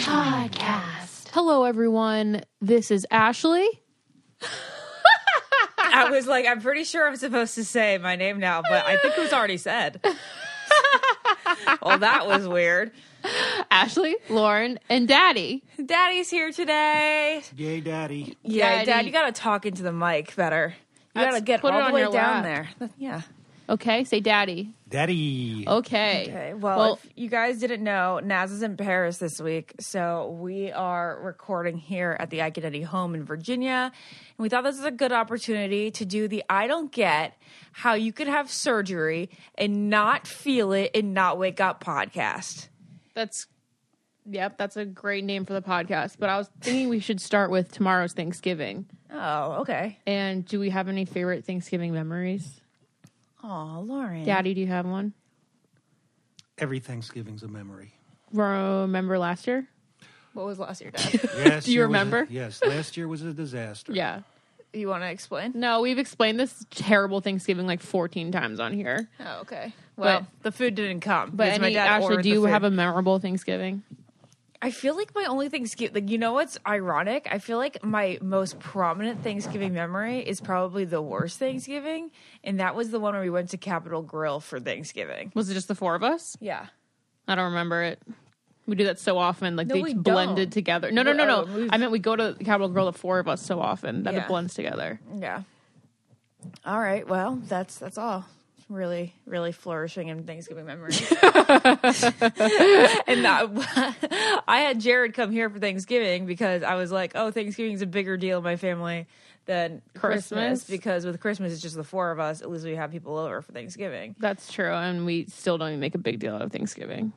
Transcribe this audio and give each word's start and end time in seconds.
Podcast. 0.00 1.28
Hello, 1.32 1.62
everyone. 1.64 2.42
This 2.60 2.90
is 2.90 3.06
Ashley. 3.12 3.68
I 5.78 6.10
was 6.10 6.26
like, 6.26 6.46
I'm 6.46 6.60
pretty 6.60 6.82
sure 6.84 7.06
I'm 7.06 7.14
supposed 7.16 7.54
to 7.54 7.64
say 7.64 7.98
my 7.98 8.16
name 8.16 8.40
now, 8.40 8.62
but 8.62 8.84
I 8.86 8.96
think 8.96 9.16
it 9.16 9.20
was 9.20 9.32
already 9.32 9.56
said. 9.56 10.00
well, 11.82 11.98
that 11.98 12.26
was 12.26 12.48
weird. 12.48 12.90
Ashley, 13.70 14.16
Lauren, 14.28 14.80
and 14.88 15.06
Daddy. 15.06 15.62
Daddy's 15.84 16.28
here 16.30 16.50
today. 16.50 17.42
Yay, 17.56 17.80
daddy. 17.82 18.36
Yeah, 18.42 18.70
Daddy. 18.70 18.86
Dad, 18.86 19.06
you 19.06 19.12
got 19.12 19.26
to 19.26 19.40
talk 19.40 19.64
into 19.66 19.82
the 19.84 19.92
mic 19.92 20.34
better. 20.34 20.74
You 21.14 21.22
got 21.22 21.32
to 21.34 21.40
get 21.40 21.60
put 21.60 21.68
it 21.68 21.74
all 21.74 21.82
on 21.82 21.88
the 21.90 21.94
way 21.94 22.00
your 22.02 22.10
down 22.12 22.42
lap. 22.42 22.44
there. 22.44 22.68
That- 22.80 22.90
Yeah. 22.98 23.22
Okay, 23.70 24.02
say 24.02 24.18
Daddy. 24.18 24.74
Daddy. 24.88 25.64
Okay. 25.66 26.24
Okay. 26.28 26.54
Well, 26.54 26.76
Well, 26.78 26.94
if 26.94 27.08
you 27.14 27.28
guys 27.28 27.60
didn't 27.60 27.84
know, 27.84 28.18
Naz 28.18 28.50
is 28.50 28.62
in 28.64 28.76
Paris 28.76 29.18
this 29.18 29.40
week, 29.40 29.74
so 29.78 30.36
we 30.40 30.72
are 30.72 31.20
recording 31.22 31.76
here 31.78 32.16
at 32.18 32.30
the 32.30 32.38
Iaconetti 32.40 32.84
home 32.84 33.14
in 33.14 33.24
Virginia, 33.24 33.92
and 33.92 34.38
we 34.38 34.48
thought 34.48 34.64
this 34.64 34.76
was 34.76 34.84
a 34.84 34.90
good 34.90 35.12
opportunity 35.12 35.92
to 35.92 36.04
do 36.04 36.26
the 36.26 36.42
"I 36.50 36.66
don't 36.66 36.90
get 36.90 37.34
how 37.70 37.94
you 37.94 38.12
could 38.12 38.26
have 38.26 38.50
surgery 38.50 39.30
and 39.56 39.88
not 39.88 40.26
feel 40.26 40.72
it 40.72 40.90
and 40.92 41.14
not 41.14 41.38
wake 41.38 41.60
up" 41.60 41.82
podcast. 41.84 42.68
that's 43.14 43.46
yep. 44.28 44.58
That's 44.58 44.76
a 44.76 44.84
great 44.84 45.22
name 45.24 45.44
for 45.44 45.52
the 45.52 45.62
podcast. 45.62 46.16
But 46.18 46.28
I 46.28 46.38
was 46.38 46.50
thinking 46.60 46.88
we 46.88 46.98
should 46.98 47.20
start 47.20 47.52
with 47.52 47.70
tomorrow's 47.70 48.14
Thanksgiving. 48.14 48.86
Oh, 49.12 49.60
okay. 49.60 49.98
And 50.08 50.44
do 50.44 50.58
we 50.58 50.70
have 50.70 50.88
any 50.88 51.04
favorite 51.04 51.44
Thanksgiving 51.44 51.92
memories? 51.92 52.60
Oh, 53.42 53.82
Lauren. 53.86 54.24
Daddy, 54.24 54.54
do 54.54 54.60
you 54.60 54.66
have 54.66 54.86
one? 54.86 55.12
Every 56.58 56.78
Thanksgiving's 56.78 57.42
a 57.42 57.48
memory. 57.48 57.94
Remember 58.32 59.18
last 59.18 59.46
year? 59.46 59.66
what 60.34 60.46
was 60.46 60.58
last 60.60 60.80
year, 60.80 60.90
Dad? 60.92 61.12
Yes. 61.44 61.64
Do 61.64 61.72
you 61.72 61.78
year 61.78 61.88
was 61.88 61.96
a- 61.96 61.98
remember? 61.98 62.26
yes. 62.30 62.62
Last 62.64 62.96
year 62.96 63.08
was 63.08 63.22
a 63.22 63.32
disaster. 63.32 63.92
Yeah. 63.92 64.20
you 64.72 64.86
want 64.86 65.02
to 65.02 65.10
explain? 65.10 65.52
No, 65.56 65.80
we've 65.80 65.98
explained 65.98 66.38
this 66.38 66.64
terrible 66.70 67.20
Thanksgiving 67.20 67.66
like 67.66 67.80
14 67.80 68.30
times 68.30 68.60
on 68.60 68.72
here. 68.72 69.08
Oh, 69.18 69.40
okay. 69.40 69.72
Well, 69.96 70.20
But- 70.20 70.42
the 70.42 70.52
food 70.52 70.76
didn't 70.76 71.00
come. 71.00 71.30
But 71.34 71.46
because 71.46 71.58
my 71.60 71.66
any, 71.66 71.74
dad 71.74 71.86
actually, 71.88 72.22
do 72.22 72.28
you 72.28 72.42
food. 72.42 72.50
have 72.50 72.62
a 72.64 72.70
memorable 72.70 73.18
Thanksgiving? 73.18 73.82
I 74.62 74.70
feel 74.70 74.94
like 74.94 75.14
my 75.14 75.24
only 75.24 75.48
Thanksgiving, 75.48 75.94
like, 75.94 76.10
you 76.10 76.18
know 76.18 76.34
what's 76.34 76.58
ironic? 76.66 77.26
I 77.30 77.38
feel 77.38 77.56
like 77.56 77.82
my 77.82 78.18
most 78.20 78.58
prominent 78.58 79.22
Thanksgiving 79.22 79.72
memory 79.72 80.18
is 80.20 80.40
probably 80.40 80.84
the 80.84 81.00
worst 81.00 81.38
Thanksgiving. 81.38 82.10
And 82.44 82.60
that 82.60 82.74
was 82.76 82.90
the 82.90 83.00
one 83.00 83.14
where 83.14 83.22
we 83.22 83.30
went 83.30 83.50
to 83.50 83.56
Capital 83.56 84.02
Grille 84.02 84.38
for 84.40 84.60
Thanksgiving. 84.60 85.32
Was 85.34 85.48
it 85.48 85.54
just 85.54 85.68
the 85.68 85.74
four 85.74 85.94
of 85.94 86.02
us? 86.02 86.36
Yeah. 86.40 86.66
I 87.26 87.36
don't 87.36 87.46
remember 87.46 87.82
it. 87.82 88.02
We 88.66 88.76
do 88.76 88.84
that 88.84 88.98
so 88.98 89.16
often, 89.16 89.56
like 89.56 89.66
No, 89.66 89.82
they 89.82 89.94
blended 89.94 90.50
don't. 90.50 90.52
together. 90.52 90.92
No, 90.92 91.02
no, 91.02 91.12
no, 91.14 91.24
Oh, 91.24 91.44
no. 91.44 91.68
I 91.70 91.78
meant 91.78 91.90
we 91.90 91.98
go 91.98 92.14
to 92.14 92.36
Capital 92.44 92.68
Grille, 92.68 92.86
the 92.92 92.98
four 92.98 93.18
of 93.18 93.28
us, 93.28 93.40
so 93.40 93.60
often 93.60 94.02
that 94.02 94.12
Yeah. 94.14 94.20
it 94.24 94.28
blends 94.28 94.52
together. 94.54 95.00
Yeah. 95.16 95.42
All 96.66 96.78
right. 96.78 97.08
Well, 97.08 97.36
that's 97.48 97.76
that's 97.78 97.96
all. 97.98 98.26
Really, 98.70 99.12
really 99.26 99.50
flourishing 99.50 100.08
in 100.08 100.22
Thanksgiving 100.22 100.64
memories. 100.64 101.00
and 101.10 101.18
that, 103.24 104.42
I 104.48 104.60
had 104.60 104.78
Jared 104.78 105.12
come 105.12 105.32
here 105.32 105.50
for 105.50 105.58
Thanksgiving 105.58 106.24
because 106.24 106.62
I 106.62 106.76
was 106.76 106.92
like, 106.92 107.12
"Oh, 107.16 107.32
Thanksgiving's 107.32 107.82
a 107.82 107.86
bigger 107.86 108.16
deal 108.16 108.38
in 108.38 108.44
my 108.44 108.54
family 108.54 109.08
than 109.46 109.82
Christmas, 109.94 110.28
Christmas? 110.28 110.64
because 110.64 111.04
with 111.04 111.18
Christmas 111.18 111.52
it's 111.52 111.60
just 111.60 111.74
the 111.74 111.82
four 111.82 112.12
of 112.12 112.20
us. 112.20 112.42
At 112.42 112.50
least 112.50 112.64
we 112.64 112.76
have 112.76 112.92
people 112.92 113.18
over 113.18 113.42
for 113.42 113.50
Thanksgiving. 113.50 114.14
That's 114.20 114.52
true, 114.52 114.72
and 114.72 115.04
we 115.04 115.26
still 115.26 115.58
don't 115.58 115.70
even 115.70 115.80
make 115.80 115.96
a 115.96 115.98
big 115.98 116.20
deal 116.20 116.36
out 116.36 116.42
of 116.42 116.52
Thanksgiving. 116.52 117.12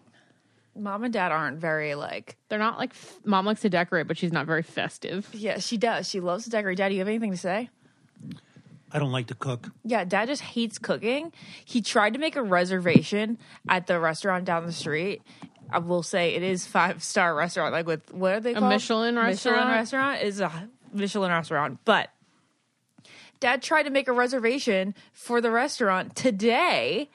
Mom 0.76 1.04
and 1.04 1.14
Dad 1.14 1.31
aren't 1.31 1.59
very 1.59 1.94
like. 1.94 2.36
They're 2.50 2.58
not 2.58 2.80
like 2.80 2.90
f- 2.94 3.20
mom 3.24 3.46
likes 3.46 3.62
to 3.62 3.70
decorate, 3.70 4.08
but 4.08 4.18
she's 4.18 4.31
not 4.31 4.48
very 4.48 4.64
festive. 4.64 5.30
Yeah, 5.31 5.59
she 5.59 5.78
does. 5.78 6.09
She 6.09 6.20
loves 6.20 6.46
to 6.46 6.50
decorate. 6.50 6.80
Dad, 6.80 6.90
do 6.90 6.96
you 6.96 7.00
have 7.02 7.08
anything 7.08 7.30
to 7.30 7.38
say? 7.38 7.69
I 8.94 9.00
don't 9.00 9.12
like 9.12 9.28
to 9.28 9.36
cook. 9.36 9.70
Yeah, 9.84 10.04
dad 10.04 10.28
just 10.28 10.44
hates 10.44 10.78
cooking. 10.78 11.34
He 11.66 11.81
tried 11.81 12.14
to 12.14 12.20
make 12.20 12.36
a 12.36 12.44
reservation 12.44 13.40
at 13.68 13.88
the 13.88 14.00
restaurant 14.00 14.46
down 14.46 14.68
the 14.68 14.72
street. 14.72 15.24
I 15.72 15.80
will 15.80 16.04
say 16.04 16.36
it 16.36 16.44
is 16.44 16.68
five 16.68 17.04
star 17.04 17.34
restaurant, 17.34 17.74
like 17.74 17.88
with 17.88 18.14
what 18.14 18.34
are 18.34 18.40
they 18.40 18.54
called? 18.54 18.70
Michelin 18.70 19.16
Michelin 19.16 19.26
restaurant? 19.26 19.70
restaurant 19.70 20.22
is 20.22 20.40
a 20.40 20.70
Michelin 20.94 21.31
restaurant, 21.31 21.80
but 21.84 22.09
dad 23.40 23.64
tried 23.64 23.84
to 23.84 23.90
make 23.90 24.08
a 24.08 24.14
reservation 24.14 24.94
for 25.12 25.42
the 25.42 25.50
restaurant 25.50 26.16
today 26.16 27.10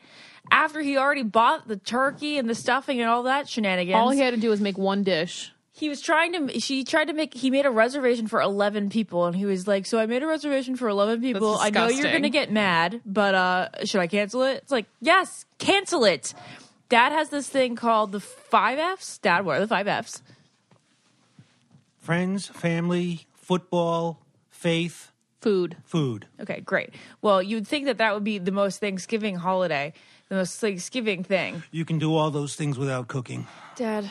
after 0.50 0.80
he 0.80 0.96
already 0.96 1.22
bought 1.22 1.68
the 1.68 1.76
turkey 1.76 2.38
and 2.38 2.50
the 2.50 2.54
stuffing 2.54 3.00
and 3.00 3.08
all 3.08 3.22
that 3.22 3.48
shenanigans. 3.48 3.94
All 3.94 4.10
he 4.10 4.18
had 4.18 4.34
to 4.34 4.40
do 4.40 4.48
was 4.50 4.60
make 4.60 4.76
one 4.76 5.04
dish. 5.04 5.52
He 5.78 5.88
was 5.88 6.00
trying 6.00 6.32
to 6.32 6.60
she 6.60 6.82
tried 6.84 7.06
to 7.06 7.12
make 7.12 7.34
he 7.34 7.50
made 7.50 7.64
a 7.64 7.70
reservation 7.70 8.26
for 8.26 8.40
11 8.40 8.90
people 8.90 9.26
and 9.26 9.36
he 9.36 9.46
was 9.46 9.66
like 9.68 9.86
so 9.86 9.98
i 9.98 10.06
made 10.06 10.22
a 10.22 10.26
reservation 10.26 10.76
for 10.76 10.88
11 10.88 11.20
people. 11.20 11.56
I 11.58 11.70
know 11.70 11.88
you're 11.88 12.10
gonna 12.10 12.30
get 12.30 12.50
mad 12.50 13.00
but 13.06 13.34
uh 13.34 13.68
should 13.84 14.00
i 14.00 14.06
cancel 14.06 14.42
it? 14.42 14.58
It's 14.58 14.72
like 14.72 14.86
yes 15.00 15.44
cancel 15.58 16.04
it. 16.04 16.34
Dad 16.88 17.12
has 17.12 17.28
this 17.28 17.48
thing 17.48 17.76
called 17.76 18.12
the 18.12 18.20
five 18.20 18.78
f's. 18.78 19.18
Dad 19.18 19.44
what 19.44 19.58
are 19.58 19.60
the 19.60 19.68
five 19.68 19.86
f's? 19.86 20.22
Friends, 22.00 22.46
family, 22.46 23.26
football, 23.34 24.20
faith, 24.50 25.12
Food. 25.40 25.76
food. 25.84 26.26
okay 26.40 26.60
great. 26.60 26.90
Well 27.22 27.40
you'd 27.42 27.66
think 27.68 27.86
that 27.86 27.98
that 27.98 28.14
would 28.14 28.24
be 28.24 28.38
the 28.38 28.52
most 28.52 28.80
thanksgiving 28.80 29.36
holiday 29.36 29.92
the 30.28 30.34
most 30.34 30.60
thanksgiving 30.60 31.24
thing. 31.24 31.62
You 31.70 31.84
can 31.86 31.98
do 31.98 32.14
all 32.14 32.30
those 32.30 32.54
things 32.54 32.78
without 32.78 33.08
cooking. 33.08 33.46
dad 33.76 34.10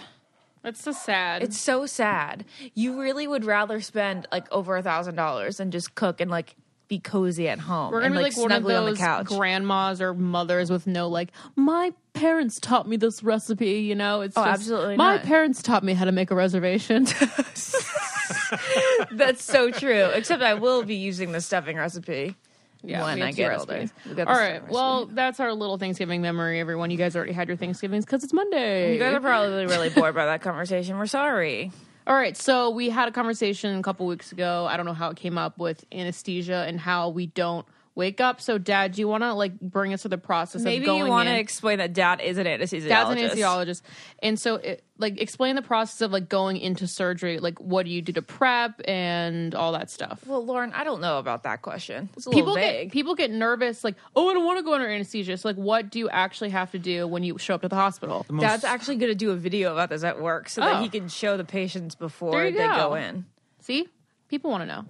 That's 0.68 0.84
so 0.84 0.92
sad. 0.92 1.44
it's 1.44 1.58
so 1.58 1.86
sad 1.86 2.44
you 2.76 3.00
really 3.02 3.26
would 3.26 3.46
rather 3.46 3.80
spend 3.80 4.28
like 4.34 4.52
over 4.52 4.76
a 4.76 4.84
thousand 4.84 5.16
dollars 5.16 5.62
and 5.62 5.72
just 5.72 5.96
cook 5.96 6.20
and 6.20 6.30
like 6.30 6.56
be 6.90 7.00
cozy 7.00 7.48
at 7.48 7.60
home 7.60 7.92
We're 7.94 8.02
gonna 8.02 8.16
and, 8.16 8.16
be 8.16 8.22
like, 8.24 8.38
one 8.38 8.52
of 8.52 8.58
snugly 8.58 8.76
on 8.76 8.84
the 8.86 8.92
those 8.92 8.98
couch 9.00 9.28
grandmas 9.28 10.02
or 10.02 10.14
mothers 10.14 10.70
with 10.70 10.88
no 10.88 11.08
like. 11.08 11.32
My 11.56 11.94
parents 12.14 12.60
taught 12.62 12.88
me 12.88 12.96
this 12.98 13.24
recipe. 13.24 13.80
You 13.82 13.96
know, 13.96 14.22
it's 14.22 14.38
Oh, 14.38 14.44
just, 14.44 14.60
absolutely 14.62 14.96
My 14.98 15.16
not. 15.18 15.24
parents 15.26 15.62
taught 15.62 15.84
me 15.84 15.94
how 15.94 16.04
to 16.06 16.12
make 16.14 16.32
a 16.32 16.36
reservation. 16.36 17.06
That's 19.12 19.44
so 19.44 19.72
true. 19.72 20.06
Except 20.14 20.42
I 20.42 20.54
will 20.54 20.84
be 20.84 20.96
using 20.96 21.32
the 21.32 21.42
stuffing 21.42 21.78
recipe 21.78 22.36
Yeah, 22.84 23.04
when 23.04 23.22
I 23.22 23.32
get 23.32 23.58
older. 23.58 23.74
recipes. 23.74 23.94
We 24.08 24.16
got 24.16 24.28
the 24.28 24.34
All 24.34 24.40
right. 24.40 24.70
Well, 24.70 25.06
that's 25.08 25.40
our 25.40 25.54
little 25.54 25.78
Thanksgiving 25.78 26.22
memory, 26.22 26.60
everyone. 26.60 26.92
You 26.92 26.98
guys 26.98 27.16
already 27.16 27.34
had 27.34 27.48
your 27.48 27.58
Thanksgivings 27.58 28.06
because 28.06 28.24
it's 28.24 28.34
Monday. 28.34 28.94
you 28.94 29.00
guys 29.00 29.14
are 29.14 29.20
probably 29.20 29.66
really 29.66 29.90
bored 29.90 30.16
by 30.16 30.26
that 30.26 30.42
conversation. 30.42 30.98
We're 30.98 31.08
sorry. 31.08 31.72
All 32.08 32.16
right. 32.16 32.38
So 32.38 32.70
we 32.70 32.90
had 32.90 33.10
a 33.10 33.12
conversation 33.12 33.78
a 33.78 33.82
couple 33.82 34.06
weeks 34.06 34.32
ago. 34.32 34.66
I 34.70 34.78
don't 34.78 34.86
know 34.86 34.94
how 34.94 35.10
it 35.10 35.18
came 35.18 35.38
up 35.38 35.58
with 35.58 35.84
anesthesia 35.92 36.64
and 36.68 36.80
how 36.80 37.10
we 37.10 37.26
don't 37.28 37.66
wake 37.97 38.22
up. 38.22 38.40
So, 38.40 38.58
Dad, 38.58 38.94
do 38.94 39.02
you 39.02 39.08
want 39.08 39.24
to 39.24 39.34
like 39.34 39.59
bring 39.59 39.94
us 39.94 40.03
to 40.03 40.08
the 40.08 40.18
process 40.18 40.62
Maybe 40.62 40.85
of 40.85 40.85
going 40.85 41.03
you 41.03 41.09
want 41.09 41.28
to 41.28 41.38
explain 41.38 41.80
that 41.80 41.94
Dad 41.94 42.22
is 42.22 42.38
an 42.38 42.46
anesthesiologist. 42.46 42.88
Dad's 42.88 43.09
an 43.09 43.18
anesthesiologist, 43.18 43.81
and 44.19 44.40
so 44.40 44.56
it, 44.56 44.84
like 44.97 45.19
explain 45.19 45.56
the 45.56 45.62
process 45.62 46.02
of 46.02 46.12
like 46.12 46.30
going 46.30 46.57
into 46.57 46.88
surgery. 46.88 47.40
Like, 47.40 47.59
what 47.59 47.86
do 47.86 47.91
you 47.91 48.02
do 48.02 48.13
to 48.13 48.22
prep 48.22 48.80
and 48.86 49.53
all 49.56 49.74
that 49.74 49.90
stuff? 49.90 50.25
Well, 50.25 50.46
Lauren, 50.46 50.72
I 50.74 50.84
don't 50.84 51.02
know 51.02 51.18
about 51.18 51.44
that 51.44 51.62
question. 51.62 52.09
It's 52.16 52.28
a 52.28 52.30
people 52.30 52.53
little 52.53 52.72
get 52.72 52.91
people 52.91 53.16
get 53.16 53.31
nervous, 53.31 53.84
like, 53.84 53.96
oh, 54.16 54.30
I 54.30 54.34
don't 54.34 54.46
want 54.46 54.59
to 54.59 54.63
go 54.63 54.75
under 54.75 54.88
anesthesia. 54.88 55.36
So, 55.38 55.50
like, 55.50 55.57
what 55.57 55.90
do 55.90 56.00
you 56.00 56.09
actually 56.09 56.52
have 56.52 56.72
to 56.72 56.80
do 56.80 57.07
when 57.07 57.24
you 57.24 57.38
show 57.38 57.56
up 57.56 57.62
to 57.63 57.68
the 57.68 57.75
hospital? 57.75 58.24
The 58.28 58.34
most, 58.34 58.44
Dad's 58.44 58.63
actually 58.63 58.97
going 58.97 59.12
to 59.12 59.16
do 59.16 59.31
a 59.31 59.36
video 59.36 59.74
about 59.74 59.90
this 59.90 60.03
at 60.03 60.22
work 60.22 60.50
so 60.50 60.62
Oh. 60.62 60.66
that 60.66 60.81
he 60.81 60.88
oh. 60.88 60.91
can 60.91 61.07
show 61.09 61.38
the 61.38 61.46
patients 61.46 61.96
before 61.96 62.44
they 62.44 62.52
go 62.52 62.90
go. 62.90 62.94
in. 62.96 63.25
See, 63.59 63.88
people 64.30 64.52
want 64.52 64.62
to 64.62 64.68
know. 64.68 64.86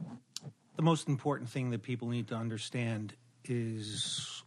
The 0.78 0.84
most 0.84 1.08
important 1.10 1.50
thing 1.50 1.72
that 1.72 1.82
people 1.82 2.08
need 2.08 2.28
to 2.30 2.36
understand 2.36 3.14
is 3.44 4.44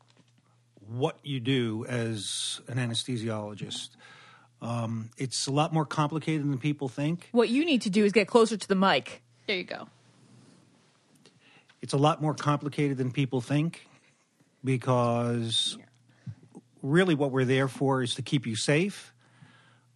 what 0.86 1.18
you 1.22 1.40
do 1.40 1.84
as 1.88 2.60
an 2.68 2.78
anesthesiologist. 2.78 3.90
Um, 4.62 5.10
it's 5.18 5.46
a 5.46 5.52
lot 5.52 5.72
more 5.72 5.84
complicated 5.84 6.42
than 6.42 6.58
people 6.58 6.88
think. 6.88 7.28
What 7.32 7.48
you 7.48 7.64
need 7.64 7.82
to 7.82 7.90
do 7.90 8.04
is 8.04 8.12
get 8.12 8.28
closer 8.28 8.56
to 8.56 8.68
the 8.68 8.74
mic. 8.74 9.22
There 9.46 9.56
you 9.56 9.64
go. 9.64 9.88
It's 11.82 11.94
a 11.94 11.98
lot 11.98 12.22
more 12.22 12.34
complicated 12.34 12.96
than 12.98 13.10
people 13.10 13.40
think 13.40 13.88
because 14.62 15.78
really 16.82 17.14
what 17.14 17.32
we're 17.32 17.44
there 17.44 17.68
for 17.68 18.02
is 18.02 18.14
to 18.16 18.22
keep 18.22 18.46
you 18.46 18.54
safe. 18.54 19.12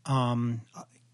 Um, 0.07 0.63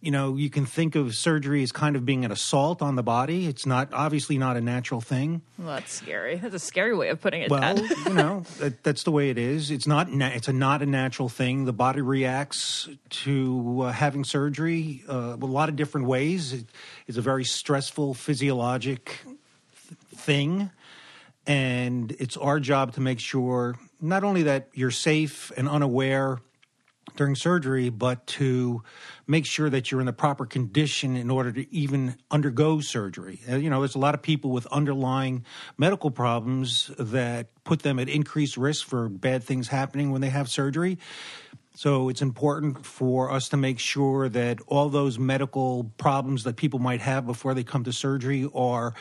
you 0.00 0.10
know, 0.10 0.36
you 0.36 0.48
can 0.48 0.64
think 0.64 0.94
of 0.94 1.14
surgery 1.14 1.62
as 1.62 1.72
kind 1.72 1.94
of 1.94 2.06
being 2.06 2.24
an 2.24 2.32
assault 2.32 2.80
on 2.80 2.96
the 2.96 3.02
body. 3.02 3.46
It's 3.46 3.66
not 3.66 3.92
obviously 3.92 4.38
not 4.38 4.56
a 4.56 4.60
natural 4.60 5.00
thing. 5.02 5.42
Well, 5.58 5.76
that's 5.76 5.92
scary. 5.92 6.36
That's 6.36 6.54
a 6.54 6.58
scary 6.58 6.96
way 6.96 7.10
of 7.10 7.20
putting 7.20 7.42
it. 7.42 7.50
Well, 7.50 7.76
you 7.76 8.14
know, 8.14 8.44
that, 8.58 8.82
that's 8.82 9.02
the 9.02 9.10
way 9.10 9.28
it 9.28 9.36
is. 9.36 9.70
It's 9.70 9.86
not. 9.86 10.10
Na- 10.10 10.30
it's 10.32 10.48
a 10.48 10.54
not 10.54 10.80
a 10.80 10.86
natural 10.86 11.28
thing. 11.28 11.66
The 11.66 11.74
body 11.74 12.00
reacts 12.00 12.88
to 13.10 13.82
uh, 13.82 13.92
having 13.92 14.24
surgery 14.24 15.04
uh, 15.08 15.36
a 15.40 15.46
lot 15.46 15.68
of 15.68 15.76
different 15.76 16.06
ways. 16.06 16.54
It, 16.54 16.66
it's 17.06 17.18
a 17.18 17.22
very 17.22 17.44
stressful 17.44 18.14
physiologic 18.14 19.18
th- 19.26 19.98
thing, 20.14 20.70
and 21.46 22.12
it's 22.12 22.38
our 22.38 22.58
job 22.58 22.94
to 22.94 23.02
make 23.02 23.20
sure 23.20 23.76
not 24.00 24.24
only 24.24 24.44
that 24.44 24.68
you're 24.72 24.90
safe 24.90 25.52
and 25.58 25.68
unaware 25.68 26.38
during 27.16 27.34
surgery, 27.34 27.88
but 27.88 28.26
to 28.26 28.82
make 29.26 29.46
sure 29.46 29.70
that 29.70 29.90
you're 29.90 30.00
in 30.00 30.06
the 30.06 30.12
proper 30.12 30.46
condition 30.46 31.16
in 31.16 31.30
order 31.30 31.52
to 31.52 31.72
even 31.74 32.16
undergo 32.30 32.80
surgery. 32.80 33.40
Uh, 33.50 33.56
you 33.56 33.70
know, 33.70 33.80
there's 33.80 33.94
a 33.94 33.98
lot 33.98 34.14
of 34.14 34.22
people 34.22 34.50
with 34.50 34.66
underlying 34.66 35.44
medical 35.78 36.10
problems 36.10 36.90
that 36.98 37.48
put 37.64 37.82
them 37.82 37.98
at 37.98 38.08
increased 38.08 38.56
risk 38.56 38.86
for 38.86 39.08
bad 39.08 39.44
things 39.44 39.68
happening 39.68 40.10
when 40.10 40.20
they 40.20 40.30
have 40.30 40.48
surgery. 40.48 40.98
So 41.74 42.08
it's 42.08 42.20
important 42.20 42.84
for 42.84 43.30
us 43.30 43.48
to 43.50 43.56
make 43.56 43.78
sure 43.78 44.28
that 44.28 44.58
all 44.66 44.88
those 44.88 45.18
medical 45.18 45.84
problems 45.96 46.44
that 46.44 46.56
people 46.56 46.78
might 46.78 47.00
have 47.00 47.26
before 47.26 47.54
they 47.54 47.64
come 47.64 47.84
to 47.84 47.92
surgery 47.92 48.48
are 48.54 48.94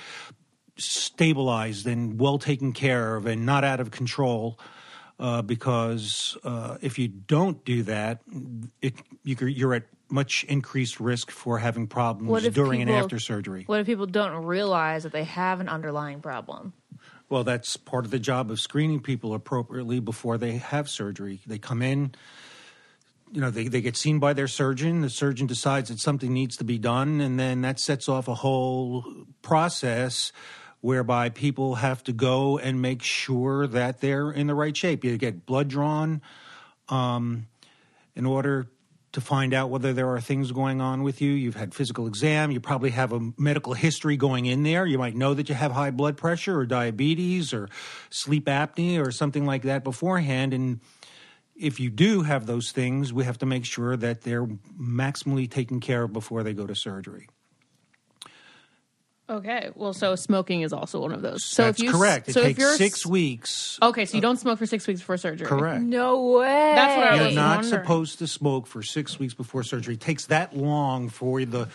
stabilized 0.77 1.87
and 1.87 2.19
well 2.19 2.37
taken 2.37 2.71
care 2.71 3.15
of 3.15 3.25
and 3.25 3.45
not 3.45 3.63
out 3.63 3.79
of 3.79 3.91
control. 3.91 4.57
Uh, 5.19 5.41
because 5.41 6.37
uh, 6.45 6.77
if 6.81 6.97
you 6.97 7.09
don't 7.09 7.65
do 7.65 7.83
that, 7.83 8.21
it, 8.81 8.93
you, 9.23 9.67
are 9.67 9.73
at 9.73 9.83
much 10.09 10.45
increased 10.45 11.01
risk 11.01 11.29
for 11.29 11.59
having 11.59 11.87
problems 11.87 12.47
during 12.53 12.79
people, 12.79 12.93
and 12.93 13.03
after 13.03 13.19
surgery. 13.19 13.63
What 13.65 13.81
if 13.81 13.85
people 13.85 14.05
don't 14.05 14.45
realize 14.45 15.03
that 15.03 15.11
they 15.11 15.25
have 15.25 15.59
an 15.59 15.67
underlying 15.67 16.21
problem? 16.21 16.71
Well, 17.29 17.43
that's 17.43 17.77
part 17.77 18.05
of 18.05 18.11
the 18.11 18.19
job 18.19 18.49
of 18.49 18.59
screening 18.59 19.01
people 19.01 19.33
appropriately 19.33 19.99
before 19.99 20.37
they 20.37 20.53
have 20.53 20.89
surgery. 20.89 21.41
They 21.45 21.59
come 21.59 21.81
in, 21.81 22.13
you 23.31 23.41
know, 23.41 23.51
they, 23.51 23.67
they 23.67 23.81
get 23.81 23.95
seen 23.95 24.19
by 24.19 24.33
their 24.33 24.47
surgeon. 24.47 25.01
The 25.01 25.09
surgeon 25.09 25.45
decides 25.45 25.89
that 25.89 25.99
something 25.99 26.33
needs 26.33 26.57
to 26.57 26.63
be 26.63 26.79
done, 26.79 27.21
and 27.21 27.39
then 27.39 27.61
that 27.61 27.79
sets 27.79 28.09
off 28.09 28.27
a 28.27 28.35
whole 28.35 29.05
process 29.41 30.31
whereby 30.81 31.29
people 31.29 31.75
have 31.75 32.03
to 32.03 32.13
go 32.13 32.57
and 32.57 32.81
make 32.81 33.03
sure 33.03 33.67
that 33.67 33.99
they're 34.01 34.31
in 34.31 34.47
the 34.47 34.55
right 34.55 34.75
shape. 34.75 35.03
You 35.03 35.17
get 35.17 35.45
blood 35.45 35.67
drawn 35.67 36.21
um, 36.87 37.47
in 38.15 38.25
order 38.25 38.67
to 39.11 39.21
find 39.21 39.53
out 39.53 39.69
whether 39.69 39.91
there 39.91 40.09
are 40.09 40.21
things 40.21 40.51
going 40.51 40.81
on 40.81 41.01
with 41.01 41.19
you. 41.19 41.31
You've 41.31 41.55
had 41.55 41.73
physical 41.73 42.05
exam. 42.05 42.51
You 42.51 42.59
probably 42.59 42.91
have 42.91 43.11
a 43.11 43.19
medical 43.37 43.73
history 43.73 44.17
going 44.17 44.45
in 44.45 44.63
there. 44.63 44.85
You 44.85 44.99
might 44.99 45.15
know 45.15 45.33
that 45.33 45.49
you 45.49 45.55
have 45.55 45.71
high 45.71 45.91
blood 45.91 46.15
pressure 46.15 46.59
or 46.59 46.65
diabetes 46.65 47.51
or 47.51 47.69
sleep 48.11 48.45
apnea 48.45 49.05
or 49.05 49.11
something 49.11 49.45
like 49.45 49.63
that 49.63 49.83
beforehand. 49.83 50.53
And 50.53 50.79
if 51.55 51.79
you 51.79 51.89
do 51.89 52.21
have 52.21 52.45
those 52.45 52.71
things, 52.71 53.11
we 53.11 53.23
have 53.23 53.39
to 53.39 53.45
make 53.47 53.65
sure 53.65 53.97
that 53.97 54.21
they're 54.21 54.45
maximally 54.45 55.49
taken 55.49 55.79
care 55.79 56.03
of 56.03 56.13
before 56.13 56.43
they 56.43 56.53
go 56.53 56.67
to 56.67 56.75
surgery. 56.75 57.27
Okay. 59.29 59.69
Well, 59.75 59.93
so 59.93 60.15
smoking 60.15 60.61
is 60.61 60.73
also 60.73 60.99
one 60.99 61.11
of 61.11 61.21
those. 61.21 61.43
So 61.45 61.63
That's 61.63 61.79
if 61.79 61.85
you, 61.85 61.91
correct. 61.91 62.29
It 62.29 62.33
so 62.33 62.41
takes 62.41 62.51
if 62.51 62.57
you're, 62.57 62.75
six 62.75 63.05
weeks. 63.05 63.77
Okay, 63.81 64.05
so 64.05 64.17
you 64.17 64.21
don't 64.21 64.37
smoke 64.37 64.57
for 64.57 64.65
six 64.65 64.87
weeks 64.87 65.01
before 65.01 65.17
surgery. 65.17 65.47
Correct. 65.47 65.81
No 65.81 66.31
way. 66.31 66.73
That's 66.75 66.97
what 66.97 67.07
I 67.07 67.11
was 67.11 67.19
You're 67.19 67.27
was 67.27 67.35
not 67.35 67.57
wondering. 67.57 67.83
supposed 67.83 68.19
to 68.19 68.27
smoke 68.27 68.65
for 68.65 68.81
six 68.81 69.19
weeks 69.19 69.33
before 69.35 69.63
surgery. 69.63 69.93
It 69.93 70.01
takes 70.01 70.25
that 70.27 70.55
long 70.55 71.09
for 71.09 71.43
the 71.45 71.69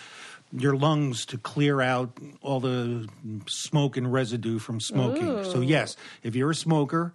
your 0.56 0.76
lungs 0.76 1.26
to 1.26 1.38
clear 1.38 1.80
out 1.80 2.16
all 2.40 2.60
the 2.60 3.08
smoke 3.48 3.96
and 3.96 4.12
residue 4.12 4.58
from 4.58 4.80
smoking. 4.80 5.28
Ooh. 5.28 5.44
So 5.44 5.60
yes, 5.60 5.96
if 6.22 6.36
you're 6.36 6.50
a 6.50 6.54
smoker, 6.54 7.12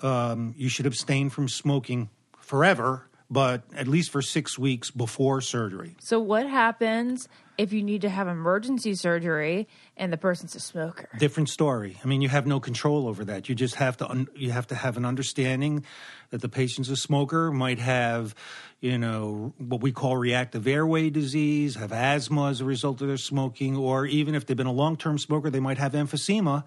um, 0.00 0.54
you 0.56 0.68
should 0.68 0.86
abstain 0.86 1.28
from 1.28 1.48
smoking 1.48 2.08
forever, 2.38 3.08
but 3.30 3.62
at 3.76 3.86
least 3.88 4.10
for 4.10 4.22
six 4.22 4.58
weeks 4.58 4.90
before 4.90 5.40
surgery. 5.40 5.96
So 6.00 6.18
what 6.18 6.46
happens 6.46 7.28
if 7.60 7.74
you 7.74 7.82
need 7.82 8.00
to 8.00 8.08
have 8.08 8.26
emergency 8.26 8.94
surgery 8.94 9.68
and 9.94 10.10
the 10.10 10.16
person's 10.16 10.54
a 10.54 10.60
smoker. 10.60 11.10
Different 11.18 11.50
story. 11.50 11.98
I 12.02 12.06
mean, 12.06 12.22
you 12.22 12.30
have 12.30 12.46
no 12.46 12.58
control 12.58 13.06
over 13.06 13.22
that. 13.26 13.50
You 13.50 13.54
just 13.54 13.74
have 13.74 13.98
to 13.98 14.08
un- 14.08 14.28
you 14.34 14.50
have 14.50 14.66
to 14.68 14.74
have 14.74 14.96
an 14.96 15.04
understanding 15.04 15.84
that 16.30 16.40
the 16.40 16.48
patient's 16.48 16.88
a 16.88 16.96
smoker, 16.96 17.50
might 17.52 17.78
have, 17.78 18.34
you 18.80 18.96
know, 18.96 19.52
what 19.58 19.82
we 19.82 19.92
call 19.92 20.16
reactive 20.16 20.66
airway 20.66 21.10
disease, 21.10 21.74
have 21.74 21.92
asthma 21.92 22.48
as 22.48 22.62
a 22.62 22.64
result 22.64 23.02
of 23.02 23.08
their 23.08 23.18
smoking, 23.18 23.76
or 23.76 24.06
even 24.06 24.34
if 24.34 24.46
they've 24.46 24.56
been 24.56 24.66
a 24.66 24.72
long-term 24.72 25.18
smoker, 25.18 25.50
they 25.50 25.60
might 25.60 25.76
have 25.76 25.92
emphysema. 25.92 26.64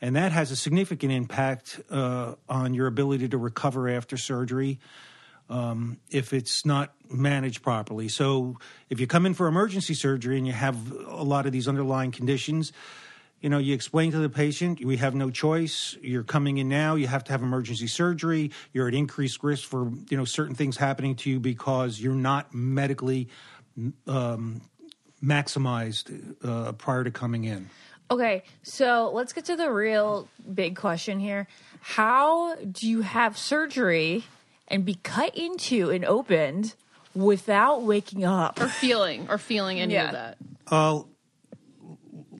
And 0.00 0.16
that 0.16 0.32
has 0.32 0.50
a 0.50 0.56
significant 0.56 1.12
impact 1.12 1.80
uh, 1.90 2.34
on 2.48 2.74
your 2.74 2.88
ability 2.88 3.28
to 3.28 3.38
recover 3.38 3.88
after 3.88 4.16
surgery 4.16 4.80
um, 5.48 5.98
if 6.10 6.32
it's 6.32 6.64
not 6.66 6.92
managed 7.10 7.62
properly. 7.62 8.08
So 8.08 8.58
if 8.90 9.00
you 9.00 9.06
come 9.06 9.26
in 9.26 9.34
for 9.34 9.46
emergency 9.46 9.94
surgery 9.94 10.36
and 10.36 10.46
you 10.46 10.52
have 10.52 10.92
a 10.92 11.22
lot 11.22 11.46
of 11.46 11.52
these 11.52 11.68
underlying 11.68 12.12
conditions, 12.12 12.72
you 13.40 13.48
know, 13.48 13.58
you 13.58 13.72
explain 13.72 14.10
to 14.12 14.18
the 14.18 14.28
patient, 14.28 14.84
we 14.84 14.96
have 14.96 15.14
no 15.14 15.30
choice. 15.30 15.96
You're 16.02 16.24
coming 16.24 16.58
in 16.58 16.68
now. 16.68 16.96
You 16.96 17.06
have 17.06 17.22
to 17.24 17.32
have 17.32 17.42
emergency 17.42 17.86
surgery. 17.86 18.50
You're 18.72 18.88
at 18.88 18.94
increased 18.94 19.44
risk 19.44 19.68
for, 19.68 19.92
you 20.10 20.16
know, 20.16 20.24
certain 20.24 20.56
things 20.56 20.76
happening 20.76 21.14
to 21.16 21.30
you 21.30 21.38
because 21.38 22.00
you're 22.00 22.14
not 22.14 22.52
medically 22.52 23.28
um, 24.08 24.60
maximized 25.22 26.34
uh, 26.44 26.72
prior 26.72 27.04
to 27.04 27.10
coming 27.12 27.44
in. 27.44 27.70
Okay, 28.10 28.42
so 28.62 29.10
let's 29.12 29.32
get 29.32 29.44
to 29.46 29.56
the 29.56 29.70
real 29.70 30.28
big 30.52 30.76
question 30.76 31.20
here. 31.20 31.46
How 31.80 32.56
do 32.56 32.88
you 32.88 33.02
have 33.02 33.36
surgery 33.36 34.24
and 34.68 34.84
be 34.84 34.94
cut 34.94 35.36
into 35.36 35.90
and 35.90 36.04
opened 36.04 36.74
without 37.14 37.82
waking 37.82 38.24
up 38.24 38.60
or 38.60 38.68
feeling 38.68 39.26
or 39.28 39.38
feeling 39.38 39.80
any 39.80 39.94
yeah. 39.94 40.06
of 40.06 40.12
that. 40.12 40.38
Uh, 40.70 41.02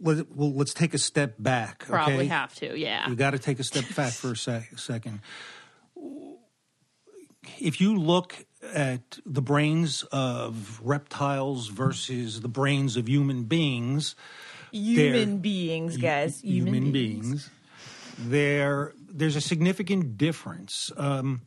let, 0.00 0.30
well, 0.30 0.52
let's 0.52 0.74
take 0.74 0.94
a 0.94 0.98
step 0.98 1.34
back. 1.38 1.86
Probably 1.86 2.14
okay? 2.14 2.26
have 2.26 2.54
to. 2.56 2.78
Yeah, 2.78 3.08
you 3.08 3.16
got 3.16 3.30
to 3.30 3.38
take 3.38 3.58
a 3.58 3.64
step 3.64 3.84
back 3.96 4.12
for 4.12 4.32
a 4.32 4.36
sec- 4.36 4.78
second. 4.78 5.20
If 7.58 7.80
you 7.80 7.96
look 7.96 8.46
at 8.74 9.18
the 9.24 9.42
brains 9.42 10.04
of 10.12 10.80
reptiles 10.82 11.68
versus 11.68 12.40
the 12.40 12.48
brains 12.48 12.96
of 12.96 13.08
human 13.08 13.44
beings, 13.44 14.14
human 14.70 15.38
beings, 15.38 15.96
guys, 15.96 16.40
human, 16.40 16.74
human 16.74 16.92
beings. 16.92 17.26
beings, 17.26 17.50
there 18.18 18.92
there's 19.10 19.36
a 19.36 19.40
significant 19.40 20.18
difference. 20.18 20.92
Um, 20.96 21.42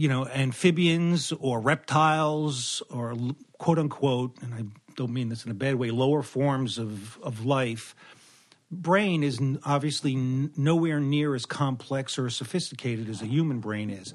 you 0.00 0.08
know, 0.08 0.26
amphibians 0.28 1.30
or 1.40 1.60
reptiles 1.60 2.82
or 2.88 3.14
quote 3.58 3.78
unquote, 3.78 4.34
and 4.40 4.54
I 4.54 4.64
don't 4.96 5.12
mean 5.12 5.28
this 5.28 5.44
in 5.44 5.50
a 5.50 5.54
bad 5.54 5.74
way, 5.74 5.90
lower 5.90 6.22
forms 6.22 6.78
of, 6.78 7.18
of 7.18 7.44
life, 7.44 7.94
brain 8.70 9.22
is 9.22 9.38
obviously 9.62 10.14
nowhere 10.14 11.00
near 11.00 11.34
as 11.34 11.44
complex 11.44 12.18
or 12.18 12.30
sophisticated 12.30 13.10
as 13.10 13.20
a 13.20 13.26
human 13.26 13.60
brain 13.60 13.90
is. 13.90 14.14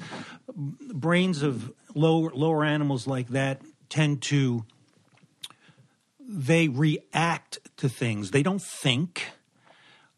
Brains 0.55 1.43
of 1.43 1.71
lower 1.93 2.31
lower 2.31 2.65
animals 2.65 3.05
like 3.05 3.27
that 3.27 3.61
tend 3.87 4.23
to 4.23 4.65
they 6.19 6.67
react 6.67 7.59
to 7.77 7.89
things. 7.89 8.31
They 8.31 8.41
don't 8.41 8.61
think 8.61 9.27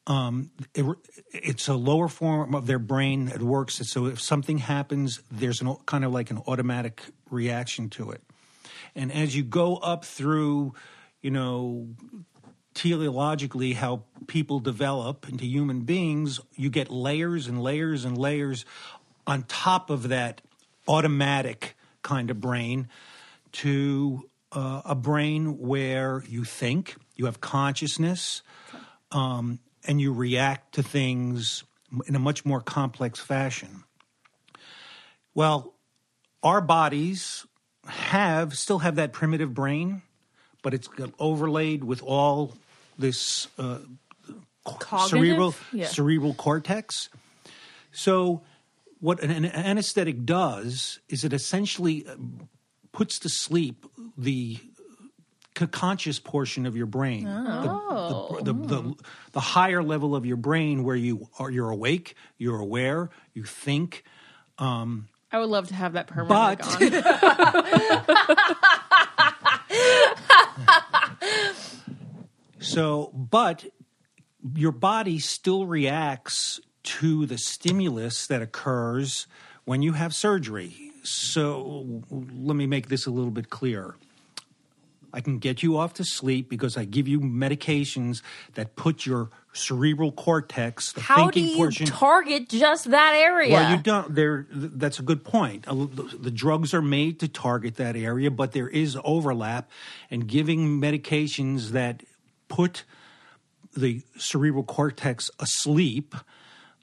um, 0.08 0.52
it, 0.74 0.86
it's 1.32 1.68
a 1.68 1.74
lower 1.76 2.08
form 2.08 2.56
of 2.56 2.66
their 2.66 2.80
brain 2.80 3.26
that 3.26 3.42
works. 3.42 3.76
So 3.90 4.06
if 4.08 4.22
something 4.22 4.58
happens, 4.58 5.22
there's 5.30 5.62
an 5.62 5.76
kind 5.86 6.06
of 6.06 6.12
like 6.12 6.32
an 6.32 6.42
automatic 6.48 7.04
reaction 7.30 7.90
to 7.92 8.12
it. 8.12 8.24
And 8.96 9.12
as 9.12 9.36
you 9.36 9.44
go 9.44 9.76
up 9.76 10.06
through, 10.06 10.74
you 11.22 11.30
know, 11.30 11.90
teleologically 12.74 13.76
how 13.76 14.04
people 14.28 14.60
develop 14.60 15.28
into 15.28 15.46
human 15.46 15.82
beings, 15.82 16.40
you 16.56 16.70
get 16.70 16.90
layers 16.90 17.48
and 17.48 17.62
layers 17.62 18.06
and 18.06 18.18
layers 18.18 18.66
on 19.26 19.44
top 19.44 19.90
of 19.90 20.08
that 20.10 20.42
automatic 20.88 21.76
kind 22.02 22.32
of 22.32 22.40
brain 22.40 22.88
to 23.52 24.30
uh, 24.54 24.82
a 24.86 24.96
brain 24.96 25.58
where 25.58 26.24
you 26.30 26.46
think, 26.46 26.96
you 27.16 27.26
have 27.26 27.42
consciousness, 27.42 28.42
um, 29.12 29.60
and 29.88 30.00
you 30.02 30.14
react 30.14 30.76
to 30.76 30.84
things 30.84 31.64
in 32.06 32.16
a 32.16 32.20
much 32.20 32.46
more 32.46 32.62
complex 32.62 33.20
fashion. 33.20 33.84
Well, 35.34 35.74
our 36.44 36.62
bodies 36.62 37.46
have 37.86 38.58
still 38.58 38.80
have 38.80 38.96
that 38.96 39.14
primitive 39.14 39.54
brain, 39.54 40.02
but 40.62 40.74
it's 40.74 40.90
overlaid 41.20 41.84
with 41.84 42.04
all 42.04 42.54
this 43.00 43.48
uh, 43.58 43.80
cerebral 45.08 45.56
yeah. 45.72 45.88
cerebral 45.88 46.34
cortex. 46.34 47.10
So, 47.92 48.42
what 49.00 49.22
an, 49.24 49.32
an 49.32 49.46
anesthetic 49.46 50.26
does 50.26 51.00
is 51.08 51.24
it 51.24 51.32
essentially 51.32 52.06
uh, 52.08 52.16
puts 52.92 53.20
to 53.20 53.30
sleep 53.30 53.86
the 54.18 54.60
conscious 55.66 56.20
portion 56.20 56.68
of 56.68 56.78
your 56.78 56.86
brain, 56.86 57.28
oh. 57.28 58.38
the, 58.42 58.44
the, 58.44 58.54
the, 58.54 58.68
the, 58.68 58.96
the 59.32 59.40
higher 59.40 59.82
level 59.82 60.16
of 60.16 60.26
your 60.26 60.38
brain 60.38 60.84
where 60.84 60.96
you 60.96 61.28
are 61.40 61.50
you're 61.50 61.72
awake, 61.72 62.16
you're 62.38 62.60
aware, 62.60 63.10
you 63.34 63.44
think. 63.44 64.04
Um, 64.60 65.08
I 65.32 65.40
would 65.40 65.50
love 65.50 65.70
to 65.70 65.74
have 65.74 65.94
that 65.94 66.08
permanently 66.08 66.88
gone. 66.88 67.04
so, 72.60 73.12
but 73.14 73.66
your 74.56 74.72
body 74.72 75.20
still 75.20 75.66
reacts 75.66 76.60
to 76.84 77.26
the 77.26 77.38
stimulus 77.38 78.28
that 78.28 78.42
occurs 78.42 79.28
when 79.66 79.82
you 79.82 79.94
have 79.94 80.16
surgery. 80.16 80.92
So 81.04 82.04
let 82.10 82.56
me 82.56 82.68
make 82.68 82.88
this 82.88 83.06
a 83.06 83.12
little 83.12 83.32
bit 83.32 83.50
clearer. 83.50 83.98
I 85.18 85.22
can 85.22 85.40
get 85.40 85.64
you 85.64 85.78
off 85.78 85.96
to 85.96 86.04
sleep 86.04 86.48
because 86.48 86.78
I 86.78 86.86
give 86.86 87.08
you 87.08 87.20
medications 87.20 88.22
that 88.54 88.76
put 88.76 89.04
your 89.04 89.32
cerebral 89.52 90.12
cortex, 90.12 90.94
the 90.94 91.02
How 91.02 91.32
do 91.32 91.40
you 91.40 91.58
portion. 91.58 91.88
target 91.88 92.50
just 92.50 92.92
that 92.92 93.16
area? 93.16 93.52
Well, 93.52 93.72
you 93.72 93.82
don't. 93.82 94.14
There, 94.14 94.46
that's 94.52 95.00
a 95.00 95.02
good 95.02 95.24
point. 95.24 95.66
The 95.66 96.18
the 96.20 96.30
drugs 96.30 96.72
are 96.76 96.84
made 96.84 97.20
to 97.22 97.28
target 97.28 97.78
that 97.78 97.96
area, 97.96 98.30
but 98.30 98.52
there 98.52 98.70
is 98.70 98.96
overlap, 99.04 99.72
and 100.12 100.28
giving 100.28 100.80
medications 100.80 101.70
that 101.70 102.04
put 102.48 102.84
the 103.76 104.04
cerebral 104.18 104.64
cortex 104.64 105.32
asleep 105.40 106.14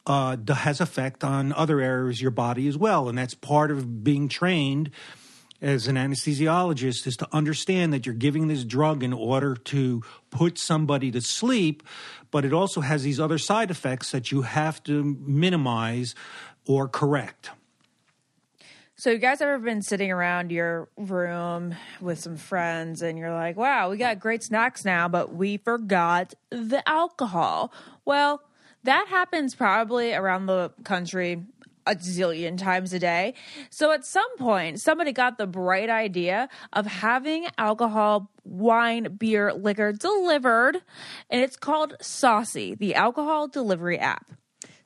uh, 0.09 0.37
has 0.49 0.81
effect 0.81 1.23
on 1.23 1.53
other 1.53 1.81
areas 1.81 2.19
of 2.19 2.23
your 2.23 2.31
body 2.33 2.67
as 2.67 2.77
well, 2.77 3.09
and 3.09 3.17
that's 3.17 3.35
part 3.35 3.71
of 3.71 4.03
being 4.03 4.29
trained 4.29 4.91
as 5.61 5.87
an 5.87 5.97
anesthesiologist 5.97 7.07
is 7.07 7.17
to 7.17 7.29
understand 7.33 7.93
that 7.93 8.07
you're 8.07 8.15
giving 8.15 8.49
this 8.49 8.65
drug 8.65 9.03
in 9.03 9.13
order 9.13 9.55
to 9.55 10.03
put 10.31 10.59
somebody 10.59 11.11
to 11.11 11.21
sleep, 11.21 11.83
but 12.31 12.45
it 12.45 12.53
also 12.53 12.81
has 12.81 13.03
these 13.03 13.21
other 13.21 13.39
side 13.39 13.71
effects 13.71 14.11
that 14.11 14.31
you 14.31 14.43
have 14.43 14.83
to 14.85 15.03
minimize 15.03 16.15
or 16.67 16.89
correct. 16.89 17.51
So, 18.97 19.11
you 19.11 19.19
guys 19.19 19.41
ever 19.41 19.59
been 19.59 19.83
sitting 19.83 20.13
around 20.13 20.53
your 20.53 20.89
room 20.97 21.75
with 22.01 22.21
some 22.21 22.37
friends 22.37 23.03
and 23.03 23.19
you're 23.19 23.33
like, 23.33 23.57
wow, 23.57 23.91
we 23.91 23.97
got 23.97 24.21
great 24.21 24.45
snacks 24.45 24.85
now, 24.85 25.09
but 25.09 25.35
we 25.35 25.57
forgot 25.57 26.33
the 26.51 26.89
alcohol? 26.89 27.73
Well, 28.05 28.41
that 28.85 29.07
happens 29.09 29.55
probably 29.55 30.15
around 30.15 30.47
the 30.47 30.73
country 30.85 31.43
a 31.87 31.95
zillion 31.95 32.59
times 32.59 32.93
a 32.93 32.99
day. 32.99 33.35
So, 33.71 33.93
at 33.93 34.05
some 34.05 34.37
point, 34.39 34.81
somebody 34.81 35.13
got 35.13 35.39
the 35.39 35.47
bright 35.47 35.91
idea 35.91 36.49
of 36.73 36.87
having 36.87 37.47
alcohol, 37.59 38.31
wine, 38.45 39.17
beer, 39.19 39.53
liquor 39.53 39.93
delivered, 39.93 40.83
and 41.31 41.41
it's 41.43 41.57
called 41.57 41.95
Saucey, 42.01 42.79
the 42.79 42.95
alcohol 42.95 43.49
delivery 43.49 43.99
app. 43.99 44.31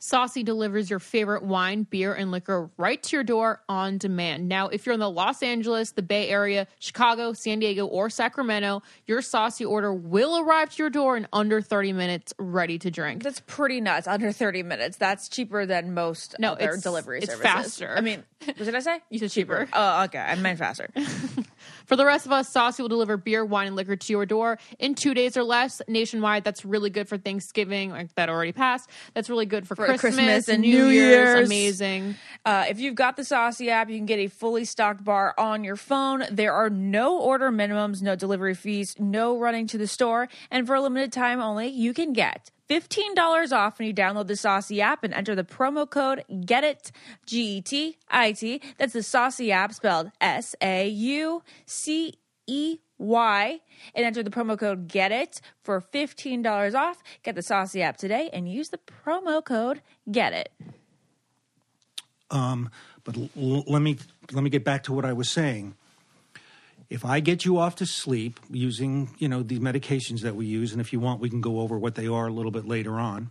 Saucey 0.01 0.45
delivers 0.45 0.89
your 0.89 1.01
favorite 1.01 1.43
wine, 1.43 1.83
beer, 1.83 2.15
and 2.15 2.31
liquor 2.31 2.71
right 2.77 3.03
to 3.03 3.17
your 3.17 3.25
door 3.25 3.63
on 3.69 3.99
demand. 3.99 4.49
Now, 4.49 4.69
if 4.69 4.87
you're 4.87 4.93
in 4.93 5.01
the 5.01 5.11
Los 5.11 5.43
Angeles, 5.43 5.91
the 5.91 6.03
Bay 6.03 6.29
Area, 6.29 6.69
Chicago, 6.79 7.33
San 7.33 7.59
Diego, 7.59 7.85
or 7.87 8.09
Sacramento, 8.09 8.83
your 9.07 9.21
Saucey 9.21 9.69
order 9.69 9.93
will 9.93 10.39
arrive 10.39 10.71
to 10.71 10.83
your 10.83 10.91
door 10.91 11.17
in 11.17 11.27
under 11.33 11.61
30 11.61 11.93
minutes, 11.95 12.33
ready 12.39 12.79
to 12.79 12.91
drink. 12.93 13.25
That's 13.25 13.41
pretty 13.47 13.81
nuts. 13.81 14.07
Under 14.07 14.31
30 14.31 14.63
minutes. 14.63 14.97
That's 14.99 15.29
cheaper 15.29 15.67
than 15.67 15.95
most 15.95 16.37
No, 16.39 16.53
other 16.53 16.65
it's- 16.65 16.83
delivery 16.83 17.19
it's 17.19 17.27
services. 17.33 17.43
faster. 17.53 17.95
I 17.97 18.01
mean, 18.01 18.23
what 18.45 18.57
did 18.57 18.75
I 18.77 18.81
say? 18.81 19.01
You 19.11 19.19
said 19.19 19.31
cheaper. 19.33 19.69
Oh, 19.73 20.05
okay. 20.05 20.19
I 20.21 20.37
meant 20.37 20.59
faster. 20.61 20.89
For 21.87 21.97
the 21.97 22.05
rest 22.05 22.27
of 22.27 22.33
us, 22.33 22.53
Saucey 22.53 22.81
will 22.81 22.89
deliver 22.89 23.17
beer, 23.17 23.45
wine, 23.45 23.69
and 23.69 23.77
liquor 23.77 23.97
to 23.97 24.13
your 24.13 24.27
door 24.27 24.59
in 24.79 24.95
two 24.95 25.15
days 25.15 25.37
or 25.37 25.43
less 25.43 25.81
nationwide. 25.89 26.45
That's 26.45 26.65
really 26.65 26.91
good 26.91 27.09
for 27.09 27.19
Thanksgiving, 27.19 27.91
like 27.91 28.15
that 28.15 28.29
already 28.29 28.53
passed. 28.53 28.89
That's 29.15 29.31
really 29.31 29.47
good 29.47 29.67
for, 29.67 29.75
Christmas, 29.75 30.01
Christmas 30.01 30.49
and 30.49 30.63
New 30.63 30.85
New 30.85 30.89
Year's. 30.89 31.37
Year's. 31.37 31.49
Amazing. 31.49 32.15
Uh, 32.45 32.67
if 32.69 32.79
you've 32.81 32.95
got 32.95 33.17
the 33.17 33.23
Saucey 33.23 33.69
app, 33.69 33.89
you 33.89 33.97
can 33.97 34.07
get 34.07 34.19
a 34.19 34.29
fully 34.29 34.65
stocked 34.65 35.05
bar 35.05 35.35
on 35.39 35.65
your 35.65 35.77
phone. 35.77 36.25
There 36.31 36.53
are 36.53 36.71
no 36.71 37.19
order 37.19 37.51
minimums, 37.51 38.03
no 38.03 38.17
delivery 38.17 38.55
fees, 38.55 38.95
no 38.99 39.39
running 39.39 39.67
to 39.69 39.79
the 39.79 39.87
store. 39.87 40.29
And 40.51 40.67
for 40.67 40.75
a 40.75 40.81
limited 40.81 41.13
time 41.13 41.41
only, 41.41 41.69
you 41.69 41.95
can 41.95 42.13
get 42.13 42.51
$15 42.69 43.53
off 43.53 43.79
when 43.79 43.89
you 43.89 43.95
download 43.95 44.27
the 44.27 44.35
Saucey 44.35 44.81
app 44.81 45.03
and 45.03 45.15
enter 45.15 45.35
the 45.35 45.45
promo 45.45 45.89
code 45.89 46.25
Get 46.45 46.65
It 46.65 46.93
G 47.27 47.57
E 47.57 47.61
T 47.63 47.97
I 48.09 48.33
T. 48.33 48.61
That's 48.77 48.93
the 48.93 49.01
Saucey 49.01 49.51
app 49.51 49.73
spelled 49.73 50.11
S 50.21 50.55
A 50.61 50.89
U 50.89 51.43
C 51.67 52.15
E 52.47 52.79
Y 52.99 53.61
and 53.95 54.05
enter 54.05 54.23
the 54.23 54.31
promo 54.31 54.59
code 54.59 54.89
GET 54.89 55.13
IT 55.13 55.41
for 55.63 55.81
$15 55.81 56.75
off. 56.75 57.03
Get 57.23 57.35
the 57.35 57.41
Saucey 57.43 57.81
app 57.81 57.97
today 57.97 58.29
and 58.33 58.51
use 58.51 58.69
the 58.71 58.79
promo 58.79 59.43
code 59.45 59.83
GET 60.11 60.33
IT. 60.33 60.53
Um, 62.31 62.71
but 63.05 63.17
l- 63.17 63.31
l- 63.37 63.65
let 63.67 63.81
me 63.81 63.97
let 64.33 64.45
me 64.45 64.51
get 64.51 64.63
back 64.65 64.83
to 64.85 64.93
what 64.93 65.07
I 65.07 65.15
was 65.15 65.31
saying. 65.31 65.75
If 66.91 67.05
I 67.05 67.21
get 67.21 67.45
you 67.45 67.59
off 67.59 67.77
to 67.77 67.87
sleep 67.87 68.41
using, 68.51 69.15
you 69.19 69.29
know, 69.29 69.43
these 69.43 69.59
medications 69.59 70.23
that 70.23 70.35
we 70.35 70.47
use, 70.47 70.73
and 70.73 70.81
if 70.81 70.93
you 70.93 71.01
want, 71.01 71.21
we 71.21 71.29
can 71.29 71.43
go 71.43 71.61
over 71.61 71.79
what 71.79 71.97
they 71.97 72.07
are 72.07 72.27
a 72.27 72.33
little 72.33 72.51
bit 72.51 72.67
later 72.67 72.95
on. 72.95 73.31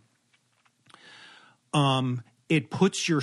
Um, 1.74 2.24
it 2.50 2.70
puts 2.70 3.10
your 3.10 3.22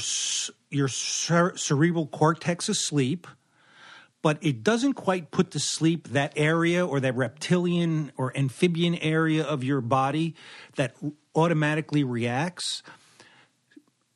your 0.70 0.88
cer- 0.88 1.56
cerebral 1.56 2.06
cortex 2.06 2.68
asleep, 2.68 3.26
but 4.22 4.38
it 4.40 4.62
doesn't 4.62 4.94
quite 4.94 5.30
put 5.30 5.52
to 5.52 5.60
sleep 5.60 6.08
that 6.08 6.32
area 6.36 6.84
or 6.84 6.98
that 7.00 7.14
reptilian 7.14 8.10
or 8.16 8.36
amphibian 8.36 8.96
area 8.96 9.44
of 9.44 9.62
your 9.62 9.80
body 9.80 10.34
that 10.76 10.96
automatically 11.34 12.02
reacts. 12.02 12.82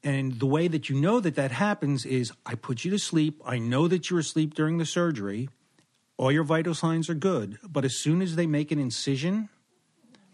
And 0.02 0.38
the 0.40 0.46
way 0.46 0.68
that 0.68 0.88
you 0.88 1.00
know 1.00 1.20
that 1.20 1.34
that 1.36 1.52
happens 1.52 2.04
is 2.04 2.32
I 2.46 2.54
put 2.54 2.84
you 2.84 2.90
to 2.90 2.98
sleep. 2.98 3.40
I 3.44 3.58
know 3.58 3.88
that 3.88 4.10
you're 4.10 4.20
asleep 4.20 4.54
during 4.54 4.78
the 4.78 4.86
surgery. 4.86 5.48
All 6.18 6.30
your 6.30 6.44
vital 6.44 6.74
signs 6.74 7.08
are 7.08 7.14
good. 7.14 7.58
But 7.66 7.84
as 7.86 7.96
soon 7.96 8.20
as 8.20 8.36
they 8.36 8.46
make 8.46 8.70
an 8.70 8.78
incision, 8.78 9.48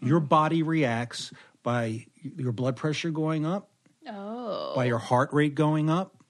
your 0.01 0.19
body 0.19 0.61
reacts 0.63 1.31
by 1.63 2.07
your 2.21 2.51
blood 2.51 2.75
pressure 2.75 3.11
going 3.11 3.45
up, 3.45 3.69
Oh. 4.09 4.73
by 4.75 4.85
your 4.85 4.97
heart 4.97 5.29
rate 5.31 5.55
going 5.55 5.89
up. 5.89 6.23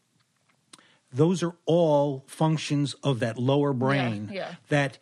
Those 1.12 1.42
are 1.42 1.56
all 1.66 2.26
functions 2.28 2.94
of 2.96 3.20
that 3.22 3.38
lower 3.40 3.72
brain. 3.74 4.30
yeah. 4.32 4.56
That 4.68 5.00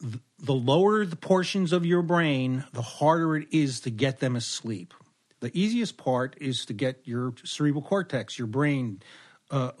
th- 0.00 0.18
the 0.38 0.54
lower 0.54 1.04
the 1.04 1.16
portions 1.16 1.72
of 1.72 1.84
your 1.86 2.02
brain, 2.02 2.64
the 2.72 2.82
harder 2.82 3.36
it 3.36 3.48
is 3.52 3.80
to 3.80 3.90
get 3.90 4.20
them 4.20 4.34
asleep. 4.34 4.94
The 5.40 5.50
easiest 5.58 5.96
part 5.98 6.36
is 6.40 6.64
to 6.66 6.72
get 6.72 7.02
your 7.04 7.34
cerebral 7.44 7.82
cortex, 7.82 8.38
your 8.38 8.46
brain, 8.46 9.02
uh, 9.50 9.72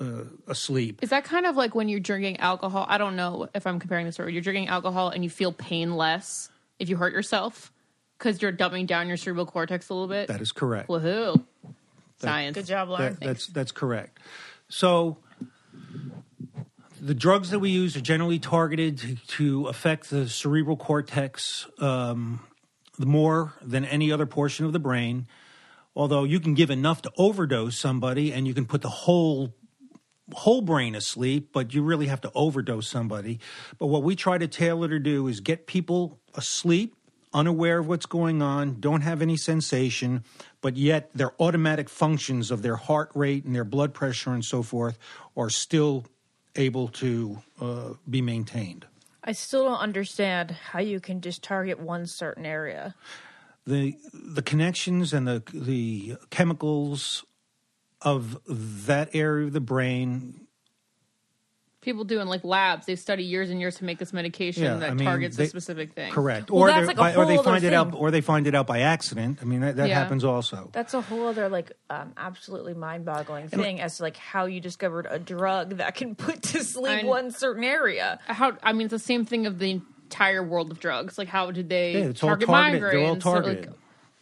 uh, 0.00 0.24
asleep. 0.46 1.00
Is 1.02 1.10
that 1.10 1.24
kind 1.24 1.46
of 1.46 1.56
like 1.56 1.74
when 1.74 1.88
you're 1.88 2.00
drinking 2.00 2.38
alcohol? 2.38 2.86
I 2.88 2.98
don't 2.98 3.16
know 3.16 3.48
if 3.54 3.66
I'm 3.66 3.78
comparing 3.78 4.06
this 4.06 4.20
or 4.20 4.28
you're 4.28 4.42
drinking 4.42 4.68
alcohol 4.68 5.10
and 5.10 5.24
you 5.24 5.30
feel 5.30 5.52
pain 5.52 5.96
less 5.96 6.50
if 6.78 6.88
you 6.88 6.96
hurt 6.96 7.12
yourself 7.12 7.72
because 8.18 8.42
you're 8.42 8.52
dumbing 8.52 8.86
down 8.86 9.08
your 9.08 9.16
cerebral 9.16 9.46
cortex 9.46 9.88
a 9.88 9.94
little 9.94 10.08
bit. 10.08 10.28
That 10.28 10.40
is 10.40 10.52
correct. 10.52 10.88
Woohoo! 10.88 11.44
Science. 12.20 12.54
Good 12.54 12.66
job, 12.66 12.88
Lauren. 12.88 13.14
That, 13.14 13.20
that's 13.20 13.46
that's 13.46 13.72
correct. 13.72 14.18
So 14.68 15.18
the 17.00 17.14
drugs 17.14 17.50
that 17.50 17.60
we 17.60 17.70
use 17.70 17.96
are 17.96 18.00
generally 18.00 18.38
targeted 18.38 18.98
to, 18.98 19.16
to 19.16 19.66
affect 19.66 20.10
the 20.10 20.28
cerebral 20.28 20.76
cortex 20.76 21.66
um, 21.78 22.40
more 22.98 23.54
than 23.62 23.84
any 23.84 24.10
other 24.10 24.26
portion 24.26 24.66
of 24.66 24.72
the 24.72 24.78
brain. 24.80 25.26
Although 25.94 26.24
you 26.24 26.40
can 26.40 26.54
give 26.54 26.70
enough 26.70 27.02
to 27.02 27.12
overdose 27.16 27.78
somebody, 27.78 28.32
and 28.32 28.46
you 28.46 28.54
can 28.54 28.66
put 28.66 28.82
the 28.82 28.88
whole 28.88 29.54
whole 30.34 30.60
brain 30.60 30.94
asleep, 30.94 31.50
but 31.52 31.74
you 31.74 31.82
really 31.82 32.06
have 32.06 32.20
to 32.22 32.30
overdose 32.34 32.88
somebody. 32.88 33.40
But 33.78 33.86
what 33.86 34.02
we 34.02 34.14
try 34.16 34.38
to 34.38 34.48
tailor 34.48 34.88
to 34.88 34.98
do 34.98 35.26
is 35.28 35.40
get 35.40 35.66
people 35.66 36.18
asleep, 36.34 36.94
unaware 37.32 37.78
of 37.78 37.88
what's 37.88 38.06
going 38.06 38.42
on, 38.42 38.80
don't 38.80 39.02
have 39.02 39.22
any 39.22 39.36
sensation, 39.36 40.24
but 40.60 40.76
yet 40.76 41.10
their 41.14 41.32
automatic 41.40 41.88
functions 41.88 42.50
of 42.50 42.62
their 42.62 42.76
heart 42.76 43.10
rate 43.14 43.44
and 43.44 43.54
their 43.54 43.64
blood 43.64 43.94
pressure 43.94 44.32
and 44.32 44.44
so 44.44 44.62
forth 44.62 44.98
are 45.36 45.50
still 45.50 46.04
able 46.56 46.88
to 46.88 47.38
uh, 47.60 47.90
be 48.08 48.20
maintained. 48.20 48.86
I 49.22 49.32
still 49.32 49.64
don't 49.64 49.78
understand 49.80 50.50
how 50.50 50.80
you 50.80 51.00
can 51.00 51.20
just 51.20 51.42
target 51.42 51.78
one 51.78 52.06
certain 52.06 52.46
area. 52.46 52.94
the 53.66 53.96
the 54.14 54.42
connections 54.42 55.12
and 55.12 55.28
the 55.28 55.42
the 55.52 56.16
chemicals 56.30 57.24
of 58.02 58.38
that 58.86 59.10
area 59.14 59.46
of 59.46 59.52
the 59.52 59.60
brain 59.60 60.44
People 61.80 62.02
do 62.04 62.20
in 62.20 62.26
like 62.28 62.42
labs. 62.44 62.86
They 62.86 62.96
study 62.96 63.22
years 63.22 63.50
and 63.50 63.60
years 63.60 63.76
to 63.76 63.84
make 63.84 63.98
this 63.98 64.12
medication 64.12 64.64
Yeah, 64.64 64.74
that 64.78 64.90
I 64.90 64.94
mean, 64.94 65.06
targets 65.06 65.36
they- 65.36 65.44
a 65.44 65.48
specific 65.48 65.92
thing. 65.92 66.12
correct 66.12 66.50
Well, 66.50 66.62
or 66.64 66.66
that's 66.66 66.80
they 66.80 66.86
like 66.88 66.96
a 66.96 67.00
by- 67.00 67.14
or 67.14 67.24
they 67.24 67.34
other 67.38 67.42
find 67.44 67.64
it 67.64 67.72
out 67.72 67.94
or 67.94 68.10
they 68.10 68.20
find 68.20 68.46
it 68.48 68.54
out 68.54 68.66
by 68.66 68.80
accident 68.80 69.38
i 69.40 69.44
mean 69.44 69.60
that, 69.60 69.76
that 69.76 69.88
Yeah. 69.88 69.94
happens 69.94 70.24
also 70.24 70.70
That's 70.72 70.92
a 70.92 71.00
whole 71.00 71.28
other 71.28 71.48
like 71.48 71.72
um, 71.88 72.12
absolutely 72.16 72.74
mind-boggling 72.74 73.48
thing 73.48 73.80
as 73.80 73.96
to 73.98 74.02
like 74.02 74.16
how 74.16 74.46
you 74.46 74.60
discovered 74.60 75.06
a 75.08 75.20
drug 75.20 75.76
that 75.76 75.94
can 75.94 76.14
put 76.16 76.42
to 76.42 76.64
sleep 76.64 77.04
I- 77.04 77.06
one 77.06 77.30
certain 77.30 77.64
area. 77.64 78.18
How? 78.26 78.58
I 78.62 78.72
mean, 78.72 78.86
it's 78.86 78.92
the 78.92 78.98
same 78.98 79.24
thing 79.24 79.46
of 79.46 79.58
the 79.60 79.70
entire 79.70 80.42
world 80.42 80.72
of 80.72 80.80
drugs. 80.80 81.16
Like, 81.16 81.28
how 81.28 81.50
did 81.52 81.68
they 81.68 81.92
Yeah, 81.92 81.98
it's 82.06 82.22
all 82.24 82.30
target 82.30 82.48
targeted. 82.48 82.82
migraines? 82.82 82.90
They're 82.90 83.00
all 83.06 83.20
So, 83.20 83.30
like, 83.30 83.44
targeted. 83.44 83.74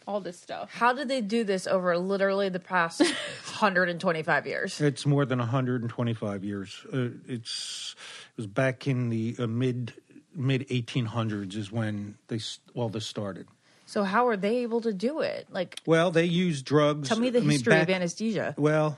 All 0.07 0.21
this 0.21 0.39
stuff. 0.39 0.71
How 0.71 0.93
did 0.93 1.09
they 1.09 1.21
do 1.21 1.43
this 1.43 1.67
over 1.67 1.97
literally 1.97 2.49
the 2.49 2.59
past 2.59 3.01
125 3.59 4.47
years? 4.47 4.79
it's 4.81 5.05
more 5.05 5.25
than 5.25 5.39
125 5.39 6.43
years 6.43 6.85
uh, 6.93 7.09
it's 7.27 7.95
it 8.31 8.37
was 8.37 8.47
back 8.47 8.87
in 8.87 9.09
the 9.09 9.35
uh, 9.37 9.47
mid 9.47 9.93
mid 10.35 10.67
1800s 10.69 11.55
is 11.55 11.71
when 11.71 12.15
they 12.27 12.35
s- 12.37 12.59
all 12.75 12.89
this 12.89 13.05
started 13.05 13.47
So 13.85 14.03
how 14.03 14.27
are 14.27 14.37
they 14.37 14.57
able 14.57 14.81
to 14.81 14.93
do 14.93 15.21
it? 15.21 15.47
Like, 15.49 15.79
well 15.85 16.11
they 16.11 16.25
use 16.25 16.61
drugs 16.61 17.09
tell 17.09 17.19
me 17.19 17.29
the 17.29 17.39
I 17.39 17.41
mean, 17.41 17.51
history 17.51 17.71
back- 17.73 17.89
of 17.89 17.95
anesthesia. 17.95 18.53
Well, 18.57 18.97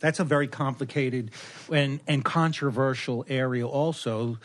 that's 0.00 0.18
a 0.20 0.24
very 0.24 0.48
complicated 0.48 1.30
and 1.72 2.00
and 2.06 2.24
controversial 2.24 3.24
area. 3.28 3.66
Also, 3.66 4.38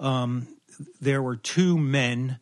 um, 0.00 0.46
there 1.00 1.22
were 1.22 1.36
two 1.36 1.76
men 1.78 2.38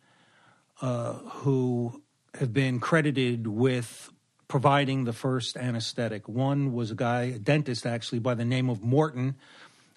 uh, 0.81 1.13
who 1.43 2.01
have 2.39 2.53
been 2.53 2.79
credited 2.79 3.47
with 3.47 4.11
providing 4.47 5.05
the 5.05 5.13
first 5.13 5.57
anesthetic. 5.57 6.27
One 6.27 6.73
was 6.73 6.91
a 6.91 6.95
guy, 6.95 7.23
a 7.23 7.39
dentist 7.39 7.85
actually, 7.85 8.19
by 8.19 8.35
the 8.35 8.45
name 8.45 8.69
of 8.69 8.83
Morton 8.83 9.35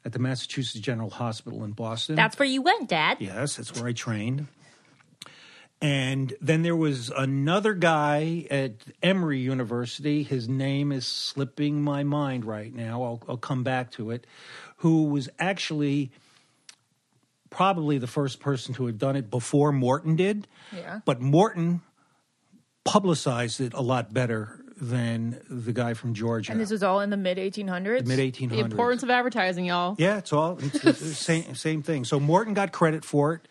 at 0.05 0.13
the 0.13 0.19
Massachusetts 0.19 0.81
General 0.81 1.11
Hospital 1.11 1.65
in 1.65 1.73
Boston. 1.73 2.17
That's 2.17 2.39
where 2.39 2.49
you 2.49 2.63
went, 2.63 2.89
Dad. 2.89 3.19
Yes, 3.21 3.57
that's 3.57 3.79
where 3.79 3.89
I 3.89 3.93
trained. 3.93 4.47
And 5.81 6.35
then 6.41 6.63
there 6.63 6.75
was 6.75 7.11
another 7.11 7.75
guy 7.75 8.47
at 8.51 8.73
Emory 9.03 9.39
University. 9.39 10.25
His 10.25 10.49
name 10.49 10.91
is 10.91 11.07
slipping 11.07 11.83
my 11.83 12.03
mind 12.03 12.45
right 12.45 12.75
now. 12.75 13.03
I'll, 13.05 13.23
I'll 13.29 13.37
come 13.37 13.63
back 13.63 13.93
to 13.93 14.11
it. 14.11 14.27
Who 14.79 15.05
was 15.05 15.29
actually 15.39 16.11
probably 17.51 17.99
the 17.99 18.07
first 18.07 18.41
person 18.41 18.75
to 18.75 18.87
have 18.87 18.99
done 18.99 19.17
it 19.17 19.31
before 19.31 19.73
Morton 19.73 20.17
did. 20.17 20.47
Yeah. 20.75 21.01
But 21.05 21.21
Morton 21.21 21.81
publicized 22.85 23.61
it 23.61 23.75
a 23.75 23.81
lot 23.83 24.13
better 24.13 24.65
than 24.81 25.41
the 25.51 25.73
guy 25.73 25.95
from 25.95 26.15
Georgia. 26.15 26.53
And 26.53 26.61
this 26.61 26.71
was 26.71 26.83
all 26.83 27.01
in 27.01 27.11
the 27.11 27.17
mid 27.17 27.39
1800s. 27.39 28.07
mid 28.07 28.19
1800s. 28.19 28.51
The 28.51 28.59
importance 28.61 29.03
of 29.03 29.11
advertising, 29.11 29.65
y'all. 29.65 29.97
Yeah, 29.99 30.19
it's 30.19 30.33
all 30.33 30.59
it's, 30.59 30.85
it's 30.85 31.01
the 31.01 31.15
same 31.15 31.55
same 31.55 31.83
thing. 31.83 32.05
So 32.05 32.21
Morton 32.21 32.55
got 32.55 32.73
credit 32.73 33.05
for 33.05 33.35
it, 33.35 33.49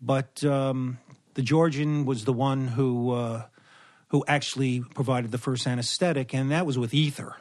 but 0.00 0.42
um, 0.44 0.98
the 1.34 1.42
Georgian 1.42 2.04
was 2.04 2.24
the 2.24 2.32
one 2.32 2.68
who 2.68 3.12
uh, 3.12 3.42
who 4.08 4.24
actually 4.28 4.80
provided 4.94 5.32
the 5.32 5.38
first 5.38 5.66
anesthetic, 5.66 6.34
and 6.34 6.50
that 6.52 6.66
was 6.66 6.78
with 6.78 6.94
ether. 6.94 7.36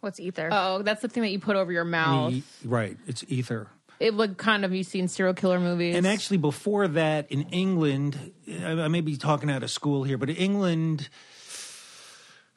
What's 0.00 0.20
ether? 0.20 0.48
Oh, 0.52 0.82
that's 0.82 1.02
the 1.02 1.08
thing 1.08 1.22
that 1.22 1.30
you 1.30 1.38
put 1.38 1.56
over 1.56 1.72
your 1.72 1.84
mouth. 1.84 2.32
E- 2.32 2.42
right, 2.64 2.96
it's 3.06 3.24
ether. 3.28 3.68
It 4.00 4.14
would 4.14 4.36
kind 4.38 4.64
of 4.64 4.74
you 4.74 4.82
see 4.84 5.00
in 5.00 5.08
serial 5.08 5.34
killer 5.34 5.60
movies. 5.60 5.96
And 5.96 6.06
actually, 6.06 6.38
before 6.38 6.88
that, 6.88 7.30
in 7.30 7.42
England, 7.50 8.32
I 8.48 8.72
I 8.72 8.88
may 8.88 9.00
be 9.00 9.16
talking 9.16 9.50
out 9.50 9.62
of 9.62 9.70
school 9.70 10.04
here, 10.04 10.18
but 10.18 10.30
in 10.30 10.36
England, 10.36 11.08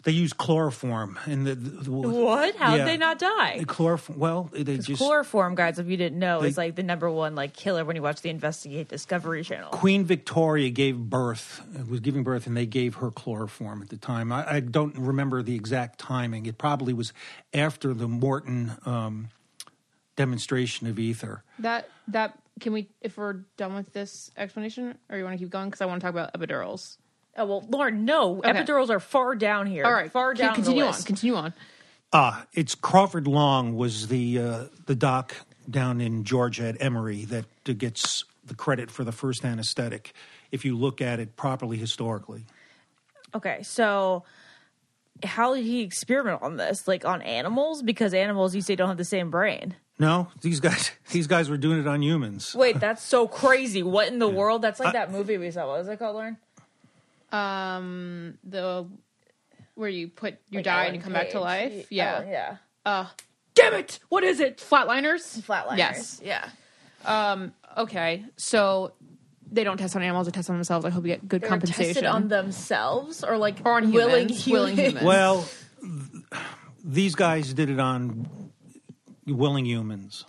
they 0.08 0.14
use 0.14 0.32
chloroform. 0.32 1.20
And 1.26 1.46
the, 1.46 1.56
the 1.56 1.92
what? 1.92 2.56
How 2.56 2.72
yeah. 2.72 2.78
did 2.78 2.88
they 2.88 2.98
not 2.98 3.20
die? 3.20 3.62
Chloroform. 3.68 4.18
Well, 4.18 4.50
they 4.54 4.78
just 4.78 5.02
Chloroform, 5.02 5.54
guys, 5.54 5.80
if 5.80 5.88
you 5.88 5.98
didn't 5.98 6.18
know, 6.18 6.44
is 6.44 6.58
like 6.58 6.76
the 6.76 6.84
number 6.84 7.10
one 7.10 7.36
like 7.36 7.54
killer 7.54 7.84
when 7.84 7.98
you 7.98 8.02
watch 8.02 8.22
the 8.22 8.30
Investigate 8.30 8.88
Discovery 8.88 9.44
Channel. 9.44 9.72
Queen 9.72 10.06
Victoria 10.06 10.70
gave 10.70 10.98
birth, 10.98 11.62
was 11.90 12.00
giving 12.00 12.24
birth, 12.24 12.48
and 12.48 12.56
they 12.56 12.66
gave 12.66 12.96
her 12.96 13.12
chloroform 13.12 13.82
at 13.82 13.90
the 13.90 13.98
time. 13.98 14.32
I, 14.32 14.56
I 14.56 14.60
don't 14.62 14.98
remember 14.98 15.44
the 15.44 15.56
exact 15.56 16.00
timing. 16.00 16.46
It 16.46 16.58
probably 16.58 16.94
was 16.94 17.12
after 17.54 17.94
the 17.94 18.08
Morton 18.08 18.78
um, 18.86 19.28
demonstration 20.18 20.88
of 20.88 21.00
ether. 21.00 21.44
that 21.60 21.90
that 22.10 22.38
can 22.60 22.74
we 22.74 22.90
if 23.02 23.18
we're 23.18 23.46
done 23.56 23.74
with 23.76 23.94
this 23.94 24.30
explanation, 24.36 24.98
or 25.10 25.18
you 25.18 25.24
want 25.24 25.38
to 25.38 25.44
keep 25.44 25.50
going 25.52 25.70
because 25.70 25.80
I 25.80 25.86
want 25.86 26.02
to 26.02 26.06
talk 26.06 26.14
about 26.14 26.34
epidurals. 26.34 26.98
Oh 27.38 27.46
well, 27.46 27.66
Lauren, 27.70 28.04
no, 28.04 28.40
Okay. 28.40 28.52
epidurals 28.52 28.90
are 28.90 29.00
far 29.00 29.36
down 29.36 29.68
here. 29.68 29.86
All 29.86 29.94
right, 29.94 30.12
far 30.12 30.34
down. 30.34 30.56
Continue 30.56 30.82
the 30.84 30.88
on. 30.90 31.02
Continue 31.04 31.36
on. 31.36 31.54
Ah, 32.12 32.46
it's 32.54 32.74
Crawford 32.76 33.28
Long 33.28 33.76
was 33.76 34.08
the 34.08 34.40
uh, 34.40 34.64
the 34.88 34.96
doc 34.96 35.36
down 35.70 36.02
in 36.02 36.24
Georgia 36.24 36.66
at 36.68 36.82
Emory 36.82 37.26
that 37.26 37.46
uh, 37.70 37.74
gets 37.74 38.24
the 38.44 38.56
credit 38.56 38.90
for 38.90 39.04
the 39.04 39.12
first 39.12 39.46
anesthetic. 39.46 40.14
If 40.52 40.64
you 40.66 40.78
look 40.78 41.02
at 41.02 41.20
it 41.20 41.36
properly 41.36 41.78
historically, 41.78 42.46
Okay, 43.36 43.62
so 43.64 44.24
how 45.24 45.54
did 45.54 45.66
he 45.66 45.82
experiment 45.82 46.42
on 46.42 46.56
this? 46.58 46.88
Like 46.88 47.04
on 47.06 47.22
animals? 47.22 47.84
Because 47.84 48.14
animals, 48.14 48.56
you 48.56 48.62
say, 48.62 48.76
don't 48.76 48.88
have 48.88 48.98
the 48.98 49.04
same 49.04 49.30
brain. 49.30 49.76
No, 50.00 50.28
these 50.42 50.60
guys 50.60 50.92
these 51.12 51.28
guys 51.28 51.50
were 51.50 51.58
doing 51.58 51.80
it 51.80 51.88
on 51.88 52.02
humans. 52.02 52.54
Wait, 52.56 52.80
that's 52.80 53.04
so 53.04 53.28
crazy. 53.28 53.84
What 53.84 54.08
in 54.08 54.20
the 54.20 54.28
world? 54.30 54.62
That's 54.62 54.80
like 54.80 54.94
that 54.94 55.12
movie 55.12 55.38
we 55.38 55.52
saw. 55.52 55.68
What 55.68 55.80
was 55.80 55.88
it 55.88 55.98
called, 56.00 56.16
Lauren? 56.16 56.38
Um, 57.32 58.38
the 58.44 58.88
where 59.76 59.90
you 59.90 60.08
put 60.08 60.36
you 60.50 60.60
Like 60.60 60.66
die 60.66 60.74
Ellen 60.74 60.88
and 60.88 60.96
you 60.98 61.02
come 61.02 61.14
back 61.14 61.28
to 61.30 61.34
Page. 61.38 61.42
life. 61.42 61.74
Oh, 61.76 61.86
Yeah. 61.90 62.24
yeah. 62.30 62.58
Uh, 62.86 63.06
damn 63.54 63.74
it! 63.74 64.00
What 64.10 64.24
is 64.24 64.40
it? 64.40 64.58
Flatliners. 64.58 65.40
Flatliners. 65.42 65.78
Yes. 65.78 66.22
Yeah. 66.24 66.48
Um. 67.06 67.54
Okay. 67.76 68.24
So 68.38 68.94
they 69.52 69.64
don't 69.64 69.78
test 69.78 69.96
on 69.96 70.04
animals; 70.04 70.28
they 70.28 70.32
test 70.32 70.50
on 70.50 70.56
themselves. 70.56 70.86
I 70.86 70.90
hope 70.90 71.04
you 71.04 71.10
get 71.10 71.28
good 71.28 71.42
They're 71.42 71.50
compensation. 71.50 71.86
tested 71.94 72.06
on 72.06 72.28
themselves 72.30 73.24
or 73.24 73.38
like 73.38 73.58
Or 73.66 73.74
on 73.74 73.92
willing 73.92 74.30
humans, 74.30 74.48
willing 74.48 74.76
humans. 74.78 75.02
humans. 75.02 75.06
Well, 75.06 75.46
these 76.84 77.16
guys 77.16 77.54
did 77.54 77.70
it 77.70 77.80
on 77.80 78.47
willing 79.36 79.66
humans. 79.66 80.26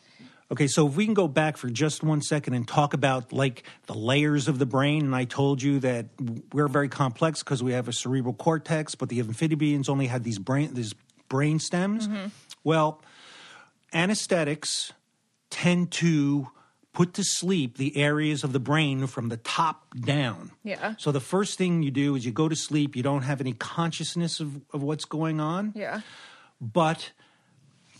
Okay, 0.50 0.66
so 0.66 0.86
if 0.86 0.96
we 0.96 1.04
can 1.04 1.12
go 1.12 1.28
back 1.28 1.58
for 1.58 1.68
just 1.68 2.02
one 2.02 2.22
second 2.22 2.54
and 2.54 2.66
talk 2.66 2.94
about 2.94 3.32
like 3.34 3.64
the 3.86 3.92
layers 3.94 4.48
of 4.48 4.58
the 4.58 4.64
brain, 4.64 5.04
and 5.04 5.14
I 5.14 5.24
told 5.24 5.60
you 5.62 5.78
that 5.80 6.06
we're 6.54 6.68
very 6.68 6.88
complex 6.88 7.42
because 7.42 7.62
we 7.62 7.72
have 7.72 7.86
a 7.86 7.92
cerebral 7.92 8.32
cortex, 8.32 8.94
but 8.94 9.10
the 9.10 9.20
amphibians 9.20 9.90
only 9.90 10.06
had 10.06 10.24
these 10.24 10.38
brain 10.38 10.72
these 10.72 10.94
brain 11.28 11.58
stems. 11.58 12.08
Mm-hmm. 12.08 12.28
Well, 12.64 13.02
anesthetics 13.92 14.92
tend 15.50 15.90
to 15.92 16.48
put 16.92 17.14
to 17.14 17.22
sleep 17.24 17.76
the 17.76 17.96
areas 17.96 18.42
of 18.42 18.52
the 18.52 18.58
brain 18.58 19.06
from 19.06 19.28
the 19.28 19.36
top 19.36 19.94
down. 20.00 20.50
Yeah. 20.64 20.94
So 20.98 21.12
the 21.12 21.20
first 21.20 21.56
thing 21.58 21.82
you 21.82 21.90
do 21.90 22.14
is 22.16 22.24
you 22.24 22.32
go 22.32 22.48
to 22.48 22.56
sleep, 22.56 22.96
you 22.96 23.02
don't 23.02 23.22
have 23.22 23.40
any 23.40 23.52
consciousness 23.52 24.40
of, 24.40 24.60
of 24.72 24.82
what's 24.82 25.04
going 25.04 25.40
on 25.40 25.72
Yeah. 25.76 26.00
but 26.60 27.12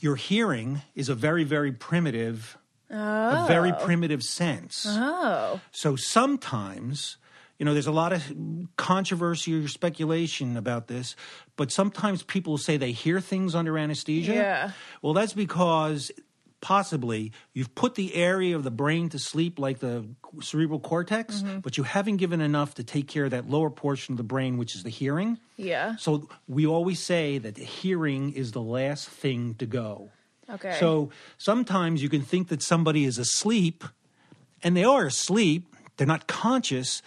your 0.00 0.16
hearing 0.16 0.82
is 0.94 1.08
a 1.08 1.14
very 1.14 1.44
very 1.44 1.72
primitive 1.72 2.56
a 2.90 3.44
very 3.46 3.72
oh. 3.72 3.84
primitive 3.84 4.22
sense 4.22 4.86
Oh. 4.88 5.60
so 5.72 5.94
sometimes 5.96 7.16
you 7.58 7.64
know 7.66 7.72
there's 7.74 7.86
a 7.86 7.92
lot 7.92 8.12
of 8.12 8.22
controversy 8.76 9.52
or 9.62 9.68
speculation 9.68 10.56
about 10.56 10.86
this 10.88 11.16
but 11.56 11.70
sometimes 11.72 12.22
people 12.22 12.56
say 12.56 12.76
they 12.76 12.92
hear 12.92 13.20
things 13.20 13.54
under 13.54 13.76
anesthesia 13.76 14.32
Yeah. 14.34 14.70
well 15.02 15.12
that's 15.12 15.32
because 15.34 16.10
possibly 16.60 17.32
you've 17.52 17.74
put 17.74 17.94
the 17.94 18.14
area 18.14 18.56
of 18.56 18.64
the 18.64 18.70
brain 18.70 19.08
to 19.08 19.18
sleep 19.18 19.58
like 19.58 19.78
the 19.78 20.04
cerebral 20.40 20.80
cortex 20.80 21.36
mm-hmm. 21.36 21.60
but 21.60 21.76
you 21.76 21.84
haven't 21.84 22.16
given 22.16 22.40
enough 22.40 22.74
to 22.74 22.82
take 22.82 23.06
care 23.06 23.24
of 23.24 23.30
that 23.30 23.48
lower 23.48 23.70
portion 23.70 24.14
of 24.14 24.16
the 24.16 24.24
brain 24.24 24.58
which 24.58 24.74
is 24.74 24.82
the 24.82 24.90
hearing 24.90 25.38
Yeah. 25.56 25.96
so 25.96 26.28
we 26.48 26.66
always 26.66 27.00
say 27.00 27.38
that 27.38 27.54
the 27.54 27.64
hearing 27.64 28.32
is 28.32 28.52
the 28.52 28.62
last 28.62 29.08
thing 29.08 29.54
to 29.54 29.66
go. 29.66 30.10
Okay. 30.50 30.76
So 30.80 31.10
sometimes 31.36 32.02
you 32.02 32.08
can 32.08 32.22
think 32.22 32.48
that 32.48 32.62
somebody 32.62 33.04
is 33.04 33.18
asleep, 33.18 33.84
and 34.62 34.76
they 34.76 34.84
are 34.84 35.06
asleep. 35.06 35.76
They're 35.96 36.06
not 36.06 36.26
conscious, 36.26 37.02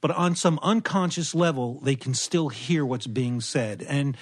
but 0.00 0.10
on 0.12 0.34
some 0.34 0.58
unconscious 0.62 1.34
level, 1.34 1.80
they 1.80 1.94
can 1.94 2.14
still 2.14 2.48
hear 2.48 2.86
what's 2.86 3.06
being 3.06 3.40
said. 3.40 3.84
And 3.86 4.16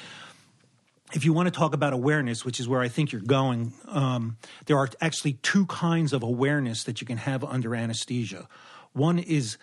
if 1.15 1.25
you 1.25 1.33
want 1.33 1.47
to 1.47 1.57
talk 1.57 1.75
about 1.75 1.93
awareness, 1.93 2.45
which 2.45 2.59
is 2.59 2.69
where 2.69 2.81
I 2.81 2.89
think 2.89 3.13
you're 3.13 3.23
going, 3.23 3.73
um, 3.87 4.37
there 4.67 4.77
are 4.77 4.91
actually 5.01 5.35
two 5.35 5.65
kinds 5.67 6.13
of 6.13 6.23
awareness 6.23 6.83
that 6.85 7.01
you 7.01 7.07
can 7.07 7.19
have 7.19 7.45
under 7.45 7.75
anesthesia. 7.75 8.49
One 8.93 9.21
is 9.21 9.57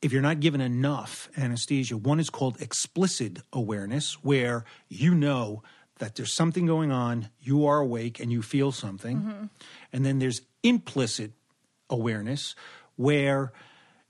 if 0.00 0.10
you're 0.10 0.22
not 0.22 0.40
given 0.40 0.62
enough 0.62 1.28
anesthesia, 1.36 1.98
one 1.98 2.18
is 2.18 2.30
called 2.30 2.60
explicit 2.62 3.40
awareness, 3.52 4.14
where 4.24 4.64
you 4.88 5.14
know 5.14 5.62
that 5.98 6.14
there's 6.14 6.34
something 6.34 6.64
going 6.64 6.90
on, 6.90 7.28
you 7.38 7.66
are 7.66 7.80
awake, 7.80 8.18
and 8.18 8.32
you 8.32 8.40
feel 8.40 8.72
something. 8.72 9.50
And 9.92 10.06
then 10.06 10.18
there's 10.18 10.40
implicit 10.62 11.32
awareness, 11.90 12.54
where 12.96 13.52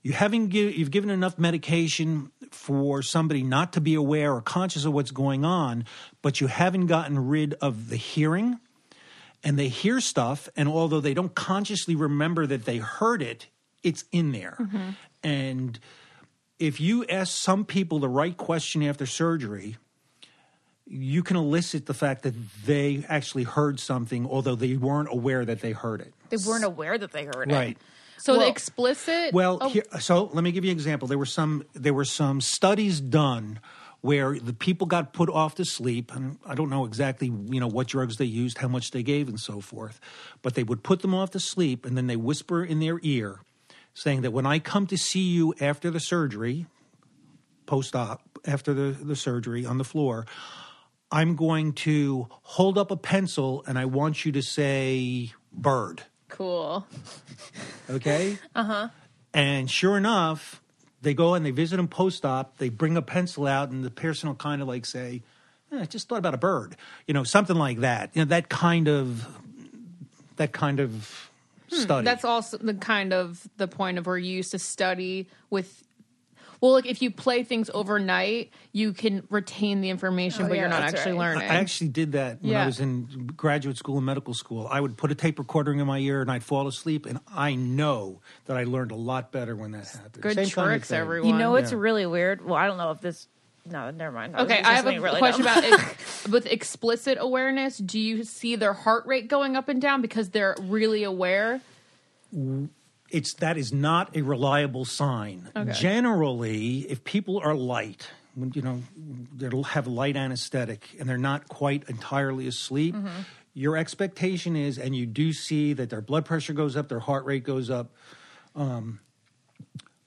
you 0.01 0.13
haven't 0.13 0.47
give, 0.47 0.73
you've 0.73 0.91
given 0.91 1.09
enough 1.09 1.37
medication 1.37 2.31
for 2.51 3.01
somebody 3.01 3.43
not 3.43 3.73
to 3.73 3.81
be 3.81 3.93
aware 3.93 4.33
or 4.33 4.41
conscious 4.41 4.85
of 4.85 4.93
what's 4.93 5.11
going 5.11 5.45
on, 5.45 5.85
but 6.21 6.41
you 6.41 6.47
haven't 6.47 6.87
gotten 6.87 7.27
rid 7.27 7.53
of 7.55 7.89
the 7.89 7.95
hearing 7.95 8.59
and 9.43 9.57
they 9.57 9.67
hear 9.67 9.99
stuff 9.99 10.49
and 10.55 10.69
although 10.69 10.99
they 10.99 11.13
don't 11.13 11.35
consciously 11.35 11.95
remember 11.95 12.45
that 12.45 12.65
they 12.65 12.77
heard 12.77 13.21
it 13.21 13.47
it's 13.83 14.05
in 14.11 14.31
there 14.31 14.57
mm-hmm. 14.59 14.89
and 15.23 15.79
if 16.59 16.79
you 16.79 17.05
ask 17.05 17.35
some 17.41 17.65
people 17.65 17.99
the 17.99 18.09
right 18.09 18.37
question 18.37 18.83
after 18.83 19.05
surgery 19.05 19.77
you 20.85 21.23
can 21.23 21.37
elicit 21.37 21.85
the 21.85 21.93
fact 21.93 22.23
that 22.23 22.33
they 22.65 23.03
actually 23.07 23.43
heard 23.43 23.79
something 23.79 24.27
although 24.27 24.55
they 24.55 24.75
weren't 24.75 25.09
aware 25.11 25.45
that 25.45 25.61
they 25.61 25.71
heard 25.71 26.01
it 26.01 26.13
They 26.29 26.37
weren't 26.45 26.65
aware 26.65 26.97
that 26.97 27.11
they 27.11 27.25
heard 27.25 27.49
it. 27.49 27.55
right 27.55 27.77
So 28.17 28.37
the 28.37 28.47
explicit. 28.47 29.33
well, 29.33 29.57
oh, 29.61 29.69
here, 29.69 29.83
so 29.99 30.29
let 30.31 30.43
me 30.43 30.51
give 30.51 30.63
you 30.63 30.69
an 30.69 30.77
example. 30.77 31.07
There 31.07 31.17
were 31.17 31.25
some 31.25 31.63
there 31.73 31.93
were 31.93 32.05
some 32.05 32.39
studies 32.39 33.01
done 33.01 33.59
where 34.01 34.37
the 34.37 34.53
people 34.53 34.87
got 34.87 35.13
put 35.13 35.29
off 35.29 35.55
to 35.55 35.65
sleep, 35.65 36.13
and 36.13 36.37
I 36.45 36.55
don't 36.55 36.69
know 36.69 36.85
exactly 36.85 37.27
you 37.27 37.59
know 37.59 37.67
what 37.67 37.87
drugs 37.87 38.17
they 38.17 38.25
used, 38.25 38.57
how 38.57 38.67
much 38.67 38.91
they 38.91 39.03
gave, 39.03 39.27
and 39.27 39.39
so 39.39 39.61
forth, 39.61 39.99
but 40.41 40.55
they 40.55 40.63
would 40.63 40.83
put 40.83 41.01
them 41.01 41.13
off 41.13 41.31
to 41.31 41.39
sleep, 41.39 41.85
and 41.85 41.95
then 41.97 42.07
they 42.07 42.15
whisper 42.15 42.63
in 42.63 42.79
their 42.79 42.99
ear, 43.03 43.41
saying 43.93 44.21
that 44.21 44.31
when 44.31 44.45
I 44.45 44.59
come 44.59 44.87
to 44.87 44.97
see 44.97 45.21
you 45.21 45.53
after 45.61 45.91
the 45.91 45.99
surgery, 45.99 46.65
post 47.65 47.95
op 47.95 48.21
after 48.45 48.73
the, 48.73 48.91
the 48.91 49.15
surgery 49.15 49.65
on 49.65 49.77
the 49.77 49.83
floor, 49.83 50.25
I'm 51.11 51.35
going 51.35 51.73
to 51.73 52.27
hold 52.41 52.77
up 52.77 52.89
a 52.89 52.97
pencil 52.97 53.63
and 53.67 53.77
I 53.77 53.85
want 53.85 54.25
you 54.25 54.31
to 54.31 54.41
say 54.41 55.33
bird. 55.51 56.03
Cool. 56.27 56.85
Okay? 57.89 58.37
Uh 58.55 58.63
huh. 58.63 58.87
And 59.33 59.71
sure 59.71 59.97
enough, 59.97 60.61
they 61.01 61.13
go 61.13 61.33
and 61.33 61.45
they 61.45 61.51
visit 61.51 61.79
him 61.79 61.87
post 61.87 62.25
op. 62.25 62.57
They 62.57 62.69
bring 62.69 62.97
a 62.97 63.01
pencil 63.01 63.47
out, 63.47 63.69
and 63.69 63.83
the 63.83 63.89
person 63.89 64.29
will 64.29 64.35
kind 64.35 64.61
of 64.61 64.67
like 64.67 64.85
say, 64.85 65.23
eh, 65.71 65.79
"I 65.81 65.85
just 65.85 66.07
thought 66.07 66.19
about 66.19 66.33
a 66.33 66.37
bird," 66.37 66.75
you 67.07 67.13
know, 67.13 67.23
something 67.23 67.55
like 67.55 67.79
that. 67.79 68.11
You 68.13 68.21
know, 68.21 68.29
that 68.29 68.49
kind 68.49 68.87
of 68.87 69.27
that 70.37 70.51
kind 70.51 70.79
of 70.79 71.29
study. 71.69 72.05
That's 72.05 72.25
also 72.25 72.57
the 72.57 72.73
kind 72.73 73.13
of 73.13 73.47
the 73.57 73.67
point 73.67 73.97
of 73.97 74.05
where 74.05 74.17
you 74.17 74.33
used 74.33 74.51
to 74.51 74.59
study 74.59 75.27
with. 75.49 75.83
Well, 76.61 76.73
like 76.73 76.85
if 76.85 77.01
you 77.01 77.09
play 77.09 77.43
things 77.43 77.71
overnight, 77.73 78.51
you 78.71 78.93
can 78.93 79.23
retain 79.31 79.81
the 79.81 79.89
information, 79.89 80.45
Oh, 80.45 80.47
but 80.47 80.53
yeah, 80.53 80.61
you're 80.61 80.69
not 80.69 80.83
actually 80.83 81.13
right. 81.13 81.33
learning. 81.33 81.49
I 81.49 81.55
actually 81.55 81.89
did 81.89 82.11
that 82.11 82.39
when 82.41 82.51
Yeah. 82.51 82.63
I 82.63 82.65
was 82.67 82.79
in 82.79 83.31
graduate 83.35 83.77
school 83.77 83.97
and 83.97 84.05
medical 84.05 84.35
school. 84.35 84.67
I 84.69 84.79
would 84.79 84.95
put 84.95 85.11
a 85.11 85.15
tape 85.15 85.39
recording 85.39 85.79
in 85.79 85.87
my 85.87 85.97
ear 85.97 86.21
and 86.21 86.29
I'd 86.31 86.43
fall 86.43 86.67
asleep, 86.67 87.07
and 87.07 87.19
I 87.35 87.55
know 87.55 88.21
that 88.45 88.57
I 88.57 88.63
learned 88.65 88.91
a 88.91 88.95
lot 88.95 89.31
better 89.31 89.55
when 89.55 89.71
that 89.71 89.87
happened. 89.87 90.21
Good 90.21 90.35
Same 90.35 90.49
kind 90.49 90.67
of 90.67 90.71
tricks, 90.73 90.87
thing. 90.89 90.99
everyone. 90.99 91.29
You 91.29 91.35
know 91.35 91.55
it's 91.55 91.71
Yeah. 91.71 91.79
really 91.79 92.05
weird? 92.05 92.45
Well, 92.45 92.55
I 92.55 92.67
don't 92.67 92.77
know 92.77 92.91
if 92.91 93.01
this. 93.01 93.27
No, 93.69 93.89
never 93.91 94.11
mind. 94.15 94.35
Okay, 94.35 94.59
I 94.61 94.73
have 94.73 94.87
a 94.87 94.99
really 94.99 95.19
question 95.19 95.45
dumb. 95.45 95.63
about 95.63 95.79
ex- 95.79 96.27
with 96.27 96.45
explicit 96.47 97.17
awareness. 97.19 97.77
Do 97.77 97.99
you 97.99 98.23
see 98.23 98.55
their 98.55 98.73
heart 98.73 99.05
rate 99.07 99.27
going 99.27 99.55
up 99.55 99.67
and 99.69 99.81
down 99.81 100.01
because 100.01 100.29
they're 100.29 100.55
really 100.61 101.03
aware? 101.03 101.61
It's 103.11 103.33
that 103.35 103.57
is 103.57 103.71
not 103.71 104.15
a 104.15 104.21
reliable 104.21 104.85
sign. 104.85 105.49
Okay. 105.55 105.71
Generally, 105.71 106.79
if 106.89 107.03
people 107.03 107.39
are 107.39 107.53
light, 107.53 108.09
you 108.53 108.61
know, 108.61 108.81
they'll 109.35 109.63
have 109.63 109.87
light 109.87 110.15
anesthetic 110.15 110.87
and 110.99 111.07
they're 111.07 111.17
not 111.17 111.47
quite 111.47 111.89
entirely 111.89 112.47
asleep. 112.47 112.95
Mm-hmm. 112.95 113.21
Your 113.53 113.75
expectation 113.75 114.55
is, 114.55 114.77
and 114.77 114.95
you 114.95 115.05
do 115.05 115.33
see 115.33 115.73
that 115.73 115.89
their 115.89 116.01
blood 116.01 116.25
pressure 116.25 116.53
goes 116.53 116.77
up, 116.77 116.87
their 116.87 116.99
heart 116.99 117.25
rate 117.25 117.43
goes 117.43 117.69
up, 117.69 117.91
um, 118.55 119.01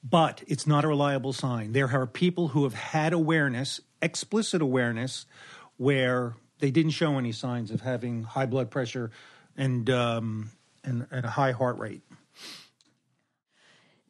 but 0.03 0.43
it's 0.47 0.67
not 0.67 0.85
a 0.85 0.89
reliable 0.89 1.33
sign. 1.33 1.73
There 1.73 1.91
are 1.91 2.07
people 2.07 2.49
who 2.49 2.65
have 2.65 2.75
had 2.75 3.13
awareness, 3.13 3.81
explicit 4.01 4.63
awareness, 4.63 5.27
where 5.77 6.35
they 6.61 6.71
didn't 6.71 6.93
show 6.93 7.19
any 7.19 7.33
signs 7.33 7.71
of 7.71 7.83
having 7.83 8.23
high 8.23 8.47
blood 8.47 8.71
pressure 8.71 9.11
and 9.57 9.89
um, 9.91 10.51
and, 10.83 11.07
and 11.11 11.25
a 11.25 11.31
high 11.31 11.53
heart 11.53 11.79
rate. 11.79 12.03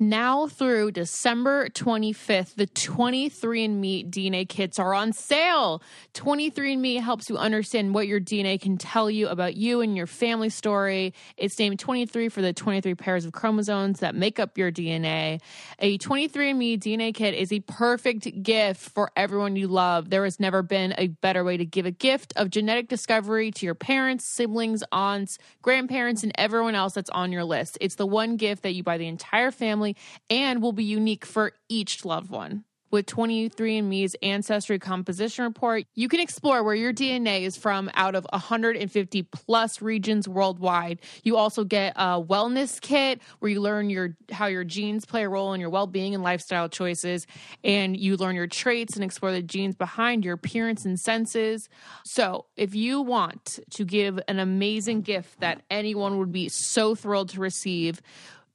Now 0.09 0.49
through 0.49 0.90
December 0.90 1.71
25th, 1.71 2.57
the 2.57 2.67
23andMe 2.67 4.11
DNA 4.11 4.47
kits 4.47 4.79
are 4.79 4.93
on 4.93 5.14
sale. 5.14 5.83
23andMe 6.12 7.01
helps 7.01 7.31
you 7.31 7.38
understand 7.38 7.95
what 7.95 8.07
your 8.07 8.21
DNA 8.21 8.61
can 8.61 8.77
tell 8.77 9.11
you 9.11 9.29
about 9.29 9.57
you 9.57 9.81
and 9.81 9.97
your 9.97 10.07
family 10.07 10.51
story. 10.51 11.14
It's 11.38 11.59
named 11.59 11.79
23 11.79 12.29
for 12.29 12.43
the 12.43 12.53
23 12.53 12.95
pairs 12.97 13.25
of 13.25 13.33
chromosomes 13.33 14.01
that 14.01 14.14
make 14.14 14.38
up 14.38 14.59
your 14.59 14.71
DNA. 14.71 15.40
A 15.79 15.97
23andMe 15.97 16.79
DNA 16.79 17.14
kit 17.14 17.33
is 17.33 17.51
a 17.51 17.61
perfect 17.61 18.43
gift 18.43 18.90
for 18.90 19.11
everyone 19.17 19.57
you 19.57 19.69
love. 19.69 20.11
There 20.11 20.25
has 20.25 20.38
never 20.38 20.62
been 20.62 20.95
a 20.99 21.07
better 21.07 21.43
way 21.45 21.57
to 21.57 21.64
give 21.64 21.87
a 21.87 21.90
gift 21.90 22.35
of 22.37 22.51
genetic 22.51 22.88
discovery 22.88 23.51
to 23.53 23.64
your 23.64 23.75
parents, 23.75 24.27
siblings, 24.27 24.85
aunts, 24.93 25.38
grandparents, 25.62 26.23
and 26.23 26.33
everyone 26.35 26.75
else 26.75 26.93
that's 26.93 27.11
on 27.11 27.33
your 27.33 27.45
list. 27.45 27.79
It's 27.81 27.95
the 27.95 28.07
one 28.07 28.37
gift 28.37 28.64
that 28.64 28.75
you 28.75 28.83
buy 28.83 28.99
the 28.99 29.09
entire 29.09 29.51
family 29.51 29.94
and 30.31 30.63
will 30.63 30.73
be 30.73 30.85
unique 30.85 31.25
for 31.25 31.53
each 31.69 32.05
loved 32.05 32.31
one. 32.31 32.65
With 32.95 33.07
23andMe's 33.07 34.15
Ancestry 34.23 34.79
Composition 34.79 35.45
Report, 35.45 35.85
you 35.97 36.09
can 36.09 36.21
explore 36.21 36.63
where 36.63 36.77
your 36.77 36.93
DNA 36.93 37.43
is 37.43 37.57
from 37.57 37.91
out 37.95 38.15
of 38.15 38.25
150 38.31 39.23
plus 39.25 39.83
regions 39.83 40.29
worldwide. 40.29 41.01
You 41.25 41.37
also 41.37 41.65
get 41.65 41.95
a 41.97 42.23
wellness 42.23 42.81
kit 42.81 43.21
where 43.41 43.51
you 43.51 43.61
learn 43.61 43.91
your 43.91 44.17
how 44.31 44.47
your 44.47 44.63
genes 44.63 45.07
play 45.07 45.25
a 45.25 45.29
role 45.29 45.55
in 45.55 45.61
your 45.61 45.71
well-being 45.71 46.15
and 46.15 46.23
lifestyle 46.23 46.69
choices, 46.69 47.27
and 47.65 47.97
you 47.97 48.17
learn 48.17 48.37
your 48.37 48.47
traits 48.47 48.95
and 48.95 49.03
explore 49.03 49.33
the 49.33 49.43
genes 49.43 49.75
behind 49.75 50.25
your 50.25 50.35
appearance 50.35 50.85
and 50.85 51.01
senses. 51.01 51.69
So, 52.05 52.45
if 52.57 52.77
you 52.77 53.01
want 53.01 53.59
to 53.71 53.85
give 53.85 54.21
an 54.29 54.39
amazing 54.39 55.01
gift 55.01 55.41
that 55.41 55.63
anyone 55.69 56.19
would 56.19 56.31
be 56.31 56.49
so 56.49 56.95
thrilled 56.95 57.31
to 57.31 57.41
receive, 57.41 58.01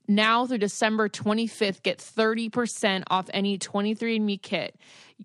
now 0.10 0.46
through 0.46 0.58
December 0.58 1.08
25th, 1.08 1.84
get 1.84 2.00
30% 2.00 3.04
off 3.08 3.30
any 3.34 3.58
23andMe 3.58 4.42
kit. 4.42 4.76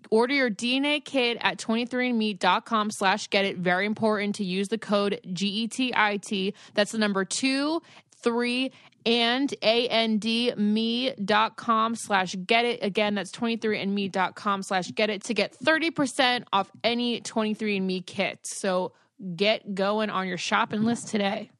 Order 0.09 0.33
your 0.33 0.49
DNA 0.49 1.03
kit 1.03 1.37
at 1.41 1.57
23andMe.com 1.57 2.91
slash 2.91 3.29
get 3.29 3.45
it. 3.45 3.57
Very 3.57 3.85
important 3.85 4.35
to 4.35 4.43
use 4.43 4.67
the 4.67 4.77
code 4.77 5.19
GETIT. 5.25 6.53
That's 6.73 6.91
the 6.91 6.97
number 6.97 7.25
two, 7.25 7.81
three, 8.21 8.71
and 9.05 9.53
A-N-D 9.61 10.53
me.com 10.55 11.95
slash 11.95 12.35
get 12.45 12.65
it. 12.65 12.83
Again, 12.83 13.15
that's 13.15 13.31
23andMe.com 13.31 14.63
slash 14.63 14.91
get 14.91 15.09
it 15.09 15.23
to 15.25 15.33
get 15.33 15.57
30% 15.59 16.43
off 16.51 16.71
any 16.83 17.21
23andMe 17.21 18.05
kit. 18.05 18.45
So 18.45 18.93
get 19.35 19.75
going 19.75 20.09
on 20.09 20.27
your 20.27 20.37
shopping 20.37 20.83
list 20.83 21.07
today. 21.07 21.51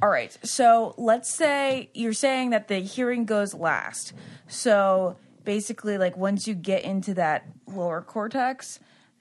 All 0.00 0.08
right. 0.08 0.36
So 0.44 0.94
let's 0.96 1.28
say 1.28 1.90
you're 1.94 2.12
saying 2.12 2.50
that 2.50 2.68
the 2.68 2.78
hearing 2.78 3.24
goes 3.24 3.52
last. 3.54 4.12
So 4.46 5.16
basically, 5.44 5.98
like 5.98 6.16
once 6.16 6.46
you 6.46 6.54
get 6.54 6.84
into 6.84 7.14
that 7.14 7.46
lower 7.66 8.02
cortex, 8.02 8.78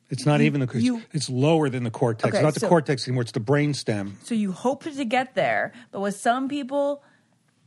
It's 0.09 0.25
not 0.25 0.39
even 0.41 0.61
the 0.65 0.79
you- 0.79 1.01
it's 1.11 1.29
lower 1.29 1.67
than 1.69 1.83
the 1.83 1.91
cortex. 1.91 2.27
Okay, 2.29 2.37
it's 2.37 2.43
not 2.43 2.53
the 2.53 2.59
so- 2.61 2.69
cortex 2.69 3.07
anymore. 3.07 3.23
It's 3.23 3.31
the 3.33 3.39
brainstem. 3.41 4.13
so 4.23 4.35
you 4.35 4.51
hope 4.51 4.83
to 4.83 5.03
get 5.03 5.35
there. 5.35 5.73
But 5.91 5.99
with 6.01 6.15
some 6.15 6.47
people, 6.47 7.03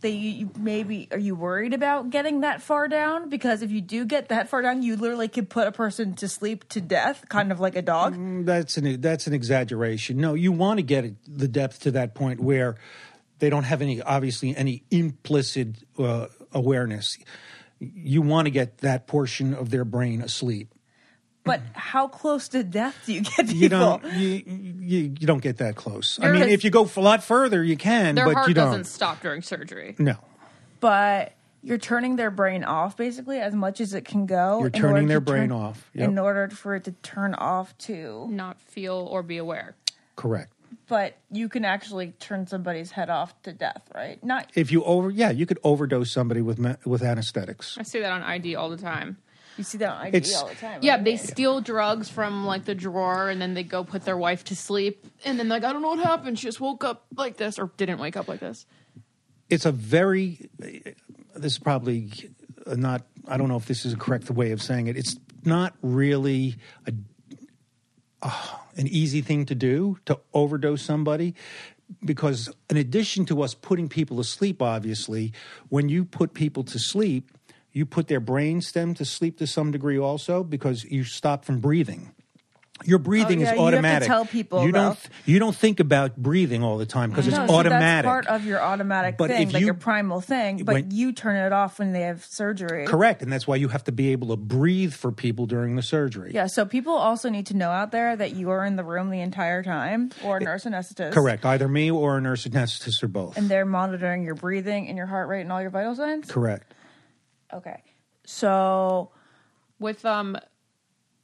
they 0.01 0.11
you 0.11 0.51
maybe 0.59 1.09
are 1.11 1.19
you 1.19 1.35
worried 1.35 1.75
about 1.75 2.11
getting 2.11 2.41
that 2.41 2.63
far 2.63 2.89
down? 2.89 3.29
Because 3.29 3.63
if 3.63 3.71
you 3.71 3.81
do 3.81 4.05
get 4.05 4.29
that 4.29 4.49
far 4.49 4.63
down, 4.63 4.83
you 4.83 4.97
literally 4.97 5.29
could 5.29 5.49
put 5.49 5.67
a 5.67 5.73
person 5.73 6.15
to 6.15 6.29
sleep 6.29 6.69
to 6.71 6.81
death, 6.81 7.25
kind 7.29 7.53
of 7.53 7.61
like 7.61 7.77
a 7.77 7.83
dog. 7.83 8.17
That's 8.45 8.77
an 8.77 9.01
that's 9.01 9.27
an 9.27 9.33
exaggeration. 9.33 10.17
No, 10.19 10.35
you 10.35 10.53
want 10.53 10.79
to 10.79 10.83
get 10.83 11.15
the 11.27 11.49
depth 11.49 11.81
to 11.81 11.91
that 11.93 12.15
point 12.15 12.41
where 12.41 12.77
they 13.39 13.51
don't 13.51 13.65
have 13.65 13.83
any 13.83 14.01
obviously 14.01 14.57
any 14.57 14.85
implicit 14.91 15.77
uh, 15.99 16.27
awareness. 16.53 17.19
You 17.79 18.23
want 18.23 18.47
to 18.47 18.51
get 18.51 18.79
that 18.79 19.07
portion 19.07 19.55
of 19.55 19.71
their 19.71 19.85
brain 19.85 20.21
asleep. 20.21 20.75
But 21.51 21.61
how 21.75 22.07
close 22.09 22.49
to 22.49 22.63
death 22.63 22.97
do 23.07 23.13
you 23.13 23.21
get 23.23 23.37
people? 23.49 23.55
You 23.55 23.69
don't 23.69 24.05
you, 24.13 24.43
you 24.47 24.99
you 25.21 25.27
don't 25.27 25.43
get 25.43 25.59
that 25.59 25.75
close. 25.77 26.19
I 26.23 26.27
Your- 26.27 26.35
mean, 26.35 26.49
if 26.49 26.63
you 26.65 26.71
go 26.71 26.89
a 26.97 27.01
lot 27.01 27.23
further, 27.25 27.63
you 27.65 27.77
can, 27.77 28.15
Their 28.15 28.27
but 28.27 28.35
heart 28.35 28.49
you 28.49 28.55
don't. 28.55 28.67
doesn't 28.71 28.85
stop 28.85 29.21
during 29.23 29.43
surgery. 29.43 29.97
No, 29.99 30.17
but 30.81 31.33
you're 31.63 31.79
turning 31.79 32.17
their 32.17 32.31
brain 32.31 32.65
off 32.65 32.97
basically 32.97 33.39
as 33.39 33.55
much 33.55 33.81
as 33.81 33.93
it 33.95 34.05
can 34.05 34.27
go. 34.27 34.59
You're 34.59 34.67
in 34.69 34.73
turning 34.73 34.95
order 34.95 35.07
their 35.09 35.21
brain 35.21 35.49
turn- 35.49 35.53
off, 35.53 35.91
yep. 35.95 36.09
in 36.09 36.19
order 36.19 36.49
for 36.49 36.75
it 36.75 36.85
to 36.85 36.93
turn 37.03 37.35
off 37.35 37.77
to 37.79 38.27
Not 38.31 38.61
feel 38.61 38.95
or 39.11 39.23
be 39.23 39.37
aware. 39.39 39.75
correct. 40.17 40.53
But 40.89 41.17
you 41.31 41.49
can 41.49 41.65
actually 41.65 42.15
turn 42.19 42.47
somebody's 42.49 42.91
head 42.93 43.11
off 43.11 43.41
to 43.43 43.53
death, 43.53 43.83
right? 43.95 44.23
Not 44.25 44.51
If 44.55 44.73
you 44.73 44.83
over, 44.85 45.11
yeah, 45.11 45.31
you 45.31 45.47
could 45.47 45.59
overdose 45.63 46.11
somebody 46.11 46.41
with 46.43 46.59
with 46.85 47.03
anesthetics. 47.03 47.77
I 47.79 47.83
see 47.85 48.01
that 48.01 48.11
on 48.13 48.23
ID 48.23 48.55
all 48.57 48.71
the 48.71 48.77
time. 48.77 49.19
You 49.61 49.65
see 49.65 49.79
that 49.79 49.91
on 49.93 50.07
ID 50.07 50.17
It's- 50.17 50.35
all 50.35 50.49
the 50.49 50.55
time. 50.57 50.81
Yeah, 50.83 50.95
right? 50.97 51.05
they 51.05 51.17
steal 51.17 51.61
drugs 51.61 52.09
from 52.09 52.45
like 52.47 52.65
the 52.65 52.75
drawer 52.75 53.29
and 53.31 53.41
then 53.41 53.55
they 53.55 53.63
go 53.63 53.85
put 53.85 54.05
their 54.05 54.17
wife 54.17 54.43
to 54.45 54.57
sleep 54.57 55.05
and 55.25 55.39
then 55.39 55.49
like 55.49 55.63
I 55.65 55.73
don't 55.73 55.83
know 55.83 55.89
what 55.95 56.01
happened. 56.01 56.39
She 56.39 56.47
just 56.49 56.61
woke 56.61 56.83
up 56.85 57.07
like 57.17 57.37
this 57.37 57.59
or 57.59 57.71
didn't 57.77 57.99
wake 57.99 58.17
up 58.17 58.27
like 58.29 58.41
this. 58.41 58.67
it's 59.49 59.67
a 59.67 59.73
very 59.73 60.49
this 60.59 61.53
is 61.53 61.59
probably 61.59 62.11
not 62.67 63.03
i 63.29 63.37
don't 63.37 63.49
know 63.49 63.57
if 63.57 63.67
this 63.67 63.85
is 63.85 63.93
a 63.93 63.97
correct 63.97 64.31
way 64.31 64.51
of 64.53 64.61
saying 64.63 64.87
it 64.87 64.97
it's 64.97 65.17
not 65.45 65.75
really 65.83 66.57
a, 66.87 66.93
uh, 68.23 68.47
an 68.77 68.87
easy 68.89 69.21
thing 69.23 69.47
to 69.47 69.55
do 69.55 69.99
to 70.07 70.19
overdose 70.35 70.83
somebody 70.83 71.35
because 72.05 72.49
in 72.69 72.77
addition 72.77 73.25
to 73.27 73.43
us 73.43 73.55
putting 73.55 73.89
people 73.89 74.17
to 74.19 74.25
sleep 74.25 74.63
obviously 74.63 75.33
when 75.69 75.89
you 75.89 76.05
put 76.05 76.35
people 76.35 76.63
to 76.63 76.79
sleep 76.79 77.31
you 77.73 77.87
put 77.87 78.09
their 78.09 78.21
brain 78.21 78.61
stem 78.61 78.95
to 78.95 79.05
sleep 79.05 79.39
to 79.39 79.47
some 79.47 79.71
degree 79.71 79.99
also 79.99 80.43
because 80.43 80.85
you 80.85 81.05
stop 81.05 81.45
from 81.45 81.61
breathing 81.61 82.13
your 82.85 82.99
oh, 82.99 83.03
breathing 83.03 83.41
Oh, 83.41 83.43
yeah, 83.43 83.51
is 83.53 83.57
you 83.59 83.63
have 83.65 83.71
to 83.73 83.77
automatic. 83.77 84.09
tell 84.09 84.25
people, 84.25 84.65
you 84.65 84.73
don't 84.73 84.99
you 85.27 85.39
don't 85.39 85.55
think 85.55 85.81
about 85.81 86.17
breathing 86.17 86.63
all 86.63 86.79
the 86.79 86.87
time 86.87 87.11
because 87.11 87.27
it's 87.29 87.37
No, 87.37 87.47
so 87.47 87.55
automatic. 87.57 88.09
that's 88.09 88.27
part 88.27 88.27
of 88.27 88.47
your 88.47 88.61
automatic 88.63 89.17
But 89.19 89.29
thing, 89.31 89.51
like 89.51 89.61
you- 89.61 89.67
your 89.67 89.75
primal 89.75 90.21
thing. 90.21 90.65
But 90.65 90.73
when- 90.73 90.91
you 90.91 91.13
turn 91.13 91.37
it 91.37 91.53
off 91.53 91.79
when 91.79 91.93
they 91.93 92.03
have 92.03 92.25
surgery. 92.25 92.87
Correct, 92.87 93.21
and 93.23 93.31
that's 93.31 93.47
why 93.47 93.57
you 93.57 93.69
have 93.69 93.85
to 93.85 93.93
be 93.93 94.13
able 94.13 94.29
to 94.29 94.37
breathe 94.37 94.95
for 94.95 95.13
people 95.13 95.45
during 95.47 95.77
the 95.77 95.83
surgery. 95.83 96.33
Yeah, 96.35 96.47
so 96.47 96.65
people 96.65 96.95
also 96.95 97.29
need 97.29 97.47
to 97.47 97.55
know 97.55 97.69
out 97.71 97.93
there 97.93 98.17
that 98.17 98.35
you 98.35 98.49
are 98.51 98.65
in 98.65 98.77
the 98.77 98.85
room 98.85 99.11
the 99.11 99.21
entire 99.21 99.63
time, 99.63 100.11
or 100.25 100.39
a 100.39 100.41
nurse 100.41 100.65
anesthetist. 100.65 101.13
Correct, 101.13 101.45
either 101.45 101.69
me 101.69 101.91
or 101.91 102.17
a 102.17 102.21
nurse 102.23 102.47
anesthetist 102.47 103.03
or 103.03 103.09
both. 103.09 103.37
And 103.37 103.49
they're 103.51 103.67
monitoring 103.67 104.25
your 104.25 104.35
breathing 104.37 104.89
and 104.89 104.97
your 104.97 105.07
heart 105.07 105.29
rate 105.29 105.43
and 105.43 105.53
all 105.53 105.61
your 105.61 105.71
vital 105.71 105.95
signs. 105.95 106.31
Correct. 106.31 106.73
Okay, 107.53 107.83
so 108.25 109.11
With 109.79 110.05
um 110.05 110.37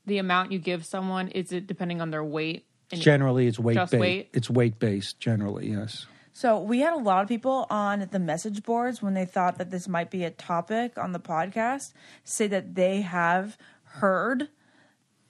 the 0.06 0.18
amount 0.18 0.52
you 0.52 0.58
give 0.58 0.84
someone 0.84 1.28
is 1.28 1.52
it 1.52 1.66
depending 1.66 2.00
on 2.00 2.10
their 2.10 2.24
weight? 2.24 2.66
And 2.92 3.00
Generally, 3.00 3.48
it's 3.48 3.58
weight 3.58 3.74
Just 3.74 3.92
based. 3.92 4.00
weight? 4.00 4.30
It's 4.32 4.48
weight 4.48 4.78
based. 4.78 5.18
Generally, 5.18 5.70
yes. 5.70 6.06
So 6.32 6.60
we 6.60 6.80
had 6.80 6.92
a 6.92 6.98
lot 6.98 7.22
of 7.22 7.28
people 7.28 7.66
on 7.70 8.06
the 8.12 8.18
message 8.18 8.62
boards 8.62 9.00
when 9.02 9.14
they 9.14 9.24
thought 9.24 9.56
that 9.56 9.70
this 9.70 9.88
might 9.88 10.10
be 10.10 10.22
a 10.24 10.30
topic 10.30 10.98
on 10.98 11.12
the 11.12 11.18
podcast 11.18 11.94
say 12.24 12.46
that 12.48 12.74
they 12.74 13.00
have 13.00 13.56
heard 13.84 14.48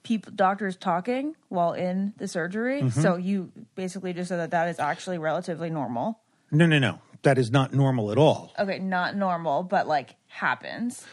people 0.03 0.33
doctors 0.35 0.75
talking 0.75 1.35
while 1.47 1.71
in 1.71 2.13
the 2.17 2.27
surgery. 2.27 2.89
So 2.91 3.15
you 3.15 3.51
basically 3.75 4.11
just 4.13 4.27
said 4.27 4.37
that 4.37 4.51
that 4.51 4.67
is 4.67 4.79
actually 4.79 5.17
relatively 5.17 5.69
normal. 5.69 6.19
No, 6.51 6.65
no, 6.65 6.77
no. 6.77 6.99
That 7.23 7.37
is 7.37 7.51
not 7.51 7.73
normal 7.73 8.11
at 8.11 8.17
all. 8.17 8.53
Okay, 8.59 8.77
not 8.77 9.15
normal, 9.15 9.63
but 9.63 9.87
like 9.87 10.16
happens. 10.27 11.05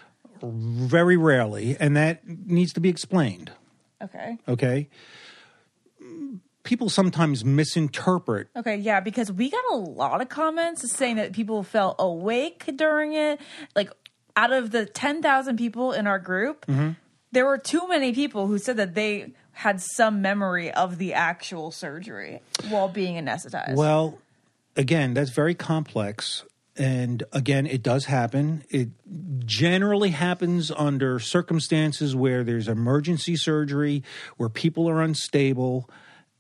Very 0.42 1.16
rarely, 1.16 1.76
and 1.78 1.96
that 1.96 2.26
needs 2.26 2.72
to 2.74 2.80
be 2.80 2.88
explained. 2.88 3.52
Okay. 4.02 4.38
Okay. 4.48 4.88
People 6.64 6.88
sometimes 6.88 7.44
misinterpret 7.44 8.48
Okay, 8.56 8.76
yeah, 8.76 9.00
because 9.00 9.30
we 9.30 9.50
got 9.50 9.64
a 9.70 9.76
lot 9.76 10.20
of 10.20 10.28
comments 10.28 10.90
saying 10.90 11.16
that 11.16 11.32
people 11.32 11.62
felt 11.62 11.96
awake 11.98 12.64
during 12.76 13.12
it. 13.14 13.40
Like, 13.76 13.90
out 14.36 14.52
of 14.52 14.70
the 14.70 14.86
10,000 14.86 15.56
people 15.56 15.92
in 15.92 16.06
our 16.06 16.18
group, 16.18 16.66
mm-hmm. 16.66 16.90
there 17.32 17.46
were 17.46 17.58
too 17.58 17.86
many 17.88 18.12
people 18.12 18.46
who 18.46 18.58
said 18.58 18.76
that 18.78 18.94
they 18.94 19.32
had 19.52 19.80
some 19.80 20.20
memory 20.20 20.70
of 20.72 20.98
the 20.98 21.14
actual 21.14 21.70
surgery 21.70 22.40
while 22.68 22.88
being 22.88 23.16
anesthetized. 23.16 23.76
Well, 23.76 24.18
again, 24.76 25.14
that's 25.14 25.30
very 25.30 25.54
complex. 25.54 26.44
And 26.76 27.22
again, 27.32 27.66
it 27.66 27.82
does 27.82 28.06
happen. 28.06 28.64
It 28.68 28.88
generally 29.46 30.10
happens 30.10 30.72
under 30.72 31.20
circumstances 31.20 32.16
where 32.16 32.42
there's 32.42 32.66
emergency 32.66 33.36
surgery, 33.36 34.02
where 34.36 34.48
people 34.48 34.88
are 34.88 35.00
unstable, 35.00 35.88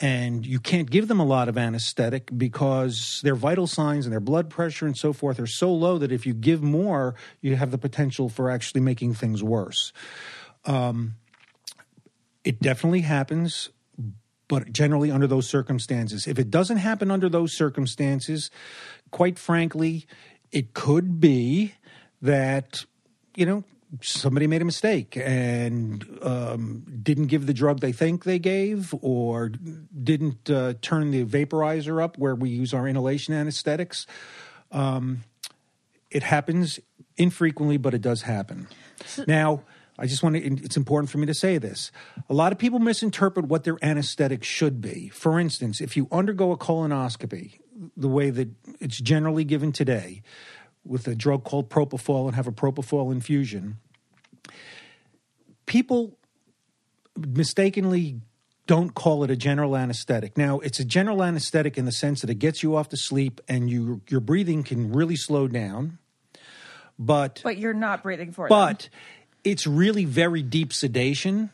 and 0.00 0.44
you 0.44 0.58
can't 0.58 0.90
give 0.90 1.06
them 1.06 1.20
a 1.20 1.24
lot 1.24 1.48
of 1.48 1.56
anesthetic 1.56 2.36
because 2.36 3.20
their 3.22 3.36
vital 3.36 3.68
signs 3.68 4.06
and 4.06 4.12
their 4.12 4.20
blood 4.20 4.50
pressure 4.50 4.86
and 4.86 4.96
so 4.96 5.12
forth 5.12 5.38
are 5.38 5.46
so 5.46 5.72
low 5.72 5.98
that 5.98 6.10
if 6.10 6.26
you 6.26 6.34
give 6.34 6.62
more, 6.62 7.14
you 7.40 7.54
have 7.54 7.70
the 7.70 7.78
potential 7.78 8.28
for 8.28 8.50
actually 8.50 8.80
making 8.80 9.14
things 9.14 9.42
worse. 9.42 9.92
Um, 10.64 11.14
it 12.42 12.60
definitely 12.60 13.02
happens, 13.02 13.70
but 14.48 14.72
generally 14.72 15.10
under 15.10 15.26
those 15.26 15.48
circumstances. 15.48 16.26
If 16.26 16.38
it 16.38 16.50
doesn't 16.50 16.78
happen 16.78 17.10
under 17.10 17.28
those 17.28 17.56
circumstances, 17.56 18.50
quite 19.14 19.38
frankly, 19.38 20.06
it 20.50 20.74
could 20.74 21.20
be 21.20 21.72
that, 22.20 22.84
you 23.36 23.46
know, 23.46 23.62
somebody 24.02 24.48
made 24.48 24.60
a 24.60 24.64
mistake 24.64 25.16
and 25.16 26.04
um, 26.20 26.84
didn't 27.00 27.28
give 27.28 27.46
the 27.46 27.54
drug 27.54 27.78
they 27.78 27.92
think 27.92 28.24
they 28.24 28.40
gave 28.40 28.92
or 29.02 29.50
didn't 29.50 30.50
uh, 30.50 30.74
turn 30.82 31.12
the 31.12 31.24
vaporizer 31.24 32.02
up 32.02 32.18
where 32.18 32.34
we 32.34 32.50
use 32.50 32.74
our 32.74 32.88
inhalation 32.88 33.32
anesthetics. 33.34 34.04
Um, 34.72 35.22
it 36.10 36.24
happens 36.24 36.80
infrequently, 37.16 37.76
but 37.76 37.94
it 37.94 38.00
does 38.00 38.22
happen. 38.22 38.66
now, 39.28 39.62
I 39.96 40.08
just 40.08 40.24
want 40.24 40.34
to, 40.34 40.42
it's 40.42 40.76
important 40.76 41.08
for 41.08 41.18
me 41.18 41.26
to 41.26 41.34
say 41.34 41.58
this. 41.58 41.92
A 42.28 42.34
lot 42.34 42.50
of 42.50 42.58
people 42.58 42.80
misinterpret 42.80 43.46
what 43.46 43.62
their 43.62 43.78
anesthetic 43.80 44.42
should 44.42 44.80
be. 44.80 45.08
For 45.10 45.38
instance, 45.38 45.80
if 45.80 45.96
you 45.96 46.08
undergo 46.10 46.50
a 46.50 46.58
colonoscopy, 46.58 47.60
the 47.96 48.08
way 48.08 48.30
that 48.30 48.48
it's 48.80 49.00
generally 49.00 49.44
given 49.44 49.72
today, 49.72 50.22
with 50.84 51.08
a 51.08 51.14
drug 51.14 51.44
called 51.44 51.70
propofol 51.70 52.26
and 52.26 52.36
have 52.36 52.46
a 52.46 52.52
propofol 52.52 53.10
infusion, 53.10 53.78
people 55.66 56.18
mistakenly 57.16 58.20
don't 58.66 58.94
call 58.94 59.24
it 59.24 59.30
a 59.30 59.36
general 59.36 59.76
anesthetic. 59.76 60.38
Now, 60.38 60.58
it's 60.60 60.80
a 60.80 60.84
general 60.84 61.22
anesthetic 61.22 61.76
in 61.76 61.84
the 61.84 61.92
sense 61.92 62.22
that 62.22 62.30
it 62.30 62.36
gets 62.36 62.62
you 62.62 62.76
off 62.76 62.88
to 62.90 62.96
sleep 62.96 63.40
and 63.48 63.68
you, 63.68 64.00
your 64.08 64.20
breathing 64.20 64.62
can 64.62 64.92
really 64.92 65.16
slow 65.16 65.48
down. 65.48 65.98
But 66.98 67.40
but 67.42 67.58
you're 67.58 67.74
not 67.74 68.04
breathing 68.04 68.30
for 68.30 68.48
them. 68.48 68.56
but 68.56 68.88
it's 69.42 69.66
really 69.66 70.04
very 70.04 70.42
deep 70.42 70.72
sedation. 70.72 71.50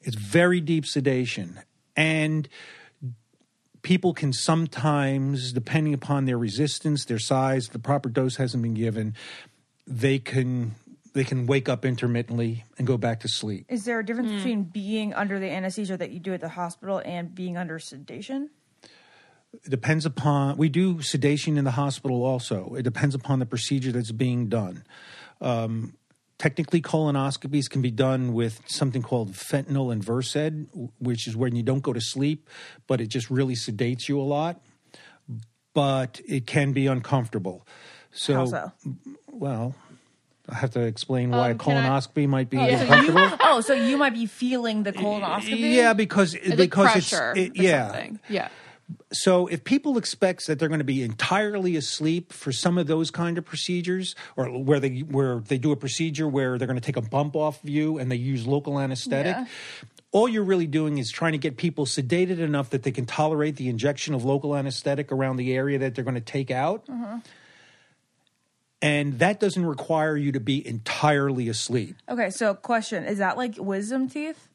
It's 0.00 0.16
very 0.16 0.60
deep 0.60 0.84
sedation. 0.84 1.60
And 1.96 2.48
people 3.82 4.14
can 4.14 4.32
sometimes, 4.32 5.52
depending 5.52 5.94
upon 5.94 6.24
their 6.24 6.38
resistance, 6.38 7.04
their 7.04 7.18
size, 7.18 7.68
the 7.68 7.78
proper 7.78 8.08
dose 8.08 8.36
hasn't 8.36 8.62
been 8.62 8.74
given, 8.74 9.14
they 9.86 10.18
can 10.18 10.74
they 11.14 11.24
can 11.24 11.46
wake 11.46 11.68
up 11.68 11.84
intermittently 11.84 12.64
and 12.78 12.86
go 12.86 12.96
back 12.96 13.20
to 13.20 13.28
sleep. 13.28 13.66
Is 13.68 13.84
there 13.84 13.98
a 13.98 14.04
difference 14.04 14.32
between 14.32 14.62
being 14.62 15.12
under 15.12 15.38
the 15.38 15.50
anesthesia 15.50 15.98
that 15.98 16.10
you 16.10 16.20
do 16.20 16.32
at 16.32 16.40
the 16.40 16.48
hospital 16.48 17.02
and 17.04 17.34
being 17.34 17.58
under 17.58 17.78
sedation? 17.78 18.48
It 19.52 19.68
depends 19.68 20.06
upon 20.06 20.56
we 20.56 20.70
do 20.70 21.02
sedation 21.02 21.58
in 21.58 21.64
the 21.64 21.72
hospital 21.72 22.24
also. 22.24 22.74
It 22.74 22.82
depends 22.82 23.14
upon 23.14 23.40
the 23.40 23.46
procedure 23.46 23.92
that's 23.92 24.12
being 24.12 24.48
done. 24.48 24.84
Um, 25.42 25.94
technically, 26.42 26.82
colonoscopies 26.82 27.70
can 27.70 27.82
be 27.82 27.90
done 27.92 28.32
with 28.32 28.60
something 28.66 29.00
called 29.02 29.32
fentanyl 29.32 29.92
and 29.92 30.02
Versed, 30.02 30.52
which 30.98 31.28
is 31.28 31.36
when 31.36 31.54
you 31.54 31.62
don't 31.62 31.82
go 31.82 31.92
to 31.92 32.00
sleep, 32.00 32.48
but 32.88 33.00
it 33.00 33.06
just 33.06 33.30
really 33.30 33.54
sedates 33.54 34.08
you 34.08 34.20
a 34.20 34.26
lot. 34.36 34.60
But 35.74 36.20
it 36.28 36.46
can 36.46 36.72
be 36.72 36.86
uncomfortable. 36.88 37.66
So, 38.10 38.34
How 38.34 38.44
so? 38.46 38.72
well, 39.30 39.74
I 40.48 40.56
have 40.56 40.72
to 40.72 40.80
explain 40.80 41.30
why 41.30 41.48
a 41.48 41.52
Um, 41.52 41.58
can 41.58 41.76
I- 41.76 41.88
colonoscopy 41.88 42.28
might 42.28 42.50
be 42.50 42.56
so 42.58 42.64
you- 42.66 42.76
uncomfortable. 42.76 43.30
Oh, 43.40 43.60
so 43.60 43.72
you 43.74 43.96
might 43.96 44.12
be 44.14 44.26
feeling 44.26 44.82
the 44.82 44.92
colonoscopy? 44.92 45.74
yeah, 45.74 45.92
because 45.94 46.34
It's 46.34 46.48
like 46.48 46.58
because 46.58 46.90
pressure 46.92 47.32
it's 47.36 47.56
it, 47.56 47.60
or 47.60 47.62
yeah. 47.62 47.86
something. 47.86 48.20
Yeah. 48.28 48.48
So 49.12 49.46
if 49.46 49.64
people 49.64 49.98
expect 49.98 50.46
that 50.46 50.58
they're 50.58 50.68
going 50.68 50.78
to 50.80 50.84
be 50.84 51.02
entirely 51.02 51.76
asleep 51.76 52.32
for 52.32 52.52
some 52.52 52.78
of 52.78 52.86
those 52.86 53.10
kind 53.10 53.38
of 53.38 53.44
procedures, 53.44 54.14
or 54.36 54.46
where 54.46 54.80
they 54.80 55.00
where 55.00 55.40
they 55.40 55.58
do 55.58 55.72
a 55.72 55.76
procedure 55.76 56.28
where 56.28 56.58
they're 56.58 56.66
going 56.68 56.80
to 56.80 56.84
take 56.84 56.96
a 56.96 57.02
bump 57.02 57.36
off 57.36 57.62
of 57.62 57.68
you 57.68 57.98
and 57.98 58.10
they 58.10 58.16
use 58.16 58.46
local 58.46 58.78
anesthetic, 58.78 59.36
Yeah. 59.36 59.46
all 60.12 60.28
you're 60.28 60.44
really 60.44 60.66
doing 60.66 60.98
is 60.98 61.10
trying 61.10 61.32
to 61.32 61.38
get 61.38 61.56
people 61.56 61.86
sedated 61.86 62.38
enough 62.38 62.70
that 62.70 62.82
they 62.82 62.90
can 62.92 63.06
tolerate 63.06 63.56
the 63.56 63.68
injection 63.68 64.14
of 64.14 64.24
local 64.24 64.54
anesthetic 64.56 65.10
around 65.12 65.36
the 65.36 65.54
area 65.54 65.78
that 65.78 65.94
they're 65.94 66.04
going 66.04 66.14
to 66.14 66.20
take 66.20 66.50
out. 66.50 66.86
And 68.80 69.20
that 69.20 69.38
doesn't 69.38 69.64
require 69.64 70.16
you 70.16 70.32
to 70.32 70.40
be 70.40 70.66
entirely 70.66 71.48
asleep. 71.48 71.94
Okay, 72.08 72.30
so 72.30 72.52
question 72.54 73.04
is 73.04 73.18
that 73.18 73.36
like 73.36 73.54
wisdom 73.56 74.08
teeth? 74.08 74.48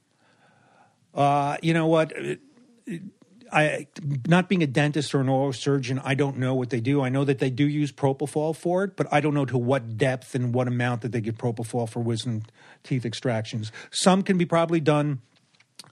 Uh, 1.14 1.56
you 1.62 1.74
know 1.74 1.88
what? 1.88 2.12
I 3.52 3.88
not 4.28 4.50
being 4.50 4.64
a 4.64 4.68
dentist 4.68 5.14
or 5.14 5.22
an 5.22 5.30
oral 5.30 5.54
surgeon, 5.54 6.02
I 6.04 6.16
don't 6.16 6.38
know 6.38 6.56
what 6.56 6.70
they 6.70 6.80
do. 6.80 7.02
I 7.02 7.10
know 7.10 7.24
that 7.24 7.40
they 7.40 7.50
do 7.50 7.68
use 7.68 7.92
propofol 7.92 8.56
for 8.56 8.84
it, 8.84 8.96
but 8.96 9.08
I 9.12 9.22
don't 9.22 9.34
know 9.34 9.46
to 9.46 9.58
what 9.58 9.98
depth 9.98 10.36
and 10.36 10.54
what 10.54 10.68
amount 10.68 11.02
that 11.02 11.12
they 11.12 11.22
give 11.22 11.36
propofol 11.36 11.90
for 11.90 12.00
wisdom 12.00 12.44
teeth 12.84 13.06
extractions. 13.06 13.72
Some 13.92 14.24
can 14.24 14.38
be 14.38 14.46
probably 14.46 14.80
done 14.80 15.22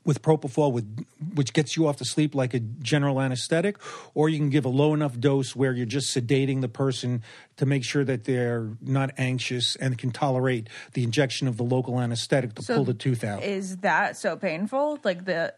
with 0.04 0.22
propofol 0.22 0.72
with 0.72 1.06
which 1.34 1.52
gets 1.54 1.76
you 1.76 1.88
off 1.88 1.98
to 1.98 2.06
sleep 2.06 2.36
like 2.36 2.54
a 2.54 2.60
general 2.60 3.20
anesthetic 3.20 3.78
or 4.14 4.30
you 4.30 4.38
can 4.38 4.50
give 4.50 4.66
a 4.66 4.70
low 4.70 4.94
enough 4.94 5.20
dose 5.20 5.56
where 5.56 5.74
you're 5.74 5.86
just 5.86 6.16
sedating 6.16 6.62
the 6.62 6.68
person 6.68 7.24
to 7.58 7.66
make 7.66 7.84
sure 7.84 8.04
that 8.04 8.24
they're 8.24 8.70
not 8.82 9.12
anxious 9.18 9.76
and 9.78 9.98
can 9.98 10.12
tolerate 10.12 10.70
the 10.94 11.04
injection 11.04 11.48
of 11.48 11.58
the 11.58 11.64
local 11.64 12.00
anesthetic 12.00 12.54
to 12.54 12.62
So 12.62 12.76
pull 12.76 12.86
the 12.86 12.94
tooth 12.94 13.24
out. 13.24 13.44
Is 13.44 13.78
that 13.78 14.16
so 14.16 14.38
painful? 14.38 15.00
Like 15.04 15.26
the 15.26 15.54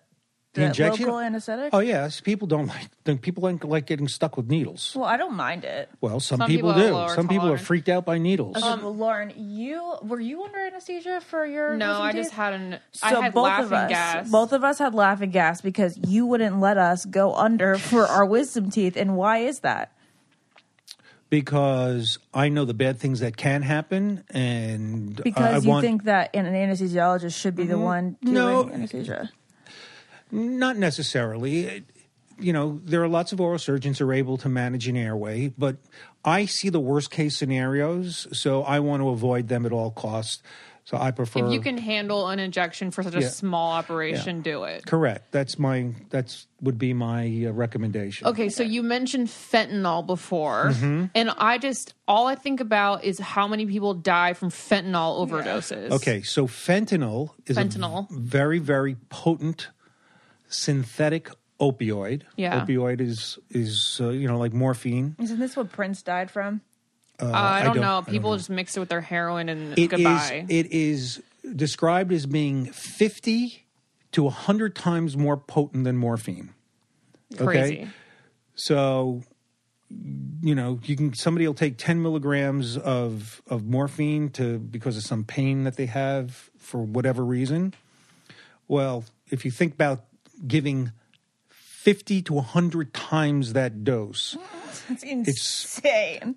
the, 0.57 0.61
The 0.63 0.67
injection? 0.67 1.05
local 1.05 1.19
anesthetic? 1.19 1.69
Oh 1.73 1.79
yes, 1.79 2.19
people 2.19 2.47
don't 2.47 2.67
like 2.67 3.21
people 3.21 3.43
don't 3.43 3.63
like 3.63 3.85
getting 3.85 4.07
stuck 4.07 4.35
with 4.37 4.49
needles. 4.49 4.93
Well, 4.95 5.05
I 5.05 5.15
don't 5.17 5.35
mind 5.35 5.63
it. 5.63 5.89
Well, 6.01 6.19
some, 6.19 6.39
Some 6.39 6.47
people, 6.49 6.71
people 6.71 6.81
have 6.81 6.89
do. 6.89 6.93
lower 6.95 7.15
Some 7.15 7.27
people 7.27 7.45
are 7.45 7.57
tolerance. 7.57 7.67
freaked 7.67 7.89
out 7.89 8.05
by 8.05 8.17
needles. 8.17 8.57
Okay, 8.57 8.65
well, 8.83 8.95
Lauren, 8.95 9.31
you 9.37 9.95
were 10.01 10.19
you 10.19 10.43
under 10.43 10.59
anesthesia 10.59 11.21
for 11.21 11.45
your 11.45 11.75
No, 11.77 11.87
wisdom 11.89 12.03
I 12.05 12.11
teeth? 12.11 12.21
just 12.23 12.33
had 12.33 12.53
an. 12.53 12.79
So 12.91 13.07
I 13.07 13.21
had 13.21 13.33
both 13.33 13.43
laughing 13.45 13.65
of 13.67 13.73
us, 13.73 13.89
gas. 13.89 14.29
both 14.31 14.51
of 14.53 14.63
us 14.63 14.79
had 14.79 14.93
laughing 14.93 15.29
gas 15.31 15.61
because 15.61 15.97
you 16.07 16.25
wouldn't 16.25 16.59
let 16.59 16.77
us 16.77 17.05
go 17.05 17.33
under 17.35 17.77
for 17.77 18.05
our 18.07 18.25
wisdom 18.25 18.69
teeth. 18.71 18.97
And 18.97 19.15
why 19.15 19.37
is 19.39 19.59
that? 19.59 19.91
because 21.29 22.19
I 22.33 22.49
know 22.49 22.65
the 22.65 22.73
bad 22.73 22.99
things 22.99 23.19
that 23.19 23.35
can 23.35 23.61
happen, 23.61 24.23
and 24.29 25.15
Because 25.23 25.55
I 25.55 25.57
you 25.65 25.69
want 25.69 25.83
think 25.85 26.03
that 26.05 26.33
an 26.33 26.45
anesthesiologist 26.45 27.37
should 27.37 27.55
be 27.55 27.65
the 27.65 27.73
mm-hmm. 27.73 27.83
one 27.83 28.17
doing 28.23 28.33
No. 28.33 28.69
anesthesia. 28.69 29.29
Not 30.31 30.77
necessarily. 30.77 31.83
You 32.39 32.53
know, 32.53 32.79
there 32.83 33.01
are 33.01 33.07
lots 33.07 33.31
of 33.31 33.41
oral 33.41 33.57
surgeons 33.57 33.97
who 33.97 34.07
are 34.07 34.13
able 34.13 34.37
to 34.37 34.49
manage 34.49 34.87
an 34.87 34.95
airway, 34.95 35.47
but 35.57 35.77
I 36.23 36.45
see 36.45 36.69
the 36.69 36.79
worst 36.79 37.09
case 37.09 37.35
scenarios, 37.35 38.27
so 38.31 38.61
I 38.63 38.79
want 38.79 39.01
to 39.01 39.09
avoid 39.09 39.47
them 39.47 39.65
at 39.65 39.71
all 39.71 39.89
costs. 39.91 40.43
So 40.85 40.95
I 40.97 41.11
prefer. 41.11 41.45
If 41.47 41.51
you 41.51 41.59
can 41.59 41.77
handle 41.77 42.29
an 42.29 42.39
injection 42.39 42.91
for 42.91 43.03
such 43.03 43.15
a 43.15 43.19
Yeah. 43.21 43.27
small 43.27 43.73
operation, 43.73 44.41
do 44.41 44.63
it. 44.63 44.85
correct. 44.85 45.31
That's 45.33 45.59
my. 45.59 45.93
That's 46.11 46.47
would 46.61 46.77
be 46.79 46.93
my 46.93 47.45
uh, 47.47 47.51
recommendation. 47.51 48.25
Okay, 48.27 48.47
so 48.49 48.63
you 48.63 48.83
mentioned 48.83 49.27
fentanyl 49.27 50.05
before, 50.05 50.67
Mm-hmm. 50.69 51.05
and 51.13 51.29
I 51.37 51.57
just 51.57 51.93
all 52.07 52.25
I 52.27 52.35
think 52.35 52.61
about 52.61 53.03
is 53.03 53.19
how 53.19 53.47
many 53.49 53.65
people 53.65 53.95
die 53.95 54.31
from 54.33 54.49
fentanyl 54.49 55.27
overdoses. 55.27 55.89
Okay, 55.91 56.21
so 56.21 56.47
fentanyl 56.47 57.31
is 57.47 57.57
Fentanyl. 57.57 58.09
a 58.09 58.13
v- 58.13 58.19
very, 58.21 58.59
very 58.59 58.95
potent 59.09 59.67
synthetic 60.47 61.29
opioid. 61.59 62.21
Yeah. 62.35 62.63
opioid 62.65 63.01
is 63.01 63.39
is 63.49 63.99
uh, 64.01 64.09
you 64.09 64.27
know 64.27 64.37
like 64.37 64.53
morphine. 64.53 65.15
Isn't 65.19 65.39
this 65.39 65.55
what 65.57 65.71
Prince 65.71 66.01
died 66.01 66.29
from? 66.31 66.61
Uh, 67.19 67.31
I, 67.33 67.63
don't 67.63 67.73
don't- 67.75 67.81
know. 67.81 67.87
I 67.89 67.93
don't 68.01 68.07
People 68.09 68.31
know. 68.31 68.37
just 68.37 68.49
mix 68.49 68.77
it 68.77 68.79
with 68.79 68.89
their 68.89 69.01
heroin 69.01 69.49
and 69.49 69.73
It 69.73 69.79
is 69.81 69.87
goodbye. 69.87 70.45
it 70.49 70.71
is 70.71 71.21
described 71.55 72.11
as 72.13 72.25
being 72.27 72.65
fifty 72.67 73.65
to 74.11 74.29
hundred 74.29 74.75
times 74.75 75.17
more 75.17 75.35
potent 75.37 75.83
than 75.83 75.97
morphine. 75.97 76.53
Crazy. 77.37 77.87
So, 78.55 79.23
you 80.41 80.55
know, 80.55 80.79
you 80.83 80.95
can 80.95 81.13
somebody 81.13 81.45
will 81.47 81.53
take 81.53 81.77
ten 81.77 82.01
milligrams 82.01 82.77
of 82.77 83.41
of 83.47 83.65
morphine 83.65 84.29
to 84.31 84.59
because 84.59 84.95
of 84.97 85.03
some 85.03 85.23
pain 85.23 85.63
that 85.63 85.75
they 85.75 85.87
have 85.87 86.49
for 86.57 86.81
whatever 86.83 87.25
reason. 87.25 87.73
Well, 88.67 89.05
if 89.29 89.43
you 89.45 89.51
think 89.51 89.73
about 89.73 90.05
giving 90.45 90.91
fifty 91.49 92.21
to 92.23 92.39
hundred 92.41 92.93
times 92.93 93.53
that 93.53 93.83
dose, 93.83 94.37
It's 94.89 95.03
insane. 95.03 96.35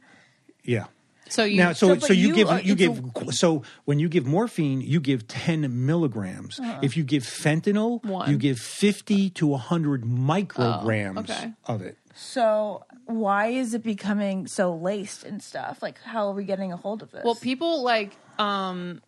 yeah. 0.65 0.87
So 1.29 1.45
you 1.45 1.59
now, 1.59 1.73
so 1.75 1.95
so, 1.95 2.09
so, 2.09 2.13
you, 2.13 2.29
you 2.29 2.35
give 2.35 2.49
are- 2.49 2.61
you 2.61 2.73
it's 2.73 3.01
give 3.25 3.35
so 3.35 3.63
when 3.85 4.01
you 4.01 4.09
give 4.09 4.27
morphine, 4.27 4.81
you 4.81 4.99
give 5.01 5.29
ten 5.29 5.87
milligrams. 5.87 6.59
If 6.83 6.97
you 6.97 7.05
give 7.05 7.23
fentanyl. 7.23 8.05
One. 8.05 8.29
Oh, 8.29 8.31
you 8.33 8.37
give 8.37 8.59
fifty 8.59 9.31
to 9.31 9.55
hundred 9.55 10.03
micrograms 10.03 11.31
okay. 11.31 11.53
of 11.67 11.83
it. 11.83 11.99
So 12.17 12.85
why 13.07 13.47
is 13.49 13.75
it 13.75 13.85
becoming 13.85 14.49
so 14.49 14.75
laced 14.75 15.23
and 15.25 15.41
stuff? 15.41 15.83
Like, 15.83 16.01
how 16.03 16.29
are 16.29 16.35
we 16.35 16.43
getting 16.45 16.73
a 16.73 16.77
hold 16.77 17.01
of 17.03 17.13
this? 17.13 17.25
Well, 17.25 17.37
people 17.37 17.85
like 17.85 18.17
um 18.41 19.01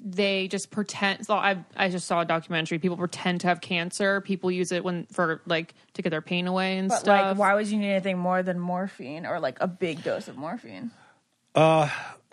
they 0.00 0.48
just 0.48 0.70
pretend 0.70 1.26
so 1.26 1.34
I 1.34 1.64
I 1.76 1.88
just 1.88 2.06
saw 2.06 2.20
a 2.20 2.24
documentary. 2.24 2.78
People 2.78 2.96
pretend 2.96 3.40
to 3.42 3.48
have 3.48 3.60
cancer. 3.60 4.20
People 4.20 4.50
use 4.50 4.72
it 4.72 4.84
when 4.84 5.06
for 5.06 5.42
like 5.46 5.74
to 5.94 6.02
get 6.02 6.10
their 6.10 6.22
pain 6.22 6.46
away 6.46 6.78
and 6.78 6.88
but 6.88 7.00
stuff. 7.00 7.30
like, 7.30 7.38
why 7.38 7.54
would 7.54 7.66
you 7.68 7.78
need 7.78 7.90
anything 7.90 8.18
more 8.18 8.42
than 8.42 8.58
morphine 8.58 9.26
or 9.26 9.40
like 9.40 9.58
a 9.60 9.66
big 9.66 10.02
dose 10.02 10.28
of 10.28 10.36
morphine? 10.36 10.90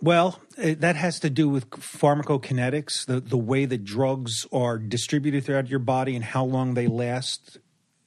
Well, 0.02 0.40
it, 0.58 0.82
that 0.82 0.96
has 0.96 1.20
to 1.22 1.30
do 1.30 1.48
with 1.48 1.70
pharmacokinetics, 1.70 3.06
the, 3.06 3.20
the 3.22 3.38
way 3.38 3.66
that 3.66 3.84
drugs 3.84 4.46
are 4.52 4.78
distributed 4.78 5.46
throughout 5.46 5.70
your 5.70 5.80
body 5.80 6.16
and 6.16 6.24
how 6.24 6.44
long 6.44 6.74
they 6.74 6.88
last 6.88 7.58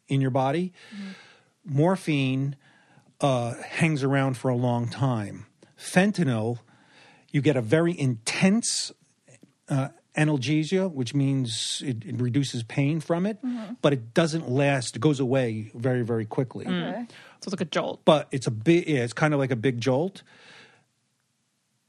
in 0.07 0.21
your 0.21 0.31
body. 0.31 0.73
Morphine 1.65 2.57
uh, 3.21 3.55
hangs 3.63 4.03
around 4.05 4.37
for 4.37 4.49
a 4.49 4.57
long 4.57 4.89
time. 4.89 5.47
Fentanyl, 5.79 6.59
you 7.31 7.41
get 7.41 7.57
a 7.57 7.63
very 7.63 7.99
intense 7.99 8.93
uh, 9.69 9.89
analgesia, 10.17 10.91
which 10.91 11.15
means 11.15 11.83
it, 11.87 12.05
it 12.05 12.21
reduces 12.21 12.63
pain 12.65 13.01
from 13.01 13.25
it, 13.27 13.39
mm-hmm. 13.43 13.75
but 13.83 13.93
it 13.93 14.15
doesn't 14.15 14.49
last. 14.51 14.97
It 14.97 15.01
goes 15.01 15.21
away 15.21 15.71
very, 15.75 16.03
very 16.03 16.25
quickly 16.27 16.67
Okay. 16.67 17.07
so 17.09 17.49
it's 17.49 17.53
like 17.53 17.61
a 17.61 17.65
jolt. 17.71 18.01
but 18.05 18.27
it's 18.33 18.47
a 18.47 18.51
big 18.51 18.89
yeah, 18.89 19.05
it's 19.05 19.13
kind 19.13 19.33
of 19.35 19.39
like 19.41 19.51
a 19.53 19.57
big 19.57 19.81
jolt 19.81 20.23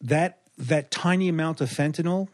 that 0.02 0.40
that 0.58 0.92
tiny 0.92 1.28
amount 1.28 1.62
of 1.62 1.70
fentanyl 1.70 2.28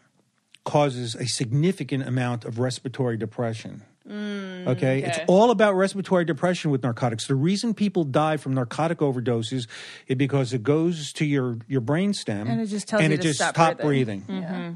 causes 0.64 1.16
a 1.16 1.28
significant 1.28 2.08
amount 2.08 2.44
of 2.46 2.58
respiratory 2.60 3.18
depression 3.18 3.84
mm, 4.08 4.68
okay? 4.68 5.04
it's 5.04 5.20
all 5.28 5.52
about 5.52 5.76
respiratory 5.76 6.26
depression 6.26 6.72
with 6.72 6.82
narcotics 6.84 7.28
the 7.28 7.36
reason 7.36 7.74
people 7.74 8.04
die 8.04 8.36
from 8.38 8.54
narcotic 8.54 8.98
overdoses 9.00 9.68
is 10.08 10.16
because 10.18 10.54
it 10.54 10.64
goes 10.64 11.14
to 11.14 11.24
your 11.26 11.58
your 11.68 11.82
brain 11.82 12.14
stem 12.14 12.48
And 12.48 12.60
it 12.62 12.66
just 12.68 12.88
tells 12.88 13.02
and 13.04 13.12
you 13.12 13.16
it 13.20 13.22
to 13.22 13.28
just 13.30 13.40
stop 13.40 13.78
breathing. 13.80 14.22
breathing, 14.22 14.42
Yeah. 14.44 14.72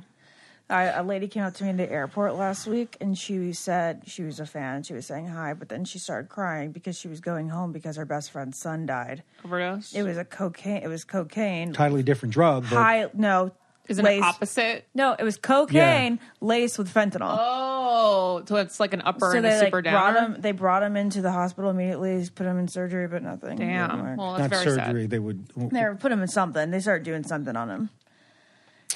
I, 0.69 0.83
a 0.85 1.03
lady 1.03 1.27
came 1.27 1.43
up 1.43 1.55
to 1.55 1.63
me 1.63 1.71
in 1.71 1.77
the 1.77 1.91
airport 1.91 2.35
last 2.35 2.67
week 2.67 2.95
and 3.01 3.17
she 3.17 3.53
said 3.53 4.03
she 4.05 4.23
was 4.23 4.39
a 4.39 4.45
fan. 4.45 4.83
She 4.83 4.93
was 4.93 5.05
saying 5.07 5.27
hi, 5.27 5.53
but 5.55 5.67
then 5.69 5.83
she 5.83 5.97
started 5.97 6.29
crying 6.29 6.71
because 6.71 6.97
she 6.97 7.07
was 7.07 7.19
going 7.21 7.49
home 7.49 7.71
because 7.71 7.95
her 7.95 8.05
best 8.05 8.31
friend's 8.31 8.59
son 8.59 8.85
died. 8.85 9.23
Overdose. 9.43 9.93
It 9.93 10.03
was 10.03 10.17
a 10.17 10.25
cocaine. 10.25 10.83
It 10.83 10.87
was 10.87 11.03
cocaine. 11.03 11.73
totally 11.73 12.03
different 12.03 12.33
drug 12.33 12.63
but 12.69 12.75
High. 12.75 13.07
No. 13.13 13.51
Isn't 13.87 14.05
laced- 14.05 14.23
it 14.23 14.27
opposite? 14.27 14.87
No, 14.93 15.15
it 15.17 15.23
was 15.23 15.37
cocaine 15.37 16.19
laced 16.41 16.77
with 16.77 16.93
fentanyl. 16.93 17.35
Oh, 17.39 18.43
so 18.45 18.57
it's 18.57 18.79
like 18.79 18.93
an 18.93 19.01
upper 19.03 19.31
so 19.31 19.37
and 19.37 19.43
they 19.45 19.49
a 19.49 19.57
like 19.57 19.63
super 19.65 19.81
brought 19.81 20.15
him. 20.15 20.35
They 20.39 20.51
brought 20.51 20.83
him 20.83 20.95
into 20.95 21.23
the 21.23 21.31
hospital 21.31 21.71
immediately. 21.71 22.23
Put 22.35 22.45
him 22.45 22.59
in 22.59 22.67
surgery, 22.67 23.07
but 23.07 23.23
nothing. 23.23 23.57
Damn. 23.57 24.15
Well, 24.17 24.33
that's 24.37 24.41
not 24.41 24.49
very 24.51 24.63
surgery 24.77 25.01
sad. 25.03 25.09
they 25.09 25.17
would 25.17 25.47
They 25.57 25.81
were- 25.83 25.95
put 25.95 26.11
him 26.11 26.21
in 26.21 26.27
something. 26.27 26.69
They 26.69 26.79
started 26.79 27.03
doing 27.03 27.23
something 27.23 27.55
on 27.55 27.69
him. 27.71 27.89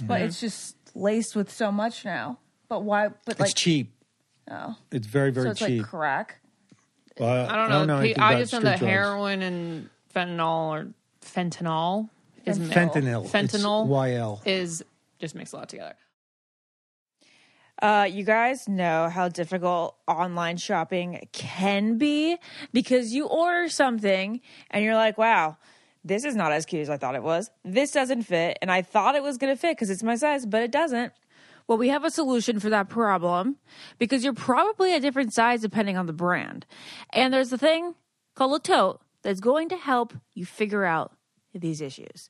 But 0.04 0.16
Mm-hmm. 0.18 0.26
it's 0.26 0.40
just 0.40 0.76
laced 0.96 1.36
with 1.36 1.52
so 1.52 1.72
much 1.72 2.06
now. 2.06 2.40
But 2.70 2.84
why? 2.84 3.10
But 3.26 3.40
like 3.40 3.52
it's 3.52 3.54
cheap 3.54 3.94
oh, 4.50 4.76
it's 4.92 5.08
very 5.08 5.32
very 5.32 5.48
so 5.48 5.52
it's 5.52 5.60
cheap 5.60 5.82
like 5.82 5.90
crack. 5.90 6.40
Well, 7.20 7.48
I 7.48 7.68
don't 7.70 7.88
know. 7.88 7.98
anything 7.98 8.22
I 8.22 8.32
about 8.32 8.40
just 8.40 8.54
know 8.54 8.60
street 8.60 8.70
that 8.70 8.80
drugs. 8.80 8.92
heroin 8.92 9.42
and 9.44 9.90
fentanyl 10.14 10.70
or 10.70 10.88
fentanyl 11.22 12.10
is 12.46 12.58
Fentanyl. 12.58 13.30
fentanyl 13.30 13.30
Fentanyl. 13.30 13.88
YL 13.88 14.48
is 14.48 14.84
just 15.20 15.36
mix 15.36 15.54
a 15.54 15.58
lot 15.58 15.70
together. 15.70 15.96
Uh, 17.82 18.08
you 18.10 18.24
guys 18.24 18.70
know 18.70 19.10
how 19.10 19.28
difficult 19.28 19.98
online 20.08 20.58
shopping 20.58 21.28
can 21.34 21.98
be 21.98 22.38
because 22.72 23.14
you 23.14 23.28
order 23.28 23.68
something 23.68 24.40
and 24.72 24.86
you're 24.86 24.96
like, 24.96 25.18
wow, 25.18 25.58
this 26.04 26.26
is 26.26 26.36
not 26.36 26.52
as 26.52 26.66
cute 26.66 26.82
as 26.82 26.90
I 26.90 26.98
thought 26.98 27.16
it 27.16 27.24
was. 27.24 27.50
This 27.64 27.92
doesn't 27.92 28.24
fit. 28.24 28.58
And 28.62 28.72
I 28.72 28.82
thought 28.82 29.16
it 29.16 29.24
was 29.24 29.38
going 29.38 29.54
to 29.54 29.60
fit 29.60 29.76
because 29.76 29.90
it's 29.90 30.04
my 30.04 30.16
size, 30.16 30.46
but 30.46 30.62
it 30.62 30.72
doesn't. 30.72 31.14
Well, 31.68 31.78
we 31.78 31.90
have 31.90 32.04
a 32.04 32.12
solution 32.12 32.60
for 32.60 32.70
that 32.70 32.90
problem 32.90 33.58
because 33.98 34.24
you're 34.24 34.34
probably 34.34 34.94
a 34.94 35.00
different 35.00 35.34
size 35.34 35.62
depending 35.62 35.98
on 35.98 36.08
the 36.08 36.14
brand. 36.14 36.66
And 37.14 37.34
there's 37.34 37.54
a 37.54 37.58
thing 37.58 37.96
called 38.36 38.52
Le 38.52 38.60
Tote 38.60 39.02
that's 39.22 39.40
going 39.40 39.70
to 39.70 39.78
help 39.78 40.14
you 40.34 40.46
figure 40.46 40.84
out 40.84 41.14
these 41.54 41.80
issues. 41.80 42.30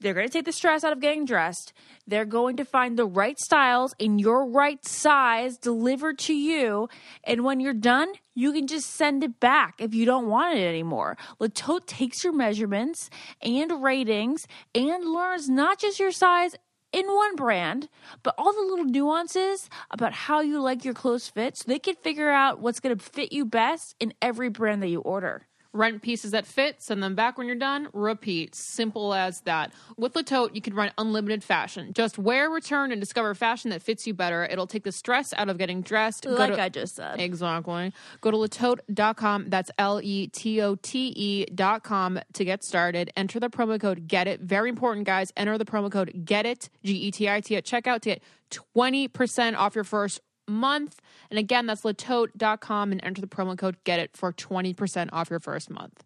They're 0.00 0.14
going 0.14 0.26
to 0.26 0.32
take 0.32 0.44
the 0.44 0.52
stress 0.52 0.84
out 0.84 0.92
of 0.92 1.00
getting 1.00 1.24
dressed. 1.24 1.72
They're 2.06 2.26
going 2.26 2.56
to 2.58 2.64
find 2.64 2.98
the 2.98 3.06
right 3.06 3.38
styles 3.38 3.94
in 3.98 4.18
your 4.18 4.46
right 4.46 4.86
size 4.86 5.56
delivered 5.56 6.18
to 6.20 6.34
you. 6.34 6.88
And 7.24 7.44
when 7.44 7.60
you're 7.60 7.72
done, 7.72 8.12
you 8.34 8.52
can 8.52 8.66
just 8.66 8.90
send 8.90 9.24
it 9.24 9.40
back 9.40 9.76
if 9.78 9.94
you 9.94 10.04
don't 10.04 10.28
want 10.28 10.58
it 10.58 10.66
anymore. 10.66 11.16
Le 11.38 11.48
Tote 11.48 11.86
takes 11.86 12.22
your 12.22 12.34
measurements 12.34 13.08
and 13.40 13.82
ratings 13.82 14.46
and 14.74 15.04
learns 15.04 15.48
not 15.48 15.78
just 15.78 15.98
your 15.98 16.12
size 16.12 16.54
in 16.92 17.06
one 17.06 17.34
brand, 17.34 17.88
but 18.22 18.34
all 18.36 18.52
the 18.52 18.60
little 18.60 18.84
nuances 18.84 19.68
about 19.90 20.12
how 20.12 20.40
you 20.40 20.60
like 20.60 20.84
your 20.84 20.94
clothes 20.94 21.28
fit 21.28 21.56
so 21.56 21.64
they 21.66 21.78
can 21.78 21.94
figure 21.96 22.30
out 22.30 22.60
what's 22.60 22.80
going 22.80 22.96
to 22.96 23.02
fit 23.02 23.32
you 23.32 23.44
best 23.44 23.94
in 23.98 24.12
every 24.20 24.50
brand 24.50 24.82
that 24.82 24.88
you 24.88 25.00
order. 25.00 25.46
Rent 25.76 26.00
pieces 26.02 26.30
that 26.30 26.46
fit, 26.46 26.80
send 26.82 27.02
them 27.02 27.14
back 27.14 27.36
when 27.36 27.46
you're 27.46 27.54
done, 27.56 27.88
repeat. 27.92 28.54
Simple 28.54 29.12
as 29.12 29.42
that. 29.42 29.72
With 29.98 30.16
Le 30.16 30.22
Tote, 30.22 30.54
you 30.54 30.62
can 30.62 30.74
run 30.74 30.90
unlimited 30.96 31.44
fashion. 31.44 31.92
Just 31.92 32.18
wear, 32.18 32.48
return, 32.48 32.92
and 32.92 33.00
discover 33.00 33.34
fashion 33.34 33.70
that 33.70 33.82
fits 33.82 34.06
you 34.06 34.14
better. 34.14 34.44
It'll 34.44 34.66
take 34.66 34.84
the 34.84 34.92
stress 34.92 35.34
out 35.34 35.48
of 35.50 35.58
getting 35.58 35.82
dressed. 35.82 36.24
Like 36.24 36.54
to- 36.54 36.62
I 36.62 36.68
just 36.70 36.96
said. 36.96 37.20
Exactly. 37.20 37.92
Go 38.22 38.30
to 38.30 38.36
letote.com. 38.36 39.50
That's 39.50 39.70
L 39.78 40.00
E 40.02 40.28
T 40.28 40.60
O 40.62 40.76
T 40.76 41.12
E.com 41.14 42.20
to 42.32 42.44
get 42.44 42.64
started. 42.64 43.10
Enter 43.16 43.38
the 43.38 43.50
promo 43.50 43.78
code 43.80 44.08
GET 44.08 44.26
IT. 44.26 44.40
Very 44.40 44.68
important, 44.70 45.06
guys. 45.06 45.32
Enter 45.36 45.58
the 45.58 45.64
promo 45.66 45.90
code 45.92 46.22
GET 46.24 46.46
IT, 46.46 46.70
G 46.84 46.92
E 46.94 47.10
T 47.10 47.28
I 47.28 47.40
T, 47.40 47.54
at 47.56 47.64
checkout 47.64 48.00
to 48.02 48.10
get 48.10 48.22
20% 48.50 49.56
off 49.56 49.74
your 49.74 49.84
first 49.84 50.20
month. 50.48 51.00
And 51.30 51.38
again, 51.38 51.66
that's 51.66 51.82
letote.com 51.82 52.92
and 52.92 53.02
enter 53.04 53.20
the 53.20 53.26
promo 53.26 53.56
code 53.56 53.76
GET 53.84 53.98
IT 54.00 54.16
for 54.16 54.32
20% 54.32 55.08
off 55.12 55.30
your 55.30 55.40
first 55.40 55.70
month. 55.70 56.04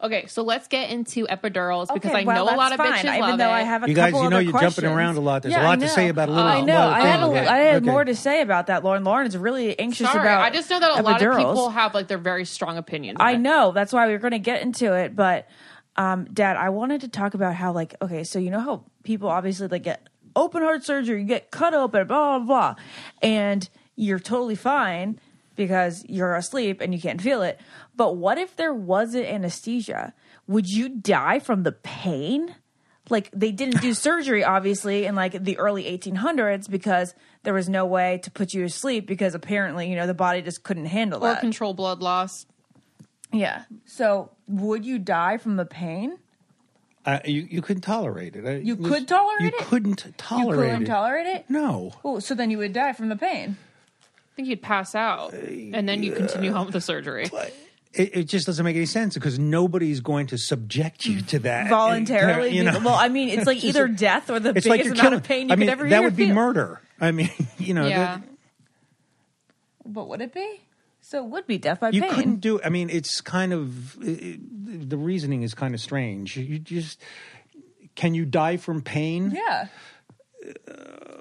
Okay, 0.00 0.26
so 0.26 0.42
let's 0.44 0.68
get 0.68 0.90
into 0.90 1.26
epidurals 1.26 1.92
because 1.92 2.12
I 2.14 2.22
well, 2.22 2.46
know 2.46 2.54
a 2.54 2.56
lot 2.56 2.70
of 2.70 2.76
fine, 2.76 2.92
bitches 2.92 3.16
even 3.16 3.20
love 3.20 3.38
though 3.38 3.46
it. 3.46 3.52
I 3.52 3.62
have 3.62 3.82
a 3.82 3.88
You 3.88 3.94
guys, 3.96 4.12
couple 4.12 4.24
you 4.24 4.30
know 4.30 4.38
you're 4.38 4.52
questions. 4.52 4.76
jumping 4.76 4.96
around 4.96 5.16
a 5.16 5.20
lot. 5.20 5.42
There's 5.42 5.54
Yeah, 5.56 5.62
a 5.62 5.66
lot 5.66 5.80
to 5.80 5.88
say 5.88 6.08
about 6.08 6.28
a 6.28 6.32
little. 6.32 6.46
I 6.48 6.60
know. 6.60 6.74
little 6.74 6.88
I 6.94 7.00
had, 7.00 7.20
thing. 7.20 7.22
a, 7.24 7.30
Okay. 7.30 7.44
Had 7.46 7.76
Okay. 7.82 7.90
more 7.90 8.04
to 8.04 8.14
say 8.14 8.40
about 8.40 8.68
that. 8.68 8.84
Lauren 8.84 9.02
Lauren 9.02 9.26
is 9.26 9.36
really 9.36 9.76
anxious 9.76 10.06
Sorry, 10.08 10.20
about. 10.20 10.42
I 10.42 10.50
just 10.50 10.70
know 10.70 10.78
that 10.78 11.00
a 11.00 11.02
lot 11.02 11.20
of 11.20 11.36
people 11.36 11.70
have 11.70 11.94
like 11.94 12.06
their 12.06 12.18
very 12.18 12.44
strong 12.44 12.76
opinions. 12.76 13.16
I 13.18 13.32
it. 13.32 13.38
know. 13.38 13.72
That's 13.72 13.92
why 13.92 14.06
we 14.06 14.14
are 14.14 14.18
going 14.18 14.30
to 14.30 14.38
get 14.38 14.62
into 14.62 14.94
it. 14.94 15.16
But, 15.16 15.48
um, 15.96 16.26
Dad, 16.32 16.56
I 16.56 16.68
wanted 16.68 17.00
to 17.00 17.08
talk 17.08 17.34
about 17.34 17.56
how, 17.56 17.72
like, 17.72 17.96
okay, 18.00 18.22
so 18.22 18.38
you 18.38 18.50
know 18.52 18.60
how 18.60 18.84
people 19.02 19.28
obviously 19.28 19.66
like 19.66 19.82
get 19.82 20.08
open 20.36 20.62
heart 20.62 20.84
surgery, 20.84 21.20
you 21.22 21.26
get 21.26 21.50
cut 21.50 21.74
open, 21.74 22.06
blah 22.06 22.38
blah 22.38 22.46
blah, 22.46 22.74
and 23.22 23.68
you're 23.96 24.18
totally 24.20 24.54
fine 24.54 25.18
because 25.56 26.04
you're 26.08 26.34
asleep 26.36 26.80
and 26.80 26.94
you 26.94 27.00
can't 27.00 27.20
feel 27.20 27.42
it. 27.42 27.60
But 27.96 28.16
what 28.16 28.38
if 28.38 28.54
there 28.56 28.72
wasn't 28.74 29.26
anesthesia? 29.26 30.14
Would 30.46 30.68
you 30.68 30.88
die 30.88 31.38
from 31.40 31.62
the 31.64 31.72
pain? 31.72 32.54
like 33.10 33.30
they 33.32 33.50
didn't 33.52 33.80
do 33.80 33.94
surgery 34.08 34.44
obviously 34.44 35.06
in 35.06 35.14
like 35.14 35.32
the 35.42 35.56
early 35.56 35.84
1800s 35.84 36.68
because 36.70 37.14
there 37.42 37.54
was 37.54 37.66
no 37.66 37.86
way 37.86 38.20
to 38.22 38.30
put 38.30 38.52
you 38.52 38.60
to 38.64 38.68
sleep 38.68 39.06
because 39.06 39.34
apparently 39.34 39.88
you 39.88 39.96
know 39.96 40.06
the 40.06 40.12
body 40.12 40.42
just 40.42 40.62
couldn't 40.62 40.84
handle 40.84 41.18
Or 41.24 41.28
that. 41.32 41.38
Or 41.38 41.40
control 41.40 41.72
blood 41.72 42.00
loss. 42.02 42.44
yeah. 43.32 43.62
So 43.86 44.32
would 44.46 44.84
you 44.84 44.98
die 44.98 45.38
from 45.38 45.56
the 45.56 45.64
pain? 45.64 46.18
Uh, 47.08 47.20
you 47.24 47.46
you 47.50 47.62
couldn't 47.62 47.80
tolerate 47.82 48.36
it. 48.36 48.62
You 48.64 48.74
this- 48.76 48.86
could 48.88 49.08
tolerate 49.08 49.40
you 49.40 49.48
it? 49.48 49.58
couldn't 49.64 50.06
tolerate 50.18 50.68
You 50.68 50.72
couldn't 50.76 50.86
tolerate 50.86 51.26
it? 51.26 51.44
no. 51.48 51.92
Oh, 52.04 52.18
so 52.18 52.34
then 52.34 52.50
you 52.50 52.58
would 52.58 52.72
die 52.74 52.92
from 52.92 53.08
the 53.08 53.16
pain. 53.16 53.56
I 54.02 54.36
think 54.36 54.48
you'd 54.48 54.60
pass 54.62 54.94
out, 54.94 55.32
and 55.32 55.88
then 55.88 56.02
you 56.02 56.12
continue 56.12 56.52
on 56.52 56.66
with 56.66 56.74
the 56.74 56.80
surgery. 56.80 57.24
It, 57.94 58.10
it 58.16 58.24
just 58.24 58.44
doesn't 58.46 58.62
make 58.64 58.76
any 58.76 58.84
sense 58.86 59.14
because 59.14 59.38
nobody's 59.38 60.00
going 60.00 60.26
to 60.28 60.36
subject 60.38 61.06
you 61.06 61.22
to 61.22 61.38
that 61.40 61.68
Voluntarily. 61.70 62.50
You 62.50 62.64
know, 62.64 62.78
well, 62.84 62.94
I 62.94 63.08
mean, 63.08 63.30
it's 63.30 63.46
like 63.46 63.64
either 63.64 63.88
death 63.88 64.28
or 64.30 64.38
the 64.38 64.50
it's 64.50 64.68
biggest 64.68 64.68
like 64.68 64.80
amount 64.84 64.98
killing. 65.00 65.14
of 65.14 65.22
pain 65.24 65.48
you 65.48 65.52
I 65.54 65.56
mean, 65.56 65.68
could 65.68 65.72
ever 65.72 65.88
that 65.88 65.94
hear 65.96 66.02
would 66.02 66.14
be 66.16 66.26
feel. 66.26 66.34
murder. 66.34 66.80
I 67.00 67.10
mean, 67.12 67.30
you 67.58 67.72
know, 67.74 67.86
Yeah. 67.88 68.18
that- 68.18 68.22
But 69.86 70.08
would 70.08 70.20
it 70.20 70.34
be? 70.34 70.60
So 71.08 71.24
it 71.24 71.30
would 71.30 71.46
be 71.46 71.56
death 71.56 71.80
by 71.80 71.88
you 71.88 72.02
pain. 72.02 72.14
couldn't 72.14 72.40
do. 72.40 72.60
I 72.62 72.68
mean, 72.68 72.90
it's 72.90 73.22
kind 73.22 73.54
of 73.54 73.96
it, 74.02 74.90
the 74.90 74.98
reasoning 74.98 75.42
is 75.42 75.54
kind 75.54 75.72
of 75.72 75.80
strange. 75.80 76.36
You 76.36 76.58
just 76.58 77.00
can 77.94 78.12
you 78.12 78.26
die 78.26 78.58
from 78.58 78.82
pain? 78.82 79.30
Yeah. 79.34 79.68
Uh, 80.46 80.74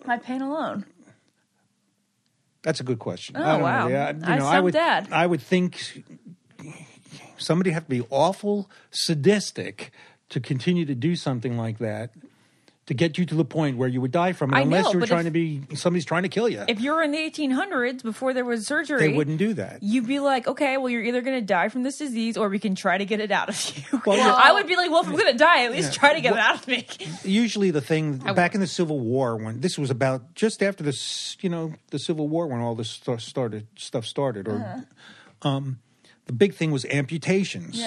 My 0.05 0.17
pain 0.17 0.41
alone. 0.41 0.83
That's 2.63 2.81
a 2.81 2.83
good 2.83 2.99
question. 2.99 3.37
Oh, 3.37 3.41
I 3.41 3.51
don't 3.53 3.61
wow. 3.61 3.87
Know. 3.87 3.93
Yeah, 3.93 4.11
you 4.11 4.19
I 4.25 4.37
know, 4.37 4.45
I 4.45 4.59
would. 4.59 4.73
Dad. 4.73 5.07
I 5.09 5.25
would 5.25 5.41
think 5.41 6.03
somebody 7.37 7.71
have 7.71 7.85
to 7.85 7.89
be 7.89 8.05
awful 8.09 8.69
sadistic 8.91 9.91
to 10.27 10.41
continue 10.41 10.83
to 10.85 10.95
do 10.95 11.15
something 11.15 11.55
like 11.57 11.77
that 11.77 12.11
to 12.87 12.93
get 12.93 13.17
you 13.17 13.25
to 13.25 13.35
the 13.35 13.43
point 13.45 13.77
where 13.77 13.89
you 13.89 13.99
would 14.01 14.11
die 14.11 14.31
from 14.33 14.53
it, 14.53 14.57
I 14.57 14.61
unless 14.61 14.85
know, 14.85 14.93
you're 14.93 15.05
trying 15.07 15.25
to 15.25 15.31
be 15.31 15.61
somebody's 15.75 16.05
trying 16.05 16.23
to 16.23 16.29
kill 16.29 16.47
you. 16.47 16.63
If 16.67 16.79
you're 16.79 17.03
in 17.03 17.11
the 17.11 17.17
1800s 17.17 18.01
before 18.01 18.33
there 18.33 18.45
was 18.45 18.65
surgery, 18.65 18.99
they 18.99 19.13
wouldn't 19.13 19.37
do 19.37 19.53
that. 19.55 19.83
You'd 19.83 20.07
be 20.07 20.19
like, 20.19 20.47
okay, 20.47 20.77
well, 20.77 20.89
you're 20.89 21.03
either 21.03 21.21
going 21.21 21.37
to 21.37 21.45
die 21.45 21.67
from 21.67 21.83
this 21.83 21.97
disease 21.97 22.37
or 22.37 22.47
we 22.47 22.59
can 22.59 22.75
try 22.75 22.97
to 22.97 23.03
get 23.05 23.19
it 23.19 23.29
out 23.29 23.49
of 23.49 23.77
you. 23.91 24.01
Well, 24.05 24.17
Well- 24.25 24.39
I 24.41 24.53
would 24.53 24.67
be 24.67 24.75
like, 24.77 24.89
well, 24.89 25.01
if 25.01 25.07
I'm 25.07 25.13
going 25.17 25.31
to 25.33 25.37
die, 25.37 25.65
at 25.65 25.71
least 25.73 25.93
try 25.93 26.13
to 26.13 26.21
get 26.21 26.31
it 26.33 26.39
out 26.39 26.55
of 26.61 26.67
me. 26.67 26.87
Usually, 27.23 27.71
the 27.71 27.81
thing 27.81 28.17
back 28.19 28.55
in 28.55 28.61
the 28.61 28.67
Civil 28.67 28.99
War, 29.01 29.35
when 29.35 29.59
this 29.59 29.77
was 29.77 29.89
about 29.89 30.33
just 30.33 30.63
after 30.63 30.81
this, 30.83 31.35
you 31.41 31.49
know, 31.49 31.73
the 31.91 31.99
Civil 31.99 32.29
War, 32.29 32.47
when 32.47 32.61
all 32.61 32.73
this 32.75 32.89
st- 32.91 33.19
started, 33.21 33.67
stuff 33.75 34.05
started, 34.05 34.47
or 34.47 34.55
Uh-huh. 35.43 35.49
um, 35.49 35.79
the 36.25 36.33
big 36.33 36.53
thing 36.53 36.71
was 36.71 36.85
amputations. 36.85 37.77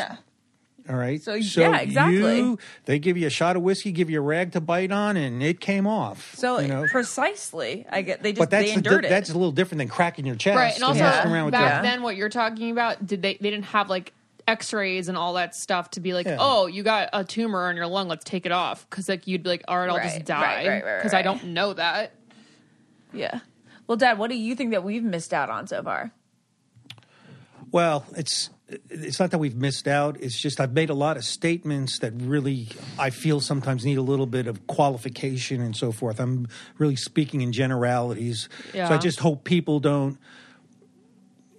All 0.91 0.97
right. 0.97 1.23
So, 1.23 1.35
yeah, 1.35 1.79
exactly. 1.79 2.39
You, 2.39 2.59
they 2.87 2.99
give 2.99 3.17
you 3.17 3.29
a 3.29 3.31
shot 3.31 3.55
of 3.55 3.63
whiskey, 3.63 3.93
give 3.93 4.11
you 4.11 4.19
a 4.19 4.23
rag 4.23 4.53
to 4.53 4.61
bite 4.61 4.91
on, 4.91 5.17
and 5.17 5.41
it 5.41 5.61
came 5.61 5.87
off. 5.87 6.35
So 6.35 6.59
you 6.59 6.67
know? 6.67 6.85
precisely, 6.91 7.87
I 7.89 8.03
get 8.03 8.23
they 8.25 8.33
just 8.33 8.41
but 8.41 8.51
that's 8.51 8.65
they 8.65 8.71
the, 8.73 8.77
endured 8.77 9.05
it. 9.05 9.09
that's 9.09 9.31
a 9.31 9.35
little 9.35 9.53
different 9.53 9.79
than 9.79 9.89
cracking 9.89 10.27
your 10.27 10.35
chest. 10.35 10.57
right 10.57 10.75
and 10.75 10.83
also 10.83 10.99
messing 11.01 11.31
around 11.31 11.45
with 11.47 11.53
back 11.53 11.71
that. 11.71 11.83
then 11.83 12.03
what 12.03 12.17
you're 12.17 12.29
talking 12.29 12.73
about 12.73 13.07
did 13.07 13.23
they 13.23 13.35
they 13.41 13.51
didn't 13.51 13.67
have 13.67 13.89
like 13.89 14.13
x-rays 14.49 15.09
and 15.09 15.17
all 15.17 15.35
that 15.35 15.55
stuff 15.55 15.91
to 15.93 16.01
be 16.01 16.13
like 16.13 16.27
Yeah. 16.27 16.39
oh 16.41 16.67
you 16.67 16.83
got 16.83 17.09
a 17.13 17.23
tumor 17.23 17.71
in 17.71 17.77
your 17.77 17.87
lung 17.87 18.09
let's 18.09 18.25
take 18.25 18.47
it 18.47 18.53
off 18.53 18.85
because 18.91 19.09
like 19.09 19.29
you'd 19.29 19.45
be 19.45 19.51
like 19.51 19.63
all 19.69 19.79
right 19.79 19.89
i'll 19.89 19.97
Right, 19.97 20.03
just 20.05 20.17
right, 20.17 20.25
die 20.27 20.67
right, 20.69 20.85
right, 20.85 20.97
because 20.99 21.13
right. 21.13 21.21
i 21.21 21.23
don't 21.23 21.45
know 21.45 21.73
that 21.75 22.15
yeah. 23.13 23.41
Well, 23.87 23.97
Dad, 23.97 24.19
what 24.19 24.31
do 24.31 24.37
you 24.37 24.55
think 24.55 24.71
that 24.71 24.85
we've 24.85 25.03
missed 25.03 25.33
out 25.35 25.51
on 25.51 25.67
so 25.67 25.83
far? 25.83 26.13
Well, 27.73 28.05
it's 28.17 28.51
it's 28.89 29.19
not 29.19 29.31
that 29.33 29.39
we've 29.39 29.57
missed 29.57 29.89
out. 29.89 30.21
It's 30.21 30.39
just 30.39 30.61
I've 30.61 30.73
made 30.73 30.91
a 30.91 30.95
lot 30.95 31.17
of 31.17 31.25
statements 31.25 31.99
that 32.01 32.13
really 32.15 32.69
I 32.99 33.11
feel 33.11 33.41
sometimes 33.41 33.85
need 33.85 33.99
a 33.99 34.03
little 34.03 34.27
bit 34.27 34.47
of 34.47 34.67
qualification 34.67 35.61
and 35.61 35.77
so 35.77 35.93
forth. 35.93 36.21
I'm 36.21 36.49
really 36.79 36.97
speaking 36.97 37.41
in 37.41 37.53
generalities. 37.53 38.49
So 38.73 38.85
I 38.85 38.99
just 38.99 39.21
hope 39.21 39.45
people 39.45 39.81
don't 39.81 40.19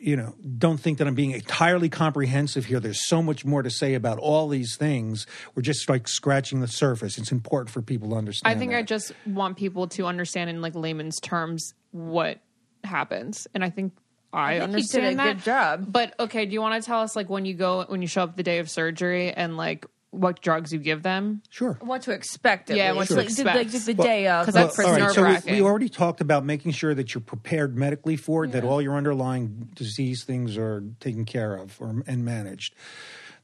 you 0.02 0.16
know, 0.16 0.34
don't 0.58 0.80
think 0.80 0.98
that 0.98 1.06
I'm 1.06 1.14
being 1.14 1.30
entirely 1.30 1.88
comprehensive 1.88 2.66
here. 2.66 2.80
There's 2.80 3.08
so 3.08 3.22
much 3.22 3.46
more 3.46 3.62
to 3.62 3.70
say 3.70 3.94
about 3.94 4.18
all 4.18 4.48
these 4.48 4.76
things. 4.76 5.28
We're 5.54 5.62
just 5.62 5.88
like 5.88 6.08
scratching 6.08 6.60
the 6.60 6.68
surface. 6.68 7.20
It's 7.20 7.32
important 7.32 7.70
for 7.70 7.84
people 7.84 8.10
to 8.10 8.16
understand. 8.16 8.56
i 8.56 8.58
think 8.58 8.72
that. 8.72 8.80
i 8.80 8.82
just 8.82 9.14
want 9.28 9.58
people 9.58 9.88
to 9.88 10.08
understand 10.08 10.50
in 10.50 10.60
like 10.60 10.74
layman's 10.74 11.20
terms 11.20 11.76
what 11.92 12.40
happens 12.84 13.48
and 13.54 13.64
i 13.64 13.70
think 13.70 13.94
i, 14.34 14.60
think 14.60 14.78
you 14.78 14.84
did 14.84 15.04
a 15.04 15.08
understand 15.08 15.20
that 15.20 15.34
good 15.38 15.44
job. 15.44 15.86
but 15.92 16.14
okay 16.20 16.46
do 16.46 16.54
you 16.54 16.62
want 16.62 16.82
to 16.82 16.86
tell 16.86 17.02
us 17.02 17.16
like 17.16 17.30
when 17.30 17.46
you 17.46 17.54
go 17.54 17.84
when 17.88 18.02
you 18.02 18.08
show 18.08 18.24
up 18.24 18.36
the 18.38 18.44
day 18.44 18.60
of 18.60 18.70
surgery 18.70 19.32
and 19.32 19.58
like 19.58 19.86
what 20.12 20.42
drugs 20.42 20.74
you 20.74 20.80
give 20.80 21.04
them 21.04 21.42
sure. 21.50 21.78
What 21.80 22.02
to 22.02 22.12
expect? 22.12 22.70
At 22.70 22.76
Yeah, 22.76 22.92
least. 22.92 22.98
what 22.98 23.08
to 23.08 23.16
like, 23.16 23.26
expect. 23.28 23.56
Like 23.56 23.70
just 23.70 23.86
the 23.86 23.94
Well, 23.94 24.06
day 24.06 24.28
of. 24.28 24.46
'cause 24.46 24.56
like, 24.56 24.66
that's 24.66 24.80
all 24.80 24.92
right, 24.92 25.10
so 25.14 25.22
we, 25.22 25.28
nerve-wracking. 25.30 25.54
we 25.56 25.62
already 25.62 25.88
talked 25.88 26.20
about 26.20 26.44
making 26.44 26.74
sure 26.74 26.94
that 26.94 27.14
you're 27.14 27.22
prepared 27.22 27.78
medically 27.78 28.18
for 28.18 28.44
it, 28.44 28.52
that 28.52 28.66
all 28.66 28.82
your 28.82 28.96
underlying 28.98 29.70
disease 29.74 30.26
things 30.26 30.58
are 30.58 30.84
taken 31.00 31.24
care 31.24 31.56
of 31.56 31.78
or, 31.80 32.04
and 32.08 32.26
managed. 32.26 32.76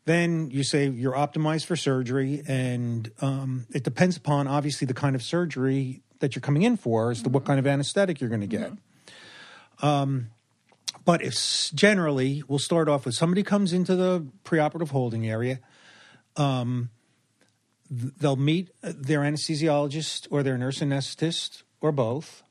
Then 0.04 0.50
you 0.52 0.66
say 0.66 0.90
you're 0.90 1.14
optimized 1.14 1.64
for 1.68 1.78
surgery, 1.78 2.44
and 2.50 3.12
um, 3.22 3.66
it 3.74 3.86
depends 3.86 4.18
upon 4.18 4.50
obviously 4.50 4.86
the 4.88 4.94
kind 4.94 5.16
of 5.16 5.24
surgery 5.24 6.02
that 6.20 6.36
you're 6.36 6.42
coming 6.42 6.64
in 6.64 6.76
for 6.76 7.12
as 7.12 7.22
to 7.22 7.30
what 7.30 7.46
kind 7.46 7.60
of 7.60 7.66
anesthetic 7.66 8.20
you're 8.20 8.30
going 8.30 8.42
to 8.42 8.48
get. 8.48 8.74
Um, 9.82 10.32
but 11.08 11.24
if 11.24 11.72
generally, 11.74 12.44
we'll 12.48 12.60
start 12.60 12.88
off 12.88 13.06
with 13.06 13.16
somebody 13.16 13.42
comes 13.42 13.72
into 13.72 13.96
the 13.96 14.28
preoperative 14.44 14.90
holding 14.90 15.28
area 15.28 15.60
they'll 17.90 18.36
meet 18.36 18.70
their 18.82 19.22
anesthesiologist 19.22 20.28
or 20.30 20.44
their 20.44 20.58
nurse 20.58 20.80
anesthetist 20.80 21.64
or 21.82 21.92
both. 21.92 22.44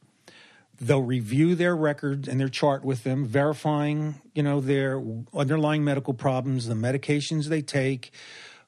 They'll 0.78 1.02
review 1.02 1.54
their 1.54 1.74
record 1.74 2.28
and 2.28 2.38
their 2.38 2.48
chart 2.48 2.84
with 2.84 3.02
them, 3.02 3.24
verifying, 3.24 4.20
you 4.34 4.42
know, 4.42 4.60
their 4.60 5.02
underlying 5.34 5.84
medical 5.84 6.14
problems, 6.14 6.66
the 6.66 6.74
medications 6.74 7.46
they 7.46 7.62
take, 7.62 8.12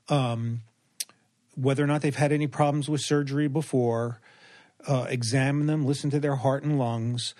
um, 0.08 0.62
whether 1.54 1.84
or 1.84 1.86
not 1.86 2.00
they've 2.00 2.14
had 2.16 2.32
any 2.32 2.46
problems 2.46 2.88
with 2.88 3.02
surgery 3.02 3.48
before, 3.48 4.20
uh, 4.86 5.06
examine 5.08 5.66
them, 5.66 5.84
listen 5.84 6.08
to 6.10 6.20
their 6.20 6.36
heart 6.36 6.62
and 6.62 6.78
lungs, 6.78 7.34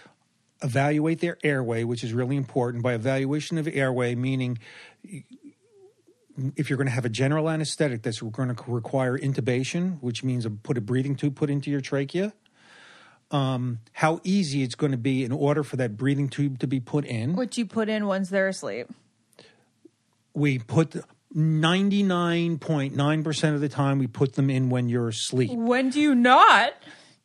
evaluate 0.63 1.21
their 1.21 1.39
airway, 1.43 1.85
which 1.85 2.03
is 2.03 2.13
really 2.13 2.37
important. 2.37 2.83
By 2.83 2.95
evaluation 2.95 3.59
of 3.59 3.69
airway, 3.69 4.15
meaning 4.15 4.59
if 6.57 6.71
you're 6.71 6.77
going 6.77 6.87
to 6.87 6.93
have 6.93 7.05
a 7.05 7.11
general 7.11 7.51
anesthetic 7.51 8.03
that's 8.03 8.21
going 8.21 8.55
to 8.55 8.65
require 8.67 9.19
intubation, 9.19 10.01
which 10.01 10.23
means 10.23 10.47
a, 10.47 10.51
put 10.51 10.79
a 10.79 10.81
breathing 10.81 11.17
tube 11.17 11.37
put 11.37 11.51
into 11.51 11.71
your 11.71 11.81
trachea, 11.81 12.33
um, 13.31 13.81
how 13.93 14.21
easy 14.25 14.63
it's 14.63 14.75
going 14.75 14.93
to 14.93 14.99
be 14.99 15.25
in 15.25 15.33
order 15.33 15.63
for 15.63 15.77
that 15.77 15.97
breathing 15.97 16.29
tube 16.29 16.59
to 16.61 16.67
be 16.67 16.81
put 16.81 17.05
in. 17.05 17.37
Which 17.37 17.59
you 17.59 17.67
put 17.67 17.89
in 17.89 18.07
once 18.07 18.31
they're 18.31 18.49
asleep. 18.49 18.89
We 20.33 20.59
put 20.59 20.97
99.9% 21.35 23.55
of 23.55 23.61
the 23.61 23.69
time 23.69 23.99
we 23.99 24.07
put 24.07 24.35
them 24.35 24.49
in 24.49 24.71
when 24.71 24.89
you're 24.89 25.09
asleep. 25.09 25.51
When 25.53 25.91
do 25.91 26.01
you 26.01 26.15
not? 26.15 26.73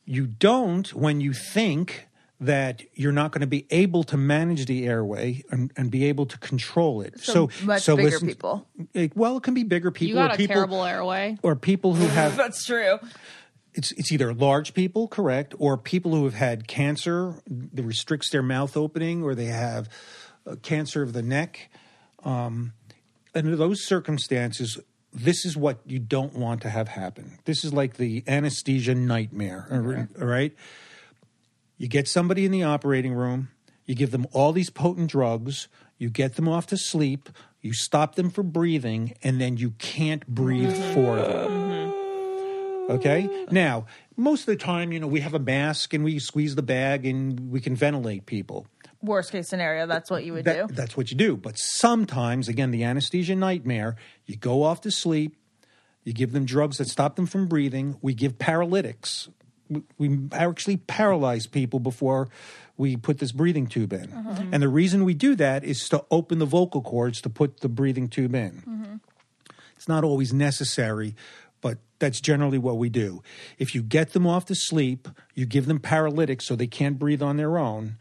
You 0.06 0.28
don't 0.28 0.94
when 0.94 1.22
you 1.22 1.32
think 1.32 2.10
that 2.46 2.82
you're 2.94 3.12
not 3.12 3.32
going 3.32 3.42
to 3.42 3.48
be 3.48 3.66
able 3.72 4.04
to 4.04 4.18
manage 4.18 4.66
the 4.66 4.86
airway 4.86 5.44
and, 5.52 5.72
and 5.78 5.90
be 5.92 6.06
able 6.06 6.26
to 6.28 6.38
control 6.40 7.02
it. 7.02 7.20
So 7.20 7.48
So, 7.50 7.66
much 7.66 7.82
so 7.84 7.96
bigger 7.96 8.10
listen- 8.12 8.28
people. 8.28 8.68
It, 8.94 9.16
well, 9.16 9.38
it 9.38 9.44
can 9.44 9.54
be 9.54 9.64
bigger 9.64 9.92
people 9.92 10.10
you 10.10 10.16
got 10.16 10.32
or 10.32 10.34
a 10.34 10.38
people 10.38 10.56
terrible 10.56 10.84
airway 10.84 11.38
or 11.44 11.56
people 11.56 11.94
who 11.96 12.06
have 12.20 12.36
That's 12.38 12.66
true. 12.66 13.00
it's 13.74 13.92
it's 13.94 14.12
either 14.12 14.34
large 14.34 14.74
people, 14.74 15.08
correct, 15.08 15.54
or 15.58 15.78
people 15.78 16.14
who 16.16 16.26
have 16.26 16.34
had 16.36 16.68
cancer 16.68 17.42
that 17.48 17.84
restricts 17.84 18.30
their 18.30 18.44
mouth 18.44 18.76
opening, 18.78 19.24
or 19.24 19.34
they 19.36 19.46
have 19.46 19.90
uh, 20.46 20.56
cancer 20.62 21.02
of 21.02 21.14
the 21.14 21.24
neck. 21.24 21.70
Um, 22.24 22.74
under 23.36 23.56
those 23.56 23.84
circumstances, 23.86 24.78
this 25.12 25.44
is 25.46 25.58
what 25.58 25.80
you 25.86 26.00
don't 26.00 26.34
want 26.36 26.62
to 26.62 26.70
have 26.70 26.88
happen. 26.88 27.40
This 27.46 27.64
is 27.66 27.74
like 27.74 27.96
the 27.98 28.24
anesthesia 28.28 28.96
nightmare. 28.96 29.68
all- 29.72 30.22
All 30.22 30.28
right, 30.28 30.54
you 31.78 31.88
get 31.88 32.08
somebody 32.08 32.46
in 32.46 32.52
the 32.52 32.64
operating 32.64 33.14
room, 33.14 33.50
you 33.86 33.96
give 33.96 34.12
them 34.12 34.28
all 34.32 34.52
these 34.52 34.70
potent 34.70 35.10
drugs, 35.10 35.68
you 35.98 36.10
get 36.10 36.36
them 36.36 36.48
off 36.48 36.68
to 36.68 36.78
sleep, 36.78 37.30
you 37.62 37.74
stop 37.74 38.16
them 38.16 38.30
from 38.30 38.50
breathing, 38.50 39.16
and 39.24 39.40
then 39.40 39.58
you 39.58 39.72
can't 39.72 40.26
breathe 40.28 40.76
for 40.94 41.16
them. 41.16 41.52
Mm-hmm. 41.52 42.92
Okay. 42.92 43.46
Now, 43.50 43.86
most 44.18 44.42
of 44.42 44.46
the 44.48 44.56
time, 44.58 44.92
you 44.92 45.00
know, 45.00 45.08
we 45.08 45.22
have 45.22 45.34
a 45.34 45.40
mask 45.40 45.94
and 45.94 46.04
we 46.04 46.20
squeeze 46.20 46.56
the 46.56 46.62
bag 46.62 47.06
and 47.06 47.50
we 47.50 47.62
can 47.62 47.76
ventilate 47.76 48.26
people. 48.26 48.68
Worst 49.02 49.32
case 49.32 49.48
scenario, 49.48 49.88
that's 49.88 50.10
what 50.10 50.26
you 50.26 50.34
would 50.34 50.46
That- 50.46 50.68
do. 50.68 50.74
That's 50.74 50.96
what 50.98 51.10
you 51.12 51.18
do. 51.18 51.38
But 51.38 51.58
sometimes, 51.58 52.48
again, 52.48 52.72
the 52.72 52.84
anesthesia 52.84 53.36
nightmare, 53.36 53.96
you 54.26 54.36
go 54.36 54.64
off 54.64 54.82
to 54.82 54.92
sleep, 54.92 55.38
you 56.04 56.12
give 56.14 56.34
them 56.34 56.46
drugs 56.46 56.78
that 56.78 56.90
stop 56.90 57.16
them 57.16 57.26
from 57.26 57.48
breathing. 57.48 57.98
We 58.02 58.14
give 58.14 58.38
paralytics. 58.38 59.30
We, 59.98 60.20
actually 60.32 60.78
paralyze 60.78 61.48
people 61.48 61.80
before 61.80 62.30
we 62.78 62.96
put 62.98 63.20
this 63.20 63.32
breathing 63.32 63.68
tube 63.68 63.94
in. 63.94 64.12
And 64.52 64.62
the 64.62 64.70
reason 64.70 65.04
we 65.06 65.14
do 65.14 65.36
that 65.36 65.64
is 65.64 65.88
to 65.90 66.04
open 66.12 66.40
the 66.40 66.46
vocal 66.46 66.82
cords 66.82 67.22
to 67.22 67.30
put 67.30 67.62
the 67.62 67.70
breathing 67.70 68.08
tube 68.08 68.36
in. 68.36 69.00
It's 69.76 69.88
not 69.88 70.04
always 70.04 70.34
necessary, 70.34 71.16
but 71.62 71.78
that's 72.00 72.20
generally 72.22 72.58
what 72.58 72.78
we 72.78 72.90
do. 72.90 73.24
If 73.58 73.74
you 73.74 73.82
get 73.82 74.14
them 74.14 74.28
off 74.28 74.46
to 74.46 74.56
sleep, 74.56 75.08
you 75.34 75.46
give 75.46 75.66
them 75.66 75.80
paralytics 75.80 76.46
so 76.46 76.56
they 76.56 76.68
can't 76.68 77.00
breathe 77.00 77.22
on 77.22 77.38
their 77.38 77.58
own, 77.58 77.98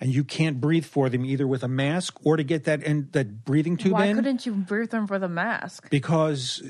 and 0.00 0.12
you 0.14 0.24
can't 0.24 0.60
breathe 0.60 0.84
for 0.84 1.08
them 1.08 1.24
either 1.24 1.46
with 1.46 1.62
a 1.62 1.68
mask 1.68 2.18
or 2.24 2.36
to 2.36 2.44
get 2.44 2.64
that 2.64 2.82
in, 2.82 3.08
that 3.12 3.44
breathing 3.44 3.76
tube 3.76 3.92
Why 3.92 4.06
in 4.06 4.16
couldn't 4.16 4.44
you 4.46 4.52
breathe 4.52 4.90
them 4.90 5.06
for 5.06 5.18
the 5.18 5.28
mask? 5.28 5.88
because 5.90 6.62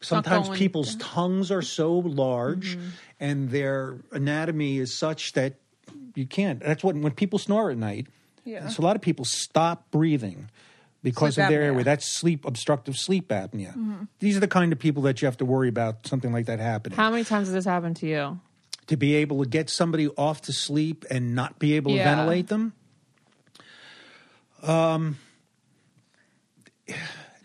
sometimes 0.00 0.48
going- 0.48 0.58
people's 0.58 0.96
tongues 0.96 1.50
are 1.50 1.62
so 1.62 1.92
large 1.98 2.76
Mm-hmm. 2.76 2.88
and 3.20 3.50
their 3.50 3.98
anatomy 4.12 4.78
is 4.78 4.92
such 4.94 5.32
that 5.34 5.54
you 6.14 6.26
can't. 6.26 6.60
That's 6.60 6.82
what 6.84 6.94
when 6.96 7.12
people 7.12 7.38
snore 7.38 7.70
at 7.70 7.78
night. 7.78 8.06
Yeah. 8.44 8.68
So 8.68 8.82
a 8.82 8.84
lot 8.84 8.96
of 8.96 9.02
people 9.02 9.24
stop 9.24 9.90
breathing 9.90 10.50
because 11.02 11.34
Sleep 11.34 11.44
of 11.46 11.50
their 11.50 11.60
apnea. 11.60 11.62
Mm-hmm. 11.62 11.66
airway. 11.72 11.82
That's 11.84 12.06
sleep 12.06 12.44
obstructive 12.44 12.96
sleep 12.96 13.28
apnea. 13.28 14.08
These 14.18 14.36
are 14.36 14.40
the 14.40 14.48
kind 14.48 14.72
of 14.72 14.78
people 14.78 15.02
that 15.04 15.22
you 15.22 15.26
have 15.26 15.36
to 15.38 15.44
worry 15.44 15.68
about 15.68 16.06
something 16.06 16.32
like 16.32 16.46
that 16.46 16.58
happening. 16.58 16.96
How 16.96 17.10
many 17.10 17.24
times 17.24 17.46
has 17.48 17.54
this 17.54 17.64
happened 17.64 17.96
to 17.96 18.06
you? 18.06 18.40
To 18.86 18.96
be 18.96 19.14
able 19.16 19.42
to 19.42 19.48
get 19.48 19.70
somebody 19.70 20.08
off 20.08 20.42
to 20.42 20.52
sleep 20.52 21.04
and 21.10 21.34
not 21.34 21.58
be 21.58 21.74
able 21.74 21.92
to 21.92 22.02
ventilate 22.02 22.48
them. 22.48 22.72
Um, 24.62 25.18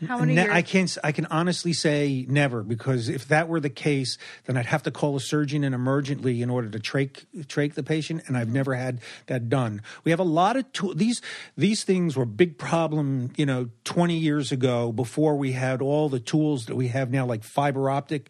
How 0.06 0.20
many 0.20 0.36
Ne- 0.36 0.44
years? 0.44 0.54
I 0.54 0.62
can't. 0.62 0.98
I 1.04 1.12
can 1.12 1.26
honestly 1.28 1.74
say 1.74 2.26
never 2.30 2.62
because 2.62 3.10
if 3.10 3.28
that 3.30 3.48
were 3.48 3.60
the 3.60 3.70
case, 3.70 4.18
then 4.46 4.56
I'd 4.56 4.68
have 4.68 4.84
to 4.84 4.92
call 4.92 5.16
a 5.16 5.20
surgeon 5.20 5.64
in 5.64 5.74
emergently 5.74 6.42
in 6.42 6.50
order 6.50 6.70
to 6.70 6.80
trach 6.80 7.26
trach 7.48 7.74
the 7.74 7.84
patient, 7.84 8.24
and 8.28 8.38
I've 8.38 8.50
never 8.50 8.76
had 8.76 9.00
that 9.26 9.50
done. 9.50 9.82
We 10.04 10.12
have 10.12 10.20
a 10.20 10.24
lot 10.24 10.56
of 10.56 10.72
tool 10.72 10.94
these 10.94 11.22
these 11.56 11.84
things 11.84 12.16
were 12.16 12.24
a 12.24 12.28
big 12.28 12.58
problem, 12.58 13.32
you 13.38 13.46
know, 13.46 13.70
twenty 13.86 14.18
years 14.18 14.52
ago 14.52 14.92
before 14.92 15.36
we 15.36 15.54
had 15.54 15.82
all 15.82 16.10
the 16.10 16.20
tools 16.20 16.66
that 16.66 16.76
we 16.76 16.90
have 16.90 17.10
now, 17.10 17.26
like 17.26 17.44
fiber 17.44 17.90
optic 17.90 18.30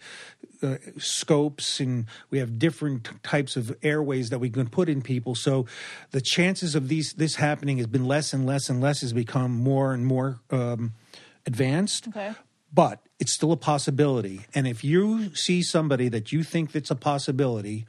uh, 0.64 0.78
scopes, 0.98 1.80
and 1.80 2.06
we 2.30 2.40
have 2.40 2.58
different 2.58 3.10
types 3.24 3.58
of 3.58 3.76
airways 3.84 4.30
that 4.30 4.40
we 4.40 4.50
can 4.50 4.70
put 4.70 4.88
in 4.88 5.02
people. 5.02 5.36
So 5.36 5.66
the 6.12 6.22
chances 6.22 6.76
of 6.76 6.88
these 6.88 7.14
this 7.14 7.36
happening 7.36 7.78
has 7.78 7.88
been 7.88 8.06
less 8.06 8.34
and 8.34 8.46
less 8.46 8.70
and 8.70 8.80
less 8.80 9.02
has 9.02 9.12
become 9.12 9.52
more 9.52 9.94
and 9.94 10.06
more. 10.06 10.40
Um, 10.50 10.94
advanced 11.48 12.08
Okay. 12.10 12.34
but 12.74 13.00
it's 13.20 13.34
still 13.34 13.52
a 13.52 13.58
possibility 13.58 14.42
and 14.54 14.68
if 14.68 14.84
you 14.84 15.34
see 15.34 15.64
somebody 15.64 16.10
that 16.10 16.32
you 16.32 16.44
think 16.44 16.72
that's 16.74 16.92
a 16.92 16.96
possibility 16.96 17.86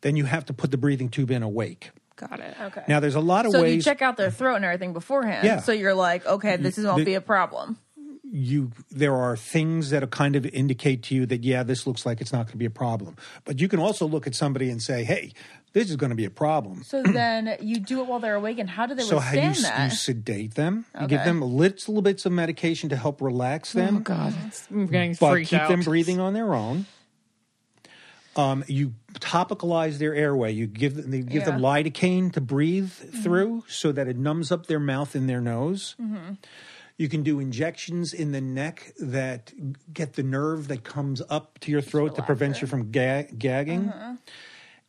then 0.00 0.16
you 0.16 0.24
have 0.24 0.44
to 0.46 0.52
put 0.52 0.70
the 0.72 0.76
breathing 0.78 1.08
tube 1.08 1.30
in 1.30 1.42
awake 1.42 1.90
Got 2.16 2.40
it. 2.40 2.54
Okay. 2.60 2.82
now 2.88 3.00
there's 3.00 3.14
a 3.16 3.20
lot 3.20 3.46
of 3.46 3.52
ways. 3.52 3.60
so 3.60 3.66
you 3.66 3.74
ways 3.76 3.84
check 3.84 4.00
out 4.02 4.16
their 4.16 4.30
throat 4.30 4.56
and 4.56 4.64
everything 4.64 4.92
beforehand. 4.92 5.44
Yeah. 5.44 5.58
So 5.60 5.72
you're 5.72 5.94
like, 5.94 6.24
okay, 6.24 6.54
this 6.56 6.78
is 6.78 6.84
won't 6.84 6.98
the- 6.98 7.04
be 7.04 7.14
a 7.14 7.20
problem. 7.20 7.78
you 8.24 8.70
there 8.90 9.14
are 9.16 9.36
things 9.36 9.90
that 9.90 10.08
kind 10.10 10.36
of 10.36 10.46
indicate 10.46 11.02
to 11.04 11.14
you 11.16 11.26
that 11.26 11.42
yeah 11.42 11.62
this 11.64 11.86
looks 11.86 12.06
like 12.06 12.20
it's 12.20 12.32
not 12.32 12.46
going 12.46 12.52
to 12.52 12.56
be 12.58 12.64
a 12.64 12.70
problem 12.70 13.16
but 13.44 13.60
you 13.60 13.66
can 13.68 13.78
also 13.80 14.06
look 14.06 14.26
at 14.26 14.34
somebody 14.34 14.70
and 14.70 14.80
say 14.82 15.02
hey 15.04 15.32
this 15.72 15.88
is 15.90 15.96
going 15.96 16.10
to 16.10 16.16
be 16.16 16.24
a 16.24 16.30
problem 16.30 16.82
So 16.84 17.02
then 17.20 17.56
you 17.60 17.80
do 17.80 18.00
it 18.00 18.06
while 18.06 18.18
they're 18.20 18.34
awake, 18.34 18.58
and 18.58 18.68
how 18.68 18.86
do 18.86 18.94
they 18.94 19.02
so 19.02 19.18
how 19.18 19.32
you, 19.34 19.48
withstand 19.48 19.74
that? 19.74 19.90
you 19.90 19.96
sedate 19.96 20.54
them 20.54 20.84
you 21.00 21.06
give 21.06 21.24
them 21.24 21.40
little 21.40 22.02
bits 22.02 22.26
of 22.26 22.32
medication 22.32 22.88
to 22.90 22.96
help 22.96 23.20
relax 23.22 23.72
them 23.72 23.96
Oh 23.98 24.00
God, 24.00 24.32
it's- 24.32 24.66
I'm 24.70 24.86
getting 24.86 25.16
but 25.20 25.30
freaked 25.32 25.50
keep 25.50 25.60
out. 25.60 25.68
them 25.68 25.80
breathing 25.80 26.20
on 26.20 26.34
their 26.34 26.54
own. 26.54 26.86
Um, 28.34 28.64
you 28.66 28.94
topicalize 29.14 29.98
their 29.98 30.14
airway. 30.14 30.52
You 30.52 30.66
give 30.66 30.94
them, 30.96 31.12
you 31.12 31.22
give 31.22 31.44
them 31.44 31.60
Yeah. 31.60 31.68
Mm-hmm. 31.68 31.88
lidocaine 31.88 32.32
to 32.32 32.40
breathe 32.40 32.90
through, 32.90 33.64
so 33.68 33.92
that 33.92 34.08
it 34.08 34.16
numbs 34.16 34.50
up 34.50 34.66
their 34.68 34.80
mouth 34.80 35.14
and 35.14 35.28
their 35.28 35.42
nose. 35.42 35.96
You 36.96 37.08
can 37.10 37.22
do 37.22 37.40
injections 37.40 38.14
in 38.14 38.32
the 38.32 38.40
neck 38.40 38.92
that 39.00 39.52
get 39.92 40.14
the 40.14 40.22
nerve 40.22 40.68
that 40.68 40.82
comes 40.84 41.20
up 41.28 41.58
to 41.60 41.70
your 41.70 41.80
throat 41.82 42.16
to 42.16 42.22
prevent 42.22 42.60
you 42.62 42.66
from 42.66 42.90
ga- 42.90 43.28
gagging. 43.36 43.88
Uh-huh. 43.90 44.14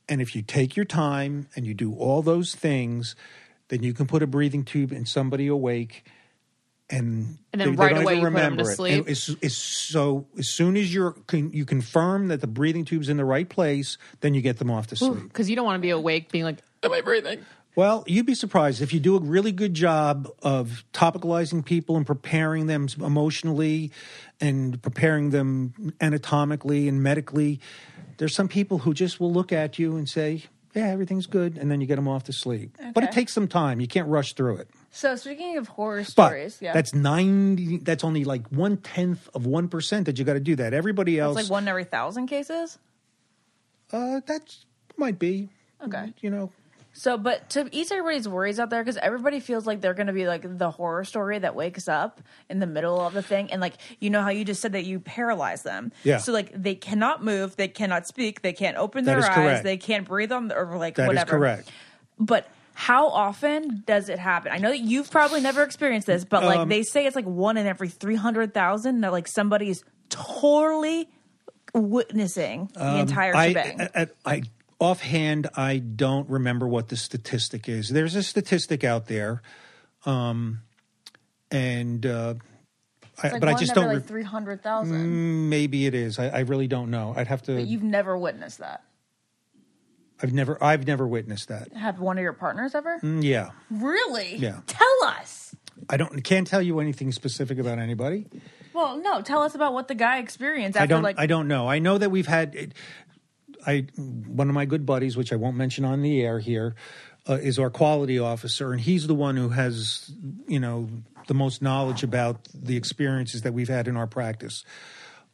And 0.10 0.22
if 0.22 0.36
you 0.36 0.42
take 0.42 0.76
your 0.76 0.86
time 0.86 1.48
and 1.56 1.66
you 1.66 1.74
do 1.74 1.94
all 1.94 2.22
those 2.22 2.56
things, 2.56 3.16
then 3.70 3.84
you 3.84 3.94
can 3.94 4.06
put 4.06 4.22
a 4.22 4.28
breathing 4.28 4.64
tube 4.66 4.92
in 4.92 5.06
somebody 5.06 5.48
awake, 5.48 6.06
and 6.90 7.38
And 7.54 7.62
then 7.62 7.72
they, 7.72 7.76
right 7.76 7.88
they 7.90 7.94
don't 7.96 8.04
away 8.04 8.14
even 8.18 8.26
you 8.26 8.30
put 8.32 8.38
'em 8.38 8.44
remember 8.44 8.76
to 8.76 8.84
it. 8.84 8.94
And 9.00 9.08
as, 9.10 9.36
as, 9.42 9.56
so 9.58 10.28
as 10.38 10.50
soon 10.50 10.76
as 10.76 10.94
you're 10.94 11.12
con, 11.28 11.52
you 11.54 11.66
confirm 11.66 12.28
that 12.28 12.42
the 12.42 12.48
breathing 12.48 12.86
tube's 12.86 13.08
in 13.10 13.18
the 13.18 13.26
right 13.26 13.48
place, 13.48 13.98
then 14.20 14.34
you 14.34 14.42
get 14.42 14.58
them 14.58 14.70
off 14.70 14.88
to 14.88 14.96
sleep. 14.96 15.24
because 15.24 15.50
you 15.50 15.56
don't 15.56 15.66
want 15.66 15.78
to 15.78 15.82
be 15.82 15.92
awake, 15.92 16.32
being 16.32 16.44
like, 16.44 16.60
"Am 16.84 16.92
I 16.92 17.02
breathing?" 17.02 17.40
Well, 17.76 18.04
you'd 18.06 18.28
be 18.28 18.36
surprised 18.36 18.84
if 18.84 18.94
you 18.94 19.00
do 19.00 19.16
a 19.16 19.20
really 19.20 19.52
good 19.52 19.74
job 19.74 20.30
of 20.44 20.84
topicalizing 20.94 21.66
people 21.66 21.98
and 21.98 22.06
preparing 22.06 22.68
them 22.68 22.88
emotionally 23.00 23.92
and 24.44 24.82
preparing 24.82 25.30
them 25.30 25.94
anatomically 26.02 26.88
and 26.90 27.02
medically. 27.02 27.60
There's 28.18 28.36
some 28.36 28.48
people 28.48 28.80
who 28.80 28.94
just 28.94 29.20
will 29.20 29.32
look 29.32 29.52
at 29.52 29.80
you 29.80 29.96
and 29.96 30.08
say, 30.08 30.44
"Yeah, 30.76 30.88
everything's 30.88 31.26
good," 31.28 31.58
and 31.58 31.72
then 31.72 31.80
you 31.82 31.88
get 31.88 31.96
them 31.96 32.08
off 32.08 32.26
to 32.26 32.34
sleep. 32.34 32.78
But 32.94 33.04
it 33.04 33.12
takes 33.12 33.32
some 33.34 33.48
time. 33.48 33.80
You 33.80 33.88
can't 33.88 34.08
rush 34.08 34.34
through 34.34 34.58
it. 34.58 34.68
So 34.92 35.16
speaking 35.16 35.58
of 35.58 35.70
horror 35.70 36.02
But 36.02 36.28
stories, 36.28 36.58
yeah, 36.62 36.74
that's 36.74 36.94
ninety. 36.94 37.78
That's 37.78 38.04
only 38.04 38.26
like 38.26 38.48
one 38.50 38.78
tenth 38.78 39.30
of 39.34 39.46
one 39.48 39.68
percent 39.70 40.06
that 40.06 40.20
you 40.20 40.26
got 40.26 40.34
to 40.34 40.40
do 40.52 40.56
that. 40.58 40.74
Everybody 40.74 41.18
else, 41.18 41.40
it's 41.40 41.50
like 41.50 41.52
one 41.52 41.64
in 41.64 41.70
every 41.70 41.86
thousand 41.86 42.28
cases. 42.28 42.78
uh, 43.92 44.20
that 44.28 44.56
might 44.98 45.18
be 45.18 45.50
Okay. 45.84 46.14
You 46.22 46.30
know, 46.30 46.52
So, 46.96 47.18
but 47.18 47.50
to 47.52 47.68
ease 47.72 47.92
everybody's 47.92 48.28
worries 48.30 48.60
out 48.60 48.70
there, 48.70 48.82
because 48.84 48.98
everybody 48.98 49.40
feels 49.40 49.66
like 49.66 49.82
they're 49.82 49.96
going 49.96 50.08
to 50.08 50.14
be 50.14 50.28
like 50.28 50.58
the 50.60 50.70
horror 50.70 51.04
story 51.04 51.40
that 51.40 51.56
wakes 51.56 51.88
up 51.88 52.22
in 52.50 52.60
the 52.60 52.68
middle 52.68 53.02
of 53.02 53.14
the 53.14 53.24
thing, 53.24 53.52
and 53.52 53.60
like 53.60 53.74
you 54.00 54.12
know 54.12 54.22
how 54.22 54.30
you 54.30 54.46
just 54.46 54.62
said 54.62 54.74
that 54.74 54.86
you 54.86 55.00
paralyze 55.00 55.64
them. 55.64 55.92
Yeah. 56.04 56.18
So 56.20 56.32
like 56.32 56.52
they 56.54 56.76
cannot 56.76 57.24
move, 57.24 57.56
they 57.56 57.68
cannot 57.68 58.06
speak, 58.06 58.44
they 58.44 58.54
can't 58.54 58.78
open 58.78 59.06
That 59.06 59.20
their 59.20 59.30
eyes, 59.30 59.36
correct. 59.36 59.64
they 59.64 59.78
can't 59.78 60.08
breathe 60.08 60.32
on 60.32 60.50
the, 60.50 60.56
or 60.56 60.78
like 60.78 60.98
whatever. 60.98 60.98
that 60.98 61.02
is 61.02 61.08
whatever. 61.08 61.30
correct. 61.32 61.72
But 62.20 62.48
how 62.76 63.08
often 63.10 63.84
does 63.88 64.10
it 64.10 64.20
happen? 64.20 64.52
I 64.52 64.58
know 64.60 64.70
that 64.70 64.80
you've 64.80 65.10
probably 65.10 65.42
never 65.42 65.64
experienced 65.64 66.06
this, 66.08 66.26
but 66.26 66.44
like 66.44 66.60
Um, 66.60 66.70
they 66.70 66.84
say 66.84 67.06
it's 67.08 67.16
like 67.16 67.26
one 67.26 67.58
in 67.58 67.66
every 67.66 67.90
three 67.90 68.16
hundred 68.16 68.54
thousand 68.54 69.02
that 69.02 69.12
like 69.12 69.28
somebody's 69.28 69.84
totally 70.10 71.10
witnessing 71.74 72.70
the 72.76 73.00
entire 73.00 73.34
Um, 73.34 73.40
I, 73.40 73.48
shebang. 73.48 73.82
I, 73.82 73.90
I, 73.96 74.08
I 74.26 74.42
offhand, 74.84 75.48
I 75.56 75.78
don't 75.80 76.30
remember 76.30 76.68
what 76.68 76.90
the 76.90 76.96
statistic 76.98 77.68
is. 77.70 77.90
There's 77.90 78.16
a 78.16 78.24
statistic 78.24 78.84
out 78.84 79.08
there, 79.08 79.42
um, 80.06 80.62
and 81.52 82.06
uh, 82.06 82.36
I, 83.22 83.30
like 83.30 83.40
but 83.40 83.50
I 83.50 83.54
just 83.56 83.74
don't. 83.74 83.88
like 83.94 84.06
three 84.06 84.24
hundred 84.24 84.62
thousand. 84.62 85.50
maybe 85.50 85.86
it 85.86 85.94
is. 85.96 86.20
I, 86.20 86.30
I 86.30 86.40
really 86.42 86.68
don't 86.68 86.92
know. 86.92 87.14
I'd 87.16 87.28
have 87.28 87.42
to. 87.44 87.56
But 87.56 87.68
you've 87.68 87.84
never 87.84 88.18
witnessed 88.18 88.60
that. 88.60 88.84
I've 90.22 90.34
never. 90.34 90.62
I've 90.64 90.88
never 90.88 91.08
witnessed 91.08 91.50
that. 91.50 91.74
Have 91.74 92.00
one 92.00 92.18
of 92.18 92.22
your 92.22 92.34
partners 92.34 92.76
ever? 92.76 93.00
Mm, 93.00 93.24
Yeah, 93.24 93.50
Really? 93.70 94.36
Yeah. 94.38 94.62
Tell 94.68 95.04
us. 95.06 95.56
I 95.90 95.98
don't. 95.98 96.24
Can't 96.24 96.48
tell 96.48 96.62
you 96.62 96.80
anything 96.80 97.12
specific 97.12 97.58
about 97.60 97.80
anybody. 97.80 98.28
Well, 98.74 98.98
no. 99.02 99.22
Tell 99.22 99.42
us 99.44 99.54
about 99.54 99.74
what 99.74 99.88
the 99.88 99.96
guy 99.96 100.20
experienced 100.20 100.78
after 100.78 100.84
I 100.84 100.88
don't. 100.88 101.04
like. 101.04 101.20
I 101.20 101.26
don't 101.26 101.48
know. 101.48 101.68
I 101.68 101.80
know 101.80 101.98
that 101.98 102.10
we've 102.10 102.28
had. 102.28 102.56
It, 102.56 102.74
I 103.66 103.88
one 103.98 104.50
of 104.50 104.56
my 104.56 104.66
good 104.66 104.86
buddies, 104.86 105.18
which 105.18 105.34
I 105.34 105.36
won't 105.36 105.58
mention 105.58 105.86
on 105.86 106.02
the 106.02 106.22
air 106.22 106.40
here, 106.40 106.76
uh, 107.28 107.36
is 107.36 107.60
our 107.60 107.70
quality 107.70 108.20
officer, 108.20 108.72
and 108.72 108.82
he's 108.82 109.08
the 109.08 109.16
one 109.16 109.38
who 109.38 109.50
has 109.50 110.12
you 110.48 110.60
know 110.60 110.90
the 111.28 111.34
most 111.34 111.62
knowledge 111.62 112.04
about 112.04 112.48
the 112.54 112.76
experiences 112.76 113.44
that 113.44 113.54
we've 113.54 113.70
had 113.70 113.88
in 113.88 113.98
our 113.98 114.08
practice. 114.08 114.64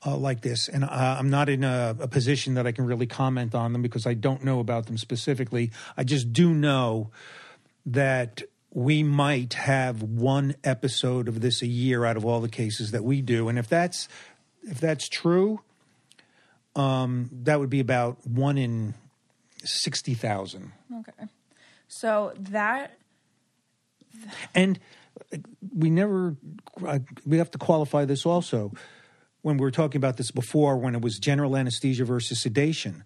Uh, 0.05 0.15
like 0.15 0.39
this, 0.39 0.69
and 0.69 0.85
uh, 0.85 0.87
I'm 1.19 1.29
not 1.29 1.49
in 1.49 1.65
a, 1.65 1.93
a 1.99 2.07
position 2.07 2.53
that 2.53 2.65
I 2.65 2.71
can 2.71 2.85
really 2.85 3.05
comment 3.05 3.53
on 3.53 3.73
them 3.73 3.81
because 3.81 4.07
I 4.07 4.13
don't 4.13 4.45
know 4.45 4.61
about 4.61 4.85
them 4.85 4.97
specifically. 4.97 5.71
I 5.97 6.05
just 6.05 6.31
do 6.31 6.53
know 6.53 7.11
that 7.85 8.43
we 8.73 9.03
might 9.03 9.55
have 9.55 10.01
one 10.01 10.55
episode 10.63 11.27
of 11.27 11.41
this 11.41 11.61
a 11.61 11.67
year 11.67 12.05
out 12.05 12.15
of 12.15 12.23
all 12.23 12.39
the 12.39 12.47
cases 12.47 12.91
that 12.91 13.03
we 13.03 13.21
do, 13.21 13.49
and 13.49 13.59
if 13.59 13.67
that's 13.67 14.07
if 14.63 14.79
that's 14.79 15.09
true, 15.09 15.59
um, 16.75 17.29
that 17.43 17.59
would 17.59 17.69
be 17.69 17.79
about 17.79 18.25
one 18.27 18.57
in 18.57 18.93
sixty 19.63 20.13
thousand. 20.13 20.71
okay. 20.99 21.27
So 21.87 22.33
that 22.37 22.97
And 24.53 24.79
uh, 25.33 25.37
we 25.75 25.89
never 25.89 26.35
uh, 26.85 26.99
we 27.25 27.37
have 27.37 27.51
to 27.51 27.57
qualify 27.57 28.05
this 28.05 28.25
also 28.25 28.71
when 29.41 29.57
we 29.57 29.61
were 29.61 29.71
talking 29.71 29.97
about 29.97 30.17
this 30.17 30.31
before 30.31 30.77
when 30.77 30.95
it 30.95 31.01
was 31.01 31.17
general 31.19 31.55
anesthesia 31.55 32.05
versus 32.05 32.41
sedation. 32.41 33.03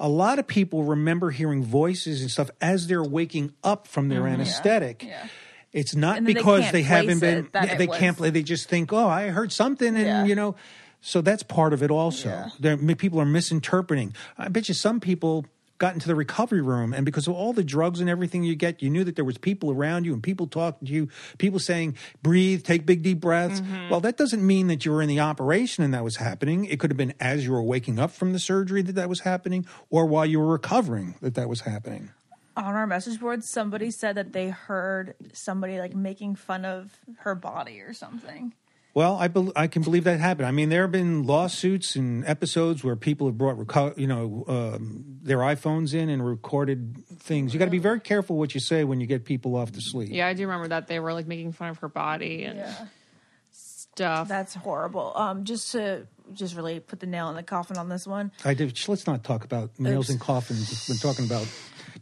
A 0.00 0.08
lot 0.08 0.38
of 0.40 0.46
people 0.46 0.82
remember 0.82 1.30
hearing 1.30 1.62
voices 1.62 2.20
and 2.20 2.30
stuff 2.30 2.50
as 2.60 2.88
they're 2.88 3.04
waking 3.04 3.52
up 3.62 3.86
from 3.86 4.08
their 4.08 4.26
anesthetic. 4.26 4.98
Mm-hmm. 5.00 5.08
yeah. 5.08 5.28
It's 5.72 5.94
not 5.94 6.14
then 6.16 6.24
they 6.24 6.34
because 6.34 6.70
they, 6.70 6.82
haven't 6.82 7.18
been 7.20 7.48
they 7.52 7.86
was- 7.86 7.98
can't 7.98 8.16
play. 8.16 8.30
They 8.30 8.42
just 8.44 8.68
think, 8.68 8.92
oh, 8.92 9.08
I 9.08 9.28
heard 9.28 9.52
something, 9.52 9.88
and 9.96 10.06
Yeah. 10.06 10.24
you 10.24 10.34
know. 10.34 10.56
So 11.04 11.20
that's 11.20 11.42
part 11.42 11.74
of 11.74 11.82
it 11.82 11.90
also. 11.90 12.30
Yeah. 12.30 12.48
There, 12.58 12.96
people 12.96 13.20
are 13.20 13.26
misinterpreting. 13.26 14.14
I 14.38 14.48
bet 14.48 14.68
you 14.68 14.74
some 14.74 15.00
people 15.00 15.44
got 15.76 15.92
into 15.92 16.06
the 16.06 16.14
recovery 16.14 16.62
room 16.62 16.94
and 16.94 17.04
because 17.04 17.26
of 17.26 17.34
all 17.34 17.52
the 17.52 17.64
drugs 17.64 18.00
and 18.00 18.08
everything 18.08 18.42
you 18.42 18.54
get 18.54 18.80
you 18.80 18.88
knew 18.88 19.02
that 19.02 19.16
there 19.16 19.24
was 19.24 19.36
people 19.36 19.72
around 19.72 20.06
you 20.06 20.14
and 20.14 20.22
people 20.22 20.46
talking 20.46 20.86
to 20.86 20.94
you 20.94 21.08
people 21.36 21.58
saying 21.58 21.96
breathe 22.22 22.62
take 22.62 22.86
big 22.86 23.02
deep 23.02 23.18
breaths 23.18 23.60
mm-hmm. 23.60 23.90
well 23.90 23.98
that 23.98 24.16
doesn't 24.16 24.46
mean 24.46 24.68
that 24.68 24.84
you 24.84 24.92
were 24.92 25.02
in 25.02 25.08
the 25.08 25.18
operation 25.18 25.82
and 25.82 25.92
that 25.92 26.04
was 26.04 26.16
happening 26.16 26.64
it 26.66 26.78
could 26.78 26.90
have 26.90 26.96
been 26.96 27.12
as 27.18 27.44
you 27.44 27.50
were 27.50 27.60
waking 27.60 27.98
up 27.98 28.12
from 28.12 28.32
the 28.32 28.38
surgery 28.38 28.82
that 28.82 28.94
that 28.94 29.08
was 29.08 29.20
happening 29.20 29.66
or 29.90 30.06
while 30.06 30.24
you 30.24 30.38
were 30.38 30.46
recovering 30.52 31.16
that 31.20 31.34
that 31.34 31.48
was 31.48 31.62
happening 31.62 32.10
On 32.56 32.72
our 32.72 32.86
message 32.86 33.18
board, 33.18 33.42
somebody 33.42 33.90
said 33.90 34.14
that 34.14 34.32
they 34.32 34.48
heard 34.48 35.16
somebody 35.32 35.80
like 35.80 35.92
making 35.92 36.36
fun 36.36 36.64
of 36.64 36.96
her 37.26 37.34
body 37.34 37.80
or 37.80 37.92
something. 37.92 38.54
Well, 38.94 39.16
I 39.16 39.26
bel 39.26 39.52
I 39.56 39.66
can 39.66 39.82
believe 39.82 40.04
that 40.04 40.20
happened. 40.20 40.46
I 40.46 40.52
mean, 40.52 40.68
there 40.68 40.82
have 40.82 40.92
been 40.92 41.24
lawsuits 41.24 41.96
and 41.96 42.24
episodes 42.26 42.84
where 42.84 42.94
people 42.94 43.26
have 43.26 43.36
brought, 43.36 43.56
reco- 43.58 43.98
you 43.98 44.06
know, 44.06 44.44
um, 44.46 45.04
their 45.20 45.38
iPhones 45.38 45.94
in 45.94 46.08
and 46.08 46.24
recorded 46.24 46.96
things. 47.18 47.52
You 47.52 47.58
got 47.58 47.64
to 47.64 47.72
be 47.72 47.78
very 47.78 47.98
careful 47.98 48.36
what 48.36 48.54
you 48.54 48.60
say 48.60 48.84
when 48.84 49.00
you 49.00 49.08
get 49.08 49.24
people 49.24 49.56
off 49.56 49.72
to 49.72 49.80
sleep. 49.80 50.10
Yeah, 50.12 50.28
I 50.28 50.34
do 50.34 50.42
remember 50.42 50.68
that 50.68 50.86
they 50.86 51.00
were 51.00 51.12
like 51.12 51.26
making 51.26 51.52
fun 51.52 51.70
of 51.70 51.78
her 51.78 51.88
body 51.88 52.44
and 52.44 52.58
Yeah. 52.58 52.86
stuff. 53.50 54.28
That's 54.28 54.54
horrible. 54.54 55.12
Um, 55.16 55.44
just 55.44 55.72
to 55.72 56.06
just 56.32 56.54
really 56.56 56.78
put 56.78 57.00
the 57.00 57.06
nail 57.06 57.28
in 57.30 57.34
the 57.36 57.42
coffin 57.42 57.76
on 57.76 57.88
this 57.88 58.06
one. 58.06 58.30
I 58.44 58.54
did. 58.54 58.78
Let's 58.88 59.06
not 59.08 59.24
talk 59.24 59.44
about 59.44 59.78
nails 59.78 60.06
Oops. 60.06 60.14
in 60.14 60.18
coffins. 60.20 60.86
We're 60.88 60.96
talking 60.96 61.26
about 61.26 61.46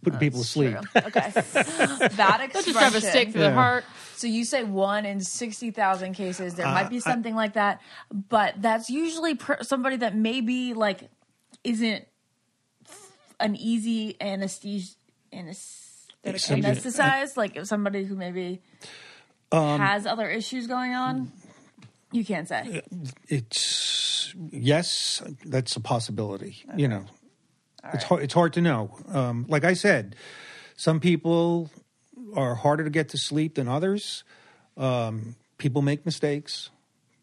putting 0.03 0.19
people 0.19 0.41
to 0.41 0.47
sleep. 0.47 0.77
True. 0.77 1.03
Okay. 1.07 1.31
that 1.35 2.41
expression. 2.43 2.51
just 2.53 2.69
drive 2.73 2.95
a 2.95 3.01
stake 3.01 3.33
through 3.33 3.41
the 3.43 3.53
heart. 3.55 3.85
So 4.15 4.27
you 4.27 4.45
say 4.45 4.63
one 4.63 5.05
in 5.05 5.21
sixty 5.21 5.71
thousand 5.71 6.15
cases. 6.15 6.55
There 6.55 6.67
uh, 6.67 6.73
might 6.75 6.91
be 6.91 6.97
I- 6.97 7.01
something 7.01 7.35
like 7.35 7.55
that, 7.55 7.81
but 8.11 8.55
that's 8.61 8.89
usually 8.91 9.35
per- 9.35 9.63
somebody 9.63 9.97
that 9.97 10.15
maybe 10.17 10.75
like 10.75 11.11
isn't 11.65 12.07
an 13.41 13.57
easy 13.57 14.17
anesthesia. 14.21 14.95
Somebody- 16.37 16.77
Anesthetized, 16.77 17.37
like 17.37 17.57
if 17.57 17.67
somebody 17.67 18.05
who 18.05 18.15
maybe 18.15 18.61
um, 19.51 19.81
has 19.81 20.07
other 20.07 20.29
issues 20.29 20.67
going 20.67 20.95
on, 20.95 21.33
you 22.13 22.25
can't 22.25 22.47
say. 22.47 22.83
Uh, 22.93 22.97
it's 23.29 24.35
yes, 24.51 25.23
that's 25.45 25.75
a 25.75 25.81
possibility. 25.81 26.65
You 26.77 26.89
know, 26.89 27.05
it's 27.93 28.05
hard, 28.05 28.23
it's 28.23 28.35
hard 28.35 28.53
to 28.53 28.61
know. 28.61 28.97
Um, 29.09 29.47
like 29.49 29.65
I 29.65 29.73
said, 29.75 30.15
some 30.77 31.01
people 31.01 31.71
are 32.35 32.55
harder 32.55 32.85
to 32.85 32.91
get 32.91 33.11
to 33.11 33.19
sleep 33.19 33.55
than 33.55 33.69
others. 33.69 34.25
Um, 34.77 35.37
people 35.59 35.83
make 35.83 36.05
mistakes. 36.05 36.71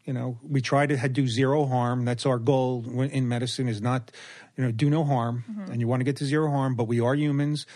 You 0.05 0.13
know, 0.13 0.37
we 0.47 0.61
try 0.61 0.87
to 0.87 1.09
do 1.09 1.27
zero 1.27 1.65
harm. 1.65 2.05
That's 2.05 2.25
our 2.25 2.39
goal 2.39 2.83
in 2.99 3.27
medicine 3.27 3.67
is 3.67 3.81
not, 3.81 4.11
you 4.57 4.63
know, 4.63 4.71
do 4.71 4.89
no 4.89 5.03
harm. 5.03 5.43
And 5.71 5.79
you 5.79 5.87
want 5.87 5.99
to 5.99 6.03
get 6.03 6.15
to 6.17 6.25
zero 6.25 6.49
harm, 6.49 6.75
but 6.75 6.85
we 6.85 6.99
are 6.99 7.13
humans. 7.13 7.67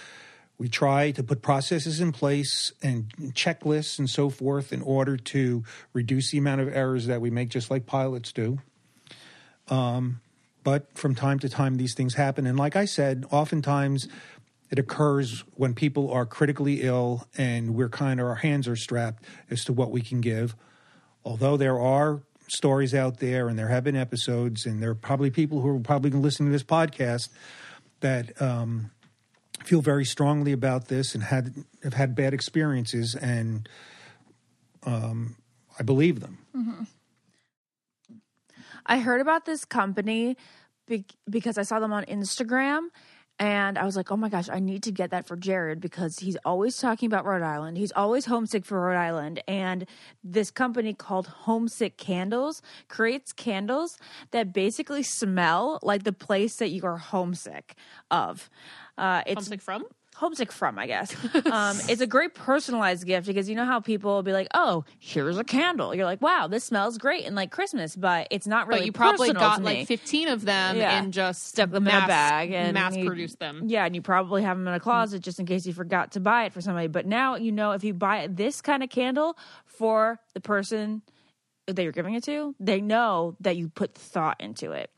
We 0.58 0.68
try 0.68 1.12
to 1.12 1.24
put 1.24 1.42
processes 1.42 2.00
in 2.00 2.12
place 2.12 2.72
and 2.82 3.12
checklists 3.34 4.00
and 4.00 4.10
so 4.10 4.30
forth 4.30 4.72
in 4.72 4.82
order 4.82 5.18
to 5.18 5.64
reduce 5.94 6.32
the 6.32 6.38
amount 6.38 6.62
of 6.62 6.70
errors 6.74 7.08
that 7.08 7.22
we 7.22 7.30
make, 7.30 7.50
just 7.50 7.70
like 7.70 7.86
pilots 7.86 8.32
do. 8.32 8.60
Um, 9.68 10.22
but 10.64 10.88
from 10.98 11.14
time 11.16 11.40
to 11.40 11.50
time, 11.50 11.76
these 11.76 11.94
things 11.94 12.16
happen. 12.16 12.48
And 12.48 12.58
like 12.58 12.76
I 12.76 12.86
said, 12.86 13.26
oftentimes 13.32 14.08
it 14.74 14.80
occurs 14.80 15.44
when 15.54 15.76
people 15.76 16.10
are 16.10 16.26
critically 16.26 16.82
ill 16.82 17.28
and 17.38 17.76
we're 17.76 17.90
kind 17.90 18.20
of, 18.20 18.26
our 18.26 18.34
hands 18.34 18.68
are 18.68 18.76
strapped 18.76 19.24
as 19.52 19.64
to 19.66 19.72
what 19.72 19.92
we 19.92 20.02
can 20.02 20.20
give. 20.20 20.56
Although 21.24 21.58
there 21.58 21.80
are 21.80 22.24
stories 22.48 22.96
out 22.96 23.20
there 23.20 23.48
and 23.48 23.60
there 23.60 23.68
have 23.68 23.84
been 23.84 23.96
episodes, 23.96 24.66
and 24.66 24.82
there 24.82 24.90
are 24.90 24.96
probably 24.96 25.30
people 25.30 25.62
who 25.62 25.78
are 25.78 25.80
probably 25.80 26.10
listening 26.10 26.50
to 26.50 26.54
this 26.54 26.64
podcast 26.64 27.30
that 28.00 28.42
um, 28.42 28.90
feel 29.64 29.80
very 29.80 30.06
strongly 30.06 30.52
about 30.52 30.88
this 30.88 31.14
and 31.14 31.24
had 31.24 31.54
have 31.84 31.94
had 31.94 32.16
bad 32.16 32.34
experiences, 32.34 33.14
and 33.14 33.70
um, 34.88 35.36
I 35.80 35.84
believe 35.84 36.20
them. 36.20 36.40
I 38.88 38.98
heard 38.98 39.22
about 39.22 39.46
this 39.46 39.66
company 39.66 40.36
be- 40.88 41.06
because 41.30 41.60
I 41.60 41.62
saw 41.62 41.80
them 41.80 41.94
on 41.94 42.06
Instagram 42.06 42.88
and 43.40 43.78
I 43.78 43.86
was 43.86 43.96
like, 43.96 44.12
oh 44.12 44.18
my 44.18 44.30
gosh, 44.30 44.48
I 44.50 44.60
need 44.60 44.84
to 44.84 44.92
get 44.92 45.10
that 45.12 45.28
for 45.28 45.36
Jared 45.36 45.80
because 45.82 46.20
he's 46.20 46.38
always 46.46 46.78
talking 46.78 47.08
about 47.08 47.26
Rhode 47.26 47.42
Island. 47.42 47.78
He's 47.78 47.92
always 47.92 48.26
homesick 48.26 48.64
for 48.64 48.80
Rhode 48.80 48.98
Island. 48.98 49.42
And 49.48 49.88
this 50.24 50.52
company 50.52 50.94
called 50.94 51.28
Homesick 51.28 51.98
Candles 51.98 52.62
creates 52.88 53.34
candles 53.34 53.98
that 54.32 54.54
basically 54.54 55.04
smell 55.04 55.80
like 55.82 56.04
the 56.04 56.14
place 56.14 56.58
that 56.58 56.70
you 56.70 56.84
are 56.86 56.98
homesick 56.98 57.76
of. 58.12 58.50
Uh, 58.98 59.24
it's 59.26 59.36
Homesick 59.36 59.62
from? 59.62 59.86
Homesick 60.14 60.52
from, 60.52 60.78
I 60.80 60.88
guess. 60.88 61.16
Um, 61.54 61.78
it's 61.90 62.02
a 62.02 62.08
great 62.08 62.34
personalized 62.34 63.06
gift 63.06 63.28
because 63.28 63.48
you 63.50 63.56
know 63.56 63.66
how 63.66 63.80
people 63.80 64.16
will 64.16 64.24
be 64.24 64.32
like, 64.34 64.48
"Oh, 64.54 64.86
here's 65.00 65.38
a 65.38 65.44
candle." 65.44 65.94
You're 65.94 66.06
like, 66.06 66.22
"Wow, 66.22 66.48
this 66.48 66.64
smells 66.64 66.98
great," 66.98 67.26
and 67.26 67.36
like 67.36 67.52
Christmas, 67.52 67.96
but 67.96 68.28
it's 68.32 68.48
not 68.48 68.68
really. 68.68 68.82
But 68.82 68.86
you 68.88 68.92
probably 68.92 69.34
got 69.34 69.62
like 69.62 69.86
15 69.88 70.30
of 70.30 70.46
them 70.46 70.78
Yeah. 70.78 70.98
and 70.98 71.14
just 71.14 71.48
Stuck 71.50 71.70
them 71.72 71.88
in 71.88 71.94
a 71.94 72.08
bag 72.08 72.52
and 72.52 72.74
mass 72.74 72.96
produced 72.96 73.40
them. 73.40 73.64
Yeah, 73.68 73.86
and 73.86 73.94
you 73.96 74.02
probably 74.02 74.42
have 74.44 74.58
them 74.58 74.68
in 74.68 74.74
a 74.74 74.80
closet 74.80 75.22
just 75.22 75.40
in 75.40 75.46
case 75.46 75.66
you 75.68 75.74
forgot 75.74 76.12
to 76.14 76.20
buy 76.20 76.46
it 76.46 76.54
for 76.54 76.62
somebody. 76.62 76.88
But 76.88 77.06
now 77.06 77.36
you 77.36 77.52
know 77.52 77.72
if 77.72 77.84
you 77.84 77.94
buy 77.94 78.28
this 78.32 78.62
kind 78.62 78.82
of 78.84 78.90
candle 78.90 79.38
for 79.66 80.20
the 80.34 80.42
person 80.42 81.02
that 81.68 81.82
you're 81.84 81.92
giving 81.92 82.14
it 82.16 82.24
to, 82.26 82.56
they 82.60 82.82
know 82.82 83.36
that 83.42 83.58
you 83.58 83.70
put 83.70 83.94
thought 83.96 84.40
into 84.42 84.72
it. 84.72 84.90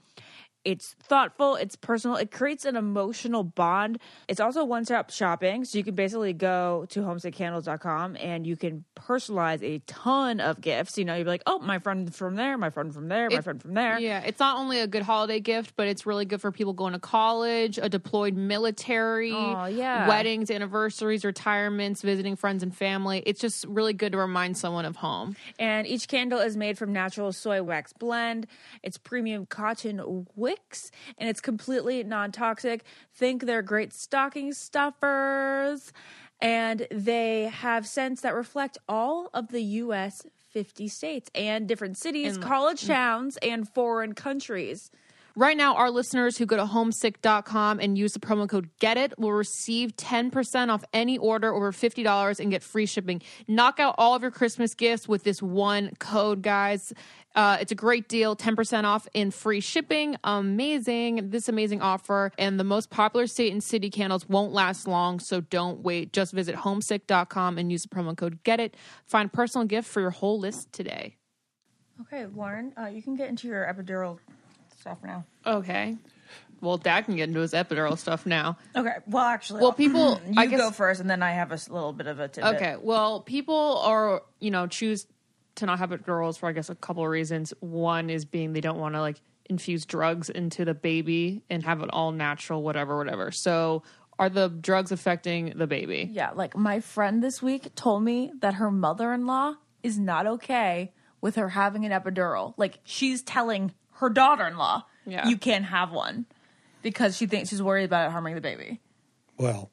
It's 0.65 0.95
thoughtful, 1.03 1.55
it's 1.55 1.75
personal, 1.75 2.17
it 2.17 2.31
creates 2.31 2.65
an 2.65 2.75
emotional 2.75 3.43
bond. 3.43 3.99
It's 4.27 4.39
also 4.39 4.65
one 4.65 4.83
stop 4.83 5.11
shopping. 5.11 5.63
So 5.63 5.77
you 5.77 5.83
can 5.83 5.93
basically 5.93 6.33
go 6.33 6.87
to 6.89 7.01
homesickcandles.com 7.01 8.17
and 8.19 8.47
you 8.47 8.55
can 8.57 8.83
personalize 8.95 9.61
a 9.61 9.79
ton 9.85 10.39
of 10.39 10.61
gifts. 10.61 10.97
You 10.97 11.05
know, 11.05 11.13
you'll 11.15 11.25
be 11.25 11.29
like, 11.29 11.43
oh, 11.45 11.59
my 11.59 11.77
friend 11.79 12.13
from 12.13 12.35
there, 12.35 12.57
my 12.57 12.71
friend 12.71 12.91
from 12.93 13.07
there, 13.09 13.29
my 13.29 13.37
It- 13.37 13.43
friend 13.43 13.61
from 13.61 13.75
there. 13.75 13.99
Yeah, 13.99 14.21
it's 14.25 14.39
not 14.39 14.57
only 14.57 14.79
a 14.79 14.87
good 14.87 15.03
holiday 15.03 15.39
gift, 15.39 15.75
but 15.75 15.87
it's 15.87 16.05
really 16.07 16.25
good 16.25 16.41
for 16.41 16.51
people 16.51 16.73
going 16.73 16.93
to 16.93 16.99
college, 16.99 17.77
a 17.77 17.87
deployed 17.87 18.35
military, 18.35 19.31
Oh, 19.33 19.65
yeah. 19.65 20.07
weddings, 20.07 20.49
anniversaries, 20.49 21.23
retirements, 21.23 22.01
visiting 22.01 22.35
friends 22.35 22.63
and 22.63 22.75
family. 22.75 23.21
It's 23.27 23.39
just 23.39 23.65
really 23.67 23.93
good 23.93 24.13
to 24.13 24.17
remind 24.17 24.57
someone 24.57 24.85
of 24.85 24.95
home. 24.95 25.35
And 25.59 25.85
each 25.85 26.07
candle 26.07 26.39
is 26.39 26.57
made 26.57 26.77
from 26.77 26.91
natural 26.91 27.31
soy 27.31 27.61
wax 27.61 27.93
blend. 27.93 28.47
It's 28.81 28.97
premium 28.97 29.45
cotton 29.45 30.25
and 31.17 31.29
it's 31.29 31.41
completely 31.41 32.03
non 32.03 32.31
toxic. 32.31 32.83
Think 33.13 33.45
they're 33.45 33.61
great 33.61 33.93
stocking 33.93 34.53
stuffers. 34.53 35.93
And 36.41 36.85
they 36.91 37.43
have 37.43 37.87
scents 37.87 38.21
that 38.21 38.35
reflect 38.35 38.77
all 38.89 39.29
of 39.33 39.49
the 39.49 39.61
US 39.61 40.25
50 40.51 40.87
states 40.87 41.29
and 41.35 41.67
different 41.67 41.97
cities, 41.97 42.35
And- 42.35 42.43
college 42.43 42.83
mm. 42.83 42.87
towns, 42.87 43.37
and 43.37 43.67
foreign 43.67 44.13
countries. 44.13 44.91
Right 45.37 45.57
now, 45.57 45.75
our 45.75 45.91
listeners 45.91 46.37
who 46.37 46.45
go 46.45 46.55
to 46.55 46.65
homesick.com 46.65 47.81
and 47.81 47.97
use 47.97 48.13
the 48.13 48.21
promo 48.21 48.47
code 48.47 48.69
GET 48.79 48.97
IT 48.97 49.19
will 49.19 49.33
receive 49.33 49.93
10% 49.97 50.69
off 50.69 50.85
any 50.93 51.17
order 51.17 51.53
over 51.53 51.73
$50 51.73 52.39
and 52.39 52.51
get 52.51 52.63
free 52.63 52.85
shipping. 52.85 53.21
Knock 53.45 53.81
out 53.81 53.95
all 53.97 54.15
of 54.15 54.21
your 54.21 54.31
Christmas 54.31 54.73
gifts 54.73 55.09
with 55.09 55.25
this 55.25 55.41
one 55.41 55.91
code, 55.99 56.41
guys. 56.41 56.93
Uh, 57.35 57.57
it's 57.59 57.73
a 57.73 57.75
great 57.75 58.07
deal 58.07 58.33
10% 58.37 58.85
off 58.85 59.09
in 59.13 59.29
free 59.29 59.59
shipping. 59.59 60.15
Amazing. 60.23 61.31
This 61.31 61.49
amazing 61.49 61.81
offer. 61.81 62.31
And 62.37 62.57
the 62.57 62.63
most 62.63 62.89
popular 62.89 63.27
state 63.27 63.51
and 63.51 63.61
city 63.61 63.89
candles 63.89 64.29
won't 64.29 64.53
last 64.53 64.87
long, 64.87 65.19
so 65.19 65.41
don't 65.41 65.81
wait. 65.81 66.13
Just 66.13 66.31
visit 66.31 66.55
homesick.com 66.55 67.57
and 67.57 67.69
use 67.69 67.83
the 67.83 67.89
promo 67.89 68.15
code 68.15 68.39
GET 68.45 68.61
IT. 68.61 68.77
Find 69.05 69.27
a 69.27 69.35
personal 69.35 69.67
gift 69.67 69.89
for 69.89 69.99
your 69.99 70.11
whole 70.11 70.39
list 70.39 70.71
today. 70.71 71.17
Okay, 71.99 72.25
Lauren, 72.25 72.71
uh, 72.79 72.85
you 72.85 73.01
can 73.01 73.15
get 73.17 73.27
into 73.27 73.49
your 73.49 73.65
epidural 73.65 74.19
stuff 74.85 74.99
now. 75.03 75.25
Okay. 75.47 75.97
Well, 76.61 76.77
Dad 76.77 77.05
can 77.05 77.15
get 77.15 77.27
into 77.27 77.39
his 77.41 77.53
epidural 77.53 77.97
stuff 77.97 78.25
now. 78.27 78.57
Okay, 78.75 78.93
well, 79.07 79.25
actually, 79.25 79.61
Well, 79.61 79.73
people, 79.73 80.21
you 80.27 80.33
I 80.39 80.45
guess, 80.45 80.59
go 80.59 80.69
first, 80.71 81.01
and 81.01 81.09
then 81.09 81.23
I 81.23 81.31
have 81.31 81.49
a 81.49 81.55
s- 81.55 81.69
little 81.69 81.91
bit 81.91 82.05
of 82.07 82.19
a 82.19 82.27
tidbit. 82.27 82.55
Okay, 82.55 82.75
well, 82.79 83.21
people 83.21 83.79
are 83.83 84.21
you 84.39 84.51
know 84.51 84.67
choose 84.67 85.07
to 85.55 85.65
not 85.65 85.79
have 85.79 85.89
epidurals 85.89 86.37
for 86.37 86.47
I 86.47 86.51
guess 86.51 86.69
a 86.69 86.75
couple 86.75 87.03
of 87.03 87.09
reasons. 87.09 87.51
One 87.61 88.09
is 88.11 88.25
being 88.25 88.53
they 88.53 88.61
don't 88.61 88.77
want 88.79 88.93
to 88.95 89.01
like 89.01 89.21
infuse 89.49 89.85
drugs 89.85 90.29
into 90.29 90.65
the 90.65 90.73
baby 90.75 91.43
and 91.49 91.63
have 91.63 91.81
it 91.81 91.89
all 91.91 92.11
natural, 92.11 92.61
whatever, 92.61 92.95
whatever. 92.97 93.31
So, 93.31 93.81
are 94.19 94.29
the 94.29 94.49
drugs 94.49 94.91
affecting 94.91 95.53
the 95.57 95.67
baby? 95.67 96.09
Yeah, 96.11 96.31
like 96.31 96.55
my 96.55 96.79
friend 96.79 97.23
this 97.23 97.41
week 97.41 97.73
told 97.75 98.03
me 98.03 98.31
that 98.41 98.55
her 98.55 98.69
mother 98.69 99.11
in 99.13 99.25
law 99.25 99.55
is 99.83 99.97
not 99.99 100.25
okay 100.27 100.93
with 101.21 101.35
her 101.37 101.49
having 101.49 101.85
an 101.85 101.91
epidural. 101.91 102.53
Like 102.57 102.79
she's 102.83 103.23
telling 103.23 103.73
her 103.95 104.09
daughter 104.09 104.45
in 104.47 104.57
law, 104.57 104.85
Yeah. 105.05 105.27
you 105.27 105.37
can't 105.37 105.65
have 105.65 105.91
one 105.91 106.25
because 106.81 107.15
she 107.17 107.25
thinks 107.27 107.49
she's 107.49 107.61
worried 107.61 107.85
about 107.85 108.07
it 108.07 108.11
harming 108.11 108.35
the 108.35 108.41
baby. 108.41 108.79
Well, 109.37 109.71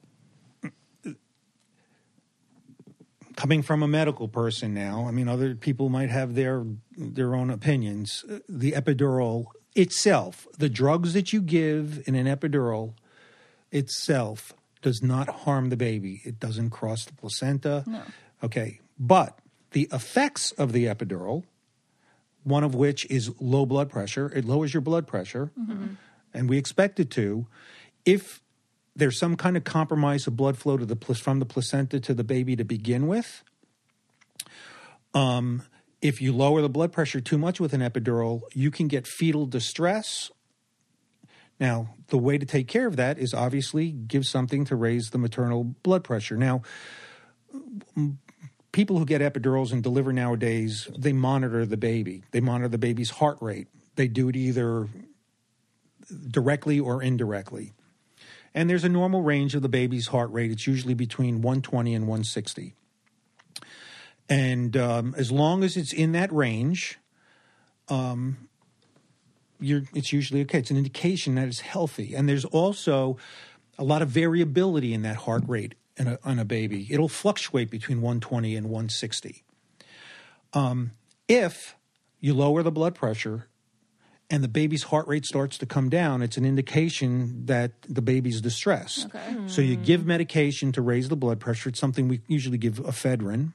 coming 3.37 3.63
from 3.63 3.83
a 3.83 3.89
medical 3.89 4.29
person 4.29 4.75
now, 4.75 5.07
I 5.09 5.11
mean, 5.11 5.29
other 5.29 5.55
people 5.55 5.89
might 5.89 6.11
have 6.11 6.35
their 6.35 6.65
their 6.97 7.35
own 7.35 7.51
opinions. 7.51 8.25
The 8.49 8.73
epidural 8.73 9.47
itself, 9.75 10.47
the 10.59 10.69
drugs 10.69 11.15
that 11.15 11.33
you 11.33 11.41
give 11.41 12.03
in 12.07 12.15
an 12.15 12.27
epidural, 12.27 12.95
itself 13.71 14.53
does 14.83 15.03
not 15.03 15.29
harm 15.29 15.71
the 15.71 15.77
baby. 15.77 16.21
It 16.25 16.39
doesn't 16.39 16.71
cross 16.71 17.05
the 17.05 17.13
placenta. 17.15 17.85
No. 17.87 18.03
Okay. 18.43 18.81
But 18.99 19.39
the 19.71 19.89
effects 19.93 20.53
of 20.53 20.73
the 20.73 20.85
epidural, 20.87 21.45
one 22.45 22.65
of 22.65 22.75
which 22.75 23.05
is 23.11 23.31
low 23.41 23.67
blood 23.67 23.91
pressure, 23.91 24.31
it 24.35 24.45
lowers 24.45 24.75
your 24.75 24.81
blood 24.81 25.07
pressure, 25.07 25.51
mm-hmm. 25.59 25.95
and 26.35 26.49
we 26.49 26.59
expect 26.59 26.99
it 27.01 27.11
to. 27.11 27.47
If 28.05 28.41
there's 28.97 29.19
some 29.19 29.37
kind 29.37 29.57
of 29.57 29.65
compromise 29.65 30.27
of 30.27 30.37
blood 30.37 30.59
flow 30.59 30.77
to 30.77 30.85
the 30.85 30.97
from 31.15 31.39
the 31.39 31.47
placenta 31.47 32.01
to 32.01 32.15
the 32.15 32.25
baby 32.25 32.57
to 32.57 32.65
begin 32.65 33.07
with, 33.07 33.43
um, 35.15 35.63
if 36.01 36.21
you 36.21 36.33
lower 36.33 36.61
the 36.61 36.69
blood 36.69 36.93
pressure 36.93 37.21
too 37.21 37.39
much 37.39 37.61
with 37.61 37.73
an 37.73 37.81
epidural, 37.81 38.43
you 38.53 38.71
can 38.71 38.89
get 38.89 39.07
fetal 39.07 39.47
distress. 39.47 40.31
Now, 41.61 41.95
the 42.09 42.19
way 42.19 42.39
to 42.39 42.47
take 42.47 42.67
care 42.67 42.89
of 42.89 42.97
that 42.97 43.19
is 43.19 43.33
obviously 43.33 43.93
give 43.93 44.25
something 44.25 44.65
to 44.65 44.75
raise 44.75 45.11
the 45.11 45.19
maternal 45.19 45.63
blood 45.63 46.03
pressure. 46.03 46.37
Now, 46.37 46.63
people 48.73 48.99
who 48.99 49.05
get 49.05 49.21
epidurals 49.21 49.73
and 49.73 49.83
deliver 49.83 50.13
nowadays, 50.13 50.89
they 50.97 51.13
monitor 51.13 51.65
the 51.65 51.77
baby. 51.77 52.25
They 52.33 52.41
monitor 52.41 52.69
the 52.69 52.79
baby's 52.79 53.11
heart 53.11 53.39
rate. 53.41 53.69
They 53.97 54.09
do 54.09 54.29
it 54.29 54.37
either 54.37 54.89
directly 56.29 56.81
or 56.81 57.03
indirectly. 57.03 57.73
And 58.55 58.69
there's 58.69 58.85
a 58.85 58.89
normal 58.89 59.23
range 59.23 59.55
of 59.55 59.63
the 59.63 59.69
baby's 59.69 60.09
heart 60.09 60.31
rate. 60.33 60.51
It's 60.51 60.67
usually 60.67 60.95
between 60.95 61.37
120 61.37 61.95
and 61.95 62.07
160. 62.07 62.75
And 64.29 64.77
um, 64.77 65.15
as 65.17 65.31
long 65.31 65.63
as 65.63 65.77
it's 65.77 65.93
in 65.93 66.13
that 66.13 66.33
range, 66.33 66.99
um, 67.89 68.49
it's 69.61 70.13
usually 70.13 70.43
okay. 70.43 70.59
It's 70.59 70.71
an 70.71 70.77
indication 70.77 71.35
that 71.37 71.49
it's 71.49 71.61
healthy. 71.61 72.15
And 72.15 72.29
there's 72.29 72.45
also 72.45 73.17
a 73.79 73.85
lot 73.85 74.03
of 74.03 74.09
variability 74.09 74.93
in 74.93 75.03
that 75.03 75.17
heart 75.17 75.45
rate 75.47 75.75
in 75.97 76.07
a, 76.09 76.19
in 76.27 76.39
a 76.39 76.45
baby. 76.45 76.87
It'll 76.91 77.09
fluctuate 77.09 77.71
between 77.71 78.01
120 78.01 78.57
and 78.57 78.67
160. 78.67 79.45
Um, 80.53 80.93
if 81.29 81.77
you 82.21 82.35
lower 82.35 82.63
the 82.63 82.71
blood 82.71 82.95
pressure 82.95 83.49
and 84.31 84.43
the 84.43 84.49
baby's 84.49 84.85
heart 84.85 85.07
rate 85.09 85.27
starts 85.27 85.59
to 85.59 85.67
come 85.67 85.89
down, 85.89 86.23
it's 86.23 86.37
an 86.37 86.45
indication 86.45 87.47
that 87.47 87.73
the 87.83 88.03
baby's 88.03 88.41
distressed. 88.41 89.07
Okay. 89.07 89.37
So 89.47 89.61
you 89.61 89.77
give 89.77 90.07
medication 90.07 90.73
to 90.73 90.83
raise 90.83 91.09
the 91.09 91.17
blood 91.17 91.41
pressure. 91.41 91.69
It's 91.69 91.81
something 91.81 92.09
we 92.09 92.21
usually 92.27 92.59
give 92.59 92.75
ephedrine. 92.75 93.53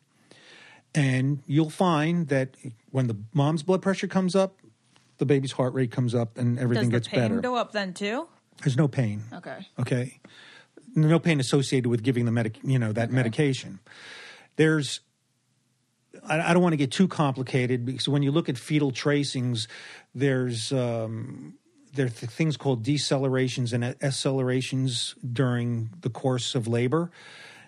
And 0.95 1.43
you'll 1.45 1.69
find 1.69 2.27
that 2.29 2.55
when 2.91 3.07
the 3.07 3.17
mom's 3.33 3.63
blood 3.63 3.81
pressure 3.81 4.07
comes 4.07 4.35
up, 4.35 4.59
the 5.17 5.25
baby's 5.25 5.51
heart 5.51 5.73
rate 5.73 5.91
comes 5.91 6.13
up 6.15 6.37
and 6.37 6.59
everything 6.59 6.89
Does 6.89 6.99
gets 7.01 7.07
better. 7.07 7.21
Does 7.21 7.29
the 7.29 7.41
pain 7.41 7.41
go 7.41 7.55
up 7.55 7.71
then 7.71 7.93
too? 7.93 8.27
There's 8.63 8.77
no 8.77 8.87
pain. 8.87 9.23
Okay. 9.33 9.67
Okay. 9.79 10.19
No 10.97 11.19
pain 11.19 11.39
associated 11.39 11.89
with 11.89 12.01
giving 12.01 12.25
the 12.25 12.31
medic, 12.31 12.57
you 12.63 12.79
know, 12.79 12.91
that 12.91 13.09
okay. 13.09 13.15
medication. 13.15 13.79
There's 14.55 15.01
I, 16.27 16.53
don't 16.53 16.63
want 16.63 16.73
to 16.73 16.77
get 16.77 16.91
too 16.91 17.07
complicated 17.07 17.85
because 17.85 18.09
when 18.09 18.23
you 18.23 18.31
look 18.31 18.49
at 18.49 18.57
fetal 18.57 18.91
tracings, 18.91 19.67
there's 20.15 20.71
um, 20.71 21.53
there 21.93 22.07
are 22.07 22.09
things 22.09 22.57
called 22.57 22.83
decelerations 22.83 23.73
and 23.73 23.83
accelerations 24.01 25.15
during 25.31 25.89
the 26.01 26.09
course 26.09 26.55
of 26.55 26.67
labor, 26.67 27.11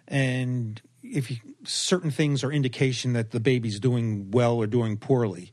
and 0.08 0.82
if 1.04 1.32
you, 1.32 1.38
certain 1.64 2.12
things 2.12 2.44
are 2.44 2.52
indication 2.52 3.14
that 3.14 3.32
the 3.32 3.40
baby's 3.40 3.80
doing 3.80 4.32
well 4.32 4.56
or 4.56 4.68
doing 4.68 4.98
poorly. 4.98 5.52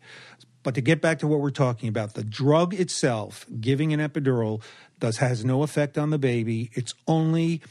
But 0.66 0.74
to 0.74 0.80
get 0.80 1.00
back 1.00 1.20
to 1.20 1.28
what 1.28 1.38
we're 1.38 1.50
talking 1.50 1.88
about, 1.88 2.14
the 2.14 2.24
drug 2.24 2.74
itself, 2.74 3.46
giving 3.60 3.92
an 3.92 4.00
epidural, 4.00 4.64
does 4.98 5.18
has 5.18 5.44
no 5.44 5.62
effect 5.62 5.96
on 5.96 6.10
the 6.10 6.18
baby. 6.18 6.70
It's 6.72 6.92
only 7.06 7.62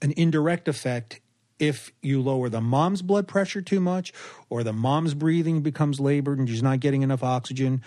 an 0.00 0.14
indirect 0.16 0.66
effect 0.66 1.20
if 1.58 1.92
you 2.00 2.22
lower 2.22 2.48
the 2.48 2.62
mom's 2.62 3.02
blood 3.02 3.28
pressure 3.28 3.60
too 3.60 3.80
much 3.80 4.14
or 4.48 4.62
the 4.62 4.72
mom's 4.72 5.12
breathing 5.12 5.60
becomes 5.60 6.00
labored 6.00 6.38
and 6.38 6.48
she's 6.48 6.62
not 6.62 6.80
getting 6.80 7.02
enough 7.02 7.22
oxygen 7.22 7.82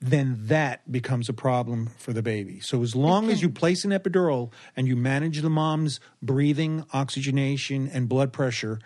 then 0.00 0.36
that 0.48 0.90
becomes 0.90 1.30
a 1.30 1.32
problem 1.32 1.86
for 1.96 2.12
the 2.12 2.20
baby. 2.20 2.60
So 2.60 2.82
as 2.82 2.94
long 2.94 3.30
as 3.30 3.40
you 3.40 3.48
place 3.48 3.86
an 3.86 3.90
epidural 3.90 4.52
and 4.76 4.86
you 4.86 4.96
manage 4.96 5.40
the 5.40 5.48
mom's 5.48 5.98
breathing, 6.20 6.84
oxygenation, 6.92 7.88
and 7.88 8.06
blood 8.06 8.30
pressure, 8.30 8.80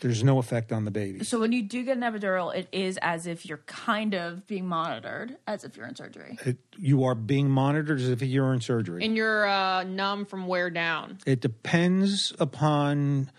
there's 0.00 0.24
no 0.24 0.38
effect 0.38 0.72
on 0.72 0.84
the 0.84 0.90
baby. 0.90 1.24
So 1.24 1.38
when 1.40 1.52
you 1.52 1.62
do 1.62 1.84
get 1.84 1.96
an 1.96 2.02
epidural, 2.02 2.54
it 2.54 2.68
is 2.72 2.98
as 3.02 3.26
if 3.26 3.46
you're 3.46 3.62
kind 3.66 4.14
of 4.14 4.46
being 4.46 4.66
monitored, 4.66 5.36
as 5.46 5.64
if 5.64 5.76
you're 5.76 5.86
in 5.86 5.94
surgery. 5.94 6.38
It, 6.44 6.58
you 6.78 7.04
are 7.04 7.14
being 7.14 7.50
monitored 7.50 8.00
as 8.00 8.08
if 8.08 8.22
you're 8.22 8.52
in 8.52 8.60
surgery. 8.60 9.04
And 9.04 9.16
you're 9.16 9.46
uh, 9.48 9.84
numb 9.84 10.26
from 10.26 10.46
where 10.46 10.70
down? 10.70 11.18
It 11.26 11.40
depends 11.40 12.32
upon 12.38 13.30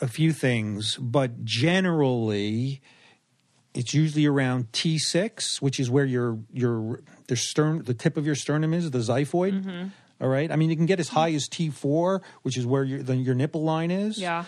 a 0.00 0.08
few 0.08 0.32
things, 0.32 0.96
but 0.96 1.44
generally 1.44 2.80
it's 3.74 3.92
usually 3.92 4.26
around 4.26 4.70
T6, 4.72 5.60
which 5.60 5.80
is 5.80 5.90
where 5.90 6.04
your 6.04 6.38
your 6.52 7.00
the 7.26 7.36
stern 7.36 7.82
the 7.84 7.94
tip 7.94 8.16
of 8.16 8.24
your 8.24 8.34
sternum 8.34 8.72
is, 8.72 8.90
the 8.90 8.98
xiphoid. 8.98 9.64
Mm-hmm. 9.64 9.88
All 10.20 10.28
right. 10.28 10.50
I 10.50 10.56
mean, 10.56 10.70
you 10.70 10.76
can 10.76 10.86
get 10.86 11.00
as 11.00 11.08
high 11.08 11.32
as 11.32 11.48
T4, 11.48 12.20
which 12.42 12.56
is 12.56 12.64
where 12.64 12.84
your 12.84 13.02
the, 13.02 13.16
your 13.16 13.34
nipple 13.34 13.64
line 13.64 13.90
is. 13.90 14.16
Yeah. 14.18 14.44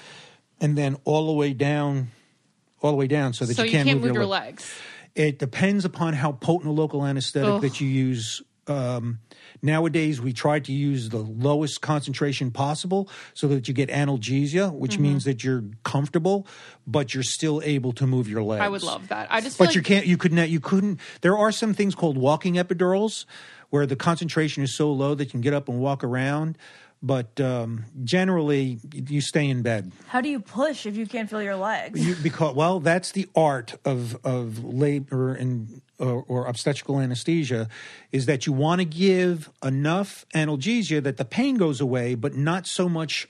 And 0.60 0.76
then 0.76 0.96
all 1.04 1.26
the 1.26 1.32
way 1.32 1.52
down, 1.52 2.10
all 2.80 2.90
the 2.90 2.96
way 2.96 3.06
down, 3.06 3.32
so 3.32 3.44
that 3.44 3.54
so 3.54 3.62
you 3.62 3.70
can't, 3.70 3.86
you 3.86 3.94
can't 3.94 4.02
move, 4.02 4.14
your, 4.14 4.22
your 4.22 4.26
legs. 4.26 4.72
It 5.14 5.38
depends 5.38 5.84
upon 5.84 6.14
how 6.14 6.32
potent 6.32 6.68
a 6.68 6.72
local 6.72 7.04
anesthetic 7.04 7.48
Ugh. 7.48 7.60
that 7.62 7.80
you 7.80 7.88
use 7.88 8.42
um, 8.68 9.20
nowadays 9.62 10.20
we 10.20 10.32
try 10.32 10.58
to 10.60 10.72
use 10.72 11.08
the 11.10 11.18
lowest 11.18 11.80
concentration 11.80 12.50
possible 12.50 13.08
so 13.34 13.48
that 13.48 13.68
you 13.68 13.74
get 13.74 13.88
analgesia, 13.90 14.72
which 14.72 14.92
mm-hmm. 14.92 15.02
means 15.02 15.24
that 15.24 15.44
you're 15.44 15.64
comfortable, 15.84 16.46
but 16.86 17.14
you're 17.14 17.22
still 17.22 17.62
able 17.64 17.92
to 17.92 18.06
move 18.06 18.28
your 18.28 18.42
legs. 18.42 18.62
I 18.62 18.68
would 18.68 18.82
love 18.82 19.08
that. 19.08 19.28
I 19.30 19.40
just 19.40 19.58
but 19.58 19.68
like- 19.68 19.76
you 19.76 19.82
can't. 19.82 20.06
You 20.06 20.16
couldn't. 20.16 20.50
You 20.50 20.60
couldn't. 20.60 21.00
There 21.20 21.36
are 21.36 21.52
some 21.52 21.74
things 21.74 21.94
called 21.94 22.18
walking 22.18 22.54
epidurals 22.54 23.24
where 23.70 23.86
the 23.86 23.96
concentration 23.96 24.62
is 24.62 24.74
so 24.74 24.92
low 24.92 25.14
that 25.14 25.24
you 25.24 25.30
can 25.30 25.40
get 25.40 25.54
up 25.54 25.68
and 25.68 25.78
walk 25.80 26.04
around 26.04 26.56
but 27.02 27.40
um, 27.40 27.84
generally 28.04 28.78
you 28.92 29.20
stay 29.20 29.48
in 29.48 29.62
bed. 29.62 29.92
How 30.08 30.20
do 30.20 30.28
you 30.28 30.40
push 30.40 30.86
if 30.86 30.96
you 30.96 31.06
can't 31.06 31.28
feel 31.28 31.42
your 31.42 31.56
legs? 31.56 32.04
You, 32.04 32.14
because 32.22 32.54
well, 32.54 32.80
that's 32.80 33.12
the 33.12 33.28
art 33.34 33.74
of 33.84 34.16
of 34.24 34.64
labor 34.64 35.34
and 35.34 35.82
or, 35.98 36.24
or, 36.28 36.46
obstetrical 36.46 37.00
anesthesia 37.00 37.68
is 38.12 38.26
that 38.26 38.46
you 38.46 38.52
want 38.52 38.80
to 38.80 38.84
give 38.84 39.48
enough 39.64 40.26
analgesia 40.34 41.02
that 41.02 41.16
the 41.16 41.24
pain 41.24 41.56
goes 41.56 41.80
away, 41.80 42.14
but 42.14 42.34
not 42.34 42.66
so 42.66 42.86
much 42.86 43.26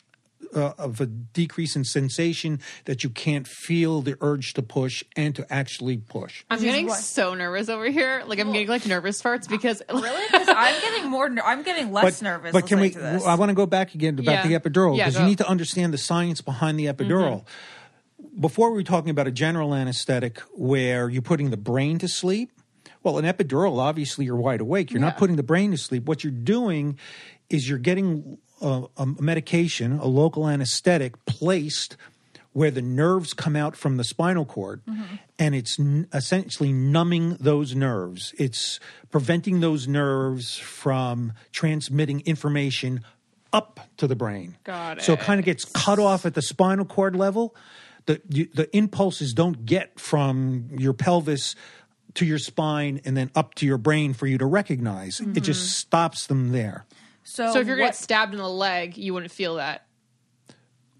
uh, 0.55 0.73
of 0.79 1.01
a 1.01 1.07
decrease 1.07 1.77
in 1.77 1.85
sensation 1.85 2.61
that 2.85 3.05
you 3.05 3.11
can't 3.11 3.47
feel 3.47 4.01
the 4.03 4.17
urge 4.21 4.55
to 4.55 4.63
push 4.63 5.05
and 5.17 5.35
to 5.35 5.53
actually 5.53 5.99
push. 5.99 6.45
I'm 6.51 6.61
getting 6.61 6.89
so 6.91 7.35
nervous 7.35 7.69
over 7.69 7.87
here. 7.87 8.23
Like 8.27 8.39
I'm 8.39 8.53
getting 8.53 8.69
like 8.69 8.87
nervous 8.87 9.23
farts 9.23 9.49
because 9.49 9.83
really, 9.91 10.25
because 10.31 10.49
I'm 10.49 10.81
getting 10.81 11.11
more. 11.11 11.27
I'm 11.45 11.63
getting 11.63 11.93
less 11.93 12.21
but, 12.21 12.25
nervous. 12.25 12.53
But 12.53 12.67
can 12.67 12.81
we? 12.81 12.97
I 12.97 13.35
want 13.35 13.51
to 13.51 13.55
go 13.55 13.67
back 13.67 13.95
again 13.95 14.19
about 14.19 14.47
yeah. 14.47 14.47
the 14.47 14.59
epidural 14.59 14.97
because 14.97 15.15
yeah, 15.15 15.23
you 15.23 15.27
need 15.27 15.39
to 15.39 15.49
understand 15.49 15.93
the 15.93 15.99
science 15.99 16.41
behind 16.41 16.79
the 16.79 16.87
epidural. 16.87 17.45
Mm-hmm. 17.45 18.41
Before 18.41 18.71
we 18.71 18.79
were 18.79 18.83
talking 18.83 19.11
about 19.11 19.27
a 19.27 19.31
general 19.31 19.75
anesthetic 19.75 20.41
where 20.55 21.09
you're 21.09 21.23
putting 21.23 21.51
the 21.51 21.57
brain 21.57 21.99
to 21.99 22.09
sleep. 22.09 22.51
Well, 23.03 23.19
an 23.19 23.25
epidural, 23.25 23.79
obviously, 23.79 24.25
you're 24.25 24.35
wide 24.35 24.61
awake. 24.61 24.91
You're 24.91 25.01
yeah. 25.01 25.09
not 25.09 25.17
putting 25.17 25.37
the 25.37 25.45
brain 25.45 25.71
to 25.71 25.77
sleep. 25.77 26.07
What 26.07 26.25
you're 26.25 26.33
doing 26.33 26.99
is 27.49 27.69
you're 27.69 27.79
getting 27.79 28.39
a, 28.61 28.85
a 28.97 29.07
medication, 29.07 29.99
a 29.99 30.07
local 30.07 30.49
anesthetic, 30.49 31.25
placed 31.27 31.97
where 32.57 32.71
the 32.71 32.81
nerves 32.81 33.35
come 33.35 33.55
out 33.55 33.77
from 33.77 33.99
the 33.99 34.05
spinal 34.05 34.47
cord 34.47 34.81
mm-hmm. 34.89 35.17
and 35.39 35.55
it's 35.55 35.79
n- 35.79 36.09
essentially 36.15 36.73
numbing 36.73 37.37
those 37.39 37.75
nerves. 37.75 38.35
It's 38.39 38.81
preventing 39.11 39.61
those 39.61 39.87
nerves 39.87 40.57
from 40.57 41.35
transmitting 41.53 42.23
information 42.23 43.03
up 43.53 43.81
to 43.99 44.07
the 44.07 44.17
brain. 44.17 44.57
Got 44.65 44.99
it. 44.99 45.05
So 45.05 45.13
it 45.13 45.21
kind 45.21 45.39
of 45.39 45.45
gets 45.45 45.67
cut 45.67 45.99
off 45.99 46.25
at 46.25 46.33
the 46.33 46.41
spinal 46.41 46.87
cord 46.87 47.15
level. 47.15 47.55
The, 48.07 48.23
you, 48.31 48.49
the 48.55 48.75
impulses 48.75 49.35
don't 49.35 49.67
get 49.67 50.01
from 50.01 50.69
your 50.71 50.95
pelvis 50.95 51.57
to 52.15 52.25
your 52.25 52.39
spine 52.39 53.03
and 53.05 53.15
then 53.17 53.31
up 53.35 53.55
to 53.57 53.67
your 53.67 53.77
brain 53.77 54.15
for 54.15 54.27
you 54.27 54.39
to 54.39 54.47
recognize. 54.47 55.21
Mm-hmm. 55.21 55.37
It 55.37 55.43
just 55.43 55.61
mm-hmm. 55.61 55.73
stops 55.73 56.27
them 56.27 56.53
there. 56.53 56.87
So, 57.27 57.53
so 57.53 57.61
if 57.61 57.67
you're 57.67 57.77
going 57.77 57.89
to 57.89 57.93
get 57.93 57.97
stabbed 57.97 58.33
in 58.35 58.39
the 58.39 58.49
leg, 58.49 58.97
you 58.97 59.13
wouldn't 59.13 59.33
feel 59.33 59.57
that. 59.57 59.85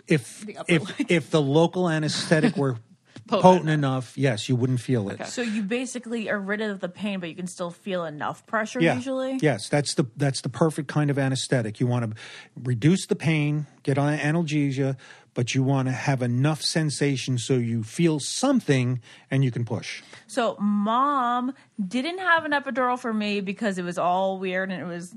If 0.09 0.45
if 0.69 1.11
if 1.11 1.31
the 1.31 1.43
local 1.43 1.89
anesthetic 1.89 2.57
were 2.57 2.75
potent, 3.27 3.43
potent 3.43 3.71
enough. 3.71 4.17
yes, 4.17 4.49
you 4.49 4.55
wouldn't 4.55 4.81
feel 4.81 5.09
it. 5.09 5.15
Okay. 5.15 5.25
So 5.25 5.43
you 5.43 5.63
basically 5.63 6.29
are 6.31 6.39
rid 6.39 6.61
of 6.61 6.81
the 6.81 6.89
pain, 6.89 7.19
but 7.21 7.29
you 7.29 7.35
can 7.35 7.47
still 7.47 7.71
feel 7.71 8.05
enough 8.05 8.47
pressure. 8.47 8.81
Yeah. 8.81 8.95
Usually, 8.95 9.39
yes, 9.41 9.69
that's 9.69 9.95
the 9.95 10.07
that's 10.17 10.43
the 10.43 10.49
perfect 10.49 10.89
kind 10.89 11.11
of 11.11 11.19
anesthetic. 11.19 11.81
You 11.81 11.87
want 11.87 12.11
to 12.11 12.21
reduce 12.61 13.07
the 13.07 13.17
pain, 13.17 13.67
get 13.83 13.99
on 13.99 14.17
analgesia, 14.17 14.97
but 15.35 15.55
you 15.55 15.63
want 15.63 15.87
to 15.89 15.93
have 15.93 16.23
enough 16.23 16.63
sensation 16.63 17.39
so 17.39 17.55
you 17.55 17.83
feel 17.83 18.19
something 18.21 19.01
and 19.31 19.45
you 19.45 19.51
can 19.51 19.65
push. 19.65 20.03
So, 20.29 20.57
mom 20.61 21.55
didn't 21.87 22.19
have 22.19 22.45
an 22.45 22.53
epidural 22.53 22.99
for 22.99 23.13
me 23.15 23.41
because 23.41 23.79
it 23.79 23.85
was 23.85 23.97
all 23.99 24.39
weird 24.39 24.71
and 24.73 24.83
it 24.83 24.85
was 24.87 25.15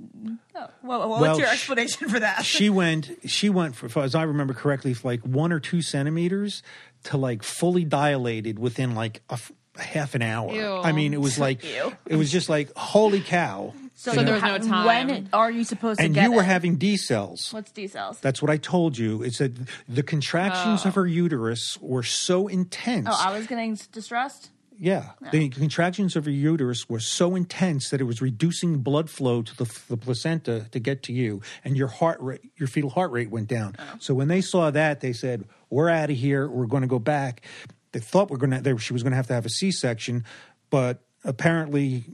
oh, 0.55 0.67
Well, 0.83 1.09
what's 1.09 1.21
Well, 1.21 1.37
your 1.39 1.47
sh- 1.47 1.53
explanation 1.53 2.09
for 2.09 2.19
that? 2.19 2.45
she 2.45 2.69
went 2.69 3.09
she 3.25 3.49
went 3.49 3.75
for 3.75 4.01
as 4.03 4.13
i 4.15 4.23
remember 4.23 4.53
correctly 4.53 4.93
for 4.93 5.07
like 5.07 5.21
one 5.21 5.51
or 5.51 5.59
two 5.59 5.81
centimeters 5.81 6.61
to 7.03 7.17
like 7.17 7.43
fully 7.43 7.83
dilated 7.85 8.59
within 8.59 8.93
like 8.95 9.21
a, 9.29 9.33
f- 9.33 9.51
a 9.77 9.81
half 9.81 10.15
an 10.15 10.21
hour 10.21 10.53
Ew. 10.53 10.77
i 10.83 10.91
mean 10.91 11.13
it 11.13 11.21
was 11.21 11.39
like 11.39 11.63
Ew. 11.63 11.91
it 12.05 12.15
was 12.17 12.31
just 12.31 12.49
like 12.49 12.71
holy 12.75 13.21
cow 13.21 13.73
So 13.95 14.11
there 14.13 14.33
was 14.33 14.43
no 14.43 14.57
time. 14.59 14.85
When 14.85 15.29
are 15.33 15.51
you 15.51 15.63
supposed 15.63 15.99
to 15.99 16.05
and 16.05 16.13
get 16.13 16.23
you 16.23 16.31
were 16.33 16.41
it? 16.41 16.45
having 16.45 16.77
decels 16.77 17.51
What's 17.53 17.71
decels? 17.71 18.19
that's 18.21 18.41
what 18.41 18.51
i 18.51 18.57
told 18.57 18.97
you 18.97 19.23
it 19.23 19.33
said 19.33 19.67
the 19.87 20.03
contractions 20.03 20.81
oh. 20.85 20.89
of 20.89 20.95
her 20.95 21.07
uterus 21.07 21.77
were 21.81 22.03
so 22.03 22.47
intense 22.47 23.07
Oh, 23.09 23.17
I 23.27 23.37
was 23.37 23.47
getting 23.47 23.77
distressed. 23.91 24.49
Yeah. 24.79 25.09
The 25.31 25.49
contractions 25.49 26.15
of 26.15 26.25
your 26.25 26.35
uterus 26.35 26.87
were 26.87 27.01
so 27.01 27.35
intense 27.35 27.89
that 27.89 27.99
it 27.99 28.05
was 28.05 28.21
reducing 28.21 28.77
blood 28.79 29.09
flow 29.09 29.41
to 29.41 29.57
the, 29.57 29.79
the 29.89 29.97
placenta 29.97 30.67
to 30.71 30.79
get 30.79 31.03
to 31.03 31.13
you 31.13 31.41
and 31.65 31.75
your 31.75 31.89
heart 31.89 32.21
rate 32.21 32.49
your 32.55 32.67
fetal 32.67 32.89
heart 32.89 33.11
rate 33.11 33.29
went 33.29 33.47
down. 33.47 33.75
Oh. 33.77 33.83
So 33.99 34.13
when 34.13 34.29
they 34.29 34.41
saw 34.41 34.71
that 34.71 35.01
they 35.01 35.11
said 35.13 35.45
we're 35.69 35.89
out 35.89 36.09
of 36.09 36.15
here. 36.15 36.47
We're 36.49 36.65
going 36.65 36.81
to 36.81 36.87
go 36.87 36.99
back. 36.99 37.41
They 37.91 37.99
thought 37.99 38.31
we're 38.31 38.37
going 38.37 38.63
to 38.63 38.77
she 38.77 38.93
was 38.93 39.03
going 39.03 39.11
to 39.11 39.17
have 39.17 39.27
to 39.27 39.33
have 39.33 39.45
a 39.45 39.49
c-section 39.49 40.23
but 40.69 41.03
apparently 41.23 42.05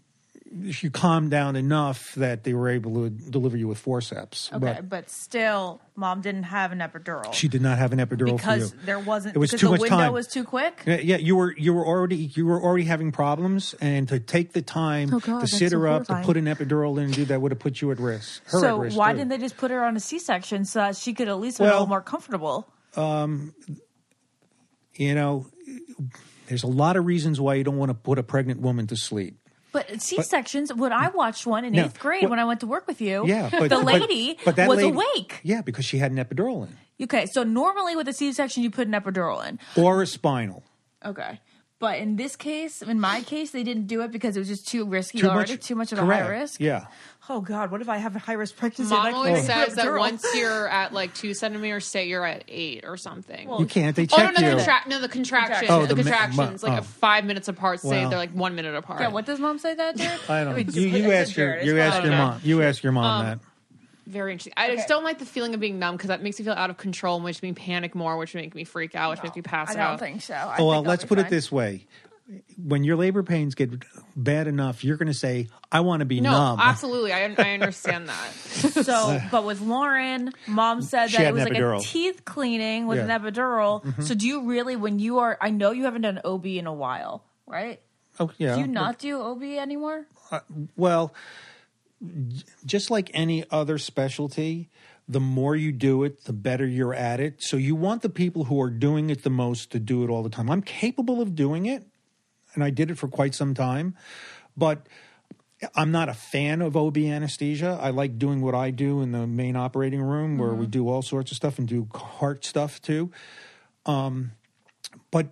she 0.72 0.90
calmed 0.92 1.32
down 1.32 1.56
enough 1.56 2.14
that 2.16 2.44
they 2.44 2.54
were 2.54 2.70
able 2.70 2.94
to 3.04 3.10
deliver 3.10 3.58
you 3.58 3.68
with 3.68 3.80
forceps 3.80 4.50
Okay, 4.54 4.60
but 4.60 4.90
but, 4.90 5.10
still, 5.10 5.82
mom 5.96 6.22
didn't 6.22 6.44
have 6.44 6.72
an 6.72 6.80
epidural 6.80 7.34
she 7.34 7.48
did 7.48 7.62
not 7.62 7.78
have 7.80 7.92
an 7.94 8.00
epidural 8.00 8.38
because 8.38 8.70
for 8.72 8.76
you 8.78 8.82
there 8.86 9.00
wasn't. 9.00 9.36
It 9.36 9.40
was 9.40 9.52
too 9.52 9.58
the 9.66 9.72
much 9.72 9.82
window 9.82 9.98
time. 9.98 10.14
was 10.14 10.28
too 10.28 10.44
quick. 10.44 10.84
Yeah, 10.86 10.98
yeah, 11.02 11.18
you 11.18 11.36
were 11.36 11.56
you 11.58 11.74
were 11.74 11.86
already 11.86 12.18
you 12.36 12.46
were 12.46 12.62
already 12.62 12.86
having 12.86 13.12
problems, 13.12 13.74
and 13.82 14.08
to 14.10 14.20
take 14.20 14.54
the 14.54 14.62
time 14.62 15.14
Oh, 15.14 15.20
God, 15.20 15.26
to 15.26 15.40
that's 15.42 15.58
sit 15.58 15.72
so 15.72 15.80
her 15.80 15.88
up, 15.88 16.06
to 16.06 16.14
horrifying. 16.14 16.26
put 16.26 16.38
an 16.38 16.46
epidural 16.46 16.98
in, 17.00 17.06
and 17.06 17.14
do 17.14 17.26
that 17.26 17.42
would 17.42 17.52
have 17.52 17.60
put 17.60 17.82
you 17.82 17.92
at 17.92 18.00
risk. 18.00 18.44
Her 18.52 18.60
So 18.60 18.76
at 18.78 18.82
risk 18.84 18.98
why 18.98 19.12
too. 19.12 19.18
didn't 19.18 19.30
they 19.32 19.38
just 19.40 19.58
put 19.58 19.72
her 19.72 19.84
on 19.84 19.96
a 19.98 20.00
C-section 20.00 20.66
so 20.66 20.80
that 20.80 20.96
she 20.96 21.14
could 21.14 21.28
at 21.28 21.40
least 21.40 21.58
be 21.58 21.64
a 21.64 21.68
Well- 21.68 21.74
little 21.76 21.88
more 21.88 22.02
comfortable? 22.02 22.68
Um, 22.96 23.54
You 24.94 25.14
know, 25.16 25.48
there's 26.48 26.64
a 26.64 26.68
lot 26.68 26.96
of 26.96 27.06
reasons 27.06 27.42
why 27.42 27.56
you 27.56 27.64
don't 27.66 27.78
want 27.78 27.90
to 27.90 27.94
put 27.96 28.18
a 28.18 28.24
pregnant 28.24 28.62
woman 28.62 28.88
to 28.88 28.96
sleep. 28.96 29.38
But 29.76 30.02
C 30.02 30.22
sections, 30.22 30.74
when 30.74 30.94
I 30.94 31.10
mm. 31.10 31.16
watched 31.16 31.46
one 31.46 31.66
in 31.66 31.74
No, 31.74 31.84
eighth 31.86 32.00
grade 32.00 32.24
what- 32.24 32.30
when 32.32 32.40
I 32.40 32.46
went 32.46 32.62
to 32.62 32.68
work 32.68 32.88
with 32.88 33.02
you, 33.02 33.26
Yeah, 33.28 33.50
but 33.52 33.70
the 33.70 33.80
lady 33.80 34.38
but 34.46 34.56
that 34.56 34.70
was 34.70 34.78
lady- 34.78 34.90
awake. 34.90 35.42
Yeah, 35.44 35.62
because 35.62 35.84
she 35.84 35.98
had 35.98 36.12
an 36.14 36.18
epidural 36.18 36.66
in 36.66 36.78
Okay, 37.04 37.26
so 37.26 37.44
normally 37.44 37.94
with 37.98 38.08
a 38.08 38.14
C 38.14 38.32
section, 38.32 38.64
you 38.64 38.70
put 38.72 38.88
an 38.88 38.94
epidural 38.94 39.46
in. 39.46 39.60
or 39.76 40.02
a 40.02 40.08
spinal. 40.08 40.64
Okay. 41.06 41.42
But 41.78 42.00
in 42.00 42.16
this 42.16 42.38
case, 42.38 42.82
in 42.82 43.02
my 43.02 43.20
case, 43.22 43.52
they 43.52 43.62
didn't 43.64 43.88
do 43.88 44.00
it 44.02 44.10
because 44.12 44.38
it 44.38 44.40
was 44.40 44.48
just 44.48 44.66
too 44.66 44.86
risky 44.86 45.20
Too 45.20 45.28
already, 45.30 45.54
much, 45.54 45.66
too 45.68 45.76
much 45.76 45.92
of 45.92 46.00
correct. 46.00 46.22
a 46.22 46.24
high 46.24 46.30
risk. 46.40 46.62
Yeah, 46.62 46.86
Oh 47.28 47.42
God, 47.42 47.72
what 47.72 47.82
if 47.82 47.90
I 47.90 47.98
have 47.98 48.16
a 48.16 48.20
high 48.20 48.34
risk 48.34 48.56
pregnancy? 48.56 48.94
Mom 48.94 49.06
and 49.08 49.16
I 49.16 49.18
always 49.18 49.48
can't 49.48 49.68
says 49.70 49.76
that 49.78 49.92
once 49.92 50.24
you're 50.36 50.68
at 50.68 50.94
like 50.94 51.14
two 51.16 51.34
centimeters, 51.34 51.86
say 51.86 52.08
you're 52.08 52.26
at 52.26 52.44
eight 52.48 52.84
or 52.86 52.98
something. 52.98 53.50
you 53.58 53.66
can't. 53.66 53.96
They 53.96 54.04
oh 54.12 54.18
no, 54.18 54.26
check 54.32 54.40
no, 54.42 54.50
you. 54.50 54.56
contra- 54.58 54.90
no, 54.90 55.00
the 55.02 55.10
contractions. 55.10 55.72
Oh, 55.72 55.82
the, 55.86 55.96
the 55.96 56.04
contractions, 56.04 56.62
mu- 56.64 56.70
like 56.70 56.80
oh. 56.82 56.84
five 56.84 57.26
minutes 57.26 57.48
apart. 57.48 57.80
Say 57.80 57.90
Well. 58.02 58.10
they're 58.10 58.20
like 58.20 58.32
one 58.32 58.54
minute 58.54 58.76
apart. 58.76 59.02
Yeah, 59.02 59.08
what 59.08 59.26
does 59.26 59.40
mom 59.40 59.58
say 59.58 59.74
that, 59.74 59.96
Jared? 59.98 60.20
I 60.30 60.44
don't. 60.44 60.56
mean, 60.56 60.66
know. 60.68 60.72
just 60.72 60.78
You, 60.78 60.88
you 60.88 61.12
ask 61.14 61.36
your 61.36 61.62
you 61.62 61.80
ask 61.80 62.04
your 62.04 62.12
mom. 62.12 62.42
You 62.44 62.62
ask 62.62 62.84
your 62.84 62.92
mom 62.92 63.26
that. 63.26 63.40
Very 64.08 64.34
interesting. 64.34 64.54
I 64.56 64.68
Okay. 64.68 64.76
just 64.76 64.88
don't 64.88 65.04
like 65.04 65.18
the 65.18 65.26
feeling 65.26 65.56
of 65.56 65.60
being 65.60 65.80
numb 65.80 65.96
because 65.98 66.10
that 66.10 66.22
makes 66.22 66.38
me 66.38 66.46
feel 66.46 66.54
out 66.54 66.70
of 66.70 66.78
control, 66.78 67.20
which 67.22 67.42
makes 67.42 67.42
me 67.42 67.54
panic 67.54 67.96
more, 67.96 68.18
which 68.18 68.36
makes 68.36 68.54
me 68.54 68.64
freak 68.64 68.94
out, 68.94 69.10
which 69.10 69.24
makes 69.24 69.36
me 69.36 69.42
pass 69.42 69.72
out. 69.72 69.78
I 69.78 69.84
don't 69.84 69.94
out. 69.94 70.00
think 70.00 70.22
so. 70.22 70.36
I 70.36 70.58
Oh, 70.60 70.68
well, 70.68 70.80
think 70.82 70.88
let's 70.90 71.04
be 71.06 71.08
put 71.08 71.18
it 71.20 71.30
this 71.30 71.52
way: 71.52 71.88
when 72.58 72.84
your 72.84 72.96
labor 72.96 73.22
pains 73.22 73.54
get 73.54 73.72
bad 74.16 74.48
enough, 74.48 74.84
you're 74.84 74.98
going 74.98 75.08
to 75.08 75.14
say, 75.14 75.48
"I 75.72 75.82
want 75.82 76.00
to 76.00 76.06
be 76.06 76.22
No, 76.22 76.32
numb." 76.32 76.60
absolutely. 76.60 77.14
I, 77.14 77.20
I 77.38 77.54
understand 77.54 78.10
that. 78.10 78.32
So, 78.34 79.22
but 79.32 79.46
with 79.46 79.62
Lauren, 79.62 80.32
mom 80.48 80.82
said 80.82 81.12
She 81.12 81.18
that 81.18 81.28
it 81.28 81.34
was 81.34 81.46
an 81.46 81.54
like 81.54 81.62
a 81.62 81.80
teeth 81.84 82.26
cleaning 82.26 82.88
with 82.88 82.98
Yeah. 82.98 83.08
Mm-hmm. 83.20 83.26
an 83.28 83.34
epidural. 83.34 84.04
So, 84.04 84.16
do 84.16 84.28
you 84.28 84.44
really, 84.50 84.76
when 84.76 84.98
you 85.00 85.20
are, 85.20 85.38
I 85.40 85.52
know 85.52 85.72
you 85.72 85.84
haven't 85.84 86.02
done 86.02 86.20
OB 86.26 86.46
in 86.48 86.66
a 86.68 86.74
while, 86.74 87.24
right? 87.46 87.80
Oh, 88.20 88.32
yeah. 88.38 88.56
Do 88.56 88.62
you 88.62 88.68
not 88.68 88.98
do 88.98 89.22
OB 89.22 89.44
anymore? 89.44 90.06
Well, 90.76 91.14
j- 92.02 92.44
just 92.66 92.90
like 92.90 93.12
any 93.14 93.44
other 93.52 93.78
specialty, 93.78 94.70
the 95.08 95.20
more 95.20 95.56
you 95.56 95.72
do 95.72 96.04
it, 96.04 96.24
the 96.26 96.34
better 96.34 96.66
you're 96.66 96.94
at 96.94 97.20
it. 97.20 97.44
So 97.44 97.58
you 97.58 97.76
want 97.76 98.02
the 98.02 98.10
people 98.10 98.46
who 98.46 98.60
are 98.62 98.70
doing 98.70 99.10
it 99.10 99.24
the 99.24 99.30
most 99.30 99.72
to 99.72 99.80
do 99.80 100.04
it 100.04 100.10
all 100.10 100.24
the 100.24 100.30
time. 100.30 100.50
I'm 100.50 100.62
capable 100.62 101.22
of 101.22 101.36
doing 101.36 101.66
it, 101.66 101.86
and 102.56 102.64
I 102.64 102.70
did 102.72 102.90
it 102.90 102.98
for 102.98 103.08
quite 103.08 103.36
some 103.36 103.54
time, 103.54 103.96
but 104.58 104.88
I'm 105.76 105.92
not 105.92 106.10
a 106.10 106.14
fan 106.14 106.62
of 106.62 106.76
OB 106.76 106.98
anesthesia. 106.98 107.78
I 107.82 107.90
like 107.92 108.18
doing 108.18 108.42
what 108.42 108.56
I 108.56 108.72
do 108.72 109.02
in 109.02 109.12
the 109.12 109.26
main 109.28 109.56
operating 109.56 110.02
room 110.02 110.38
where 110.38 110.54
we 110.54 110.68
do 110.68 110.90
all 110.90 111.02
sorts 111.02 111.32
of 111.32 111.38
stuff 111.38 111.60
and 111.60 111.68
do 111.68 111.88
heart 111.94 112.44
stuff 112.44 112.82
too. 112.82 113.12
Um, 113.86 114.32
but 115.12 115.28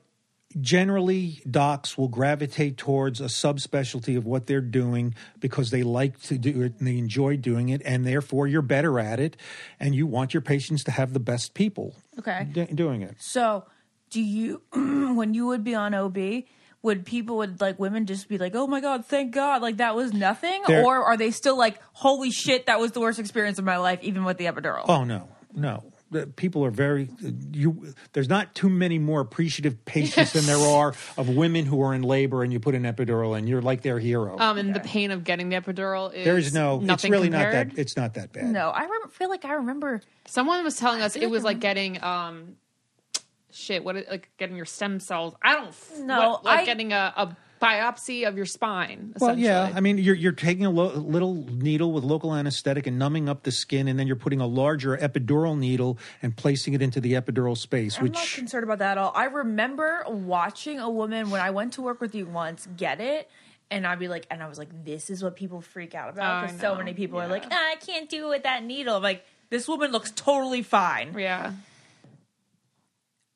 generally 0.61 1.41
docs 1.49 1.97
will 1.97 2.07
gravitate 2.07 2.77
towards 2.77 3.19
a 3.19 3.25
subspecialty 3.25 4.15
of 4.15 4.25
what 4.25 4.45
they're 4.45 4.61
doing 4.61 5.15
because 5.39 5.71
they 5.71 5.81
like 5.81 6.19
to 6.21 6.37
do 6.37 6.61
it 6.61 6.73
and 6.77 6.87
they 6.87 6.97
enjoy 6.97 7.35
doing 7.35 7.69
it 7.69 7.81
and 7.83 8.05
therefore 8.05 8.45
you're 8.45 8.61
better 8.61 8.99
at 8.99 9.19
it 9.19 9.35
and 9.79 9.95
you 9.95 10.05
want 10.05 10.31
your 10.33 10.41
patients 10.41 10.83
to 10.83 10.91
have 10.91 11.13
the 11.13 11.19
best 11.19 11.55
people 11.55 11.95
Okay. 12.19 12.47
d- 12.51 12.65
doing 12.65 13.01
it 13.01 13.15
So, 13.19 13.65
do 14.11 14.21
you, 14.21 14.61
when 14.73 15.33
you 15.33 15.47
would 15.47 15.63
be 15.63 15.73
on 15.73 15.95
OB, 15.95 16.17
would 16.83 17.05
people 17.05 17.37
would 17.37 17.59
like 17.61 17.79
women 17.79 18.05
just 18.05 18.27
be 18.29 18.37
like, 18.37 18.53
"Oh 18.55 18.67
my 18.67 18.79
god, 18.81 19.05
thank 19.05 19.31
God!" 19.33 19.61
Like 19.63 19.77
that 19.77 19.95
was 19.95 20.13
nothing, 20.13 20.61
There- 20.67 20.83
or 20.83 21.03
are 21.03 21.17
they 21.17 21.31
still 21.31 21.57
like, 21.57 21.79
"Holy 21.93 22.29
shit, 22.29 22.67
that 22.67 22.79
was 22.79 22.91
the 22.91 22.99
worst 22.99 23.17
experience 23.19 23.57
of 23.57 23.65
my 23.65 23.77
life," 23.77 23.99
even 24.03 24.23
with 24.25 24.37
the 24.37 24.45
epidural? 24.45 24.85
oh 24.87 25.03
no 25.03 25.27
no 25.55 25.83
people 26.35 26.63
are 26.63 26.69
very 26.69 27.09
you 27.53 27.91
there's 28.11 28.29
not 28.29 28.53
too 28.53 28.69
many 28.69 28.99
more 28.99 29.19
appreciative 29.19 29.83
patients 29.83 30.33
than 30.33 30.45
there 30.45 30.59
are 30.59 30.93
of 31.17 31.27
women 31.27 31.65
who 31.65 31.81
are 31.81 31.91
in 31.95 32.03
labor 32.03 32.43
and 32.43 32.53
you 32.53 32.59
put 32.59 32.75
an 32.75 32.83
epidural 32.83 33.35
and 33.35 33.49
you're 33.49 33.63
like 33.63 33.81
their 33.81 33.97
hero 33.97 34.37
Um, 34.37 34.59
and 34.59 34.75
the 34.75 34.79
pain 34.79 35.09
of 35.09 35.23
getting 35.23 35.49
the 35.49 35.55
epidural 35.59 36.13
is 36.13 36.23
there's 36.23 36.53
no 36.53 36.79
it's 36.87 37.03
really 37.05 37.29
compared. 37.29 37.69
not 37.69 37.75
that 37.75 37.81
it's 37.81 37.97
not 37.97 38.13
that 38.13 38.31
bad 38.31 38.45
No, 38.45 38.69
I 38.69 38.81
rem- 38.81 39.09
feel 39.09 39.27
like 39.29 39.43
I 39.43 39.53
remember. 39.53 40.01
Someone 40.27 40.63
was 40.63 40.75
telling 40.75 41.01
us 41.01 41.15
it 41.15 41.31
was 41.31 41.41
I 41.43 41.47
like 41.47 41.59
getting 41.59 42.03
um 42.03 42.57
shit. 43.53 43.83
What 43.83 43.95
like 44.09 44.29
getting 44.37 44.55
your 44.55 44.65
stem 44.65 44.99
cells? 44.99 45.33
I 45.41 45.53
don't 45.53 45.67
f- 45.69 45.99
No, 45.99 46.29
what- 46.31 46.45
like 46.45 46.59
I- 46.61 46.65
getting 46.65 46.91
a, 46.93 47.13
a 47.15 47.37
biopsy 47.61 48.27
of 48.27 48.35
your 48.35 48.45
spine. 48.45 49.13
Well, 49.19 49.37
yeah. 49.37 49.71
I 49.73 49.79
mean, 49.79 49.97
you're 49.97 50.15
you're 50.15 50.31
taking 50.33 50.65
a 50.65 50.69
lo- 50.69 50.93
little 50.95 51.33
needle 51.33 51.93
with 51.93 52.03
local 52.03 52.33
anesthetic 52.35 52.87
and 52.87 52.99
numbing 52.99 53.29
up 53.29 53.43
the 53.43 53.51
skin, 53.51 53.87
and 53.87 53.97
then 53.97 54.05
you're 54.05 54.17
putting 54.17 54.41
a 54.41 54.47
larger 54.47 54.97
epidural 54.97 55.57
needle 55.57 55.97
and 56.21 56.35
placing 56.35 56.73
it 56.73 56.81
into 56.81 56.99
the 56.99 57.13
epidural 57.13 57.57
space. 57.57 57.97
I'm 57.97 58.07
not 58.07 58.27
concerned 58.35 58.65
about 58.65 58.79
that 58.79 58.93
at 58.93 58.97
all. 58.97 59.13
I 59.15 59.25
remember 59.25 60.03
watching 60.09 60.79
a 60.79 60.89
woman 60.89 61.29
when 61.29 61.39
I 61.39 61.51
went 61.51 61.73
to 61.73 61.81
work 61.81 62.01
with 62.01 62.13
you 62.15 62.25
once 62.25 62.67
get 62.75 62.99
it. 62.99 63.29
And 63.71 63.87
I'd 63.87 63.97
be 63.97 64.07
like, 64.07 64.27
and 64.29 64.43
I 64.43 64.47
was 64.47 64.59
like, 64.59 64.69
this 64.85 65.09
is 65.09 65.23
what 65.23 65.35
people 65.35 65.59
freak 65.61 65.95
out 65.95 66.09
about 66.09 66.43
I 66.43 66.45
because 66.45 66.59
so 66.61 66.75
many 66.75 66.93
people 66.93 67.19
are 67.19 67.27
like, 67.27 67.45
ah, 67.49 67.71
I 67.71 67.75
can't 67.77 68.07
do 68.07 68.27
it 68.27 68.29
with 68.29 68.43
that 68.43 68.63
needle. 68.63 68.97
I'm 68.97 69.01
like, 69.01 69.25
this 69.49 69.67
woman 69.67 69.91
looks 69.91 70.11
totally 70.11 70.61
fine. 70.61 71.15
yeah. 71.17 71.53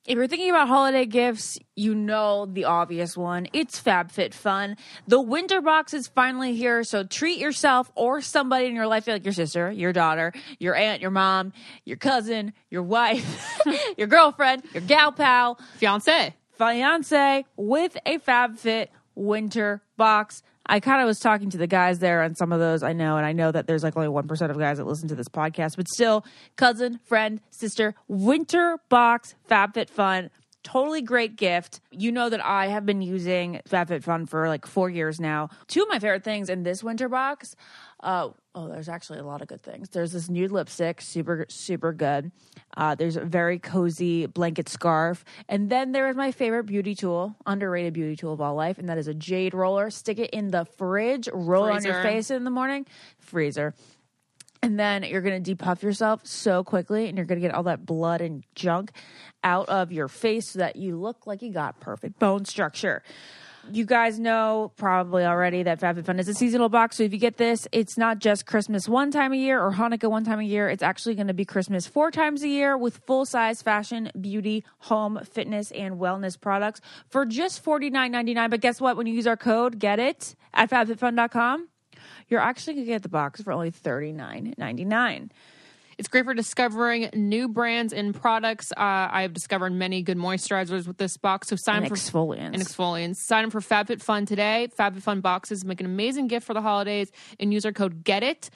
If 0.08 0.16
you're 0.16 0.26
thinking 0.26 0.48
about 0.48 0.68
holiday 0.68 1.04
gifts, 1.04 1.58
you 1.76 1.94
know 1.94 2.46
the 2.46 2.64
obvious 2.64 3.14
one. 3.14 3.46
It's 3.52 3.78
FabFitFun. 3.78 4.78
The 5.06 5.20
winter 5.20 5.60
box 5.60 5.92
is 5.92 6.08
finally 6.08 6.56
here, 6.56 6.82
so 6.82 7.04
treat 7.04 7.38
yourself 7.38 7.92
or 7.94 8.22
somebody 8.22 8.64
in 8.68 8.74
your 8.74 8.86
life, 8.86 9.06
like 9.06 9.26
your 9.26 9.34
sister, 9.34 9.70
your 9.70 9.92
daughter, 9.92 10.32
your 10.58 10.74
aunt, 10.74 11.02
your 11.02 11.10
mom, 11.10 11.52
your 11.84 11.98
cousin, 11.98 12.54
your 12.70 12.84
wife, 12.84 13.60
your 13.98 14.06
girlfriend, 14.06 14.62
your 14.72 14.80
gal 14.80 15.12
pal, 15.12 15.60
Fiance. 15.76 16.34
fiance 16.56 17.44
with 17.58 17.98
a 18.06 18.16
FabFit 18.16 18.88
winter 19.14 19.82
box. 19.98 20.42
I 20.68 20.80
kind 20.80 21.00
of 21.00 21.06
was 21.06 21.18
talking 21.18 21.48
to 21.50 21.58
the 21.58 21.66
guys 21.66 21.98
there 21.98 22.22
on 22.22 22.34
some 22.34 22.52
of 22.52 22.60
those, 22.60 22.82
I 22.82 22.92
know, 22.92 23.16
and 23.16 23.24
I 23.24 23.32
know 23.32 23.50
that 23.50 23.66
there's 23.66 23.82
like 23.82 23.96
only 23.96 24.08
1% 24.08 24.50
of 24.50 24.58
guys 24.58 24.76
that 24.76 24.86
listen 24.86 25.08
to 25.08 25.14
this 25.14 25.28
podcast, 25.28 25.76
but 25.76 25.88
still, 25.88 26.24
cousin, 26.56 27.00
friend, 27.04 27.40
sister, 27.50 27.94
winter 28.06 28.78
box, 28.88 29.34
FabFitFun. 29.50 30.30
Totally 30.64 31.00
great 31.00 31.36
gift. 31.36 31.80
You 31.90 32.12
know 32.12 32.28
that 32.28 32.44
I 32.44 32.66
have 32.66 32.84
been 32.84 33.00
using 33.00 33.60
FabFitFun 33.70 34.28
for 34.28 34.48
like 34.48 34.66
four 34.66 34.90
years 34.90 35.18
now. 35.18 35.48
Two 35.68 35.82
of 35.82 35.88
my 35.88 35.98
favorite 35.98 36.24
things 36.24 36.50
in 36.50 36.62
this 36.64 36.84
winter 36.84 37.08
box. 37.08 37.54
Uh, 38.00 38.30
oh, 38.54 38.68
there's 38.68 38.88
actually 38.88 39.18
a 39.18 39.24
lot 39.24 39.42
of 39.42 39.48
good 39.48 39.62
things. 39.62 39.88
There's 39.88 40.12
this 40.12 40.28
nude 40.28 40.52
lipstick, 40.52 41.00
super, 41.00 41.46
super 41.48 41.92
good. 41.92 42.30
Uh, 42.76 42.94
there's 42.94 43.16
a 43.16 43.24
very 43.24 43.58
cozy 43.58 44.26
blanket 44.26 44.68
scarf. 44.68 45.24
And 45.48 45.68
then 45.68 45.92
there 45.92 46.08
is 46.08 46.16
my 46.16 46.30
favorite 46.30 46.64
beauty 46.64 46.94
tool, 46.94 47.34
underrated 47.44 47.94
beauty 47.94 48.14
tool 48.14 48.32
of 48.32 48.40
all 48.40 48.54
life, 48.54 48.78
and 48.78 48.88
that 48.88 48.98
is 48.98 49.08
a 49.08 49.14
jade 49.14 49.54
roller. 49.54 49.90
Stick 49.90 50.18
it 50.18 50.30
in 50.30 50.50
the 50.50 50.64
fridge, 50.64 51.28
roll 51.32 51.66
it 51.66 51.72
on 51.72 51.84
your 51.84 52.02
face 52.02 52.30
in 52.30 52.44
the 52.44 52.50
morning, 52.50 52.86
freezer. 53.18 53.74
And 54.62 54.78
then 54.78 55.04
you're 55.04 55.20
going 55.20 55.40
to 55.42 55.54
depuff 55.54 55.82
yourself 55.82 56.26
so 56.26 56.64
quickly, 56.64 57.08
and 57.08 57.16
you're 57.16 57.26
going 57.26 57.40
to 57.40 57.46
get 57.46 57.54
all 57.54 57.64
that 57.64 57.86
blood 57.86 58.20
and 58.20 58.44
junk 58.54 58.90
out 59.44 59.68
of 59.68 59.92
your 59.92 60.08
face 60.08 60.50
so 60.50 60.58
that 60.58 60.76
you 60.76 60.96
look 60.96 61.26
like 61.26 61.42
you 61.42 61.52
got 61.52 61.80
perfect 61.80 62.18
bone 62.18 62.44
structure. 62.44 63.02
You 63.72 63.84
guys 63.84 64.18
know 64.18 64.72
probably 64.76 65.24
already 65.24 65.62
that 65.62 65.80
FabFitFun 65.80 66.18
is 66.18 66.28
a 66.28 66.34
seasonal 66.34 66.68
box. 66.68 66.96
So 66.96 67.02
if 67.02 67.12
you 67.12 67.18
get 67.18 67.36
this, 67.36 67.66
it's 67.72 67.96
not 67.96 68.18
just 68.18 68.46
Christmas 68.46 68.88
one 68.88 69.10
time 69.10 69.32
a 69.32 69.36
year 69.36 69.62
or 69.62 69.72
Hanukkah 69.72 70.10
one 70.10 70.24
time 70.24 70.40
a 70.40 70.44
year. 70.44 70.68
It's 70.68 70.82
actually 70.82 71.14
going 71.14 71.26
to 71.28 71.34
be 71.34 71.44
Christmas 71.44 71.86
four 71.86 72.10
times 72.10 72.42
a 72.42 72.48
year 72.48 72.76
with 72.76 72.98
full 73.06 73.26
size 73.26 73.62
fashion, 73.62 74.10
beauty, 74.20 74.64
home, 74.78 75.20
fitness, 75.24 75.70
and 75.72 75.96
wellness 75.96 76.40
products 76.40 76.80
for 77.08 77.24
just 77.24 77.62
forty 77.62 77.90
nine 77.90 78.12
ninety 78.12 78.34
nine. 78.34 78.50
But 78.50 78.60
guess 78.60 78.80
what? 78.80 78.96
When 78.96 79.06
you 79.06 79.14
use 79.14 79.26
our 79.26 79.36
code, 79.36 79.78
get 79.78 79.98
it 79.98 80.34
at 80.54 80.70
FabFitFun.com, 80.70 81.68
you're 82.28 82.40
actually 82.40 82.74
going 82.74 82.86
to 82.86 82.92
get 82.92 83.02
the 83.02 83.08
box 83.08 83.42
for 83.42 83.52
only 83.52 83.70
thirty 83.70 84.12
nine 84.12 84.54
ninety 84.58 84.84
nine. 84.84 85.30
It's 85.98 86.06
great 86.06 86.24
for 86.24 86.32
discovering 86.32 87.10
new 87.12 87.48
brands 87.48 87.92
and 87.92 88.14
products. 88.14 88.70
Uh, 88.70 88.78
I've 89.10 89.32
discovered 89.32 89.72
many 89.72 90.02
good 90.02 90.16
moisturizers 90.16 90.86
with 90.86 90.96
this 90.96 91.16
box. 91.16 91.48
So 91.48 91.56
sign 91.56 91.78
And 91.84 91.88
for 91.88 91.96
exfoliants. 91.96 92.54
and 92.54 92.56
exfoliants. 92.56 93.16
Sign 93.16 93.46
up 93.46 93.52
for 93.52 93.60
FabFitFun 93.60 94.26
today. 94.26 94.68
FabFitFun 94.78 95.22
boxes 95.22 95.64
make 95.64 95.80
an 95.80 95.86
amazing 95.86 96.28
gift 96.28 96.46
for 96.46 96.54
the 96.54 96.62
holidays, 96.62 97.10
and 97.40 97.52
use 97.52 97.66
our 97.66 97.72
code 97.72 98.04
Get 98.04 98.22
It 98.22 98.48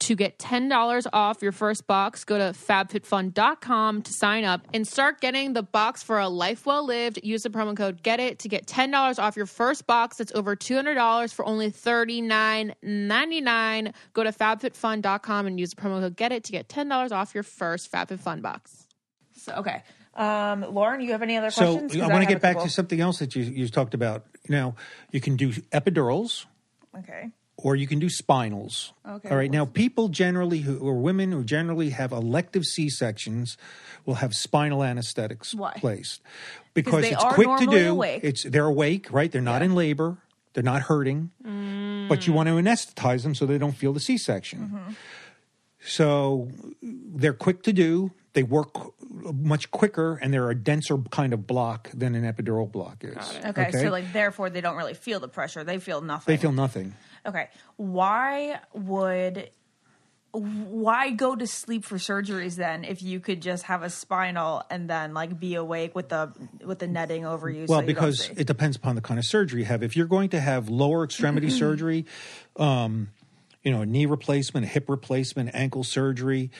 to 0.00 0.14
get 0.16 0.38
ten 0.38 0.68
dollars 0.68 1.06
off 1.12 1.42
your 1.42 1.52
first 1.52 1.86
box. 1.86 2.24
Go 2.24 2.38
to 2.38 2.52
FabFitFun.com 2.58 4.02
to 4.02 4.12
sign 4.12 4.44
up 4.44 4.66
and 4.72 4.86
start 4.86 5.20
getting 5.20 5.52
the 5.52 5.62
box 5.62 6.02
for 6.02 6.18
a 6.18 6.28
life 6.28 6.66
well 6.66 6.84
lived. 6.84 7.20
Use 7.22 7.42
the 7.42 7.50
promo 7.50 7.76
code 7.76 8.02
Get 8.02 8.20
It 8.20 8.38
to 8.40 8.48
get 8.48 8.66
ten 8.66 8.90
dollars 8.90 9.18
off 9.18 9.36
your 9.36 9.46
first 9.46 9.86
box. 9.86 10.16
That's 10.18 10.32
over 10.34 10.56
two 10.56 10.74
hundred 10.74 10.94
dollars 10.94 11.32
for 11.32 11.44
only 11.46 11.70
thirty 11.70 12.20
nine 12.20 12.74
ninety 12.82 13.40
nine. 13.40 13.92
Go 14.12 14.24
to 14.24 14.32
FabFitFun.com 14.32 15.46
and 15.46 15.58
use 15.60 15.70
the 15.74 15.80
promo 15.80 16.00
code 16.00 16.16
Get 16.16 16.32
It 16.32 16.44
to 16.44 16.52
get 16.52 16.68
ten 16.68 16.88
dollars 16.88 17.12
off 17.12 17.34
your 17.34 17.42
first 17.44 17.90
FabFitFun 17.92 18.42
box. 18.42 18.86
So, 19.36 19.52
okay. 19.54 19.82
Um, 20.14 20.62
Lauren, 20.74 21.00
you 21.00 21.12
have 21.12 21.22
any 21.22 21.36
other 21.36 21.50
So 21.50 21.62
questions? 21.78 21.92
'Cause 21.92 22.02
I 22.02 22.08
want 22.08 22.22
to 22.22 22.28
get 22.28 22.42
back 22.42 22.54
couple. 22.56 22.66
to 22.66 22.72
something 22.72 23.00
else 23.00 23.20
that 23.20 23.34
you, 23.36 23.42
you 23.44 23.68
talked 23.68 23.94
about. 23.94 24.24
Now, 24.48 24.74
you 25.12 25.20
can 25.20 25.36
do 25.36 25.52
epidurals 25.72 26.46
Okay. 26.98 27.30
Or 27.62 27.76
you 27.76 27.86
can 27.86 27.98
do 27.98 28.06
spinals. 28.06 28.92
Okay, 29.06 29.28
All 29.28 29.36
right. 29.36 29.50
Now, 29.50 29.64
people 29.64 30.08
generally 30.08 30.60
who 30.60 30.78
or 30.78 30.94
women 30.94 31.32
who 31.32 31.44
generally 31.44 31.90
have 31.90 32.12
elective 32.12 32.64
C 32.64 32.88
sections 32.88 33.56
will 34.06 34.16
have 34.16 34.34
spinal 34.34 34.82
anesthetics 34.82 35.54
Why? 35.54 35.74
placed 35.76 36.22
because 36.74 37.04
it's 37.04 37.24
quick 37.34 37.48
to 37.58 37.66
do. 37.66 37.90
awake. 37.90 38.20
It's 38.22 38.42
they're 38.44 38.66
awake, 38.66 39.08
right? 39.10 39.30
They're 39.30 39.40
not 39.40 39.62
in 39.62 39.74
labor. 39.74 40.18
They're 40.52 40.64
not 40.64 40.82
hurting, 40.82 41.30
but 42.08 42.26
you 42.26 42.32
want 42.32 42.48
to 42.48 42.54
anesthetize 42.54 43.22
them 43.22 43.36
so 43.36 43.46
they 43.46 43.58
don't 43.58 43.76
feel 43.76 43.92
the 43.92 44.00
C 44.00 44.16
section. 44.18 44.72
Mm-hmm. 44.74 44.92
So 45.82 46.48
they're 46.82 47.32
quick 47.32 47.62
to 47.64 47.72
do. 47.72 48.10
They 48.32 48.42
work 48.42 48.74
much 49.10 49.70
quicker, 49.70 50.16
and 50.16 50.32
they're 50.32 50.50
a 50.50 50.54
denser 50.54 50.98
kind 51.10 51.32
of 51.32 51.46
block 51.46 51.90
than 51.94 52.14
an 52.14 52.24
epidural 52.24 52.70
block 52.70 53.02
is. 53.02 53.16
Okay, 53.44 53.70
so 53.72 53.90
like 53.90 54.12
therefore 54.12 54.50
they 54.50 54.60
don't 54.60 54.76
really 54.76 54.94
feel 54.94 55.20
the 55.20 55.28
pressure. 55.28 55.64
They 55.64 55.78
feel 55.78 56.00
nothing. 56.00 56.32
they 56.34 56.40
feel 56.40 56.52
nothing. 56.52 56.94
Okay. 57.26 57.48
Why 57.76 58.60
would 58.74 59.50
why 60.32 61.10
go 61.10 61.34
to 61.34 61.46
sleep 61.46 61.84
for 61.84 61.96
surgeries 61.96 62.54
then 62.54 62.84
if 62.84 63.02
you 63.02 63.18
could 63.18 63.42
just 63.42 63.64
have 63.64 63.82
a 63.82 63.90
spinal 63.90 64.62
and 64.70 64.88
then 64.88 65.12
like 65.12 65.40
be 65.40 65.56
awake 65.56 65.94
with 65.94 66.08
the 66.08 66.32
with 66.64 66.78
the 66.78 66.86
netting 66.86 67.26
over 67.26 67.50
you? 67.50 67.66
so 67.66 67.72
Well, 67.72 67.80
you 67.80 67.86
because 67.88 68.30
it 68.36 68.46
depends 68.46 68.76
upon 68.76 68.94
the 68.94 69.00
kind 69.00 69.18
of 69.18 69.24
surgery 69.24 69.60
you 69.60 69.66
have. 69.66 69.82
If 69.82 69.96
you're 69.96 70.06
going 70.06 70.30
to 70.30 70.40
have 70.40 70.68
lower 70.68 71.04
extremity 71.04 71.50
surgery, 71.50 72.06
um, 72.56 73.08
you 73.62 73.72
know, 73.72 73.82
a 73.82 73.86
knee 73.86 74.06
replacement, 74.06 74.66
a 74.66 74.68
hip 74.68 74.88
replacement, 74.88 75.50
ankle 75.54 75.84
surgery, 75.84 76.50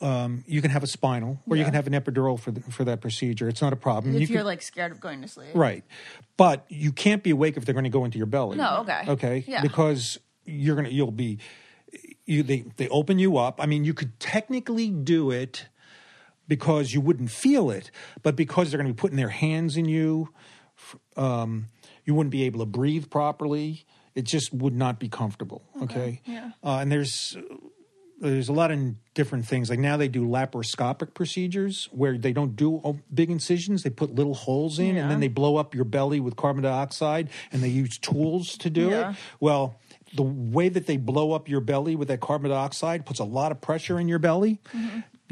um, 0.00 0.44
you 0.46 0.60
can 0.60 0.70
have 0.70 0.82
a 0.82 0.86
spinal 0.86 1.40
or 1.48 1.56
you 1.56 1.64
can 1.64 1.74
have 1.74 1.86
an 1.86 1.92
epidural 1.92 2.38
for 2.38 2.50
the, 2.50 2.60
for 2.62 2.84
that 2.84 3.00
procedure. 3.00 3.48
It's 3.48 3.62
not 3.62 3.72
a 3.72 3.76
problem. 3.76 4.14
if 4.16 4.28
you 4.30 4.38
are 4.38 4.44
like 4.44 4.62
scared 4.62 4.92
of 4.92 5.00
going 5.00 5.22
to 5.22 5.28
sleep. 5.28 5.50
right, 5.54 5.84
but 6.36 6.64
you 6.68 6.92
can't 6.92 7.22
be 7.22 7.30
awake 7.30 7.56
if 7.56 7.64
they're 7.64 7.74
going 7.74 7.84
to 7.84 7.90
go 7.90 8.04
into 8.04 8.18
your 8.18 8.26
belly. 8.26 8.56
No, 8.56 8.78
okay. 8.80 9.04
okay, 9.08 9.44
Yeah. 9.46 9.62
because 9.62 10.18
you're 10.44 10.74
gonna 10.74 10.88
you'll 10.88 11.12
be 11.12 11.38
you 12.26 12.42
they 12.42 12.64
they 12.76 12.88
open 12.88 13.18
you 13.18 13.36
up. 13.36 13.60
I 13.62 13.66
mean, 13.66 13.84
you 13.84 13.94
could 13.94 14.18
technically 14.18 14.90
do 14.90 15.30
it 15.30 15.66
because 16.48 16.92
you 16.92 17.00
wouldn't 17.00 17.30
feel 17.30 17.70
it, 17.70 17.90
but 18.22 18.34
because 18.34 18.70
they're 18.70 18.78
going 18.78 18.88
to 18.88 18.92
be 18.94 19.00
putting 19.00 19.16
their 19.16 19.28
hands 19.28 19.76
in 19.76 19.84
you, 19.86 20.28
um, 21.16 21.66
you 22.04 22.14
wouldn't 22.14 22.32
be 22.32 22.42
able 22.44 22.60
to 22.60 22.66
breathe 22.66 23.08
properly. 23.10 23.84
It 24.14 24.24
just 24.24 24.52
would 24.52 24.74
not 24.74 24.98
be 24.98 25.08
comfortable. 25.08 25.62
Okay, 25.82 26.20
yeah. 26.26 26.50
Uh, 26.62 26.78
and 26.78 26.90
there's 26.92 27.36
there's 28.30 28.48
a 28.48 28.52
lot 28.52 28.70
of 28.70 28.78
different 29.14 29.46
things. 29.46 29.68
Like 29.68 29.78
now 29.78 29.96
they 29.96 30.08
do 30.08 30.24
laparoscopic 30.24 31.14
procedures 31.14 31.88
where 31.92 32.16
they 32.16 32.32
don't 32.32 32.56
do 32.56 33.00
big 33.12 33.30
incisions; 33.30 33.82
they 33.82 33.90
put 33.90 34.14
little 34.14 34.34
holes 34.34 34.78
in, 34.78 34.96
and 34.96 35.10
then 35.10 35.20
they 35.20 35.28
blow 35.28 35.56
up 35.56 35.74
your 35.74 35.84
belly 35.84 36.20
with 36.20 36.36
carbon 36.36 36.62
dioxide, 36.62 37.28
and 37.50 37.62
they 37.62 37.68
use 37.68 37.98
tools 37.98 38.56
to 38.58 38.70
do 38.70 38.88
Yeah. 38.90 39.10
it. 39.10 39.16
Well. 39.40 39.76
The 40.14 40.22
way 40.22 40.68
that 40.68 40.86
they 40.86 40.98
blow 40.98 41.32
up 41.32 41.48
your 41.48 41.62
belly 41.62 41.96
with 41.96 42.08
that 42.08 42.20
carbon 42.20 42.50
dioxide 42.50 43.06
puts 43.06 43.18
a 43.18 43.24
lot 43.24 43.50
of 43.50 43.62
pressure 43.62 43.98
in 43.98 44.08
your 44.08 44.18
belly 44.18 44.60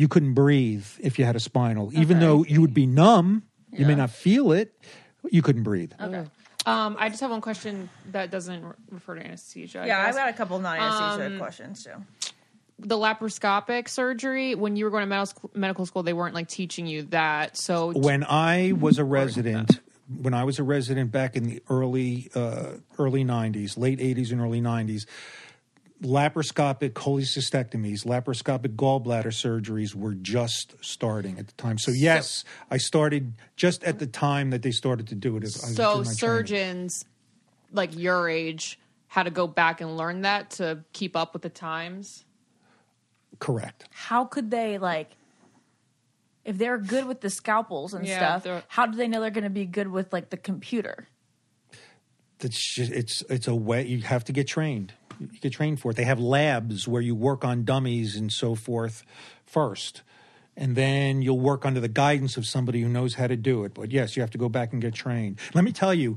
you 0.01 0.09
couldn't 0.09 0.33
breathe 0.33 0.87
if 1.01 1.19
you 1.19 1.27
had 1.27 1.37
a 1.37 1.41
spinal. 1.41 1.91
Even 1.93 2.21
though 2.21 2.43
you 2.45 2.63
would 2.63 2.73
be 2.73 2.87
numb, 2.87 3.43
you 3.71 3.85
may 3.85 3.95
not 3.95 4.09
feel 4.09 4.53
it, 4.53 4.73
you 5.31 5.43
couldn't 5.43 5.65
breathe. 5.65 5.93
Um, 6.67 6.97
I 6.99 7.11
just 7.11 7.21
have 7.21 7.31
one 7.31 7.41
question 7.43 7.91
that 8.13 8.31
doesn't 8.31 8.65
refer 8.91 9.15
to 9.17 9.25
anesthesia. 9.25 9.81
I 9.81 9.87
Yeah, 9.87 10.01
I've 10.01 10.15
got 10.15 10.29
a 10.29 10.33
couple 10.33 10.59
non 10.59 10.79
anesthesia 10.79 11.33
Um, 11.33 11.39
questions 11.39 11.85
too. 11.85 11.93
The 12.83 12.97
laparoscopic 12.97 13.89
surgery. 13.89 14.55
When 14.55 14.77
you 14.77 14.85
were 14.85 14.91
going 14.91 15.03
to 15.03 15.07
medical 15.07 15.27
school, 15.27 15.51
medical 15.55 15.87
school, 15.87 16.03
they 16.03 16.13
weren't 16.13 16.35
like 16.35 16.49
teaching 16.49 16.87
you 16.87 17.03
that. 17.05 17.57
So 17.57 17.93
When 17.93 18.25
I 18.25 18.73
was 18.73 18.99
a 18.99 19.05
resident, 19.05 19.81
when 20.09 20.35
I 20.35 20.45
was 20.45 20.59
a 20.59 20.63
resident 20.63 21.13
back 21.13 21.37
in 21.37 21.45
the 21.45 21.63
early 21.69 22.31
uh, 22.35 22.73
early 22.99 23.25
'90s, 23.25 23.77
late 23.77 23.99
'80s 23.99 24.33
and 24.33 24.41
early 24.41 24.61
'90s, 24.61 25.07
laparoscopic 26.03 26.91
cholecystectomies, 26.91 28.05
laparoscopic 28.05 28.77
gallbladder 28.77 29.27
surgeries 29.27 29.95
were 29.95 30.15
just 30.15 30.75
starting 30.81 31.39
at 31.39 31.47
the 31.47 31.53
time. 31.55 31.79
So 31.79 31.93
yes, 31.93 32.45
I 32.71 32.79
started 32.79 33.35
just 33.57 33.85
at 33.85 33.99
the 33.99 34.07
time 34.07 34.51
that 34.51 34.63
they 34.63 34.73
started 34.73 35.09
to 35.09 35.15
do 35.15 35.37
it. 35.37 35.45
As 35.45 35.55
so 35.55 35.89
my 35.99 36.03
training. 36.03 36.05
surgeons 36.05 37.05
like 37.73 37.97
your 37.97 38.29
age 38.29 38.79
had 39.09 39.25
to 39.25 39.31
go 39.31 39.47
back 39.47 39.81
and 39.81 39.97
learn 39.97 40.23
that 40.23 40.51
to 40.51 40.85
keep 40.93 41.17
up 41.17 41.33
with 41.33 41.43
the 41.43 41.49
times. 41.49 42.25
Correct. 43.41 43.85
How 43.91 44.25
could 44.25 44.51
they 44.53 44.79
like 44.79 45.11
if 46.45 46.57
they're 46.57 46.79
good 46.79 47.07
with 47.07 47.21
the 47.21 47.29
scalpels 47.31 47.93
and 47.95 48.07
Yeah, 48.07 48.39
they're- 48.39 48.59
stuff, 48.59 48.65
how 48.69 48.87
do 48.87 48.97
they 48.97 49.09
know 49.09 49.21
they're 49.21 49.31
gonna 49.31 49.51
be 49.51 49.67
good 49.67 49.89
with 49.89 50.13
like 50.13 50.31
the 50.31 50.37
computer? 50.37 51.09
It's 52.41 52.75
just, 52.75 52.91
it's 52.93 53.23
it's 53.29 53.47
a 53.49 53.55
way 53.55 53.85
you 53.87 54.01
have 54.03 54.25
to 54.25 54.33
get 54.33 54.47
trained. 54.47 54.95
You 55.21 55.39
get 55.41 55.53
trained 55.53 55.81
for 55.81 55.91
it. 55.91 55.97
They 55.99 56.05
have 56.05 56.19
labs 56.19 56.89
where 56.89 57.03
you 57.03 57.15
work 57.15 57.45
on 57.45 57.65
dummies 57.67 58.17
and 58.17 58.33
so 58.33 58.55
forth 58.55 59.05
first, 59.45 60.01
and 60.57 60.75
then 60.77 61.21
you'll 61.21 61.39
work 61.41 61.67
under 61.67 61.81
the 61.81 61.89
guidance 61.89 62.39
of 62.39 62.47
somebody 62.47 62.81
who 62.81 62.89
knows 62.89 63.17
how 63.17 63.27
to 63.27 63.37
do 63.37 63.65
it. 63.65 63.75
But 63.75 63.91
yes, 63.91 64.17
you 64.17 64.23
have 64.23 64.31
to 64.31 64.39
go 64.39 64.49
back 64.49 64.73
and 64.73 64.81
get 64.81 64.95
trained. 64.95 65.39
Let 65.53 65.65
me 65.65 65.73
tell 65.73 65.93
you, 65.93 66.17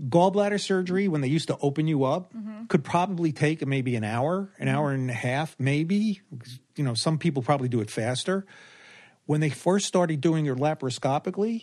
gallbladder 0.00 0.60
surgery 0.60 1.08
when 1.08 1.20
they 1.20 1.28
used 1.28 1.48
to 1.48 1.58
open 1.60 1.88
you 1.88 2.04
up 2.04 2.32
could 2.68 2.84
probably 2.84 3.32
take 3.32 3.66
maybe 3.66 3.96
an 3.96 4.04
hour, 4.04 4.50
an 4.58 4.68
hour 4.68 4.92
and 4.92 5.10
a 5.10 5.14
half, 5.14 5.56
maybe. 5.58 6.20
You 6.76 6.84
know, 6.84 6.94
some 6.94 7.18
people 7.18 7.42
probably 7.42 7.68
do 7.68 7.80
it 7.80 7.90
faster. 7.90 8.46
When 9.26 9.40
they 9.40 9.50
first 9.50 9.86
started 9.86 10.20
doing 10.20 10.46
it 10.46 10.56
laparoscopically, 10.56 11.62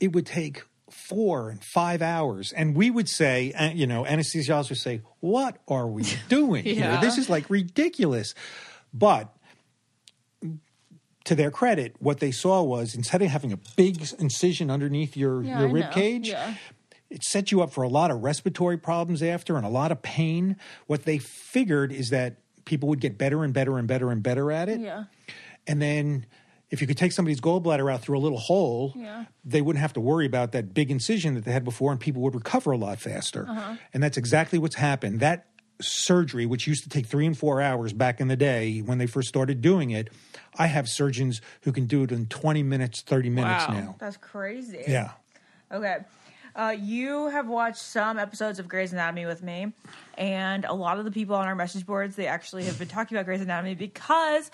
it 0.00 0.12
would 0.12 0.26
take 0.26 0.62
four 0.90 1.48
and 1.48 1.64
five 1.64 2.02
hours. 2.02 2.52
And 2.52 2.76
we 2.76 2.90
would 2.90 3.08
say, 3.08 3.52
uh, 3.52 3.70
you 3.70 3.86
know, 3.86 4.04
anesthesiologists 4.04 4.68
would 4.68 4.78
say, 4.78 5.00
What 5.20 5.58
are 5.66 5.86
we 5.86 6.04
doing 6.28 6.64
here? 6.64 6.98
This 7.00 7.16
is 7.18 7.30
like 7.30 7.48
ridiculous. 7.48 8.34
But 8.92 9.34
to 11.24 11.34
their 11.34 11.50
credit, 11.50 11.96
what 12.00 12.20
they 12.20 12.30
saw 12.32 12.62
was 12.62 12.94
instead 12.94 13.22
of 13.22 13.28
having 13.28 13.52
a 13.52 13.58
big 13.76 14.04
incision 14.18 14.70
underneath 14.70 15.16
your, 15.16 15.42
Yeah, 15.42 15.60
your 15.60 15.68
rib 15.68 15.92
cage, 15.92 16.28
Yeah. 16.28 16.54
It 17.12 17.22
set 17.24 17.52
you 17.52 17.62
up 17.62 17.72
for 17.72 17.82
a 17.82 17.88
lot 17.88 18.10
of 18.10 18.22
respiratory 18.22 18.76
problems 18.78 19.22
after 19.22 19.56
and 19.56 19.66
a 19.66 19.68
lot 19.68 19.92
of 19.92 20.02
pain. 20.02 20.56
What 20.86 21.04
they 21.04 21.18
figured 21.18 21.92
is 21.92 22.10
that 22.10 22.36
people 22.64 22.88
would 22.88 23.00
get 23.00 23.18
better 23.18 23.44
and 23.44 23.52
better 23.52 23.76
and 23.78 23.86
better 23.86 24.10
and 24.10 24.22
better 24.22 24.50
at 24.50 24.68
it. 24.68 24.80
Yeah. 24.80 25.04
And 25.66 25.80
then 25.82 26.26
if 26.70 26.80
you 26.80 26.86
could 26.86 26.96
take 26.96 27.12
somebody's 27.12 27.40
gallbladder 27.40 27.92
out 27.92 28.00
through 28.00 28.18
a 28.18 28.20
little 28.20 28.38
hole, 28.38 28.94
Yeah. 28.96 29.26
they 29.44 29.60
wouldn't 29.60 29.80
have 29.82 29.92
to 29.94 30.00
worry 30.00 30.24
about 30.26 30.52
that 30.52 30.72
big 30.72 30.90
incision 30.90 31.34
that 31.34 31.44
they 31.44 31.52
had 31.52 31.64
before, 31.64 31.90
and 31.92 32.00
people 32.00 32.22
would 32.22 32.34
recover 32.34 32.70
a 32.72 32.78
lot 32.78 32.98
faster. 32.98 33.46
Uh-huh. 33.48 33.76
And 33.92 34.02
that's 34.02 34.16
exactly 34.16 34.58
what's 34.58 34.76
happened. 34.76 35.20
That 35.20 35.46
surgery, 35.82 36.46
which 36.46 36.66
used 36.66 36.84
to 36.84 36.88
take 36.88 37.06
three 37.06 37.26
and 37.26 37.36
four 37.36 37.60
hours 37.60 37.92
back 37.92 38.20
in 38.20 38.28
the 38.28 38.36
day 38.36 38.78
when 38.80 38.98
they 38.98 39.06
first 39.06 39.28
started 39.28 39.60
doing 39.60 39.90
it, 39.90 40.08
I 40.56 40.66
have 40.68 40.88
surgeons 40.88 41.40
who 41.62 41.72
can 41.72 41.86
do 41.86 42.04
it 42.04 42.12
in 42.12 42.26
20 42.26 42.62
minutes, 42.62 43.02
30 43.02 43.28
minutes 43.30 43.68
Wow. 43.68 43.74
now. 43.74 43.96
That's 43.98 44.16
crazy. 44.16 44.84
Yeah. 44.88 45.10
Okay. 45.70 45.98
Uh, 46.54 46.74
you 46.78 47.28
have 47.28 47.48
watched 47.48 47.80
some 47.80 48.18
episodes 48.18 48.58
of 48.58 48.68
Grey's 48.68 48.92
Anatomy 48.92 49.24
with 49.24 49.42
me, 49.42 49.72
and 50.18 50.64
a 50.64 50.74
lot 50.74 50.98
of 50.98 51.04
the 51.04 51.10
people 51.10 51.34
on 51.34 51.46
our 51.46 51.54
message 51.54 51.86
boards 51.86 52.14
they 52.14 52.26
actually 52.26 52.64
have 52.64 52.78
been 52.78 52.88
talking 52.88 53.16
about 53.16 53.24
Grey's 53.24 53.40
Anatomy 53.40 53.74
because 53.74 54.50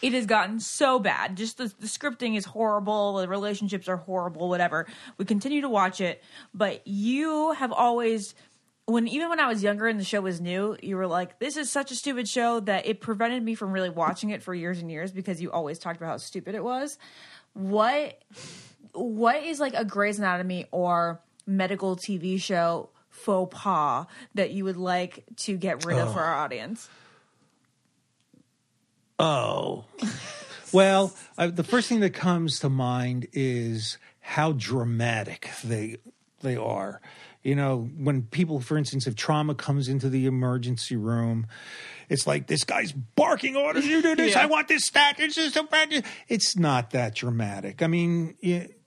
it 0.00 0.12
has 0.12 0.26
gotten 0.26 0.60
so 0.60 0.98
bad. 0.98 1.36
Just 1.36 1.58
the, 1.58 1.72
the 1.80 1.86
scripting 1.86 2.36
is 2.36 2.44
horrible, 2.44 3.16
the 3.16 3.28
relationships 3.28 3.88
are 3.88 3.96
horrible, 3.96 4.48
whatever. 4.48 4.86
We 5.18 5.24
continue 5.24 5.60
to 5.62 5.68
watch 5.68 6.00
it, 6.00 6.22
but 6.54 6.86
you 6.86 7.52
have 7.52 7.72
always 7.72 8.34
when 8.86 9.08
even 9.08 9.28
when 9.28 9.40
I 9.40 9.48
was 9.48 9.62
younger 9.62 9.88
and 9.88 9.98
the 9.98 10.04
show 10.04 10.20
was 10.20 10.40
new, 10.40 10.76
you 10.82 10.96
were 10.96 11.06
like, 11.06 11.38
"This 11.38 11.56
is 11.56 11.70
such 11.70 11.90
a 11.90 11.94
stupid 11.96 12.28
show 12.28 12.60
that 12.60 12.86
it 12.86 13.00
prevented 13.00 13.42
me 13.42 13.54
from 13.54 13.72
really 13.72 13.90
watching 13.90 14.30
it 14.30 14.42
for 14.42 14.54
years 14.54 14.80
and 14.80 14.90
years 14.90 15.10
because 15.12 15.40
you 15.40 15.50
always 15.50 15.78
talked 15.78 15.96
about 15.96 16.10
how 16.10 16.16
stupid 16.16 16.54
it 16.54 16.62
was." 16.62 16.98
What 17.54 18.22
what 18.92 19.42
is 19.42 19.60
like 19.60 19.74
a 19.74 19.84
Grey's 19.84 20.18
Anatomy 20.18 20.66
or 20.70 21.20
medical 21.46 21.96
TV 21.96 22.40
show 22.40 22.90
faux 23.08 23.54
pas 23.54 24.06
that 24.34 24.50
you 24.50 24.64
would 24.64 24.76
like 24.76 25.24
to 25.36 25.56
get 25.56 25.84
rid 25.84 25.98
of 25.98 26.08
oh. 26.08 26.12
for 26.12 26.20
our 26.20 26.34
audience? 26.34 26.88
Oh. 29.18 29.84
well, 30.72 31.14
I, 31.36 31.48
the 31.48 31.64
first 31.64 31.88
thing 31.88 32.00
that 32.00 32.14
comes 32.14 32.60
to 32.60 32.68
mind 32.68 33.26
is 33.32 33.98
how 34.20 34.52
dramatic 34.52 35.50
they 35.64 35.96
they 36.40 36.56
are. 36.56 37.00
You 37.42 37.54
know, 37.54 37.90
when 37.96 38.22
people, 38.22 38.60
for 38.60 38.76
instance, 38.76 39.06
if 39.06 39.16
trauma 39.16 39.54
comes 39.54 39.88
into 39.88 40.10
the 40.10 40.26
emergency 40.26 40.96
room, 40.96 41.46
it's 42.10 42.26
like 42.26 42.48
this 42.48 42.64
guy's 42.64 42.92
barking 42.92 43.56
orders. 43.56 43.86
You 43.86 44.02
do 44.02 44.14
this. 44.14 44.34
Yeah. 44.34 44.42
I 44.42 44.46
want 44.46 44.68
this 44.68 44.84
stat. 44.84 45.16
It's 45.18 45.36
just 45.36 45.70
bad. 45.70 46.04
It's 46.28 46.56
not 46.56 46.90
that 46.90 47.14
dramatic. 47.14 47.82
I 47.82 47.86
mean, 47.86 48.36
it, 48.40 48.78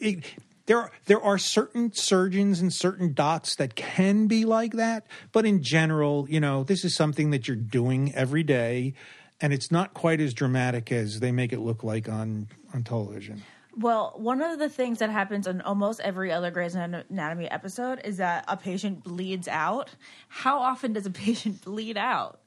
it, 0.00 0.24
there 0.66 0.78
are, 0.78 0.90
there 1.06 1.20
are 1.20 1.38
certain 1.38 1.92
surgeons 1.92 2.60
and 2.60 2.72
certain 2.72 3.12
docs 3.12 3.56
that 3.56 3.74
can 3.74 4.26
be 4.26 4.44
like 4.44 4.74
that, 4.74 5.06
but 5.32 5.44
in 5.44 5.62
general, 5.62 6.26
you 6.28 6.40
know, 6.40 6.64
this 6.64 6.84
is 6.84 6.94
something 6.94 7.30
that 7.30 7.48
you're 7.48 7.56
doing 7.56 8.14
every 8.14 8.42
day, 8.42 8.94
and 9.40 9.52
it's 9.52 9.70
not 9.70 9.94
quite 9.94 10.20
as 10.20 10.34
dramatic 10.34 10.92
as 10.92 11.20
they 11.20 11.32
make 11.32 11.52
it 11.52 11.60
look 11.60 11.82
like 11.82 12.08
on 12.08 12.48
on 12.72 12.84
television. 12.84 13.42
Well, 13.76 14.12
one 14.16 14.42
of 14.42 14.58
the 14.58 14.68
things 14.68 14.98
that 14.98 15.10
happens 15.10 15.46
in 15.46 15.62
almost 15.62 16.00
every 16.00 16.30
other 16.30 16.50
Grey's 16.50 16.74
Anatomy 16.74 17.50
episode 17.50 18.00
is 18.04 18.18
that 18.18 18.44
a 18.46 18.56
patient 18.56 19.02
bleeds 19.02 19.48
out. 19.48 19.90
How 20.28 20.58
often 20.58 20.92
does 20.92 21.06
a 21.06 21.10
patient 21.26 21.62
bleed 21.62 21.96
out? 21.96 22.40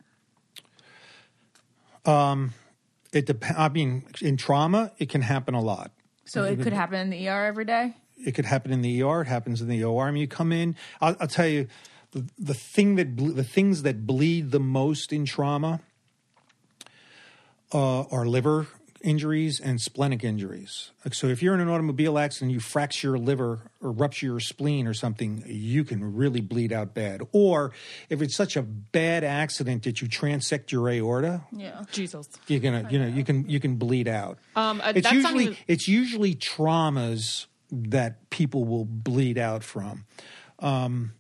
It 3.12 3.26
depends. 3.26 3.58
I 3.58 3.70
mean, 3.70 4.04
in 4.22 4.38
trauma, 4.38 4.92
it 5.00 5.10
can 5.10 5.22
happen 5.22 5.56
a 5.56 5.62
lot. 5.62 5.92
So 6.26 6.44
it 6.44 6.62
could 6.62 6.74
happen 6.74 7.00
in 7.00 7.10
the 7.10 7.30
ER 7.30 7.46
every 7.46 7.66
day. 7.66 7.94
It 8.26 8.34
could 8.34 8.46
happen 8.46 8.72
in 8.72 8.82
the 8.82 9.02
ER. 9.04 9.22
It 9.22 9.28
happens 9.28 9.62
in 9.62 9.68
the 9.68 9.84
OR. 9.84 10.08
I 10.08 10.12
mean, 10.12 10.22
you 10.22 10.28
come 10.28 10.52
in. 10.52 10.76
I'll, 11.00 11.16
I'll 11.20 11.28
tell 11.28 11.48
you, 11.48 11.68
the, 12.12 12.26
the 12.40 12.54
thing 12.54 12.96
that 12.96 13.16
ble- 13.16 13.34
the 13.34 13.44
things 13.44 13.84
that 13.84 14.06
bleed 14.08 14.52
the 14.52 14.60
most 14.60 15.14
in 15.14 15.26
trauma 15.26 15.82
uh, 17.74 18.02
are 18.04 18.26
liver 18.26 18.68
injuries 19.02 19.60
and 19.60 19.80
splenic 19.80 20.24
injuries. 20.24 20.90
So 21.12 21.28
if 21.28 21.44
you're 21.44 21.54
in 21.54 21.60
an 21.60 21.70
automobile 21.70 22.18
accident, 22.18 22.52
you 22.52 22.60
fracture 22.60 23.10
your 23.10 23.18
liver 23.20 23.60
or 23.80 23.92
rupture 23.92 24.26
your 24.26 24.40
spleen 24.40 24.88
or 24.88 24.96
something, 24.96 25.44
you 25.46 25.84
can 25.84 26.16
really 26.16 26.42
bleed 26.42 26.74
out 26.74 26.96
bad. 26.96 27.22
Or 27.32 27.72
if 28.10 28.24
it's 28.24 28.36
such 28.36 28.56
a 28.56 28.64
bad 28.64 29.24
accident 29.24 29.84
that 29.84 30.02
you 30.02 30.08
transect 30.08 30.72
your 30.72 30.90
aorta, 30.90 31.42
Yeah. 31.56 31.84
Jesus. 31.92 32.28
you're 32.48 32.62
gonna 32.62 32.88
you 32.90 32.98
know 32.98 33.06
you 33.08 33.24
can 33.24 33.48
you 33.48 33.60
can 33.60 33.76
bleed 33.76 34.08
out. 34.08 34.40
Um, 34.56 34.82
uh, 34.82 34.94
it's 34.96 35.12
usually 35.12 35.44
even- 35.44 35.58
it's 35.68 35.88
usually 35.88 36.34
traumas 36.34 37.46
that 37.72 38.30
people 38.30 38.66
will 38.66 38.86
bleed 38.86 39.38
out 39.38 39.64
from. 39.64 40.06
Um, 40.60 41.14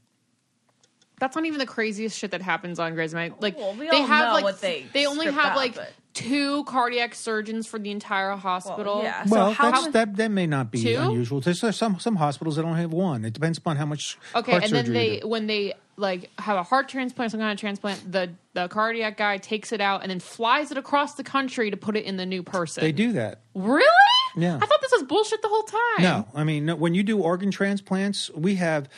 That's 1.19 1.35
not 1.35 1.45
even 1.45 1.59
the 1.59 1.65
craziest 1.65 2.17
shit 2.17 2.31
that 2.31 2.41
happens 2.41 2.77
on 2.79 2.93
Grey's 2.93 3.13
Anatomy. 3.13 3.37
Like 3.41 3.57
Well, 3.57 3.73
we 3.73 3.89
they 3.89 3.97
all 4.01 4.05
have 4.07 4.27
know 4.27 4.33
like 4.33 4.43
what 4.43 4.59
they 4.61 5.05
only 5.05 5.25
have 5.27 5.37
out, 5.37 5.55
like 5.55 5.75
but- 5.75 5.91
two 6.13 6.63
cardiac 6.65 7.13
surgeons 7.15 7.67
for 7.67 7.77
the 7.77 7.91
entire 7.91 8.31
hospital. 8.37 9.01
yeah. 9.03 9.25
So 9.25 9.31
Well, 9.35 9.51
how 9.53 9.71
that's, 9.71 9.81
many- 9.83 9.91
that 9.93 10.15
that 10.17 10.31
may 10.31 10.47
not 10.47 10.71
be 10.71 10.81
Two? 10.83 10.97
unusual. 10.99 11.41
There's 11.41 11.61
there's 11.61 11.75
some 11.77 11.99
some 11.99 12.15
hospitals 12.17 12.55
that 12.57 12.63
don't 12.63 12.75
have 12.75 12.91
one. 12.91 13.23
It 13.25 13.33
depends 13.33 13.57
upon 13.57 13.77
how 13.77 13.85
much 13.85 14.17
Okay, 14.35 14.51
heart 14.51 14.63
and 14.63 14.73
then 14.73 14.85
surgery 14.85 15.15
you 15.15 15.19
they 15.21 15.25
when 15.27 15.47
they 15.47 15.73
like 15.97 16.29
have 16.39 16.57
a 16.57 16.63
heart 16.63 16.89
transplant, 16.89 17.31
some 17.31 17.39
kind 17.39 17.53
of 17.53 17.57
transplant, 17.59 18.11
the 18.11 18.31
the 18.53 18.67
cardiac 18.67 19.15
guy 19.17 19.37
takes 19.37 19.71
it 19.71 19.79
out 19.81 20.01
and 20.01 20.09
then 20.11 20.19
flies 20.19 20.69
it 20.71 20.77
across 20.77 21.15
the 21.15 21.23
country 21.23 21.71
to 21.71 21.77
put 21.77 21.95
it 21.95 22.03
in 22.05 22.17
the 22.17 22.25
new 22.25 22.43
person. 22.43 22.81
they 22.83 22.91
do 22.91 23.13
that. 23.13 23.39
really? 23.53 23.85
Yeah. 24.37 24.57
I 24.61 24.65
thought 24.65 24.81
this 24.81 24.91
was 24.91 25.03
bullshit 25.03 25.41
the 25.41 25.47
whole 25.47 25.63
time. 25.63 26.01
No, 26.03 26.27
I 26.35 26.43
mean 26.43 26.65
no, 26.65 26.75
when 26.75 26.93
you 26.93 27.03
do 27.03 27.19
organ 27.19 27.51
transplants, 27.51 28.29
we 28.31 28.55
have 28.55 28.89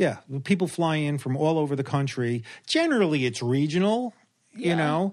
yeah 0.00 0.16
people 0.44 0.66
fly 0.66 0.96
in 0.96 1.18
from 1.18 1.36
all 1.36 1.58
over 1.58 1.76
the 1.76 1.84
country. 1.84 2.42
Generally, 2.66 3.26
it's 3.26 3.42
regional, 3.42 4.14
you 4.56 4.74
know. 4.74 5.12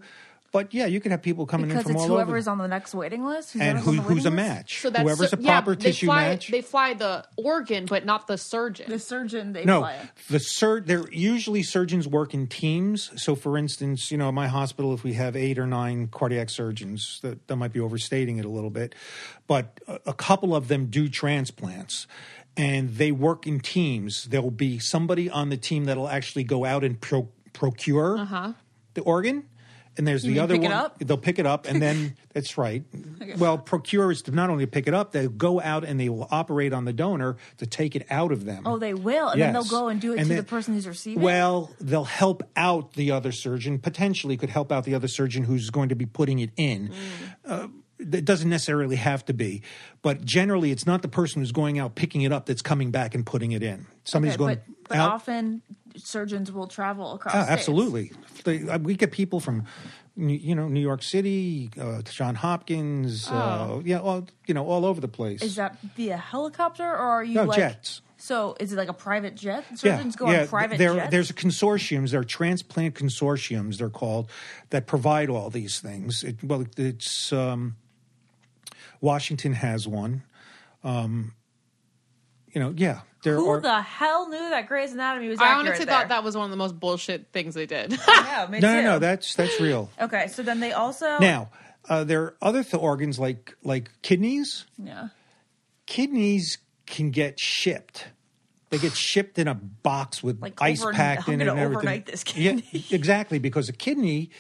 But 0.54 0.74
yeah, 0.74 0.86
you 0.86 1.02
could 1.02 1.12
have 1.12 1.22
people 1.22 1.46
coming 1.46 1.68
Because 1.68 1.82
in 1.82 1.88
from 1.88 1.96
it's 1.98 2.06
all 2.06 2.14
over. 2.14 2.24
whoever's 2.24 2.48
on 2.48 2.58
the 2.58 2.70
next 2.70 2.96
waiting 2.96 3.26
list. 3.26 3.54
and 3.60 3.78
who, 3.78 3.92
on 3.92 3.96
the 3.98 4.02
who's 4.04 4.26
a 4.26 4.30
list. 4.30 4.36
match? 4.36 4.80
So 4.82 4.90
that's 4.90 5.04
Whoever's 5.04 5.34
a 5.34 5.38
yeah, 5.42 5.52
proper 5.60 5.76
they 5.76 5.90
tissue 5.90 6.06
fly, 6.08 6.30
match. 6.30 6.48
They 6.48 6.62
fly 6.62 6.94
the 6.94 7.26
organ, 7.36 7.86
but 7.86 8.06
not 8.06 8.28
the 8.28 8.38
surgeon. 8.38 8.90
The 8.90 8.98
surgeon 8.98 9.52
they 9.52 9.66
No, 9.66 9.82
fly 9.82 10.10
the 10.30 10.40
sur- 10.40 10.80
They're 10.80 11.12
usually 11.12 11.64
surgeons 11.64 12.08
work 12.08 12.34
in 12.34 12.48
teams. 12.48 13.12
So, 13.22 13.36
for 13.36 13.58
instance, 13.58 14.10
you 14.10 14.18
know, 14.18 14.32
my 14.32 14.48
hospital, 14.48 14.94
if 14.94 15.04
we 15.04 15.14
have 15.14 15.36
eight 15.36 15.60
or 15.60 15.68
nine 15.68 16.08
cardiac 16.08 16.50
surgeons, 16.50 17.20
that, 17.24 17.46
that 17.50 17.58
might 17.58 17.74
be 17.74 17.82
overstating 17.82 18.38
it 18.38 18.46
a 18.46 18.50
little 18.50 18.72
bit, 18.72 18.96
but 19.48 19.80
a, 19.86 20.00
a 20.08 20.14
couple 20.14 20.56
of 20.56 20.70
them 20.70 20.86
do 20.86 21.10
transplants, 21.10 22.08
and 22.58 22.90
they 22.96 23.12
work 23.12 23.48
in 23.48 23.60
teams. 23.60 24.26
There'll 24.26 24.52
be 24.52 24.80
somebody 24.80 25.30
on 25.30 25.50
the 25.50 25.58
team 25.58 25.86
that'll 25.86 26.10
actually 26.10 26.44
go 26.44 26.66
out 26.66 26.84
and 26.84 27.00
pro- 27.00 27.30
procure 27.54 28.18
the 28.94 29.02
organ. 29.02 29.44
And 30.00 30.08
there's 30.08 30.22
the 30.22 30.30
mean 30.30 30.38
other 30.40 30.54
pick 30.54 30.62
it 30.66 30.66
one. 30.66 30.74
up? 30.74 31.00
They'll 31.00 31.18
pick 31.18 31.40
it 31.40 31.48
up, 31.48 31.66
and 31.68 31.82
then 31.82 32.16
that's 32.34 32.56
right. 32.56 32.84
Well, 33.40 33.58
procure 33.58 34.12
is 34.12 34.22
to 34.24 34.32
not 34.32 34.52
only 34.52 34.68
pick 34.68 34.88
it 34.88 34.94
up, 34.94 35.12
they'll 35.12 35.28
go 35.28 35.60
out 35.60 35.84
and 35.84 36.00
they 36.00 36.08
will 36.08 36.28
operate 36.30 36.72
on 36.72 36.86
the 36.86 36.94
donor 36.94 37.38
to 37.58 37.66
take 37.66 37.96
it 37.96 38.06
out 38.12 38.32
of 38.32 38.46
them. 38.46 38.62
Oh, 38.68 38.78
they 38.78 38.94
will, 38.94 39.30
and 39.30 39.42
then 39.42 39.54
they'll 39.54 39.64
go 39.64 39.88
and 39.88 40.00
do 40.00 40.14
it 40.14 40.18
And 40.20 40.26
to 40.26 40.28
then- 40.28 40.38
the 40.38 40.44
person 40.44 40.76
who's 40.76 40.88
receiving. 40.88 41.24
Well, 41.24 41.72
they'll 41.82 42.04
help 42.04 42.44
out 42.56 42.94
the 42.94 43.10
other 43.10 43.32
surgeon, 43.32 43.80
potentially 43.80 44.38
could 44.38 44.52
help 44.52 44.72
out 44.72 44.84
the 44.84 44.94
other 44.94 45.08
surgeon 45.08 45.46
who's 45.46 45.72
going 45.72 45.90
to 45.90 45.96
be 45.96 46.06
putting 46.06 46.38
it 46.38 46.52
in. 46.58 46.92
Uh, 47.44 47.70
it 48.00 48.26
doesn't 48.26 48.50
necessarily 48.50 48.96
have 48.96 49.26
to 49.26 49.34
be, 49.34 49.62
but 50.02 50.24
generally, 50.24 50.72
it's 50.72 50.86
not 50.86 51.02
the 51.02 51.08
person 51.08 51.42
who's 51.42 51.52
going 51.52 51.80
out 51.80 51.96
picking 51.96 52.22
it 52.22 52.32
up 52.32 52.46
that's 52.46 52.62
coming 52.62 52.92
back 52.92 53.16
and 53.16 53.26
putting 53.26 53.52
it 53.52 53.64
in. 53.64 53.88
Somebody's 54.04 54.36
Okay, 54.36 54.38
going 54.38 54.56
but, 54.56 54.90
but 54.90 54.98
out. 54.98 55.12
often 55.12 55.62
surgeons 55.96 56.52
will 56.52 56.68
travel 56.68 57.14
across. 57.14 57.34
Ah, 57.36 57.46
absolutely. 57.50 58.12
They, 58.44 58.68
uh, 58.68 58.78
we 58.78 58.96
get 58.96 59.12
people 59.12 59.40
from, 59.40 59.66
New- 60.16 60.36
you 60.36 60.56
know, 60.56 60.68
New 60.68 60.80
York 60.80 61.02
City, 61.04 61.70
uh, 61.80 62.02
John 62.04 62.36
Hopkins, 62.36 63.28
uh, 63.30 63.82
yeah, 63.84 64.00
all, 64.00 64.28
you 64.46 64.54
know, 64.54 64.66
all 64.66 64.86
over 64.86 65.02
the 65.02 65.08
place. 65.08 65.40
Oh. 65.42 65.46
Is 65.46 65.56
that 65.56 65.78
via 65.96 66.18
helicopter 66.18 66.86
or 66.86 66.98
are 66.98 67.24
you 67.24 67.36
No, 67.36 67.44
like 67.46 67.58
jets. 67.58 68.02
So 68.20 68.56
is 68.60 68.74
it 68.74 68.78
like 68.78 68.90
a 68.90 68.94
private 68.94 69.36
jet? 69.36 69.64
Surgeons 69.76 70.16
go 70.16 70.26
on 70.28 70.48
private 70.48 70.80
there, 70.80 70.96
jets. 70.96 71.12
There's 71.12 71.32
consortiums. 71.32 72.12
There 72.12 72.22
are 72.22 72.24
transplant 72.24 72.96
consortiums. 72.96 73.78
They're 73.78 73.92
called 73.92 74.30
that 74.72 74.88
provide 74.88 75.30
all 75.30 75.52
these 75.52 75.80
things. 75.80 76.24
It, 76.24 76.44
well, 76.44 76.66
it's 76.78 77.32
um, 77.32 77.76
Washington 79.02 79.54
has 79.54 79.88
one. 79.88 80.24
Um, 80.84 81.34
you 82.54 82.62
know, 82.62 82.74
yeah. 82.76 83.02
There 83.24 83.36
Who 83.36 83.50
are. 83.50 83.60
the 83.62 83.82
hell 83.82 84.30
knew 84.30 84.38
that 84.52 84.68
Grey's 84.68 84.94
Anatomy 84.94 85.28
was 85.28 85.40
I 85.40 85.54
honestly 85.54 85.86
there? 85.86 85.94
thought 85.96 86.10
that 86.10 86.24
was 86.24 86.36
one 86.38 86.46
of 86.46 86.52
the 86.52 86.58
most 86.58 86.80
bullshit 86.80 87.28
things 87.34 87.56
they 87.56 87.66
did. 87.66 87.92
Yeah, 88.08 88.48
me 88.50 88.60
no, 88.60 88.72
no, 88.74 88.80
too. 88.82 88.88
no. 88.88 89.00
That's 89.00 89.36
that's 89.36 89.60
real. 89.60 89.90
okay. 90.00 90.28
So 90.28 90.44
then 90.44 90.60
they 90.60 90.72
also 90.72 91.18
Now, 91.20 91.50
uh, 91.90 92.04
there 92.04 92.22
are 92.24 92.38
other 92.42 92.64
th- 92.64 92.82
organs 92.82 93.18
like 93.20 93.56
like 93.64 93.90
kidneys. 94.02 94.66
yeah. 94.78 95.10
Kidneys 95.88 96.58
can 96.86 97.12
get 97.12 97.40
shipped. 97.40 98.08
They 98.70 98.78
get 98.78 98.94
shipped 98.94 99.40
in 99.40 99.48
a 99.48 99.54
box 99.56 100.22
with 100.22 100.42
Like 100.42 100.62
ice 100.62 100.82
over- 100.84 100.94
packed 100.94 101.28
I'm 101.28 101.36
in 101.36 101.42
it 101.42 101.48
and 101.48 101.60
everything. 101.60 101.78
overnight 101.78 102.06
this 102.06 102.24
kidney. 102.24 102.64
Yeah, 102.72 102.82
exactly, 102.96 103.40
because 103.40 103.70
a 103.70 103.74
kidney 103.74 104.26
ki- 104.26 104.32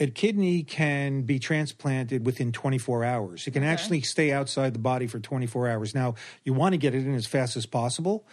a 0.00 0.06
kidney 0.08 0.62
can 0.62 1.22
be 1.22 1.38
transplanted 1.38 2.26
within 2.26 2.50
24 2.52 3.04
hours. 3.04 3.46
It 3.46 3.52
can 3.52 3.62
actually 3.62 4.00
stay 4.00 4.32
outside 4.32 4.74
the 4.74 4.78
body 4.80 5.06
for 5.06 5.20
24 5.20 5.68
hours. 5.68 5.94
Now, 5.94 6.14
you 6.44 6.52
want 6.52 6.72
to 6.72 6.78
get 6.78 6.94
it 6.94 7.06
in 7.06 7.14
as 7.14 7.26
fast 7.26 7.56
as 7.56 7.66
possible, 7.66 8.26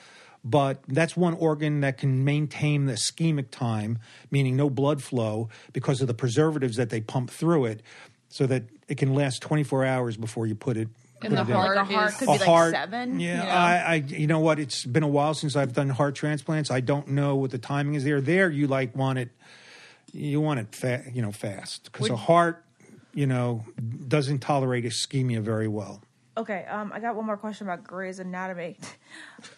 but 0.44 0.82
that's 0.88 1.16
one 1.16 1.34
organ 1.36 1.82
that 1.82 1.98
can 1.98 2.24
maintain 2.24 2.86
the 2.86 2.94
ischemic 2.94 3.52
time, 3.52 4.00
meaning 4.32 4.56
no 4.56 4.70
blood 4.70 5.04
flow 5.04 5.50
because 5.74 6.02
of 6.02 6.08
the 6.08 6.14
preservatives 6.14 6.78
that 6.78 6.90
they 6.90 7.02
pump 7.02 7.30
through 7.30 7.66
it 7.66 7.82
so 8.30 8.48
that 8.48 8.64
it 8.88 8.98
can 8.98 9.14
last 9.14 9.42
24 9.42 9.86
hours 9.86 10.18
before 10.18 10.48
you 10.48 10.56
put 10.56 10.76
it 10.76 10.88
And 11.22 11.36
put 11.36 11.46
the 11.48 11.54
heart 11.54 11.76
Like 11.78 11.90
a 11.90 11.94
heart 11.94 12.12
is- 12.12 12.18
could 12.18 12.30
a 12.30 12.32
be 12.34 12.38
like 12.40 12.48
heart, 12.48 12.74
seven. 12.74 13.20
Yeah, 13.20 13.32
you 13.42 13.44
know? 13.44 13.50
I, 13.50 13.76
I, 13.76 13.94
you 13.96 14.28
know 14.28 14.40
what? 14.40 14.60
It's 14.60 14.86
been 14.86 15.04
a 15.04 15.08
while 15.08 15.34
since 15.36 15.56
I've 15.56 15.74
done 15.74 15.90
heart 15.90 16.16
transplants. 16.16 16.72
I 16.72 16.80
don't 16.80 17.10
know 17.10 17.36
what 17.36 17.52
the 17.52 17.60
timing 17.60 17.94
is 17.96 18.04
there. 18.04 18.22
There, 18.22 18.50
you 18.50 18.66
like 18.68 18.96
want 18.96 19.20
it, 19.20 19.30
you 20.14 20.40
want 20.40 20.60
it, 20.60 20.74
fa- 20.76 21.04
you 21.12 21.22
know, 21.22 21.32
fast 21.32 21.92
because 21.92 22.10
a 22.10 22.16
heart, 22.16 22.64
you 23.14 23.28
know, 23.28 23.66
doesn't 24.08 24.40
tolerate 24.40 24.86
ischemia 24.86 25.42
very 25.42 25.68
well. 25.68 26.02
Okay, 26.36 26.66
um, 26.66 26.92
I 26.94 27.00
got 27.00 27.16
one 27.16 27.26
more 27.26 27.38
question 27.38 27.68
about 27.68 27.84
Grey's 27.84 28.20
Anatomy. 28.20 28.78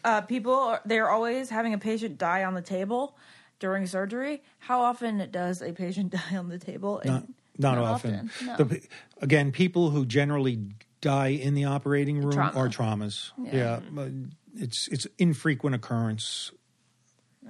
Uh, 0.03 0.21
people, 0.21 0.53
are- 0.53 0.81
they're 0.85 1.09
always 1.09 1.49
having 1.49 1.73
a 1.73 1.77
patient 1.77 2.17
die 2.17 2.43
on 2.43 2.53
the 2.55 2.61
table 2.61 3.15
during 3.59 3.85
surgery. 3.85 4.41
How 4.59 4.81
often 4.81 5.29
does 5.31 5.61
a 5.61 5.71
patient 5.73 6.09
die 6.29 6.35
on 6.37 6.49
the 6.49 6.57
table? 6.57 6.99
And- 6.99 7.11
Not, 7.11 7.27
Not 7.57 7.77
often. 7.77 8.31
often, 8.31 8.47
no. 8.47 8.55
The- 8.57 8.81
again, 9.21 9.51
people 9.51 9.91
who 9.91 10.05
generally 10.05 10.59
die 11.01 11.27
in 11.29 11.53
the 11.53 11.65
operating 11.65 12.19
room 12.19 12.31
Trauma. 12.33 12.57
are 12.59 12.67
traumas. 12.67 13.31
Yeah, 13.51 13.79
but 13.91 14.09
it's 14.55 14.87
it's 14.87 15.05
infrequent 15.19 15.75
occurrence. 15.75 16.51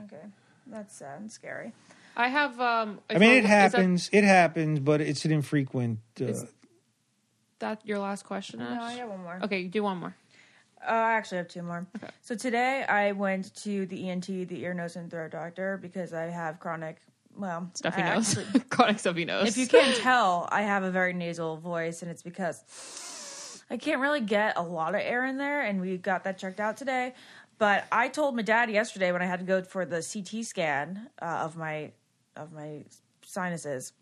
Okay, 0.04 0.26
that's 0.68 0.96
sad 0.98 1.22
and 1.22 1.32
scary. 1.32 1.72
I 2.18 2.28
have. 2.30 2.60
Um, 2.60 3.00
I 3.10 3.18
mean, 3.18 3.32
it 3.32 3.36
it 3.38 3.38
is 3.38 3.44
that- 3.44 3.72
happens. 3.74 4.10
It 4.14 4.24
happens, 4.24 4.80
but 4.80 5.02
it's 5.02 5.26
an 5.26 5.32
infrequent. 5.32 6.00
Uh, 6.20 6.26
Is- 6.26 6.46
that 7.60 7.82
your 7.86 8.00
last 8.00 8.24
question? 8.26 8.60
No, 8.60 8.66
Ash? 8.66 8.94
I 8.94 8.98
got 8.98 9.10
one 9.10 9.24
more. 9.24 9.40
Okay, 9.44 9.60
you 9.60 9.70
do 9.70 9.84
one 9.84 9.98
more. 9.98 10.16
Uh, 10.86 10.92
I 10.92 11.14
actually 11.14 11.38
have 11.38 11.48
two 11.48 11.64
more. 11.64 11.88
Okay. 11.96 12.10
So 12.22 12.36
today 12.36 12.84
I 12.84 13.14
went 13.14 13.56
to 13.64 13.86
the 13.86 14.10
ENT, 14.10 14.28
the 14.28 14.62
ear, 14.64 14.74
nose, 14.74 14.96
and 14.98 15.10
throat 15.10 15.32
doctor 15.32 15.78
because 15.82 16.14
I 16.14 16.24
have 16.26 16.60
chronic. 16.60 16.98
Well, 17.38 17.70
Stuffy 17.74 18.02
I 18.02 18.16
nose, 18.16 18.38
actually- 18.38 18.60
chronic 18.70 19.00
stuffy 19.00 19.26
nose. 19.26 19.48
if 19.48 19.58
you 19.58 19.68
can't 19.68 19.96
tell, 20.02 20.48
I 20.52 20.62
have 20.62 20.84
a 20.84 20.92
very 20.92 21.14
nasal 21.14 21.58
voice, 21.58 22.02
and 22.02 22.12
it's 22.12 22.22
because 22.24 23.64
I 23.70 23.78
can't 23.78 24.00
really 24.00 24.22
get 24.22 24.58
a 24.58 24.62
lot 24.62 24.94
of 24.96 25.02
air 25.02 25.26
in 25.26 25.38
there, 25.38 25.62
and 25.62 25.82
we 25.82 25.98
got 25.98 26.24
that 26.26 26.38
checked 26.38 26.60
out 26.60 26.78
today. 26.78 27.14
But 27.58 27.86
I 27.92 28.10
told 28.10 28.36
my 28.36 28.42
dad 28.42 28.70
yesterday 28.70 29.12
when 29.12 29.22
I 29.22 29.26
had 29.26 29.40
to 29.40 29.46
go 29.46 29.64
for 29.64 29.86
the 29.86 30.02
CT 30.04 30.46
scan 30.46 31.10
uh, 31.22 31.26
of 31.26 31.56
my 31.58 31.92
of 32.36 32.52
my 32.52 32.86
sinuses. 33.24 33.94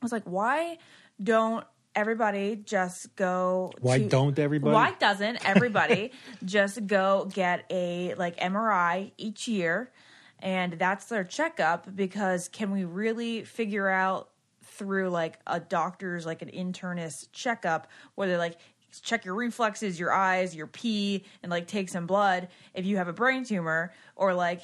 I 0.00 0.04
was 0.04 0.12
like, 0.12 0.24
why 0.24 0.78
don't 1.22 1.64
everybody 1.94 2.56
just 2.56 3.14
go? 3.16 3.72
Why 3.80 3.98
to- 3.98 4.08
don't 4.08 4.38
everybody? 4.38 4.74
Why 4.74 4.92
doesn't 4.98 5.38
everybody 5.44 6.12
just 6.44 6.86
go 6.86 7.28
get 7.32 7.64
a 7.70 8.14
like 8.14 8.38
MRI 8.38 9.12
each 9.16 9.48
year? 9.48 9.92
And 10.40 10.72
that's 10.72 11.06
their 11.06 11.22
checkup 11.22 11.94
because 11.94 12.48
can 12.48 12.72
we 12.72 12.84
really 12.84 13.44
figure 13.44 13.88
out 13.88 14.30
through 14.64 15.10
like 15.10 15.38
a 15.46 15.60
doctor's 15.60 16.26
like 16.26 16.42
an 16.42 16.50
internist 16.50 17.28
checkup 17.32 17.86
where 18.16 18.26
they 18.26 18.36
like 18.36 18.58
check 19.02 19.24
your 19.24 19.34
reflexes, 19.34 19.98
your 19.98 20.12
eyes, 20.12 20.54
your 20.54 20.66
pee, 20.66 21.24
and 21.42 21.50
like 21.50 21.66
take 21.66 21.88
some 21.88 22.06
blood 22.06 22.48
if 22.74 22.84
you 22.84 22.96
have 22.96 23.08
a 23.08 23.12
brain 23.12 23.44
tumor 23.44 23.92
or 24.16 24.34
like 24.34 24.62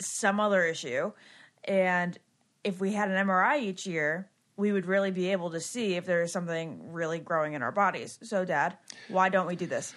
some 0.00 0.40
other 0.40 0.64
issue. 0.64 1.12
And 1.64 2.18
if 2.64 2.80
we 2.80 2.92
had 2.92 3.10
an 3.10 3.26
MRI 3.26 3.60
each 3.60 3.86
year, 3.86 4.30
we 4.56 4.72
would 4.72 4.86
really 4.86 5.10
be 5.10 5.32
able 5.32 5.50
to 5.50 5.60
see 5.60 5.94
if 5.94 6.04
there 6.04 6.22
is 6.22 6.32
something 6.32 6.92
really 6.92 7.18
growing 7.18 7.54
in 7.54 7.62
our 7.62 7.72
bodies. 7.72 8.18
So, 8.22 8.44
Dad, 8.44 8.76
why 9.08 9.28
don't 9.28 9.46
we 9.46 9.56
do 9.56 9.66
this? 9.66 9.94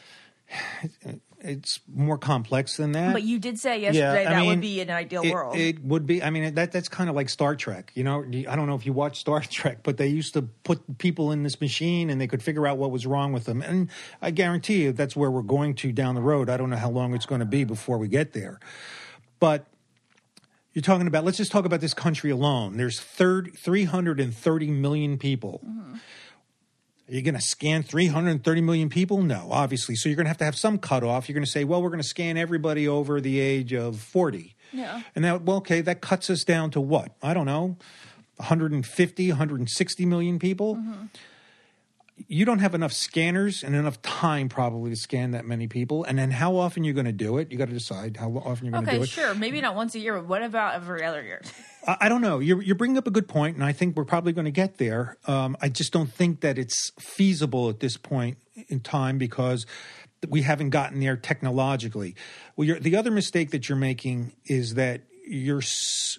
it's 1.39 1.81
more 1.93 2.17
complex 2.17 2.77
than 2.77 2.93
that. 2.93 3.11
But 3.11 3.23
you 3.23 3.37
did 3.37 3.59
say 3.59 3.81
yesterday 3.81 4.25
I 4.25 4.31
that 4.31 4.39
mean, 4.39 4.49
would 4.49 4.61
be 4.61 4.79
an 4.79 4.89
ideal 4.89 5.23
it, 5.23 5.33
world. 5.33 5.57
It 5.57 5.83
would 5.83 6.05
be. 6.05 6.23
I 6.23 6.29
mean, 6.29 6.55
that 6.55 6.71
that's 6.71 6.87
kind 6.87 7.09
of 7.09 7.15
like 7.15 7.29
Star 7.29 7.55
Trek. 7.55 7.91
You 7.95 8.03
know, 8.03 8.23
I 8.23 8.55
don't 8.55 8.67
know 8.67 8.75
if 8.75 8.85
you 8.85 8.93
watch 8.93 9.19
Star 9.19 9.41
Trek, 9.49 9.79
but 9.83 9.97
they 9.97 10.07
used 10.07 10.33
to 10.33 10.41
put 10.41 10.97
people 10.97 11.31
in 11.31 11.43
this 11.43 11.59
machine 11.59 12.09
and 12.09 12.19
they 12.19 12.27
could 12.27 12.41
figure 12.41 12.65
out 12.65 12.77
what 12.77 12.91
was 12.91 13.05
wrong 13.05 13.33
with 13.33 13.45
them. 13.45 13.61
And 13.61 13.89
I 14.21 14.31
guarantee 14.31 14.83
you, 14.83 14.93
that's 14.93 15.15
where 15.15 15.29
we're 15.29 15.41
going 15.41 15.75
to 15.75 15.91
down 15.91 16.15
the 16.15 16.21
road. 16.21 16.49
I 16.49 16.57
don't 16.57 16.69
know 16.69 16.77
how 16.77 16.89
long 16.89 17.13
it's 17.13 17.25
going 17.25 17.39
to 17.39 17.45
be 17.45 17.63
before 17.63 17.97
we 17.97 18.07
get 18.07 18.33
there, 18.33 18.59
but. 19.39 19.67
You're 20.73 20.81
talking 20.81 21.07
about, 21.07 21.23
let's 21.23 21.37
just 21.37 21.51
talk 21.51 21.65
about 21.65 21.81
this 21.81 21.93
country 21.93 22.31
alone. 22.31 22.77
There's 22.77 22.99
third, 22.99 23.51
330 23.55 24.71
million 24.71 25.17
people. 25.17 25.61
Mm-hmm. 25.65 25.95
Are 27.09 27.13
you 27.13 27.21
going 27.21 27.35
to 27.35 27.41
scan 27.41 27.83
330 27.83 28.61
million 28.61 28.89
people? 28.89 29.21
No, 29.21 29.49
obviously. 29.51 29.95
So 29.95 30.09
you're 30.09 30.15
going 30.15 30.25
to 30.25 30.29
have 30.29 30.37
to 30.37 30.45
have 30.45 30.55
some 30.55 30.79
cutoff. 30.79 31.27
You're 31.27 31.33
going 31.33 31.45
to 31.45 31.51
say, 31.51 31.63
well, 31.63 31.81
we're 31.81 31.89
going 31.89 32.01
to 32.01 32.07
scan 32.07 32.37
everybody 32.37 32.87
over 32.87 33.21
the 33.21 33.39
age 33.39 33.73
of 33.73 33.99
40. 33.99 34.55
Yeah. 34.71 35.01
And 35.15 35.23
that, 35.25 35.43
well, 35.43 35.57
okay, 35.57 35.81
that 35.81 36.01
cuts 36.01 36.29
us 36.29 36.43
down 36.43 36.71
to 36.71 36.81
what? 36.81 37.11
I 37.21 37.33
don't 37.33 37.45
know, 37.45 37.77
150, 38.37 39.29
160 39.29 40.05
million 40.05 40.39
people. 40.39 40.77
Mm-hmm. 40.77 41.05
You 42.27 42.45
don't 42.45 42.59
have 42.59 42.75
enough 42.75 42.93
scanners 42.93 43.63
and 43.63 43.75
enough 43.75 44.01
time 44.01 44.47
probably 44.47 44.91
to 44.91 44.95
scan 44.95 45.31
that 45.31 45.45
many 45.45 45.67
people. 45.67 46.03
And 46.03 46.17
then 46.17 46.31
how 46.31 46.55
often 46.55 46.83
you're 46.83 46.93
going 46.93 47.05
to 47.05 47.11
do 47.11 47.37
it? 47.37 47.51
You 47.51 47.57
got 47.57 47.67
to 47.67 47.73
decide 47.73 48.17
how 48.17 48.29
often 48.29 48.65
you're 48.65 48.71
going 48.71 48.85
to 48.85 48.91
do 48.91 48.97
okay, 48.97 49.03
it. 49.03 49.09
sure. 49.09 49.33
Maybe 49.33 49.61
not 49.61 49.75
once 49.75 49.95
a 49.95 49.99
year, 49.99 50.15
but 50.15 50.27
what 50.27 50.43
about 50.43 50.75
every 50.75 51.03
other 51.03 51.23
year? 51.23 51.41
I 51.87 51.97
I 52.01 52.09
don't 52.09 52.21
know. 52.21 52.39
You're, 52.39 52.61
you're 52.61 52.75
bringing 52.75 52.97
up 52.97 53.07
a 53.07 53.11
good 53.11 53.27
point, 53.27 53.55
and 53.55 53.63
I 53.63 53.73
think 53.73 53.95
we're 53.97 54.05
probably 54.05 54.31
going 54.31 54.45
to 54.45 54.51
get 54.51 54.77
there. 54.77 55.17
Um, 55.27 55.57
I 55.61 55.69
just 55.69 55.91
don't 55.91 56.11
think 56.11 56.41
that 56.41 56.57
it's 56.57 56.91
feasible 56.99 57.69
at 57.69 57.79
this 57.79 57.97
point 57.97 58.37
in 58.69 58.79
time 58.79 59.17
because 59.17 59.65
we 60.29 60.43
haven't 60.43 60.69
gotten 60.69 60.99
there 60.99 61.17
technologically. 61.17 62.15
Well, 62.55 62.67
you're, 62.67 62.79
the 62.79 62.95
other 62.95 63.11
mistake 63.11 63.51
that 63.51 63.67
you're 63.67 63.77
making 63.77 64.33
is 64.45 64.75
that 64.75 65.01
you're 65.25 65.61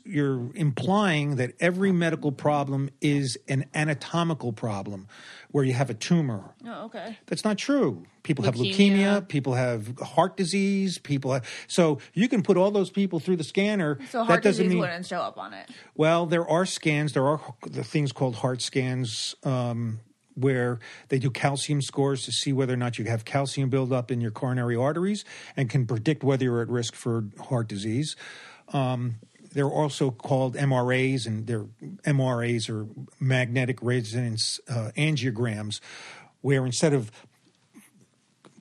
you're 0.05 0.51
implying 0.55 1.37
that 1.37 1.53
every 1.61 1.93
medical 1.93 2.33
problem 2.33 2.91
is 3.01 3.39
an 3.49 3.67
anatomical 3.75 4.53
problem, 4.53 5.07
where 5.55 5.63
you 5.63 5.73
have 5.73 5.89
a 5.89 5.95
tumor. 5.95 6.53
Oh, 6.67 6.87
okay. 6.87 7.17
That's 7.27 7.45
not 7.45 7.59
true. 7.59 8.05
People 8.25 8.45
have 8.45 8.57
Leukemia. 8.57 8.75
leukemia. 8.75 9.29
People 9.29 9.55
have 9.55 9.97
heart 10.01 10.37
disease. 10.37 10.99
People 10.99 11.33
have, 11.33 11.49
so 11.69 12.01
you 12.13 12.29
can 12.29 12.43
put 12.43 12.57
all 12.57 12.73
those 12.73 12.91
people 12.91 13.21
through 13.21 13.37
the 13.37 13.45
scanner. 13.45 14.01
So 14.11 14.25
heart 14.25 14.43
that 14.43 14.49
doesn't 14.49 14.65
disease 14.65 14.75
mean 14.75 14.81
wouldn't 14.81 15.07
show 15.07 15.21
up 15.21 15.39
on 15.39 15.55
it. 15.55 15.71
well, 15.95 16.27
there 16.27 16.45
are 16.45 16.67
scans. 16.67 17.13
There 17.13 17.25
are 17.29 17.41
the 17.63 17.85
things 17.85 18.11
called 18.11 18.35
heart 18.35 18.63
scans 18.63 19.37
um, 19.45 20.01
where 20.35 20.81
they 21.09 21.21
do 21.21 21.31
calcium 21.31 21.81
scores 21.81 22.25
to 22.25 22.33
see 22.33 22.53
whether 22.53 22.75
or 22.75 22.77
not 22.77 22.99
you 22.99 23.05
have 23.05 23.25
calcium 23.25 23.71
buildup 23.71 24.11
in 24.11 24.21
your 24.21 24.33
coronary 24.33 24.75
arteries 24.75 25.25
and 25.57 25.71
can 25.71 25.87
predict 25.87 26.25
whether 26.25 26.43
you're 26.43 26.63
at 26.63 26.69
risk 26.69 26.97
for 26.97 27.27
heart 27.49 27.69
disease. 27.69 28.17
Um, 28.73 29.21
they're 29.55 29.71
also 29.71 30.11
called 30.11 30.57
MRAs, 30.57 31.27
and 31.27 31.47
they're 31.47 31.67
MRAs 32.05 32.69
are 32.69 32.87
magnetic 33.21 33.79
resonance 33.83 34.61
uh, 34.69 34.91
angiograms, 34.97 35.81
where 36.41 36.67
instead 36.67 36.93
of 36.93 37.11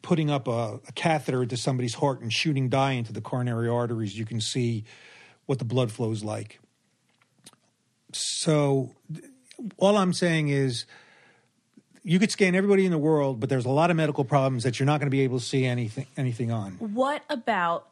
putting 0.01 0.29
up 0.29 0.47
a, 0.47 0.79
a 0.87 0.91
catheter 0.93 1.41
into 1.41 1.57
somebody's 1.57 1.95
heart 1.95 2.21
and 2.21 2.31
shooting 2.31 2.69
dye 2.69 2.91
into 2.91 3.11
the 3.11 3.21
coronary 3.21 3.67
arteries, 3.67 4.17
you 4.17 4.25
can 4.25 4.39
see 4.39 4.83
what 5.47 5.59
the 5.59 5.65
blood 5.65 5.91
flow 5.91 6.11
is 6.11 6.23
like. 6.23 6.59
So, 8.11 8.91
all 9.77 9.97
I'm 9.97 10.13
saying 10.13 10.49
is, 10.49 10.85
you 12.03 12.19
could 12.19 12.29
scan 12.29 12.53
everybody 12.53 12.85
in 12.85 12.91
the 12.91 12.97
world, 12.97 13.39
but 13.39 13.49
there's 13.49 13.65
a 13.65 13.69
lot 13.69 13.89
of 13.89 13.97
medical 13.97 14.25
problems 14.25 14.63
that 14.63 14.79
you're 14.79 14.85
not 14.85 14.99
going 14.99 15.07
to 15.07 15.11
be 15.11 15.21
able 15.21 15.39
to 15.39 15.45
see 15.45 15.65
anything 15.65 16.05
anything 16.17 16.51
on. 16.51 16.73
What 16.73 17.23
about? 17.29 17.87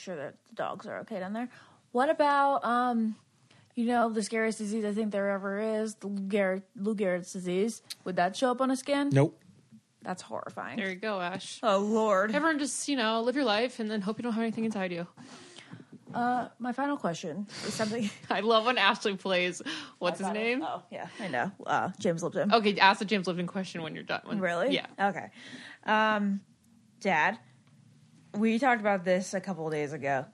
Sure 0.00 0.16
that 0.16 0.34
the 0.48 0.54
dogs 0.54 0.86
are 0.86 1.00
okay 1.00 1.18
down 1.20 1.32
there. 1.34 1.48
What 1.92 2.08
about 2.08 2.64
um, 2.64 3.16
you 3.74 3.84
know, 3.86 4.08
the 4.10 4.22
scariest 4.22 4.58
disease 4.58 4.84
I 4.84 4.92
think 4.92 5.10
there 5.12 5.30
ever 5.30 5.60
is, 5.82 5.94
the 5.96 6.06
Lou 6.06 6.26
Gehrig, 6.28 6.62
Lou 6.76 6.94
Gehrig's 6.94 7.32
disease. 7.32 7.82
Would 8.04 8.16
that 8.16 8.34
show 8.36 8.50
up 8.50 8.60
on 8.60 8.70
a 8.70 8.76
scan? 8.76 9.10
Nope. 9.10 9.38
That's 10.02 10.22
horrifying. 10.22 10.78
There 10.78 10.88
you 10.88 10.96
go, 10.96 11.20
Ash. 11.20 11.60
Oh 11.62 11.78
Lord. 11.78 12.34
Everyone 12.34 12.58
just, 12.58 12.88
you 12.88 12.96
know, 12.96 13.20
live 13.20 13.36
your 13.36 13.44
life 13.44 13.78
and 13.80 13.90
then 13.90 14.00
hope 14.00 14.18
you 14.18 14.22
don't 14.22 14.32
have 14.32 14.42
anything 14.42 14.64
inside 14.64 14.92
you. 14.92 15.06
Uh, 16.14 16.48
my 16.58 16.72
final 16.72 16.96
question 16.96 17.46
is 17.66 17.74
something. 17.74 18.10
I 18.30 18.40
love 18.40 18.64
when 18.66 18.78
Ashley 18.78 19.14
plays. 19.16 19.62
What's 19.98 20.18
his 20.18 20.30
name? 20.30 20.62
Oh 20.62 20.82
yeah, 20.90 21.06
I 21.20 21.28
know. 21.28 21.52
Uh, 21.64 21.90
James 22.00 22.22
Lipton. 22.22 22.52
Okay, 22.52 22.78
ask 22.78 22.98
the 22.98 23.04
James 23.04 23.26
Lipton 23.28 23.46
question 23.46 23.82
when 23.82 23.94
you're 23.94 24.02
done. 24.02 24.22
When- 24.24 24.40
Really? 24.40 24.74
Yeah. 24.74 24.86
Okay. 24.98 25.26
Um, 25.84 26.40
Dad, 27.00 27.38
we 28.34 28.58
talked 28.58 28.80
about 28.80 29.04
this 29.04 29.34
a 29.34 29.40
couple 29.40 29.66
of 29.66 29.72
days 29.72 29.92
ago. 29.92 30.26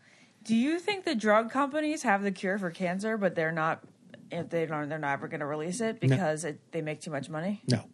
Do 0.44 0.54
you 0.54 0.78
think 0.78 1.04
the 1.04 1.14
drug 1.14 1.50
companies 1.50 2.02
have 2.04 2.22
the 2.22 2.30
cure 2.30 2.58
for 2.58 2.70
cancer, 2.70 3.16
but 3.16 3.34
they're 3.34 3.52
not? 3.52 3.82
If 4.30 4.50
they 4.50 4.66
don't, 4.66 4.88
they're 4.88 4.98
not 4.98 5.12
ever 5.14 5.28
going 5.28 5.40
to 5.40 5.46
release 5.46 5.80
it 5.80 6.00
because 6.00 6.44
it, 6.44 6.60
they 6.72 6.82
make 6.82 7.00
too 7.00 7.10
much 7.12 7.28
money. 7.28 7.62
No. 7.68 7.84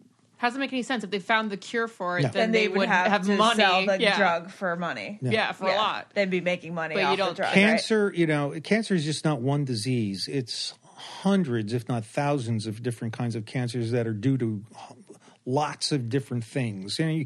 Doesn't 0.41 0.59
make 0.59 0.73
any 0.73 0.81
sense. 0.83 1.03
If 1.03 1.09
they 1.11 1.19
found 1.19 1.51
the 1.51 1.57
cure 1.57 1.87
for 1.87 2.17
it, 2.19 2.23
No. 2.23 2.29
then, 2.29 2.51
Then 2.51 2.51
they, 2.51 2.67
would 2.67 2.89
have, 2.89 3.07
have 3.07 3.25
to 3.27 3.37
money. 3.37 3.55
sell 3.55 3.85
the 3.85 4.01
yeah. 4.01 4.17
drug 4.17 4.49
for 4.51 4.75
money. 4.75 5.19
Yeah, 5.21 5.51
for 5.53 5.69
a 5.69 5.75
lot. 5.75 6.11
They'd 6.15 6.29
be 6.29 6.41
making 6.41 6.73
money 6.73 6.95
But 6.95 7.11
you 7.11 7.17
don't- 7.17 7.29
the 7.29 7.35
drug. 7.35 7.47
right? 7.49 7.53
Cancer, 7.53 8.11
you 8.13 8.27
know, 8.27 8.53
cancer 8.63 8.93
is 8.93 9.05
just 9.05 9.23
not 9.23 9.41
one 9.41 9.63
disease. 9.63 10.27
It's 10.27 10.73
hundreds, 10.95 11.71
if 11.71 11.87
not 11.87 12.03
thousands, 12.03 12.67
of 12.67 12.83
different 12.83 13.13
kinds 13.13 13.35
of 13.35 13.45
cancers 13.45 13.91
that 13.91 14.05
are 14.05 14.13
due 14.13 14.37
to 14.39 14.65
lots 15.45 15.91
of 15.91 16.09
different 16.09 16.43
things. 16.43 16.99
And 16.99 17.15
you, 17.15 17.25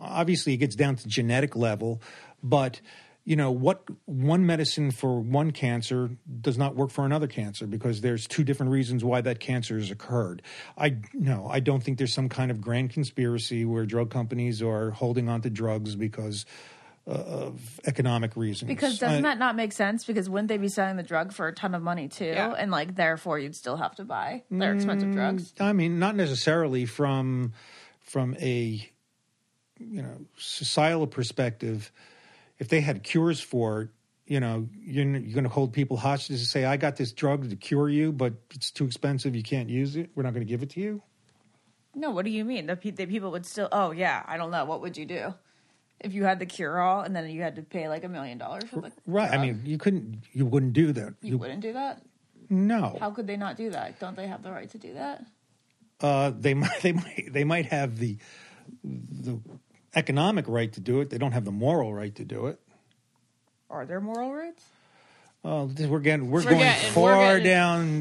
obviously, 0.00 0.54
it 0.54 0.58
gets 0.58 0.76
down 0.76 0.96
to 0.96 1.08
genetic 1.08 1.56
level, 1.56 2.00
but 2.42 2.80
you 3.24 3.36
know 3.36 3.50
what 3.50 3.82
one 4.06 4.46
medicine 4.46 4.90
for 4.90 5.20
one 5.20 5.50
cancer 5.50 6.08
does 6.40 6.56
not 6.56 6.74
work 6.76 6.90
for 6.90 7.04
another 7.04 7.26
cancer 7.26 7.66
because 7.66 8.00
there's 8.00 8.26
two 8.26 8.42
different 8.42 8.72
reasons 8.72 9.04
why 9.04 9.20
that 9.20 9.38
cancer 9.38 9.76
has 9.76 9.90
occurred 9.90 10.40
i 10.78 10.96
no 11.12 11.46
i 11.50 11.60
don't 11.60 11.82
think 11.82 11.98
there's 11.98 12.14
some 12.14 12.30
kind 12.30 12.50
of 12.50 12.58
grand 12.62 12.88
conspiracy 12.88 13.66
where 13.66 13.84
drug 13.84 14.08
companies 14.10 14.62
are 14.62 14.92
holding 14.92 15.28
on 15.28 15.42
to 15.42 15.50
drugs 15.50 15.94
because 15.94 16.46
uh, 17.06 17.10
of 17.10 17.80
economic 17.86 18.34
reasons 18.36 18.68
Because 18.68 18.98
doesn't 18.98 19.24
I- 19.24 19.28
that 19.30 19.38
not 19.38 19.56
make 19.56 19.72
sense? 19.72 20.04
Because 20.04 20.28
wouldn't 20.28 20.48
they 20.48 20.58
be 20.58 20.68
selling 20.68 20.96
the 20.96 21.02
drug 21.02 21.32
for 21.32 21.48
a 21.48 21.54
ton 21.54 21.74
of 21.74 21.82
money 21.82 22.08
too? 22.08 22.26
Yeah. 22.26 22.52
And 22.52 22.70
like, 22.70 22.96
therefore, 22.96 23.38
you'd 23.38 23.56
still 23.56 23.76
have 23.78 23.94
to 23.96 24.04
buy 24.04 24.42
their 24.50 24.74
expensive 24.74 25.12
drugs. 25.12 25.54
I 25.58 25.72
mean, 25.72 25.98
not 25.98 26.16
necessarily 26.16 26.84
from 26.84 27.54
from 28.00 28.36
a 28.40 28.86
you 29.78 30.02
know 30.02 30.18
societal 30.36 31.06
perspective, 31.06 31.90
if 32.58 32.68
they 32.68 32.80
had 32.80 33.02
cures 33.02 33.40
for 33.40 33.82
it, 33.82 33.88
you 34.26 34.40
know, 34.40 34.68
you're, 34.80 35.04
you're 35.04 35.32
going 35.34 35.44
to 35.44 35.50
hold 35.50 35.72
people 35.72 35.96
hostage 35.96 36.40
to 36.40 36.46
say, 36.46 36.64
"I 36.64 36.76
got 36.76 36.96
this 36.96 37.12
drug 37.12 37.48
to 37.48 37.56
cure 37.56 37.88
you, 37.88 38.12
but 38.12 38.34
it's 38.54 38.70
too 38.70 38.84
expensive. 38.84 39.34
You 39.34 39.42
can't 39.42 39.68
use 39.68 39.96
it. 39.96 40.10
We're 40.14 40.22
not 40.24 40.34
going 40.34 40.46
to 40.46 40.50
give 40.50 40.62
it 40.62 40.70
to 40.70 40.80
you." 40.80 41.02
No, 41.94 42.10
what 42.10 42.24
do 42.24 42.30
you 42.30 42.44
mean? 42.44 42.66
The, 42.66 42.76
pe- 42.76 42.90
the 42.90 43.06
people 43.06 43.30
would 43.32 43.46
still. 43.46 43.68
Oh 43.72 43.90
yeah, 43.90 44.22
I 44.26 44.36
don't 44.36 44.50
know. 44.50 44.64
What 44.64 44.80
would 44.82 44.96
you 44.96 45.06
do 45.06 45.34
if 46.00 46.12
you 46.14 46.24
had 46.24 46.38
the 46.38 46.46
cure 46.46 46.78
all 46.78 47.00
and 47.00 47.16
then 47.16 47.28
you 47.28 47.42
had 47.42 47.56
to 47.56 47.62
pay 47.62 47.88
like 47.88 48.04
a 48.04 48.08
million 48.08 48.38
dollars 48.38 48.64
for 48.70 48.80
the 48.82 48.92
Right. 49.06 49.30
I 49.30 49.38
mean, 49.38 49.62
you 49.64 49.78
couldn't. 49.78 50.22
You 50.32 50.46
wouldn't 50.46 50.74
do 50.74 50.92
that. 50.92 51.14
you 51.22 51.38
wouldn't 51.38 51.60
do 51.60 51.72
that. 51.72 52.02
No. 52.50 52.96
How 53.00 53.10
could 53.10 53.26
they 53.26 53.36
not 53.36 53.56
do 53.56 53.70
that? 53.70 53.98
Don't 53.98 54.16
they 54.16 54.26
have 54.26 54.42
the 54.42 54.50
right 54.52 54.70
to 54.70 54.78
do 54.78 54.94
that? 54.94 55.24
uh, 56.00 56.30
they 56.38 56.54
might 56.62 56.80
they 56.82 56.92
might 56.92 57.28
they 57.32 57.44
might 57.44 57.66
have 57.66 57.98
the 57.98 58.18
the 58.84 59.40
economic 59.94 60.46
right 60.48 60.72
to 60.72 60.80
do 60.80 61.00
it. 61.00 61.10
They 61.10 61.18
don't 61.18 61.32
have 61.32 61.44
the 61.44 61.50
moral 61.52 61.92
right 61.94 62.14
to 62.16 62.24
do 62.24 62.46
it. 62.46 62.60
Are 63.70 63.84
there 63.86 64.00
moral 64.00 64.32
rights? 64.34 64.64
Oh, 65.44 65.64
we're 65.78 66.00
getting 66.00 66.30
we're, 66.30 66.40
We're 66.40 66.50
going 66.50 66.58
getting- 66.58 66.86
we're 66.88 67.14
far 67.14 67.38
getting- 67.38 67.44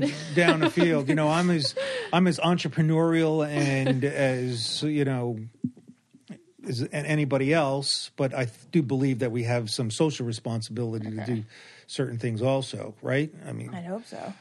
down 0.02 0.12
down 0.36 0.60
the 0.62 0.70
field. 0.70 1.08
You 1.08 1.16
know, 1.16 1.30
I'm 1.30 1.50
as 1.52 1.76
I'm 2.14 2.26
as 2.28 2.40
entrepreneurial 2.40 3.48
and 3.48 4.04
as 4.04 4.82
you 4.84 5.06
know 5.06 5.40
as 6.68 6.86
anybody 6.92 7.54
else, 7.54 8.12
but 8.18 8.34
I 8.34 8.48
do 8.72 8.82
believe 8.82 9.20
that 9.20 9.32
we 9.32 9.44
have 9.44 9.70
some 9.70 9.90
social 9.92 10.26
responsibility 10.26 11.12
to 11.12 11.26
do 11.26 11.44
certain 11.86 12.18
things 12.18 12.42
also, 12.42 12.96
right? 13.02 13.32
I 13.48 13.54
mean, 13.54 13.74
I 13.74 13.82
hope 13.82 14.06
so. 14.06 14.34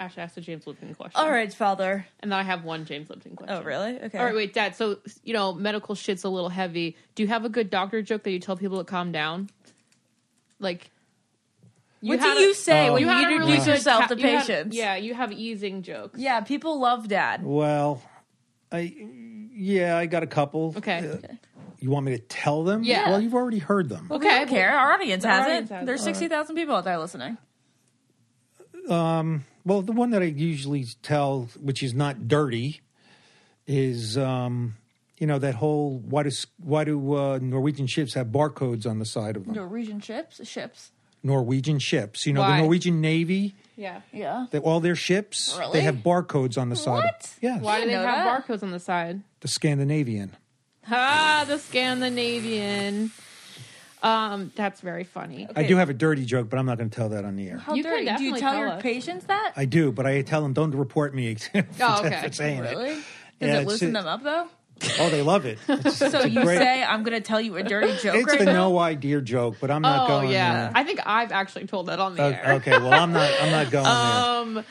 Ashley 0.00 0.22
asked 0.22 0.36
a 0.38 0.40
James 0.40 0.66
Lipton 0.66 0.94
question. 0.94 1.20
All 1.20 1.30
right, 1.30 1.52
father. 1.52 2.06
And 2.20 2.32
then 2.32 2.38
I 2.38 2.42
have 2.42 2.64
one 2.64 2.86
James 2.86 3.10
Lipton 3.10 3.36
question. 3.36 3.54
Oh, 3.54 3.62
really? 3.62 4.00
Okay. 4.00 4.18
All 4.18 4.24
right, 4.24 4.34
wait, 4.34 4.54
Dad. 4.54 4.74
So, 4.74 4.96
you 5.22 5.34
know, 5.34 5.52
medical 5.52 5.94
shit's 5.94 6.24
a 6.24 6.28
little 6.30 6.48
heavy. 6.48 6.96
Do 7.14 7.22
you 7.22 7.28
have 7.28 7.44
a 7.44 7.50
good 7.50 7.68
doctor 7.68 8.00
joke 8.00 8.22
that 8.22 8.30
you 8.30 8.38
tell 8.40 8.56
people 8.56 8.78
to 8.78 8.84
calm 8.84 9.12
down? 9.12 9.50
Like, 10.58 10.90
What 12.00 12.18
do 12.20 12.26
a- 12.28 12.40
you 12.40 12.54
say 12.54 12.88
Oh. 12.88 12.94
when 12.94 13.02
you, 13.02 13.08
had 13.08 13.28
a 13.30 13.34
introduce 13.34 13.64
good 13.66 13.72
yourself 13.74 14.02
ca- 14.04 14.14
to 14.14 14.20
you 14.20 14.26
had- 14.26 14.40
patients? 14.46 14.74
yeah, 14.76 14.96
you 14.96 15.12
have 15.12 15.32
easing 15.32 15.82
jokes. 15.82 16.18
Yeah, 16.18 16.40
people 16.40 16.80
love 16.80 17.06
dad. 17.08 17.44
well, 17.44 18.02
I 18.72 18.94
yeah, 19.52 19.98
I 19.98 20.06
got 20.06 20.22
a 20.22 20.26
couple. 20.26 20.72
Okay. 20.78 21.06
Uh, 21.10 21.34
you 21.78 21.90
want 21.90 22.06
me 22.06 22.12
to 22.12 22.18
tell 22.18 22.64
them? 22.64 22.82
Yeah. 22.84 23.10
Well, 23.10 23.20
you've 23.20 23.34
already 23.34 23.58
heard 23.58 23.90
them. 23.90 24.06
Okay, 24.10 24.26
Okay, 24.28 24.34
I 24.34 24.38
don't 24.40 24.48
care. 24.48 24.78
Our 24.78 24.92
audience 24.94 25.22
the 25.24 25.28
has 25.28 25.44
audience 25.46 25.70
it. 25.70 25.74
has 25.74 25.86
There's 25.86 26.02
sixty 26.02 26.28
thousand 26.28 26.56
people 26.56 26.74
out 26.76 26.84
there 26.84 26.96
listening. 26.98 27.36
Well, 29.64 29.82
the 29.82 29.92
one 29.92 30.10
that 30.10 30.22
I 30.22 30.26
usually 30.26 30.86
tell, 31.02 31.48
which 31.60 31.82
is 31.82 31.92
not 31.94 32.28
dirty, 32.28 32.80
is 33.66 34.16
um, 34.18 34.76
you 35.18 35.26
know 35.26 35.38
that 35.38 35.54
whole 35.56 35.98
why 35.98 36.22
does 36.24 36.46
why 36.58 36.84
do 36.84 37.14
uh, 37.16 37.38
Norwegian 37.42 37.86
ships 37.86 38.14
have 38.14 38.28
barcodes 38.28 38.86
on 38.86 38.98
the 38.98 39.04
side 39.04 39.36
of 39.36 39.44
them? 39.46 39.54
Norwegian 39.54 40.00
ships, 40.00 40.46
ships. 40.48 40.92
Norwegian 41.22 41.78
ships, 41.78 42.26
you 42.26 42.32
know 42.32 42.40
Why? 42.40 42.56
the 42.56 42.62
Norwegian 42.62 43.02
Navy, 43.02 43.54
Yeah. 43.76 44.00
Yeah. 44.10 44.46
they, 44.52 44.58
all 44.58 44.80
their 44.80 44.96
ships 44.96 45.54
Really? 45.58 45.74
they 45.74 45.80
have 45.82 45.96
barcodes 45.96 46.56
on 46.56 46.70
the 46.70 46.76
side. 46.76 46.92
What? 47.04 47.24
Of, 47.24 47.38
yes, 47.42 47.60
Why 47.60 47.80
do 47.82 47.86
they 47.88 47.92
have 47.92 48.04
that. 48.04 48.46
barcodes 48.48 48.62
on 48.62 48.70
the 48.70 48.80
side? 48.80 49.20
the 49.40 49.48
Scandinavian. 49.48 50.34
Ah, 50.90 51.44
the 51.46 51.58
Scandinavian. 51.58 53.10
Um, 54.02 54.50
that's 54.56 54.80
very 54.80 55.04
funny. 55.04 55.46
I 55.54 55.64
do 55.64 55.76
have 55.76 55.90
a 55.90 55.94
dirty 55.94 56.24
joke, 56.24 56.48
but 56.48 56.58
I'm 56.58 56.66
not 56.66 56.78
going 56.78 56.88
to 56.90 56.96
tell 56.96 57.10
that 57.10 57.24
on 57.24 57.36
the 57.36 57.48
air. 57.48 57.58
How 57.58 57.74
You 57.74 57.82
can 57.82 57.92
dirty. 57.92 58.04
Do 58.04 58.10
you 58.10 58.12
definitely 58.32 58.40
tell 58.40 58.52
tell 58.52 58.60
your 58.60 58.68
us. 58.70 58.82
patients 58.82 59.26
that? 59.26 59.52
I 59.56 59.64
do, 59.66 59.92
but 59.92 60.06
I 60.06 60.22
tell 60.22 60.40
them 60.42 60.52
don't 60.54 60.74
report 60.74 61.14
me 61.14 61.34
for, 61.36 61.66
Oh, 61.80 62.02
okay. 62.06 62.22
for 62.28 62.32
saying 62.32 62.60
really? 62.60 62.90
it. 62.92 62.94
Does 62.94 63.04
Yeah, 63.48 63.56
it 63.56 63.62
it's 63.62 63.68
loosen 63.68 63.88
it. 63.90 63.92
them 63.92 64.06
up 64.06 64.22
though? 64.22 64.46
Oh, 64.98 65.10
they 65.10 65.20
love 65.20 65.44
it. 65.44 65.58
It's, 65.68 65.96
So 65.98 66.06
it's 66.20 66.30
you 66.34 66.42
great- 66.42 66.56
say 66.58 66.82
I'm 66.82 67.02
going 67.02 67.12
to 67.14 67.20
tell 67.20 67.40
you 67.40 67.56
a 67.56 67.62
dirty 67.62 67.92
joke 67.98 68.14
it's 68.14 68.26
right 68.26 68.38
the 68.38 68.46
now? 68.46 68.52
no 68.70 68.78
idea 68.78 69.20
joke, 69.20 69.56
but 69.60 69.70
I'm 69.70 69.82
not 69.82 70.04
Oh 70.04 70.08
going 70.08 70.30
yeah, 70.30 70.52
there. 70.54 70.72
I 70.74 70.84
think 70.84 71.00
I've 71.04 71.32
actually 71.32 71.66
told 71.66 71.86
that 71.88 72.00
on 72.00 72.14
the 72.16 72.22
O- 72.22 72.30
air. 72.30 72.52
Okay, 72.54 72.78
well 72.78 72.94
I'm 72.94 73.12
not. 73.12 73.30
I'm 73.42 73.50
not 73.50 73.70
going 73.70 73.84
there. 73.84 74.60
Um. 74.60 74.64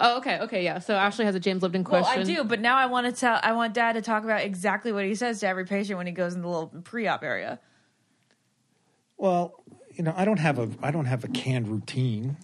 Oh, 0.00 0.18
okay, 0.18 0.40
okay, 0.40 0.64
yeah. 0.64 0.80
So 0.80 0.94
Ashley 0.94 1.24
has 1.24 1.34
a 1.34 1.40
James 1.40 1.62
Lipton 1.62 1.84
Well, 1.84 2.02
question. 2.02 2.22
I 2.22 2.24
do, 2.24 2.44
but 2.44 2.60
now 2.60 2.76
I 2.76 2.86
want 2.86 3.06
to 3.06 3.12
tell. 3.18 3.38
I 3.42 3.52
want 3.52 3.72
Dad 3.74 3.92
to 3.92 4.02
talk 4.02 4.24
about 4.24 4.42
exactly 4.42 4.92
what 4.92 5.04
he 5.04 5.14
says 5.14 5.40
to 5.40 5.46
every 5.48 5.64
patient 5.64 5.96
when 5.96 6.06
he 6.06 6.12
goes 6.12 6.34
in 6.34 6.42
the 6.42 6.48
little 6.48 6.66
pre-op 6.66 7.22
area. 7.22 7.60
Well, 9.16 9.54
you 9.92 10.02
know, 10.02 10.12
I 10.16 10.24
don't 10.24 10.38
have 10.38 10.58
a. 10.58 10.68
I 10.82 10.90
don't 10.90 11.04
have 11.06 11.24
a 11.24 11.28
canned 11.28 11.68
routine. 11.68 12.36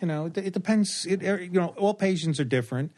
You 0.00 0.08
know, 0.08 0.26
it, 0.26 0.36
it 0.38 0.52
depends. 0.52 1.06
It, 1.06 1.22
er, 1.22 1.40
you 1.40 1.60
know, 1.60 1.74
all 1.78 1.94
patients 1.94 2.40
are 2.40 2.44
different. 2.44 2.92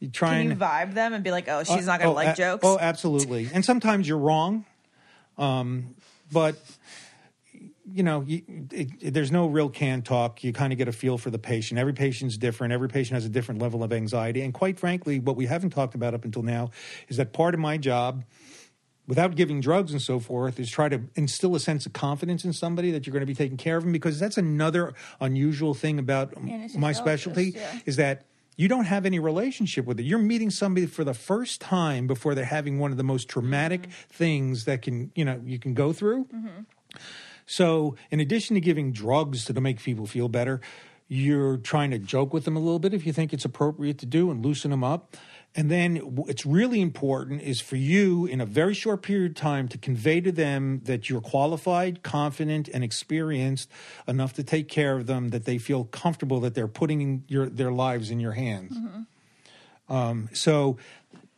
You 0.00 0.10
try 0.10 0.30
Can 0.30 0.40
and 0.40 0.50
you 0.50 0.56
vibe 0.56 0.94
them 0.94 1.12
and 1.14 1.22
be 1.22 1.30
like, 1.30 1.48
"Oh, 1.48 1.62
she's 1.64 1.86
not 1.86 2.00
going 2.00 2.08
to 2.08 2.12
oh, 2.12 2.14
like 2.14 2.34
a- 2.34 2.36
jokes." 2.36 2.64
Oh, 2.64 2.78
absolutely. 2.78 3.48
And 3.52 3.64
sometimes 3.64 4.08
you're 4.08 4.18
wrong, 4.18 4.64
um, 5.38 5.94
but 6.32 6.56
you 7.86 8.02
know, 8.02 8.22
you, 8.26 8.42
it, 8.72 8.88
it- 9.00 9.14
there's 9.14 9.30
no 9.30 9.46
real 9.46 9.68
canned 9.68 10.04
talk. 10.04 10.42
You 10.42 10.52
kind 10.52 10.72
of 10.72 10.78
get 10.78 10.88
a 10.88 10.92
feel 10.92 11.16
for 11.16 11.30
the 11.30 11.38
patient. 11.38 11.78
Every 11.78 11.92
patient's 11.92 12.36
different. 12.36 12.72
Every 12.72 12.88
patient 12.88 13.14
has 13.14 13.24
a 13.24 13.28
different 13.28 13.62
level 13.62 13.82
of 13.82 13.92
anxiety. 13.92 14.42
And 14.42 14.52
quite 14.52 14.78
frankly, 14.78 15.20
what 15.20 15.36
we 15.36 15.46
haven't 15.46 15.70
talked 15.70 15.94
about 15.94 16.12
up 16.14 16.24
until 16.24 16.42
now 16.42 16.70
is 17.08 17.18
that 17.18 17.32
part 17.32 17.54
of 17.54 17.60
my 17.60 17.76
job, 17.76 18.24
without 19.06 19.36
giving 19.36 19.60
drugs 19.60 19.92
and 19.92 20.00
so 20.00 20.18
forth, 20.18 20.58
is 20.58 20.70
try 20.70 20.88
to 20.88 21.02
instill 21.14 21.54
a 21.54 21.60
sense 21.60 21.86
of 21.86 21.92
confidence 21.92 22.44
in 22.44 22.52
somebody 22.52 22.90
that 22.90 23.06
you're 23.06 23.12
going 23.12 23.20
to 23.20 23.26
be 23.26 23.34
taking 23.34 23.56
care 23.56 23.76
of 23.76 23.84
them. 23.84 23.92
Because 23.92 24.18
that's 24.18 24.38
another 24.38 24.94
unusual 25.20 25.74
thing 25.74 25.98
about 25.98 26.34
my 26.74 26.92
specialty 26.92 27.50
yeah. 27.50 27.80
is 27.86 27.96
that 27.96 28.24
you 28.56 28.68
don't 28.68 28.84
have 28.84 29.04
any 29.04 29.18
relationship 29.18 29.84
with 29.84 29.98
it. 29.98 30.04
You're 30.04 30.18
meeting 30.20 30.48
somebody 30.48 30.86
for 30.86 31.02
the 31.02 31.14
first 31.14 31.60
time 31.60 32.06
before 32.06 32.34
they're 32.36 32.44
having 32.44 32.78
one 32.78 32.92
of 32.92 32.96
the 32.96 33.04
most 33.04 33.28
traumatic 33.28 33.82
Mm-hmm. 33.82 33.90
things 34.10 34.64
that 34.66 34.82
can, 34.82 35.10
you 35.14 35.24
know, 35.24 35.40
you 35.44 35.58
can 35.58 35.74
go 35.74 35.92
through. 35.92 36.28
So, 37.46 37.96
in 38.10 38.20
addition 38.20 38.54
to 38.54 38.60
giving 38.60 38.92
drugs 38.92 39.44
to 39.46 39.60
make 39.60 39.82
people 39.82 40.06
feel 40.06 40.28
better, 40.28 40.60
you're 41.08 41.58
trying 41.58 41.90
to 41.90 41.98
joke 41.98 42.32
with 42.32 42.44
them 42.44 42.56
a 42.56 42.60
little 42.60 42.78
bit 42.78 42.94
if 42.94 43.04
you 43.04 43.12
think 43.12 43.32
it's 43.32 43.44
appropriate 43.44 43.98
to 43.98 44.06
do 44.06 44.30
and 44.30 44.44
loosen 44.44 44.70
them 44.70 44.82
up. 44.84 45.16
And 45.56 45.70
then 45.70 45.96
what's 45.98 46.44
really 46.44 46.80
important 46.80 47.42
is 47.42 47.60
for 47.60 47.76
you 47.76 48.26
in 48.26 48.40
a 48.40 48.46
very 48.46 48.74
short 48.74 49.02
period 49.02 49.32
of 49.32 49.36
time 49.36 49.68
to 49.68 49.78
convey 49.78 50.20
to 50.20 50.32
them 50.32 50.80
that 50.84 51.08
you're 51.08 51.20
qualified, 51.20 52.02
confident, 52.02 52.68
and 52.68 52.82
experienced 52.82 53.70
enough 54.08 54.32
to 54.32 54.42
take 54.42 54.68
care 54.68 54.96
of 54.96 55.06
them, 55.06 55.28
that 55.28 55.44
they 55.44 55.58
feel 55.58 55.84
comfortable 55.84 56.40
that 56.40 56.54
they're 56.54 56.66
putting 56.66 57.22
your, 57.28 57.46
their 57.46 57.70
lives 57.70 58.10
in 58.10 58.18
your 58.18 58.32
hands. 58.32 58.76
Um, 59.88 60.28
so 60.32 60.76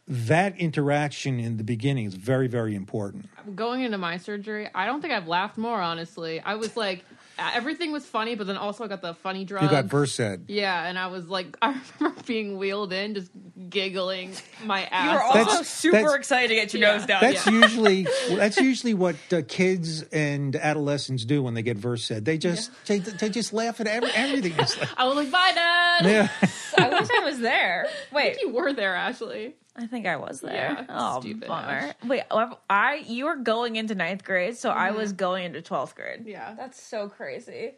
that 0.09 0.59
interaction 0.59 1.39
in 1.39 1.59
the 1.59 1.65
beginning 1.65 2.07
is 2.07 2.15
very, 2.15 2.47
very 2.47 2.75
important. 2.75 3.29
Going 3.55 3.83
into 3.83 3.99
my 3.99 4.17
surgery, 4.17 4.71
I 4.75 4.87
don't 4.87 5.03
think 5.03 5.13
I've 5.13 5.29
laughed 5.29 5.59
more. 5.59 5.81
Honestly, 5.81 6.41
I 6.41 6.55
was 6.55 6.77
like, 6.77 7.05
everything 7.39 7.93
was 7.93 8.05
funny, 8.07 8.35
but 8.35 8.47
then 8.47 8.57
also 8.57 8.85
I 8.85 8.89
got 8.89 9.03
the 9.03 9.15
funny 9.15 9.45
drugs. 9.45 9.65
You 9.65 9.71
got 9.71 9.87
Versed. 9.87 10.21
Yeah, 10.49 10.87
and 10.87 10.99
I 10.99 11.09
was 11.09 11.29
like, 11.29 11.57
I 11.63 11.81
remember 12.01 12.23
being 12.27 12.59
wheeled 12.59 12.93
in, 12.93 13.15
just 13.15 13.31
giggling 13.69 14.33
my 14.65 14.85
ass. 14.85 15.05
You 15.05 15.11
were 15.13 15.23
off. 15.23 15.37
also 15.37 15.49
That's- 15.51 15.69
super 15.69 15.97
that's- 15.99 16.15
excited 16.15 16.49
to 16.49 16.55
get 16.55 16.73
your 16.75 16.83
Yeah. 16.83 16.97
nose 16.97 17.07
down. 17.07 17.21
That's 17.21 17.47
usually 17.47 18.07
that's 18.31 18.57
usually 18.59 18.95
what 18.95 19.17
uh, 19.33 19.43
kids 19.49 20.03
and 20.13 20.55
adolescents 20.57 21.25
do 21.25 21.43
when 21.43 21.55
they 21.55 21.63
get 21.63 21.77
Versed. 21.77 22.25
They 22.25 22.39
just 22.39 22.71
they, 22.87 22.99
they 23.01 23.29
just 23.29 23.53
laugh 23.53 23.81
at 23.81 23.87
every, 23.87 24.11
everything. 24.13 24.57
Like, 24.57 24.69
I 24.99 25.07
was 25.07 25.17
like, 25.17 25.31
bye, 25.31 25.53
Dad. 25.55 26.05
yeah. 26.07 26.49
I 26.77 26.89
wish 26.89 27.09
I 27.11 27.25
was 27.25 27.39
there. 27.39 27.87
I 28.13 28.15
Wait, 28.15 28.37
think 28.37 28.49
you 28.49 28.55
were 28.55 28.73
there, 28.73 28.95
Ashley. 28.95 29.55
I 29.77 29.87
think 29.87 30.07
I 30.07 30.17
was 30.17 30.41
there. 30.41 30.77
Yeah, 30.79 30.85
oh, 30.89 31.21
stupid 31.21 31.49
bummer. 31.49 31.69
Ash. 31.69 31.95
Wait, 32.07 32.23
oh, 32.31 32.59
I 32.71 33.05
you 33.07 33.27
were 33.27 33.37
going 33.37 33.77
into 33.77 33.95
ninth 33.95 34.25
grade, 34.25 34.57
so 34.57 34.71
I 34.71 34.89
mm-hmm. 34.89 34.99
was 34.99 35.13
going 35.13 35.45
into 35.45 35.61
twelfth 35.63 35.95
grade. 35.95 36.25
Yeah. 36.27 36.55
that's 36.57 36.81
so 36.81 37.09
crazy. 37.09 37.73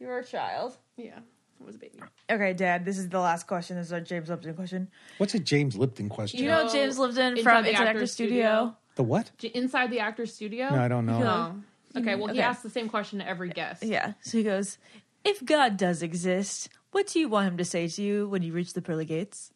You 0.00 0.08
were 0.08 0.18
a 0.18 0.24
child. 0.24 0.76
Yeah, 0.96 1.20
I 1.60 1.64
was 1.64 1.76
a 1.76 1.78
baby. 1.78 2.00
Okay, 2.28 2.52
Dad. 2.54 2.84
This 2.84 2.98
is 2.98 3.08
the 3.08 3.20
last 3.20 3.46
question. 3.46 3.76
This 3.76 3.86
is 3.86 3.92
our 3.92 4.00
James 4.00 4.28
Lipton 4.28 4.54
question. 4.54 4.88
What's 5.18 5.34
a 5.34 5.38
James 5.38 5.76
Lipton 5.76 6.08
question? 6.08 6.40
You 6.40 6.48
know 6.48 6.64
know, 6.64 6.72
James 6.72 6.98
Lipton 6.98 7.38
Inside 7.38 7.42
from 7.42 7.62
the 7.62 7.70
Inside 7.70 7.82
Actor 7.82 7.98
Actors 7.98 8.12
Studio. 8.12 8.34
Studio? 8.34 8.76
the 8.96 9.02
what? 9.02 9.30
Inside 9.54 9.90
the 9.90 10.00
actor's 10.00 10.34
studio. 10.34 10.70
No, 10.70 10.80
I 10.80 10.88
don't 10.88 11.06
know. 11.06 11.20
Oh. 11.22 12.00
Okay, 12.00 12.16
well, 12.16 12.26
he 12.26 12.40
Okay. 12.40 12.42
asked 12.42 12.62
the 12.62 12.70
same 12.70 12.88
question 12.88 13.20
to 13.20 13.28
every 13.28 13.48
guest. 13.50 13.82
Yeah. 13.82 14.14
So 14.20 14.38
he 14.38 14.44
goes, 14.44 14.78
"If 15.24 15.44
God 15.44 15.76
does 15.76 16.02
exist, 16.02 16.68
what 16.94 17.08
do 17.08 17.18
you 17.18 17.28
want 17.28 17.48
him 17.48 17.56
to 17.56 17.64
say 17.64 17.88
to 17.88 18.02
you 18.02 18.28
when 18.28 18.42
you 18.42 18.52
reach 18.52 18.72
the 18.72 18.80
pearly 18.80 19.04
gates?" 19.04 19.52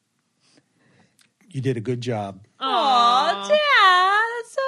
You 1.49 1.61
did 1.61 1.77
a 1.77 1.81
good 1.81 2.01
job. 2.01 2.48
Aw, 2.61 3.49
Dad, 3.49 4.25
that's 4.37 4.53
so 4.55 4.61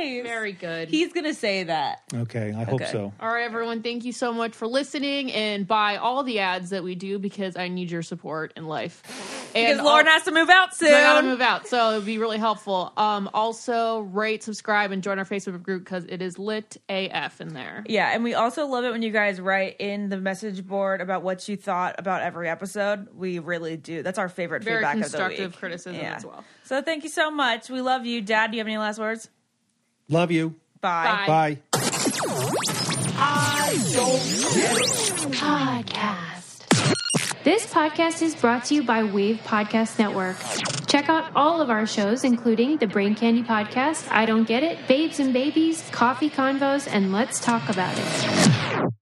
nice. 0.00 0.22
Very 0.22 0.52
good. 0.52 0.88
He's 0.88 1.12
gonna 1.12 1.34
say 1.34 1.64
that. 1.64 2.02
Okay, 2.14 2.48
I 2.56 2.64
hope 2.64 2.80
Okay. 2.80 2.90
so. 2.90 3.12
All 3.20 3.28
right, 3.28 3.42
everyone. 3.44 3.82
Thank 3.82 4.04
you 4.04 4.12
so 4.12 4.32
much 4.32 4.54
for 4.54 4.66
listening 4.66 5.32
and 5.32 5.66
buy 5.66 5.96
all 5.96 6.22
the 6.22 6.38
ads 6.38 6.70
that 6.70 6.82
we 6.84 6.94
do 6.94 7.18
because 7.18 7.56
I 7.56 7.68
need 7.68 7.90
your 7.90 8.02
support 8.02 8.52
in 8.56 8.66
life. 8.66 9.02
Because 9.52 9.76
And 9.78 9.84
Lauren 9.84 10.06
al- 10.06 10.12
has 10.14 10.22
to 10.24 10.30
move 10.32 10.48
out 10.50 10.74
soon. 10.74 10.88
I 10.94 11.00
gotta 11.02 11.26
move 11.26 11.40
out, 11.40 11.66
so 11.66 11.92
it'd 11.92 12.06
be 12.06 12.18
really 12.18 12.38
helpful. 12.38 12.92
Um, 12.96 13.28
also, 13.34 14.00
rate, 14.00 14.42
subscribe, 14.42 14.92
and 14.92 15.02
join 15.02 15.18
our 15.18 15.24
Facebook 15.24 15.62
group 15.62 15.84
because 15.84 16.04
it 16.08 16.22
is 16.22 16.38
lit 16.38 16.76
AF 16.88 17.40
in 17.40 17.52
there. 17.54 17.84
Yeah, 17.88 18.10
and 18.14 18.24
we 18.24 18.34
also 18.34 18.66
love 18.66 18.84
it 18.84 18.92
when 18.92 19.02
you 19.02 19.10
guys 19.10 19.40
write 19.40 19.76
in 19.80 20.08
the 20.08 20.16
message 20.16 20.66
board 20.66 21.00
about 21.00 21.22
what 21.22 21.48
you 21.48 21.56
thought 21.56 21.96
about 21.98 22.22
every 22.22 22.48
episode. 22.48 23.08
We 23.14 23.40
really 23.40 23.76
do. 23.76 24.02
That's 24.02 24.18
our 24.18 24.28
favorite 24.28 24.62
Very 24.62 24.76
feedback 24.78 24.94
of 24.94 25.00
the 25.00 25.04
constructive 25.08 25.50
week. 25.52 25.58
criticism 25.58 26.00
Yeah. 26.00 26.14
as 26.16 26.24
well. 26.24 26.44
So 26.64 26.82
thank 26.82 27.04
you 27.04 27.10
so 27.10 27.30
much. 27.30 27.68
We 27.68 27.80
love 27.80 28.06
you, 28.06 28.20
Dad. 28.20 28.50
Do 28.50 28.56
you 28.56 28.60
have 28.60 28.66
any 28.66 28.78
last 28.78 28.98
words? 28.98 29.28
Love 30.08 30.30
you. 30.30 30.54
Bye. 30.80 31.24
Bye. 31.26 31.58
Bye. 31.70 31.82
Podcast. 35.32 36.64
This 37.44 37.66
podcast 37.66 38.22
is 38.22 38.34
brought 38.34 38.64
to 38.66 38.74
you 38.74 38.82
by 38.84 39.04
Wave 39.04 39.38
Podcast 39.44 39.98
Network. 39.98 40.36
Check 40.86 41.08
out 41.08 41.32
all 41.34 41.60
of 41.60 41.70
our 41.70 41.86
shows, 41.86 42.22
including 42.24 42.76
the 42.76 42.86
Brain 42.86 43.14
Candy 43.14 43.42
Podcast, 43.42 44.06
I 44.10 44.26
Don't 44.26 44.44
Get 44.44 44.62
It, 44.62 44.86
Babes 44.86 45.18
and 45.20 45.32
Babies, 45.32 45.88
Coffee 45.90 46.30
Convos, 46.30 46.86
and 46.90 47.12
Let's 47.12 47.40
Talk 47.40 47.68
About 47.68 47.94
It. 47.96 48.92